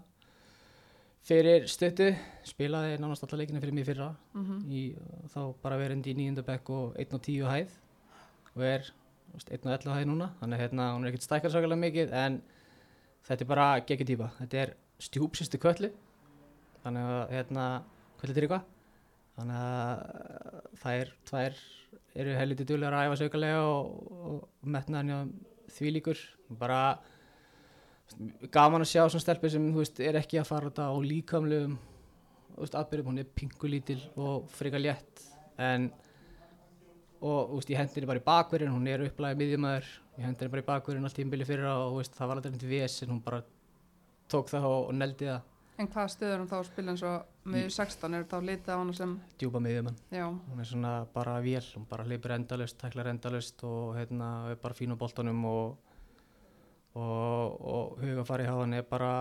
Fyrir 1.25 1.65
stöttu, 1.65 2.11
spilaði 2.45 2.99
nánast 3.01 3.25
alla 3.25 3.39
leikinu 3.41 3.61
fyrir 3.63 3.73
mig 3.73 3.87
fyrra. 3.87 4.11
Mhm, 4.37 4.59
í, 4.69 4.83
þá 5.33 5.39
bara 5.63 5.79
verið 5.81 6.11
í 6.11 6.13
nýjunda 6.19 6.45
bekk 6.45 6.69
og 6.69 6.99
1 7.01 7.17
og 7.17 7.23
10 7.25 7.49
hæð. 7.49 7.73
Og 8.53 8.67
er 8.67 8.85
þú 8.85 9.39
veist, 9.39 9.49
1 9.57 9.65
og 9.65 9.73
11 9.73 9.95
hæð 9.95 10.07
núna. 10.11 10.29
Þannig 10.43 10.61
hérna 10.61 10.91
hún 10.93 11.07
er 11.07 11.11
ekkert 11.11 11.25
stækkar 11.25 11.55
sakalega 11.55 11.81
mikið 11.81 12.13
en 12.21 12.39
þetta 13.25 13.41
er 13.41 13.51
bara 13.55 13.67
geggjur 13.81 14.11
típa. 14.11 14.29
Þetta 14.37 14.61
er 14.61 14.75
stjúpsistu 15.01 15.61
köllu. 15.65 15.89
Þannig 16.85 17.09
að 17.17 17.35
hérna 17.39 17.67
köllu 18.21 18.37
til 18.37 18.45
eitthvað 18.45 18.74
þannig 19.35 19.57
að 20.85 20.93
er 20.93 21.11
tvær 21.29 21.57
eru 22.15 22.37
helviti 22.39 22.67
duglegar 22.67 22.95
að 22.95 23.09
æfa 23.09 23.19
sögulega 23.23 23.65
og, 23.67 23.89
og 24.29 24.69
metnaðan 24.75 25.33
því 25.75 25.91
líkur. 25.97 26.21
Bara 26.59 26.79
gaman 28.53 28.85
að 28.85 28.91
sjá 28.93 29.03
svona 29.03 29.25
stelpur 29.25 29.51
sem 29.51 29.67
veist, 29.75 29.99
er 29.99 30.19
ekki 30.21 30.39
að 30.39 30.49
fara 30.51 30.71
þetta 30.71 30.87
á 30.87 30.95
líkamlegum 31.03 31.77
atbyrjum, 32.55 33.11
hún 33.11 33.19
er 33.19 33.31
pingulítil 33.35 33.99
og 34.15 34.47
frika 34.55 34.79
létt. 34.79 35.25
En 35.59 35.89
og 37.25 37.55
veist, 37.57 37.71
ég 37.71 37.79
hendi 37.79 37.97
henni 37.97 38.09
bara 38.09 38.21
í 38.21 38.25
bakverðin 38.25 38.73
hún 38.75 38.87
er 38.91 39.03
upplæðið 39.07 39.41
miðjumæður 39.41 39.91
ég 40.15 40.23
hendi 40.23 40.43
henni 40.43 40.53
bara 40.53 40.63
í 40.63 40.67
bakverðin 40.67 41.07
allt 41.07 41.17
tímbili 41.17 41.47
fyrir 41.47 41.67
og 41.71 41.97
veist, 41.99 42.15
það 42.15 42.29
var 42.29 42.41
aldrei 42.41 42.59
til 42.59 42.71
vés 42.71 42.97
en 43.03 43.13
hún 43.13 43.21
bara 43.25 43.41
tók 44.31 44.51
það 44.51 44.67
og, 44.69 44.81
og 44.89 44.97
neldi 44.99 45.29
það. 45.29 45.47
En 45.81 45.89
hvaða 45.91 46.11
stöður 46.13 46.41
hún 46.41 46.51
þá 46.51 46.57
að 46.59 46.67
spila 46.69 46.93
eins 46.93 47.05
og 47.05 47.34
með 47.45 47.67
16 47.69 48.17
er 48.17 48.25
þá 48.29 48.35
litið 48.41 48.71
á 48.73 48.77
hana 48.79 48.93
sem, 48.97 49.11
djúpa 49.39 49.61
miðjumann 49.61 49.97
hún 50.49 50.61
er 50.63 50.69
svona 50.69 50.93
bara 51.13 51.35
vél, 51.45 51.61
hún 51.75 51.85
bara 51.89 52.05
hleypir 52.07 52.33
endalust, 52.35 52.77
tæklar 52.81 53.09
endalust 53.11 53.63
og 53.67 53.95
hérna 53.99 54.29
er 54.51 54.59
bara 54.61 54.77
fín 54.77 54.93
á 54.93 54.97
boltanum 54.97 55.43
og, 55.45 55.77
og, 56.95 57.61
og 57.61 57.99
hugafari 58.01 58.47
hjá 58.47 58.55
hann 58.57 58.73
er 58.73 58.87
bara 58.89 59.11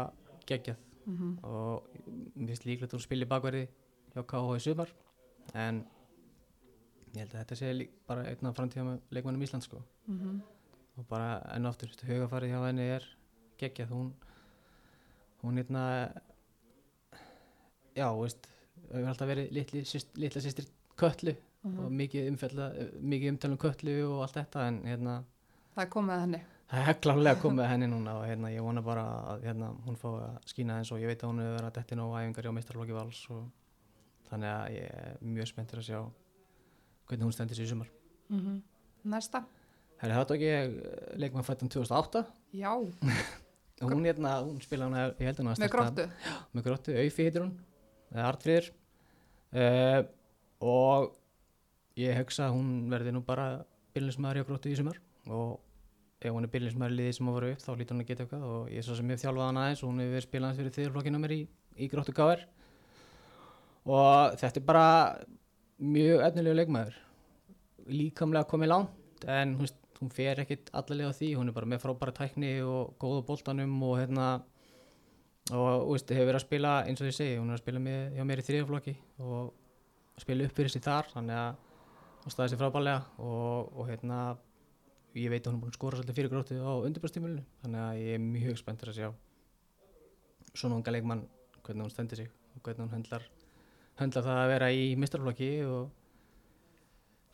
geggjað. 0.49 0.81
Mhm, 1.05 1.39
og 1.45 1.85
mér 2.33 2.55
finnst 2.55 2.65
líklegt 2.65 2.95
að 2.95 2.99
hún 2.99 3.05
spili 3.05 3.29
bakverði 3.29 3.67
hjá 4.15 4.23
KH 4.25 4.57
í 4.57 4.63
sumar 4.65 4.93
en 5.53 5.83
ég 7.13 7.21
held 7.21 7.35
að 7.35 7.41
þetta 7.43 7.59
sé 7.61 7.73
lík, 7.77 7.91
bara 8.09 8.25
einn 8.31 8.49
af 8.49 8.57
framtíðum 8.57 9.01
leikmannum 9.13 9.45
Íslands 9.45 9.69
sko. 9.69 9.83
Mhm, 10.09 10.39
og 10.97 11.09
bara 11.11 11.43
enn 11.53 11.67
og 11.67 11.75
aftur, 11.75 11.93
hugafarið 12.09 12.55
hjá 12.55 12.63
henni 12.67 12.89
er 12.97 13.05
geggjað, 13.61 13.93
hún 13.93 14.15
hún 15.45 15.61
hérna 15.61 15.85
já, 17.97 18.09
veist, 18.19 18.49
hefur 18.91 19.11
alltaf 19.13 19.31
verið 19.31 19.53
litli, 19.57 19.85
syst, 19.89 20.11
litla 20.21 20.43
sýstir 20.45 20.69
köllu 21.01 21.35
og 21.65 21.71
mhm. 21.71 21.95
mikið 22.01 22.27
umfjalla, 22.33 22.67
mikið 23.01 23.33
umtalum 23.35 23.61
köllu 23.61 23.95
og 24.09 24.25
allt 24.27 24.37
þetta 24.41 24.67
en 24.69 24.83
hérna 24.89 25.15
það 25.75 25.85
er 25.85 25.91
komið 25.95 26.15
að 26.15 26.23
henni, 26.25 26.41
það 26.71 26.91
er 26.91 26.99
klálega 27.07 27.41
komið 27.43 27.65
að 27.65 27.71
henni 27.73 27.89
núna 27.91 28.17
og 28.21 28.27
hérna 28.29 28.53
ég 28.53 28.67
vona 28.67 28.85
bara 28.85 29.05
að 29.33 29.47
hérna, 29.49 29.71
hún 29.87 29.99
fá 30.01 30.09
að 30.13 30.51
skýna 30.53 30.79
eins 30.81 30.93
og 30.95 31.03
ég 31.03 31.11
veit 31.11 31.25
að 31.25 31.33
hún 31.33 31.43
hefur 31.43 31.57
verið 31.57 31.71
að 31.71 31.77
dettin 31.79 32.05
á 32.05 32.07
æfingar 32.21 32.49
hjá 32.49 32.55
meistarflokki 32.59 32.99
vals 32.99 33.23
og 33.35 33.43
þannig 34.29 34.53
að 34.53 34.77
ég 34.77 35.03
er 35.03 35.19
mjög 35.35 35.51
spenntur 35.51 35.83
að 35.83 35.89
sjá 35.89 35.99
hvernig 37.09 37.29
hún 37.29 37.37
stendur 37.37 37.59
sér 37.59 37.67
í 37.67 37.73
sumar. 37.73 37.91
Mhm, 38.33 38.61
næsta, 39.13 39.45
Herri, 40.01 40.17
það 40.17 40.29
tók 40.31 40.43
ég 40.45 40.79
leikmann 41.21 41.47
fættum 41.47 41.71
2008 41.73 42.25
já, 42.61 42.73
og 42.75 43.89
hún 43.93 44.05
hérna, 44.05 44.39
hún 44.45 44.61
spila 44.65 44.89
hún 44.89 44.99
ég 45.01 45.29
held 45.29 45.41
hún 45.41 45.53
að 45.53 45.63
með 45.65 45.73
gróttu, 45.75 46.07
með 46.53 46.67
gróttu, 46.69 46.97
Aufi 46.99 47.27
heitir 47.29 47.45
hún 47.45 47.55
Artfríður 48.23 48.71
uh, 49.59 50.01
og 50.65 51.13
ég 51.99 52.19
hugsa 52.19 52.49
að 52.49 52.57
hún 52.57 52.73
verði 52.93 53.15
nú 53.15 53.23
bara 53.27 53.65
byrjunismæður 53.95 54.41
hjá 54.41 54.49
gróttu 54.49 54.73
í 54.73 54.79
sumar. 54.79 54.99
Og 55.31 55.61
ef 56.25 56.33
hún 56.33 56.47
er 56.47 56.53
byrjunismæður 56.53 56.95
í 56.95 56.99
liði 57.01 57.17
sem 57.19 57.31
að 57.31 57.39
voru 57.39 57.53
upp 57.55 57.63
þá 57.65 57.71
lítur 57.75 57.97
hún 57.97 58.05
að 58.05 58.11
geta 58.11 58.27
eitthvað. 58.27 58.45
Og 58.51 58.73
ég 58.73 58.83
er 58.83 58.87
svo 58.87 58.99
sem 58.99 59.15
hef 59.15 59.23
þjálfað 59.23 59.49
hann 59.51 59.63
aðeins 59.63 59.83
og 59.83 59.91
hún 59.91 60.03
hefur 60.03 60.17
verið 60.17 60.29
spilað 60.29 60.61
fyrir 60.61 60.77
þriðurflokkinu 60.79 61.23
mér 61.23 61.35
í, 61.37 61.41
í 61.77 61.89
gróttu 61.93 62.15
gáðar 62.17 62.45
og 63.85 64.37
þetta 64.41 64.61
er 64.61 64.65
bara 64.65 64.87
mjög 65.85 66.23
efnilegu 66.25 66.57
leikmæður 66.57 66.95
líkamlega 67.91 68.49
komið 68.49 68.71
langt 68.71 69.27
en 69.29 69.55
hún, 69.59 69.69
hún 70.01 70.13
fer 70.13 70.41
ekkit 70.43 70.71
allarlega 70.73 71.13
á 71.13 71.19
því. 71.19 71.31
Hún 71.39 71.51
er 71.51 71.57
bara 71.57 71.69
með 71.69 71.85
frábæra 71.85 72.15
tækni 72.17 72.57
og 72.65 72.95
góða 73.01 73.25
boltanum 73.29 73.77
og 73.85 73.99
hérna 74.01 74.29
og 75.53 75.91
veist, 75.91 76.09
hefur 76.09 76.31
verið 76.31 76.41
að 76.41 76.47
spila 76.47 76.73
eins 76.89 77.03
og 77.03 77.11
ég 77.11 77.17
segi, 77.19 77.37
hún 77.37 77.51
er 77.53 77.59
að 77.59 77.63
spila 77.65 77.83
með, 77.85 78.01
hjá 78.17 78.25
mér 78.25 78.41
í 78.41 78.47
þriðaflokki 78.47 78.95
og 79.21 79.53
spila 80.23 80.47
upp 80.47 80.57
fyrir 80.57 80.73
sig 80.73 80.85
þar 80.85 81.11
þannig 81.13 81.41
að 81.43 81.63
og 82.25 82.33
staðið 82.33 82.55
sér 82.55 82.61
frábælega 82.63 83.01
og, 83.21 83.73
og 83.77 83.89
hérna 83.91 84.19
ég 85.15 85.29
veit 85.31 85.45
að 85.45 85.53
hún 85.53 85.59
er 85.59 85.63
búin 85.65 85.75
að 85.75 85.77
skora 85.77 85.99
svolítið 85.99 86.19
fyrir 86.19 86.33
grótið 86.33 86.65
á 86.65 86.73
undirbærstímulinu 86.89 87.45
þannig 87.61 87.83
að 87.85 88.01
ég 88.01 88.17
er 88.17 88.25
mjög 88.25 88.61
spenntur 88.63 88.91
að 88.91 88.99
sjá 89.01 89.09
svona 90.55 90.79
unga 90.79 90.95
leikmann 90.95 91.27
hvernig 91.61 91.85
hún 91.85 91.93
stendur 91.93 92.23
sig 92.23 92.31
og 92.55 92.65
hvernig 92.65 92.87
hún 92.87 92.95
höndlar 92.95 93.29
höndlar 94.01 94.25
það 94.25 94.41
að 94.41 94.51
vera 94.55 94.73
í 94.73 94.89
mistarflokki 94.97 95.51
og 95.69 95.93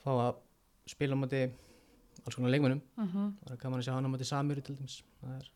fá 0.02 0.10
að 0.16 0.42
spila 0.90 1.14
á 1.14 1.20
móti 1.22 1.44
alls 2.26 2.36
konar 2.36 2.52
leikmannum 2.52 2.82
Mm 2.98 3.06
það 3.46 3.54
er 3.54 3.62
gaman 3.62 3.80
að 3.80 3.86
sjá 3.86 3.94
hann 3.94 4.08
á 4.08 4.12
móti 4.12 4.26
Samiri 4.28 4.62
til 4.62 4.76
dæmis. 4.76 5.02
Það 5.20 5.36
er 5.38 5.50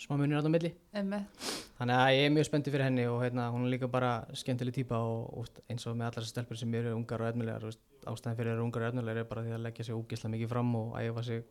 smá 0.00 0.16
munir 0.18 0.40
á 0.40 0.48
milli. 0.48 0.72
Þannig 0.92 1.96
að 1.96 2.14
ég 2.16 2.26
er 2.26 2.32
mjög 2.32 2.48
spenntið 2.48 2.74
fyrir 2.74 2.86
henni 2.86 3.04
og 3.10 3.20
hérna, 3.20 3.50
hún 3.52 3.66
er 3.66 3.74
líka 3.74 3.88
bara 3.92 4.12
skemmtileg 4.36 4.76
típa 4.76 5.00
og, 5.04 5.26
og 5.36 5.60
eins 5.72 5.84
og 5.86 5.96
með 5.96 6.08
allar 6.08 6.24
þessar 6.24 6.32
stelpur 6.32 6.60
sem 6.60 6.74
eru 6.78 6.94
ungar 6.96 7.24
og 7.24 7.66
veist, 7.66 7.82
ástæðan 8.08 8.38
fyrir 8.38 8.52
að 8.52 8.56
eru 8.56 8.66
ungar 8.66 8.86
og 8.86 8.88
efnilegar 8.90 9.22
er 9.22 9.28
bara 9.28 9.44
því 9.44 9.54
að 9.56 9.64
leggja 9.66 9.88
sig 9.88 9.98
ógislega 9.98 10.32
mikið 10.36 10.52
fram 10.54 10.74
og 10.80 10.96
æfa 11.00 11.26
sig 11.26 11.44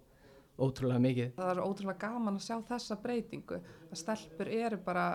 ótrúlega 0.58 1.04
mikið. 1.04 1.32
Það 1.38 1.52
er 1.54 1.64
ótrúlega 1.66 2.02
gaman 2.08 2.40
að 2.40 2.46
sjá 2.48 2.58
þessa 2.70 3.00
breytingu 3.04 3.62
að 3.62 4.02
stelpur 4.02 4.52
eru 4.56 4.82
bara, 4.86 5.06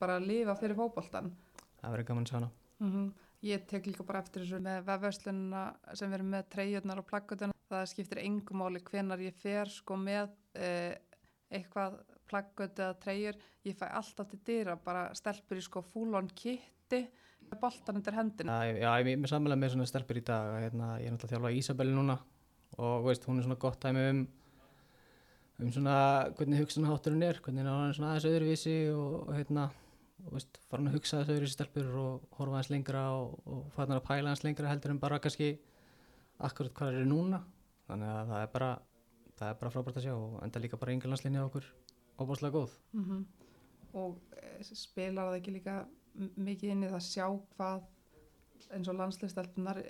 bara 0.00 0.18
að 0.18 0.28
lifa 0.32 0.58
fyrir 0.58 0.78
fótboltan. 0.78 1.32
það 1.78 1.94
verður 1.94 2.10
gaman 2.10 2.26
að 2.26 2.30
sjá 2.32 2.38
hana. 2.40 2.52
Mm 2.78 3.08
Ég 3.46 3.68
tek 3.70 3.84
líka 3.86 4.02
bara 4.02 4.18
eftir 4.18 4.42
þessu 4.42 4.58
með 4.58 4.80
vefverslunina 4.88 5.60
sem 5.94 6.14
erum 6.16 6.32
með 6.32 6.48
treyjurnar 6.50 6.98
og 6.98 7.06
plaggutuna. 7.06 7.54
Það 7.70 7.84
skiptir 7.92 8.20
engum 8.24 8.58
máli 8.58 8.80
hvenar 8.82 9.20
ég 9.22 9.36
fer 9.38 9.70
sko 9.70 9.94
með 9.94 10.32
eh, 10.58 10.96
eitthvað 11.46 12.00
plaggut 12.30 12.78
eða 12.78 12.96
treyjur. 13.02 13.38
Ég 13.66 13.78
fæ 13.78 13.86
alltaf 13.88 14.30
til 14.30 14.40
dýra 14.46 14.78
bara 14.84 15.08
stelpur 15.18 15.60
í 15.60 15.64
sko 15.64 15.82
full 15.84 16.16
on 16.18 16.30
kitti 16.30 17.04
með 17.48 17.60
boltan 17.62 18.00
undir 18.00 18.16
hendina. 18.16 18.58
Já, 18.68 18.74
já, 18.76 18.90
ég 19.02 19.14
er 19.14 19.22
með 19.22 19.32
samlega 19.32 19.60
með 19.60 19.74
svona 19.74 19.88
stelpur 19.88 20.20
í 20.20 20.24
dag 20.26 20.58
hérna, 20.62 20.96
ég 21.00 21.08
er 21.08 21.14
náttúrulega 21.14 21.38
þjálfa 21.38 21.54
Ísabelli 21.62 21.96
núna 21.96 22.18
og 22.78 23.08
veist, 23.08 23.24
hún 23.26 23.40
er 23.40 23.46
svona 23.46 23.58
gott 23.60 23.80
dæmi 23.82 24.04
um 24.12 24.26
um 25.58 25.70
svona 25.74 25.94
hvernig 26.38 26.60
hugsunahátturinn 26.62 27.22
er 27.26 27.40
hvernig 27.42 27.66
hann 27.66 27.88
er 27.88 27.96
svona 27.96 28.12
aðeins 28.12 28.28
öðruvísi 28.30 28.74
og, 28.94 29.32
hérna 29.34 29.64
og 30.24 30.36
veist, 30.36 30.60
fara 30.68 30.82
hann 30.82 30.90
að 30.92 30.98
hugsa 30.98 31.22
þessu 31.22 31.34
öðruvísi 31.34 31.56
stelpur 31.56 31.88
og 31.98 32.36
horfa 32.38 32.60
hans 32.60 32.70
lengra 32.70 33.02
og, 33.16 33.40
og 33.46 33.64
fara 33.74 33.88
hann 33.88 33.98
að 33.98 34.06
pæla 34.06 34.34
hans 34.34 34.44
lengra 34.46 34.70
heldur 34.70 34.94
en 34.94 35.02
bara 35.02 35.18
kannski 35.24 35.56
akkurat 36.38 36.76
hvað 36.78 37.00
er 37.00 37.10
núna 37.10 37.42
þannig 37.88 38.12
að 38.12 38.30
það 38.30 38.44
er 38.44 38.52
bara 38.54 38.70
það 39.38 39.50
er 39.50 39.58
bara 39.62 39.74
frábært 39.74 39.98
að 39.98 40.06
sjá 40.06 40.14
og 40.14 40.38
enda 40.46 40.62
líka 40.62 40.78
bara 40.78 40.94
yngjalanslinni 40.94 41.42
á 41.42 41.48
okkur 41.48 41.66
óbáslega 42.18 42.54
góð. 42.60 42.78
Mm 42.92 43.26
Og 43.96 44.18
eh, 44.36 44.60
spilar 44.76 45.30
það 45.30 45.38
ekki 45.38 45.52
líka 45.54 45.74
mikið 46.36 46.72
inn 46.74 46.82
í 46.84 46.88
það 46.90 46.98
að 46.98 47.06
sjá 47.06 47.26
hvað 47.56 47.86
eins 48.74 48.90
og 48.90 48.98
landslistelpunar 48.98 49.80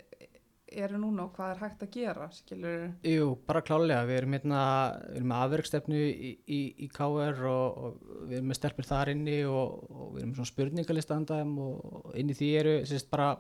eru 0.69 0.99
núna 1.01 1.25
og 1.25 1.33
hvað 1.37 1.55
er 1.55 1.61
hægt 1.63 1.83
að 1.85 1.93
gera, 1.95 2.27
skilur 2.35 2.83
Jú, 3.09 3.31
bara 3.49 3.63
klálega, 3.65 4.05
við 4.09 4.21
erum 4.21 4.37
hérna 4.37 4.63
við 5.01 5.17
erum 5.17 5.33
með 5.33 5.45
afverkstefnu 5.47 6.03
í, 6.05 6.33
í, 6.45 6.61
í 6.85 6.89
KR 6.93 7.43
og, 7.49 7.79
og 7.79 7.97
við 8.29 8.37
erum 8.39 8.53
með 8.53 8.61
stelpur 8.61 8.89
þar 8.89 9.13
inni 9.15 9.39
og, 9.49 9.89
og 9.89 10.13
við 10.15 10.21
erum 10.21 10.31
með 10.31 10.41
svona 10.41 10.53
spurningalistandæðum 10.53 11.57
og, 11.65 11.81
og 12.03 12.21
inn 12.21 12.33
í 12.35 12.39
því 12.39 12.51
eru 12.61 12.77
sérst 12.91 13.11
bara 13.11 13.33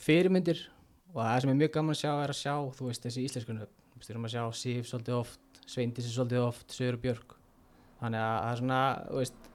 fyrirmyndir. 0.00 0.62
Og 1.10 1.22
það 1.24 1.42
sem 1.42 1.54
er 1.54 1.60
mjög 1.64 1.74
gaman 1.74 1.96
að 1.96 2.02
sjá 2.04 2.12
er 2.12 2.34
að 2.34 2.40
sjá, 2.44 2.54
þú 2.76 2.90
veist, 2.90 3.06
þessi 3.08 3.26
íslenskunni 3.26 3.70
við 4.00 4.12
erum 4.14 4.28
að 4.28 4.36
sjá 4.36 4.44
Sif 4.60 4.88
svolítið 4.88 5.16
oft 5.18 5.62
Sveindísi 5.70 6.10
svolítið 6.10 6.44
oft, 6.44 6.72
Sögur 6.74 6.96
og 6.98 7.02
Björk 7.04 7.39
þannig 8.00 8.24
að 8.24 8.34
það 8.40 8.50
er 8.50 8.60
svona, 8.62 8.80
veist 9.20 9.46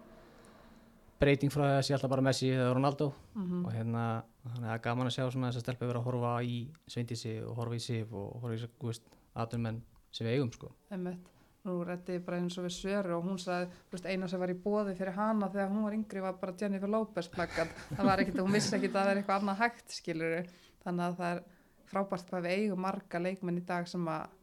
breyting 1.20 1.54
frá 1.54 1.64
því 1.66 1.76
að 1.76 1.86
sé 1.88 1.96
alltaf 1.96 2.12
bara 2.12 2.26
Messi 2.26 2.50
eða 2.54 2.72
Ronaldo 2.76 3.12
mm 3.36 3.66
og 3.66 3.72
hérna 3.74 4.06
þannig 4.46 4.58
að 4.58 4.66
það 4.66 4.74
er 4.76 4.82
gaman 4.88 5.10
að 5.10 5.16
sjá 5.16 5.24
svona 5.26 5.50
þess 5.50 5.60
að 5.60 5.66
stelpa 5.66 5.88
vera 5.90 6.02
að 6.02 6.10
horfa 6.10 6.34
í 6.46 6.58
Sveindísi 6.92 7.36
og 7.42 7.56
horfa 7.60 7.78
í 7.78 7.86
Sif 7.86 8.12
og 8.14 8.44
horfa 8.44 8.58
í 8.58 8.68
veist, 8.86 9.08
aðdumenn 9.36 9.80
sem 10.16 10.28
við 10.28 10.38
eigum 10.38 10.52
sko. 10.54 10.70
Einmitt. 10.94 11.32
Nú 11.66 11.80
rætti 11.82 12.20
ég 12.20 12.26
bara 12.28 12.38
eins 12.38 12.56
og 12.62 12.68
við 12.68 12.76
Söru 12.76 13.16
og 13.16 13.24
hún 13.26 13.40
sagði, 13.42 13.72
veist, 13.90 14.06
eina 14.06 14.28
sem 14.30 14.42
var 14.42 14.52
í 14.54 14.58
bóði 14.62 14.94
fyrir 15.00 15.16
hana 15.18 15.50
þegar 15.50 15.72
hún 15.72 15.88
var 15.88 15.96
yngri 15.98 16.22
var 16.22 16.36
bara 16.38 16.54
Jennifer 16.62 16.92
Lopez 16.94 17.30
plaggat. 17.34 17.72
Það 17.90 18.10
var 18.12 18.22
ekkit, 18.22 18.42
hún 18.44 18.54
vissi 18.54 18.76
ekkit 18.78 18.94
að 18.94 19.00
það 19.00 19.10
er 19.12 19.22
eitthvað 19.22 19.42
annað 19.42 19.62
hægt, 19.64 19.96
skiluru. 19.98 20.44
Þannig 20.86 21.06
að 21.08 21.18
það 21.22 21.32
er 21.32 21.42
frábært 21.90 22.30
hvað 22.30 22.46
við 22.46 22.60
eigum 22.60 22.86
marga 22.86 23.22
leikmenn 23.24 23.58
í 23.58 23.66
dag 23.66 23.90
sem 23.90 24.12
að 24.14 24.36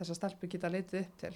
þessa 0.00 0.18
stelpur 0.18 0.50
geta 0.56 0.72
litið 0.74 1.04
upp 1.04 1.14
til. 1.22 1.32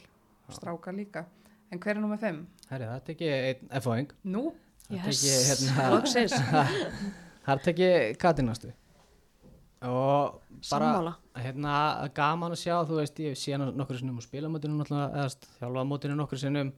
Stráka 0.51 0.97
líka. 0.99 1.25
En 1.71 1.79
hver 1.79 1.95
er 1.97 2.01
nummið 2.03 2.23
fimm? 2.25 2.39
Herri, 2.71 2.87
það 2.91 3.03
tekið 3.09 3.33
einn 3.37 3.69
F-fáing 3.81 4.13
Nú? 4.35 4.45
það 4.91 5.07
Yes, 5.07 5.25
hérna 5.51 5.89
loksins, 5.95 6.35
það 7.47 7.61
tekið 7.69 7.97
Katinastu 8.23 8.73
og 9.81 10.41
bara 10.69 10.89
sammála. 10.91 11.13
hérna 11.41 11.75
gaman 12.13 12.53
að 12.53 12.59
sjá 12.61 12.75
þú 12.85 12.99
veist 12.99 13.21
ég 13.25 13.39
sé 13.41 13.55
hana 13.55 13.71
nokkur 13.73 13.97
sinnum 13.97 14.19
og 14.21 14.25
spila 14.27 14.51
á 14.51 14.53
mótinu 14.53 14.77
náttúrulega 14.77 15.23
eða 15.23 15.31
st- 15.33 15.49
þjálfa 15.57 15.81
á 15.81 15.91
mótinu 15.93 16.17
nokkur 16.19 16.41
sinnum 16.43 16.73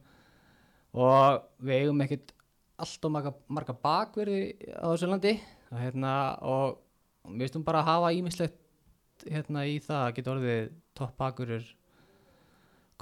og 0.93 1.41
við 1.59 1.81
eigum 1.81 2.03
ekkert 2.05 2.31
alltaf 2.79 3.11
marga, 3.11 3.33
marga 3.51 3.75
bakverði 3.83 4.39
á 4.71 4.87
þessu 4.93 5.09
landi 5.11 5.33
og, 5.73 5.77
hérna, 5.81 6.13
og 6.47 6.77
við 7.33 7.43
veistum 7.43 7.65
bara 7.67 7.81
að 7.83 7.89
hafa 7.91 8.13
ímislegt 8.21 9.25
hérna 9.27 9.65
í 9.67 9.75
það 9.83 10.05
að 10.05 10.15
geta 10.21 10.33
orðið 10.37 10.71
topp 11.01 11.17
bakverður 11.19 11.67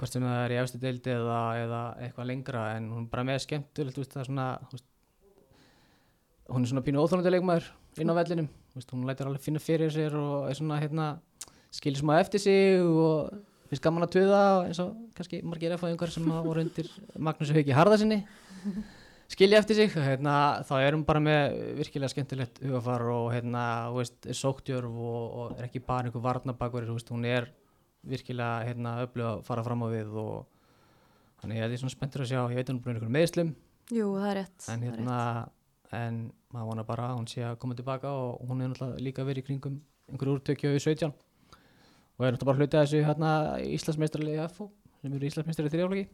hvort 0.02 0.16
sem 0.16 0.24
það 0.26 0.40
er 0.42 0.52
í 0.52 0.56
efstu 0.58 0.78
deildi 0.82 1.12
eða, 1.14 1.40
eða 1.62 1.80
eitthvað 2.02 2.26
lengra 2.26 2.62
en 2.74 2.88
hún 2.90 3.04
bara 3.10 3.22
með 3.26 3.44
skemmtilegt 3.44 4.00
veist, 4.00 4.16
er 4.18 4.26
svona 4.26 4.46
veist, 4.72 4.88
hún 6.50 6.64
er 6.64 6.72
svona 6.72 6.82
pínu 6.82 7.04
óþólandi 7.04 7.30
leikmaður 7.36 7.68
inn 8.02 8.10
á 8.10 8.18
vellinum 8.18 8.48
veist, 8.74 8.90
hún 8.90 9.06
lætur 9.06 9.30
alveg 9.30 9.44
finna 9.44 9.62
fyrir 9.62 9.92
sér 9.94 10.16
og 10.18 10.48
er 10.50 10.58
svona 10.58 10.80
hérna 10.82 11.06
skilir 11.70 12.02
smá 12.02 12.16
eftir 12.18 12.42
sig 12.42 12.82
og 12.82 13.30
finnst 13.70 13.84
gaman 13.86 14.08
að 14.08 14.16
tuða 14.16 14.42
og 14.56 14.72
eins 14.72 14.82
og 14.82 14.98
kannski 15.14 15.40
margir 15.46 15.76
erfæðingar 15.76 16.10
sem 16.16 16.26
voru 16.32 16.66
undir 16.66 16.90
Magnús 17.14 17.54
Hauki 17.54 17.78
Harðarsinni 17.78 18.24
skilja 19.30 19.62
eftir 19.62 19.84
sig 19.84 19.94
hérna, 19.94 20.64
þá 20.66 20.74
er 20.82 20.98
hún 20.98 21.06
bara 21.06 21.22
með 21.22 21.58
virkilega 21.78 22.10
skemmtilegt 22.10 22.58
hugafar 22.66 23.06
og 23.14 23.30
hérna, 23.32 23.64
er 24.02 24.36
sóktjörf 24.36 24.90
og, 24.90 25.24
og 25.30 25.58
er 25.60 25.70
ekki 25.70 25.86
bara 25.86 26.10
einhver 26.10 26.90
veist, 26.90 27.14
hún 27.14 27.24
er 27.30 27.52
virkilega 28.08 28.66
hérna 28.66 28.94
öflug 29.04 29.28
að 29.28 29.42
fara 29.46 29.64
fram 29.66 29.84
á 29.84 29.88
við 29.92 30.16
og 30.22 30.46
þannig 31.42 31.58
ég 31.60 31.66
er 31.66 31.80
svona 31.82 31.94
spenntur 31.94 32.24
að 32.24 32.30
sjá, 32.32 32.40
ég 32.50 32.58
veit 32.58 32.68
að 32.68 32.72
hún 32.72 32.78
er 32.78 32.84
búin 32.84 32.94
einhverjum 32.96 33.16
meðslum 33.18 33.52
Jú, 33.92 34.06
það 34.16 34.28
er 34.30 34.38
rétt. 34.40 34.68
en 34.68 34.80
það 34.82 34.86
er 34.88 34.96
hérna 34.96 35.18
en 35.92 36.20
maður 36.54 36.68
vona 36.72 36.84
bara 36.88 37.08
að 37.10 37.18
hún 37.18 37.28
sé 37.30 37.42
að 37.44 37.58
koma 37.62 37.76
tilbaka 37.78 38.12
og 38.12 38.46
hún 38.48 38.62
er 38.62 38.72
náttúrulega 38.72 39.04
líka 39.06 39.26
verið 39.28 39.42
í 39.42 39.46
kringum 39.50 39.80
einhverju 40.10 40.36
úrtökju 40.38 40.72
í 40.76 40.80
17 40.82 41.10
og 41.12 42.24
er 42.26 42.32
náttúrulega 42.34 42.48
bara 42.48 42.60
hlutið 42.62 42.80
að 42.80 42.86
þessu 42.86 43.04
hérna 43.08 43.32
Íslandsmeistarlega 43.76 44.48
FO 44.54 44.70
sem 45.02 45.12
eru 45.12 45.28
Íslandsmeistari 45.28 45.72
þrjáflöki 45.74 46.06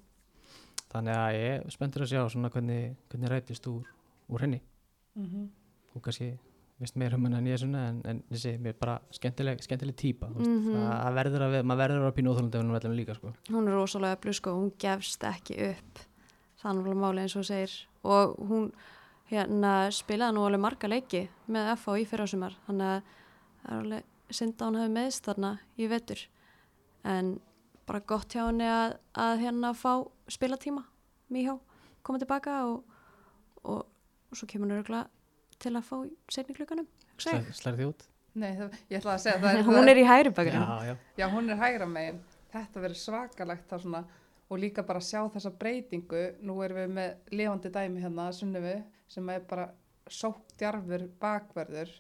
þannig 0.89 1.15
að 1.21 1.37
ég 1.37 1.55
er 1.55 1.71
spenntur 1.75 2.05
að 2.05 2.13
sjá 2.15 2.21
svona 2.33 2.51
hvernig, 2.53 2.97
hvernig 3.13 3.33
rætist 3.33 3.67
úr, 3.69 3.85
úr 4.33 4.45
henni. 4.47 4.61
Mm 5.19 5.49
og 5.97 6.03
kannski 6.05 6.27
veist 6.81 6.97
meir 6.97 7.15
um 7.17 7.25
henni 7.27 7.39
en 7.39 7.47
ég 7.51 7.59
svona 7.61 7.87
en, 7.91 8.03
en 8.07 8.21
þessi, 8.31 8.53
mér 8.63 8.75
er 8.75 8.79
bara 8.81 8.99
skemmtileg, 9.11 9.63
skemmtileg 9.65 9.97
típa 9.99 10.29
mm 10.29 10.39
Mhm. 10.39 10.77
það 10.85 11.15
verður 11.19 11.43
að, 11.47 11.57
maður 11.65 11.81
verður 11.83 11.99
að 11.99 12.05
vera 12.07 12.17
pínu 12.19 12.35
óþólandi 12.35 12.59
ef 12.59 12.85
hún 12.85 12.97
líka 12.97 13.15
sko. 13.19 13.33
hún 13.51 13.69
er 13.69 13.75
rosalega 13.75 14.17
öflug 14.17 14.35
sko, 14.35 14.51
hún 14.55 14.73
gefst 14.79 15.25
ekki 15.25 15.57
upp 15.71 15.99
þannig 16.63 16.87
alveg 16.87 16.97
máli 17.03 17.21
eins 17.25 17.37
og 17.37 17.45
segir 17.45 17.75
og 18.05 18.37
hún 18.39 18.73
hérna 19.31 19.91
spilaði 19.93 20.35
nú 20.35 20.47
alveg 20.47 20.61
marga 20.61 20.89
leiki 20.89 21.29
með 21.49 21.73
FH 21.77 21.99
í 22.03 22.07
fyrrásumar 22.07 22.55
þannig 22.67 22.87
að 22.87 23.03
það 23.63 23.73
er 23.75 23.83
alveg 23.83 24.05
synd 24.31 24.55
að 24.61 24.67
hún 24.69 24.79
hefði 24.81 24.95
meðst 24.95 25.25
þarna 25.29 25.53
í 25.79 25.87
vetur 25.89 26.23
en 27.05 27.41
bara 27.89 28.01
gott 28.01 28.29
hjá 28.35 28.47
henni 28.47 28.65
að, 28.69 28.97
að 29.15 29.39
hérna 29.41 29.75
fá 29.75 29.93
spilatíma 30.29 30.85
mjög 31.33 31.45
hjá, 31.45 31.55
koma 32.03 32.19
tilbaka 32.19 32.57
og, 32.69 32.83
og, 33.65 33.87
og 34.31 34.37
svo 34.37 34.47
kemur 34.47 34.73
örgulega 34.79 35.09
til 35.63 35.75
að 35.75 35.85
fá 35.89 35.97
setni 36.33 36.57
klukkanum 36.57 36.89
slærið 37.19 37.83
því 37.83 37.91
út 37.91 38.09
Nei, 38.39 38.53
það, 38.55 38.75
ég 38.91 39.01
ætla 39.01 39.15
að 39.17 39.23
segja 39.25 39.41
það 39.43 39.57
er, 39.57 39.67
hún 39.69 39.91
er 39.91 39.99
í 39.99 40.07
hægri 40.07 40.33
bakgrunn 40.37 40.65
já, 40.65 40.91
já. 40.91 40.95
Já, 41.19 41.27
hún 41.33 41.51
er 41.51 41.61
hægra 41.63 41.89
megin. 41.91 42.19
Þetta 42.53 42.83
verður 42.85 43.01
svakalegt 43.03 43.75
svona 43.83 44.03
og 44.49 44.61
líka 44.63 44.85
bara 44.87 45.03
sjá 45.05 45.21
þessa 45.33 45.53
breytingu. 45.61 46.25
Nú 46.47 46.59
erum 46.65 46.83
við 46.83 46.93
með 46.99 47.35
lifandi 47.35 47.73
dæmi 47.75 48.05
hérna 48.05 48.29
sunnifu 48.37 48.77
sem 49.11 49.33
er 49.33 49.43
bara 49.49 49.69
sóttjarfur 50.09 51.05
bakverður, 51.21 51.91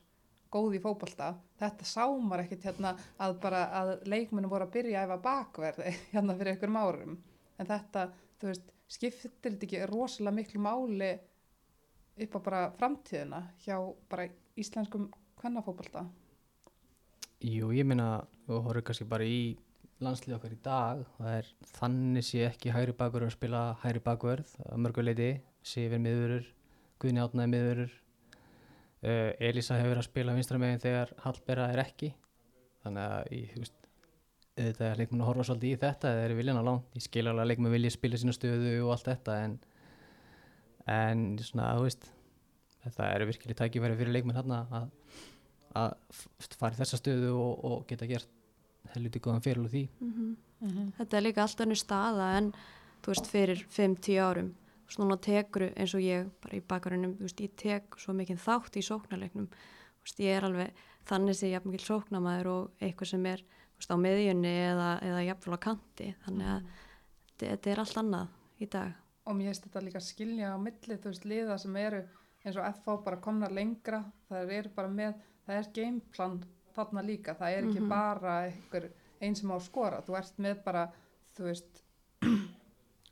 góð 0.52 0.78
í 0.78 0.82
fótbolta. 0.84 1.32
Þetta 1.60 1.88
sá 1.88 2.04
maður 2.06 2.44
ekkit 2.46 2.68
hérna 2.70 2.94
að 3.20 3.36
bara 3.42 3.64
að 3.80 3.92
leikmennu 4.08 4.50
voru 4.52 4.68
að 4.68 4.74
byrja 4.78 5.02
að 5.02 5.08
efa 5.08 5.20
bakverði 5.26 5.94
hérna 6.14 6.38
fyrir 6.38 6.54
einhverjum 6.54 6.80
árum. 6.84 7.18
En 7.58 7.68
þetta, 7.68 8.06
þú 8.38 8.52
veist, 8.52 8.70
skiptir 8.88 9.34
þetta 9.42 9.66
ekki 9.66 9.82
rosalega 9.90 10.38
miklu 10.38 10.62
máli 10.64 11.12
upp 12.24 12.36
á 12.36 12.40
bara 12.42 12.62
framtíðina 12.78 13.42
hjá 13.64 13.76
bara 14.10 14.28
íslenskum 14.58 15.08
kvennafótbolta. 15.38 16.06
Jú, 17.44 17.70
ég 17.70 17.86
meina, 17.86 18.24
þú 18.46 18.62
horfður 18.64 18.86
kannski 18.88 19.06
bara 19.08 19.26
í 19.26 19.40
landslið 20.02 20.36
okkar 20.36 20.54
í 20.54 20.58
dag, 20.62 21.00
það 21.18 21.36
er 21.36 21.48
þannig 21.74 22.26
sé 22.26 22.42
ekki 22.46 22.74
hægri 22.74 22.94
bakverður 22.98 23.30
að 23.30 23.36
spila 23.36 23.62
hægri 23.82 24.02
bakverð 24.04 24.52
að 24.66 24.82
mörguleiti, 24.84 25.30
Sifir 25.68 26.00
miðurur, 26.00 26.46
Guðni 27.02 27.22
Átnaði 27.22 27.52
miðurur, 27.52 27.96
uh, 29.02 29.30
Elisa 29.48 29.78
hefur 29.78 30.00
að 30.00 30.06
spila 30.06 30.36
vinstra 30.36 30.60
megin 30.62 30.82
þegar 30.82 31.12
Hallbera 31.24 31.66
er 31.74 31.82
ekki, 31.82 32.12
þannig 32.84 33.04
að 33.04 33.32
ég, 33.34 33.50
þú 33.54 33.64
veist, 33.64 33.88
þetta 34.58 34.86
er 34.88 35.02
leikmenn 35.02 35.24
að 35.24 35.30
horfa 35.32 35.48
svolítið 35.48 35.74
í 35.74 35.80
þetta, 35.82 36.14
þeir 36.14 36.26
eru 36.28 36.38
viljan 36.38 36.62
á 36.62 36.68
langt, 36.70 36.94
ég 36.98 37.06
skil 37.06 37.26
alveg 37.26 37.42
að 37.44 37.50
leikmenn 37.52 37.74
vilja 37.74 37.94
spila 37.94 38.22
sína 38.22 38.34
stöðu 38.34 38.72
og 38.84 38.94
allt 38.94 39.10
þetta 39.10 39.36
en, 39.44 39.58
en 40.88 41.24
svona, 41.44 41.74
þú 41.76 41.86
veist, 41.86 42.08
þetta 42.84 43.10
eru 43.14 43.28
virkilega 43.28 43.60
tækifæri 43.62 43.98
fyrir 43.98 44.14
leikmenn 44.16 44.38
hérna 44.38 44.60
að, 44.72 44.90
að 45.78 45.96
fara 46.56 46.74
í 46.76 46.80
þessa 46.80 47.00
stöðu 47.00 47.32
og, 47.36 47.64
og 47.68 47.86
geta 47.90 48.08
gert 48.08 48.30
helviti 48.94 49.20
góðan 49.22 49.44
fyrir 49.44 49.64
úr 49.64 49.72
því. 49.72 49.84
Mhm. 50.04 50.36
Þetta 50.98 51.18
er 51.18 51.22
líka 51.22 51.44
allt 51.44 51.60
önnur 51.62 51.78
staða 51.78 52.30
en 52.38 52.52
þú 53.02 53.12
veist 53.12 53.28
fyrir 53.30 53.60
5-10 53.70 54.22
árum. 54.24 54.54
Núna 54.98 55.18
tekur 55.20 55.66
eins 55.68 55.92
og 55.94 56.00
ég 56.00 56.30
bara 56.42 56.56
í 56.56 56.64
bakgrunum, 56.64 57.12
þú 57.18 57.26
veist 57.26 57.42
ég 57.44 57.56
tek 57.60 57.98
svo 58.00 58.14
mikið 58.16 58.40
þátt 58.40 58.78
í 58.80 58.82
sóknarleiknum. 58.86 59.50
Þú 59.52 60.06
veist 60.06 60.22
ég 60.24 60.38
er 60.38 60.46
alveg 60.48 60.80
þannig 61.08 61.36
sem 61.36 61.52
ég 61.52 61.60
er 61.60 61.68
mikil 61.68 61.84
sóknamaður 61.84 62.48
og 62.54 62.80
eitthvað 62.80 63.12
sem 63.12 63.26
er 63.28 63.44
þú 63.44 63.82
veist 63.82 63.92
á 63.92 63.96
miðjunni 64.00 64.54
eða, 64.72 64.88
eða 65.04 65.26
jafnvel 65.28 65.58
á 65.60 65.64
kanti. 65.68 66.08
Þannig 66.24 66.50
að 66.54 66.72
þetta, 66.72 67.44
þetta 67.44 67.70
er 67.74 67.82
allt 67.84 68.00
annað 68.02 68.32
í 68.58 68.70
dag 68.72 68.96
og 69.28 69.36
mér 69.36 69.50
finnst 69.52 69.66
þetta 69.68 69.82
líka 69.84 70.00
að 70.00 70.06
skilja 70.08 70.54
á 70.54 70.58
milli 70.58 70.96
þú 70.98 71.10
veist 71.12 71.26
liða 71.28 71.58
sem 71.60 71.76
eru 71.76 72.00
eins 72.46 72.56
og 72.56 72.64
FH 72.72 72.96
bara 73.04 73.18
komnar 73.20 73.52
lengra. 73.52 74.02
Það 74.30 74.52
eru 74.56 74.70
bara 74.76 74.88
með, 74.88 75.14
það 75.46 75.58
er 75.60 75.68
gameplan 75.76 76.38
þarna 76.78 77.02
líka, 77.04 77.34
það 77.36 77.56
er 77.58 77.66
ekki 77.68 77.80
Mhm. 77.82 77.88
bara 77.90 78.36
einhver 78.46 78.88
einn 79.20 79.34
sem 79.36 79.50
á 79.50 79.56
að 79.58 79.66
skora. 79.66 80.00
Þú 80.06 80.16
ert 80.18 80.38
með 80.38 80.62
bara, 80.64 80.84
þú 81.36 81.44
veist 81.50 81.82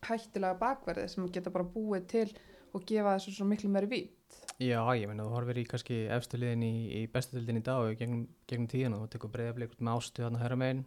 hættulega 0.06 0.54
bakverði 0.60 1.08
sem 1.10 1.26
geta 1.34 1.50
bara 1.50 1.64
búið 1.64 2.06
til 2.10 2.28
og 2.76 2.84
gefa 2.86 3.16
þessu 3.16 3.32
svo 3.36 3.46
miklu 3.48 3.70
meiri 3.72 3.88
vít 3.90 4.12
Já, 4.58 4.80
ég 4.96 5.06
meina, 5.08 5.24
þú 5.26 5.34
horfir 5.36 5.58
í 5.60 5.64
kannski 5.68 5.96
efstu 6.12 6.38
liðin 6.40 6.62
í, 6.64 6.72
í 7.02 7.06
bestu 7.12 7.36
dildin 7.36 7.60
í 7.60 7.64
dag 7.66 7.82
og 7.84 7.96
gegnum, 7.98 8.26
gegnum 8.48 8.68
tíðan 8.72 8.94
og 8.96 9.02
þú 9.04 9.10
tekur 9.16 9.32
breyðaflik 9.34 9.74
með 9.80 9.98
ástu 9.98 10.24
þarna 10.24 10.40
hæra 10.42 10.56
megin 10.60 10.84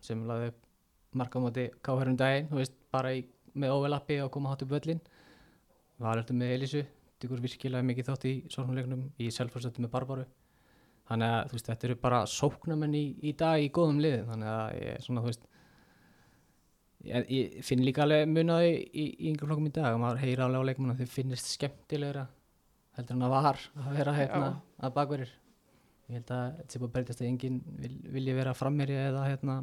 sem 0.00 0.22
laði 0.28 0.52
marka 1.18 1.40
á 1.40 1.44
móti 1.44 1.64
káherrum 1.82 2.16
daginn, 2.20 2.46
þú 2.52 2.60
veist, 2.60 2.76
bara 2.94 3.10
í, 3.18 3.24
með 3.54 3.74
overlappi 3.74 4.20
og 4.24 4.30
koma 4.34 4.52
hátt 4.52 4.62
upp 4.66 4.74
völlin 4.76 5.00
Valurðu 6.00 6.34
með 6.36 6.54
Elísu, 6.54 6.80
tekur 7.20 7.40
virkilega 7.44 7.84
mikið 7.84 8.06
þátt 8.08 8.26
í 8.30 8.34
sóknuleiknum, 8.48 9.02
í 9.20 9.26
selfhástötu 9.34 9.82
með 9.84 9.92
Barbaru. 9.92 10.24
Þannig 11.10 11.32
að, 11.34 11.40
þú 11.50 11.56
veist, 11.56 11.66
þetta 11.68 11.86
eru 11.88 11.96
bara 12.00 12.20
sóknamenn 12.30 12.94
í, 12.96 13.02
í 13.26 13.32
dag 13.36 13.60
í 13.60 13.68
góðum 13.74 13.98
liðin 14.00 14.28
þannig 14.30 14.50
að 14.52 14.76
ég, 14.78 15.00
svona, 15.04 15.24
veist 15.26 15.48
ég, 17.04 17.26
ég 17.34 17.56
finn 17.66 17.82
líka 17.84 18.04
alveg 18.06 18.30
munaði 18.30 18.70
í, 18.78 19.04
í 19.10 19.28
yngri 19.32 19.48
flokkum 19.48 19.66
í 19.68 19.72
dag 19.74 19.96
og 19.96 20.00
maður 20.04 20.22
heyra 20.22 20.46
alveg 20.46 20.62
á 20.62 20.68
leikmennu 20.70 20.94
að 20.94 21.02
þau 21.02 21.16
finnist 21.16 21.50
skemmtilegra 21.50 22.24
heldur 22.96 23.18
en 23.18 23.26
að 23.26 23.34
var 23.34 23.60
að 23.82 23.90
vera 23.98 24.14
hérna 24.16 24.52
að 24.78 24.94
bakverðir. 25.00 25.34
Ég 26.06 26.20
held 26.20 26.32
að 26.36 26.46
þetta 26.60 26.76
sé 26.76 26.82
bara 26.84 26.94
breytast 26.94 27.24
að 27.24 27.28
enginn 27.32 27.60
vil, 27.82 27.92
vilji 28.14 28.38
vera 28.38 28.56
frammeri 28.56 28.96
eða 29.02 29.26
hérna 29.26 29.58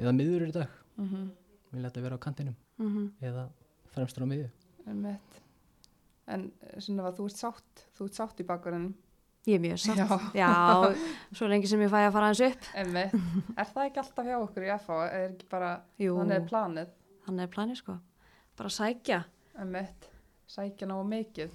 eða 0.00 0.16
miður 0.16 0.48
í 0.48 0.56
dag. 0.56 0.74
Mm 0.96 1.06
-hmm. 1.06 1.30
vilja 1.76 1.92
þetta 1.92 2.06
vera 2.08 2.18
á 2.18 2.24
kantinum 2.24 2.58
mm 2.80 3.06
eða 3.30 3.46
fremstur 3.94 4.24
á 4.24 4.30
miðju 4.32 4.50
en 6.30 6.44
svona 6.78 7.12
þú 7.16 7.28
ert 7.30 7.40
sátt 7.40 7.86
þú 7.98 8.08
ert 8.08 8.20
sátt 8.20 8.42
í 8.42 8.46
bakverðinum 8.48 8.96
Ég 9.48 9.56
er 9.56 9.62
mjög 9.64 9.78
sátt 9.80 9.96
Já. 9.96 10.06
Já, 10.36 10.94
svo 11.32 11.46
lengi 11.48 11.68
sem 11.70 11.80
ég 11.80 11.88
fæ 11.88 12.02
að 12.04 12.12
fara 12.12 12.28
hans 12.28 12.42
upp 12.44 12.66
Einmitt. 12.76 13.14
er 13.56 13.70
það 13.72 13.86
ekki 13.86 14.02
alltaf 14.02 14.26
hjá 14.28 14.36
okkur 14.36 14.66
í 14.66 14.72
FH 14.76 14.98
er 15.08 15.28
ekki 15.30 15.48
bara, 15.50 15.70
Jú, 15.96 16.16
þannig 16.18 16.36
er 16.36 16.48
planið 16.50 16.90
þannig 17.24 17.46
er 17.46 17.52
planið 17.54 17.80
sko 17.80 17.96
bara 18.60 18.72
sækja 18.76 19.22
Emmett, 19.60 20.06
sækja 20.48 20.86
ná 20.88 20.94
mikið. 21.04 21.50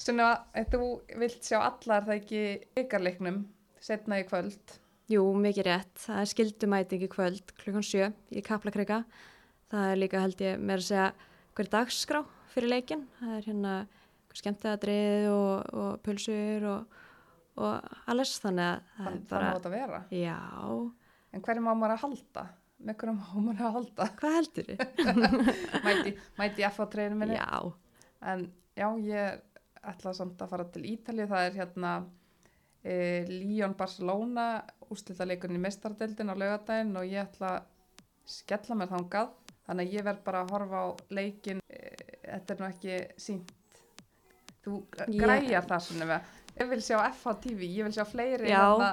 Svona, 0.00 0.28
þú 0.70 0.86
vilt 1.20 1.44
sjá 1.44 1.58
allar 1.60 2.06
það 2.06 2.20
ekki 2.20 2.42
ykkarleiknum 2.84 3.42
setna 3.84 4.20
í 4.22 4.24
kvöld. 4.28 4.76
Jú, 5.12 5.24
mikið 5.36 5.66
rétt. 5.68 5.92
Það 6.06 6.20
er 6.22 6.30
skildumæting 6.30 7.04
í 7.04 7.10
kvöld 7.12 7.52
klukkan 7.60 7.84
sjö 7.84 8.08
í 8.32 8.40
Kaplakrika. 8.44 9.02
Það 9.74 9.90
er 9.90 9.98
líka 9.98 10.20
held 10.22 10.42
ég 10.44 10.58
meira 10.62 10.78
að 10.82 10.88
segja 10.88 11.06
hver 11.58 11.68
dagskrá 11.72 12.20
fyrir 12.54 12.70
leikin. 12.70 13.04
Það 13.20 13.32
er 13.40 13.46
hérna 13.48 13.72
skemmtiðadrið 14.34 15.28
og, 15.30 15.72
og 15.78 15.90
pulsur 16.02 16.64
og, 16.72 16.98
og 17.62 17.96
alles 18.10 18.32
þannig 18.42 18.66
að 18.66 18.82
það 18.98 19.04
Þann, 19.04 19.14
er 19.14 19.24
Það 19.24 19.24
má 19.24 19.32
bara, 19.34 19.54
þetta 19.56 19.72
vera. 19.74 20.00
já, 20.14 20.38
En 21.34 21.42
hverjum 21.42 21.66
á 21.70 21.74
maður 21.74 21.94
að 21.96 22.02
halda? 22.04 22.44
Með 22.84 22.96
hverjum 23.00 23.20
á 23.22 23.34
maður 23.42 23.62
að 23.68 23.76
halda? 23.78 24.06
hvað 24.20 24.34
heldur 24.38 24.68
þið? 24.70 24.82
mæti, 25.86 26.12
mæti 26.38 26.66
FH 26.68 26.86
treynu 26.94 27.18
minni. 27.18 27.38
já, 27.38 27.72
En 28.34 28.44
já, 28.78 28.88
ég 29.06 29.40
ætla 29.84 30.14
samt 30.16 30.42
að 30.42 30.52
fara 30.54 30.66
til 30.74 30.84
Ítalið. 30.94 31.30
Það 31.30 31.46
er 31.48 31.56
hérna 31.60 31.94
e, 32.84 32.94
Lyon 33.30 33.74
Barcelona 33.78 34.46
úrslitaleikurinn 34.90 35.58
í 35.58 35.62
mestardeldin 35.62 36.30
á 36.30 36.34
laugadaginn 36.38 36.94
og 37.00 37.06
ég 37.10 37.22
ætla 37.26 37.50
að 37.58 37.66
skella 38.34 38.78
mér 38.80 38.90
þangað. 38.94 39.32
Þannig 39.64 39.88
að 39.88 39.96
ég 39.96 40.06
verð 40.08 40.24
bara 40.26 40.42
að 40.44 40.54
horfa 40.54 40.82
á 40.84 40.86
leikin. 41.18 41.62
E, 41.68 41.80
þetta 42.24 42.54
er 42.54 42.60
nú 42.60 42.68
ekki 42.68 42.98
sínt. 43.26 43.54
Þú 44.64 44.80
græjar 44.92 45.68
það 45.68 45.86
svona 45.88 46.10
með. 46.10 46.34
Ég 46.54 46.70
vil 46.70 46.82
sjá 46.84 46.98
FH 47.08 47.36
TV, 47.44 47.70
ég 47.78 47.88
vil 47.88 47.94
sjá 47.96 48.04
fleiri 48.06 48.52
hérna, 48.52 48.92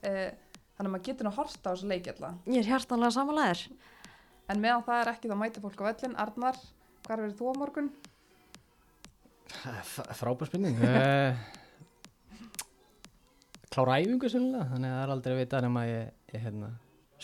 e, 0.00 0.12
þannig 0.76 0.86
að 0.86 0.92
maður 0.94 1.06
getur 1.08 1.26
nú 1.26 1.32
að 1.32 1.40
horsta 1.40 1.64
á 1.66 1.72
þessu 1.72 1.90
leikjalla. 1.90 2.34
ég 2.46 2.60
er 2.62 2.70
hjartanlega 2.70 3.16
samanlegaður. 3.16 3.64
En 4.50 4.62
meðan 4.62 4.86
það 4.86 5.00
er 5.00 5.12
ekki 5.14 5.30
þá 5.30 5.36
mæta 5.40 5.64
fólk 5.64 5.82
á 5.82 5.88
vellin. 5.90 6.16
Arnar, 6.20 6.62
hvar 7.06 7.20
verður 7.24 7.36
þú 7.40 7.50
á 7.50 7.54
morgun? 7.64 7.90
frábær 10.14 10.46
spurning 10.46 10.78
uh, 10.84 11.34
klára 13.70 13.98
æfingu 14.00 14.30
sannlega 14.30 14.68
þannig 14.72 14.90
að 14.90 14.96
það 14.96 15.02
er 15.02 15.12
aldrei 15.14 15.34
að 15.34 15.40
vita 15.40 15.62
nema 15.64 15.84
ég, 15.88 16.14
ég 16.34 16.44
hérna, 16.44 16.70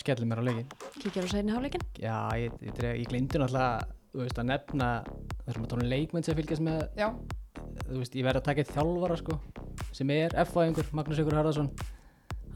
skelli 0.00 0.28
mér 0.28 0.42
á 0.42 0.46
leikin 0.46 0.68
Kíkjar 1.00 1.26
á 1.26 1.28
seinni 1.32 1.54
hálfleikin? 1.54 1.84
já, 2.00 2.16
ég, 2.40 2.54
ég, 2.62 2.80
ég, 2.84 3.08
glindur 3.10 3.44
náttúrulega 3.44 3.88
þú 4.12 4.22
veist, 4.22 4.38
að 4.40 4.48
nefna 4.52 4.88
þessum 5.44 5.66
að 5.66 5.72
tónu 5.72 5.90
leikmenn 5.90 6.26
sem 6.26 6.38
fylgjast 6.38 6.64
með 6.64 6.86
Já, 6.96 7.10
þú 7.86 8.00
veist, 8.00 8.16
ég 8.16 8.26
verð 8.26 8.40
að 8.40 8.48
taka 8.48 8.64
eitt 8.64 8.72
þjálfara 8.76 9.20
sko, 9.20 9.38
sem 9.96 10.12
er 10.16 10.36
F-fæðingur, 10.46 10.90
Magnús 10.96 11.20
Jökur 11.20 11.38
Harðarsson 11.40 11.70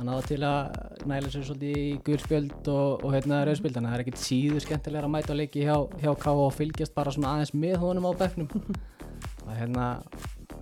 hann 0.01 0.09
áða 0.09 0.23
til 0.31 0.41
að 0.49 1.09
næla 1.11 1.29
sér 1.29 1.43
svolítið 1.45 1.77
í 1.77 1.89
gulspjöld 2.07 2.69
og, 2.73 3.03
og 3.05 3.13
hérna 3.13 3.43
rauðspjöld 3.45 3.77
þannig 3.77 3.91
að 3.91 3.93
það 3.93 3.99
er 3.99 4.05
ekkert 4.07 4.23
síður 4.23 4.65
skemmtilega 4.65 5.05
að 5.05 5.13
mæta 5.13 5.37
á 5.37 5.41
leiki 5.41 5.65
hjá, 5.67 5.75
hjá 6.01 6.13
K 6.23 6.33
og 6.33 6.55
fylgjast 6.57 6.95
bara 6.97 7.13
svona 7.13 7.35
aðeins 7.35 7.53
með 7.53 7.77
honum 7.83 8.09
á 8.09 8.13
bekknum 8.23 8.49
og 9.45 9.51
hérna, 9.59 9.91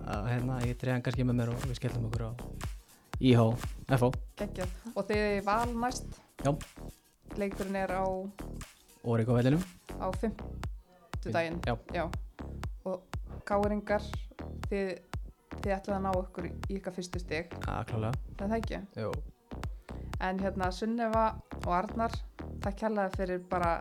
að, 0.03 0.27
hérna 0.33 0.59
ég 0.67 0.83
hann 0.91 1.05
kannski 1.05 1.27
með 1.27 1.39
mér 1.39 1.53
og 1.53 1.69
við 1.69 1.79
skellum 1.79 2.09
okkur 2.09 2.25
á 2.27 2.31
IH, 3.19 3.45
FH 3.87 4.11
geggjað. 4.39 4.75
Og 4.95 5.07
þið 5.07 5.23
er 5.23 5.41
val 5.47 5.71
næst. 5.75 6.19
Já. 6.45 6.53
Leikurinn 7.39 7.75
er 7.75 7.91
á, 7.93 8.03
og 8.03 9.17
Rík 9.19 9.29
á. 9.29 9.35
Já. 11.93 12.05
Og 12.85 13.01
káringar, 13.45 14.03
þið, 14.69 14.93
þið 15.59 15.73
ætlaði 15.75 15.97
að 15.97 16.05
ná 16.05 16.11
ykkur 16.21 16.47
í 16.49 16.51
ykkar 16.77 16.95
fyrstu 16.95 17.19
stig. 17.21 17.51
að 17.67 17.83
klálega 17.91 18.13
Er 18.39 18.47
Það 18.47 18.55
ekki. 18.59 18.79
Jú. 19.03 19.11
En 20.21 20.39
hérna 20.39 20.71
Sunneva 20.75 21.25
og 21.65 21.73
Arnar, 21.73 22.15
það 22.63 22.77
kjallaði 22.81 23.15
fyrir 23.17 23.43
bara 23.51 23.73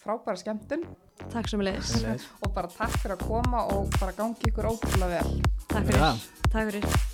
frábæra 0.00 0.36
skemmtun 0.40 0.84
Takk 1.30 1.48
sem 1.52 1.60
leiðis. 1.60 1.90
Sömuleiðis. 1.92 2.26
og 2.42 2.54
bara 2.54 2.70
takk 2.72 2.94
fyrir 3.02 3.16
að 3.16 3.26
koma 3.28 3.64
og 3.74 3.90
bara 4.00 4.12
gangi 4.16 4.48
ykkur 4.50 4.70
ótrúlega 4.72 5.20
vel. 5.20 5.42
Takk 5.68 5.86
Fyrir 5.86 5.90
fyrir. 5.90 6.00
það. 6.00 6.28
Takk 6.50 6.70
fyrir. 6.70 7.09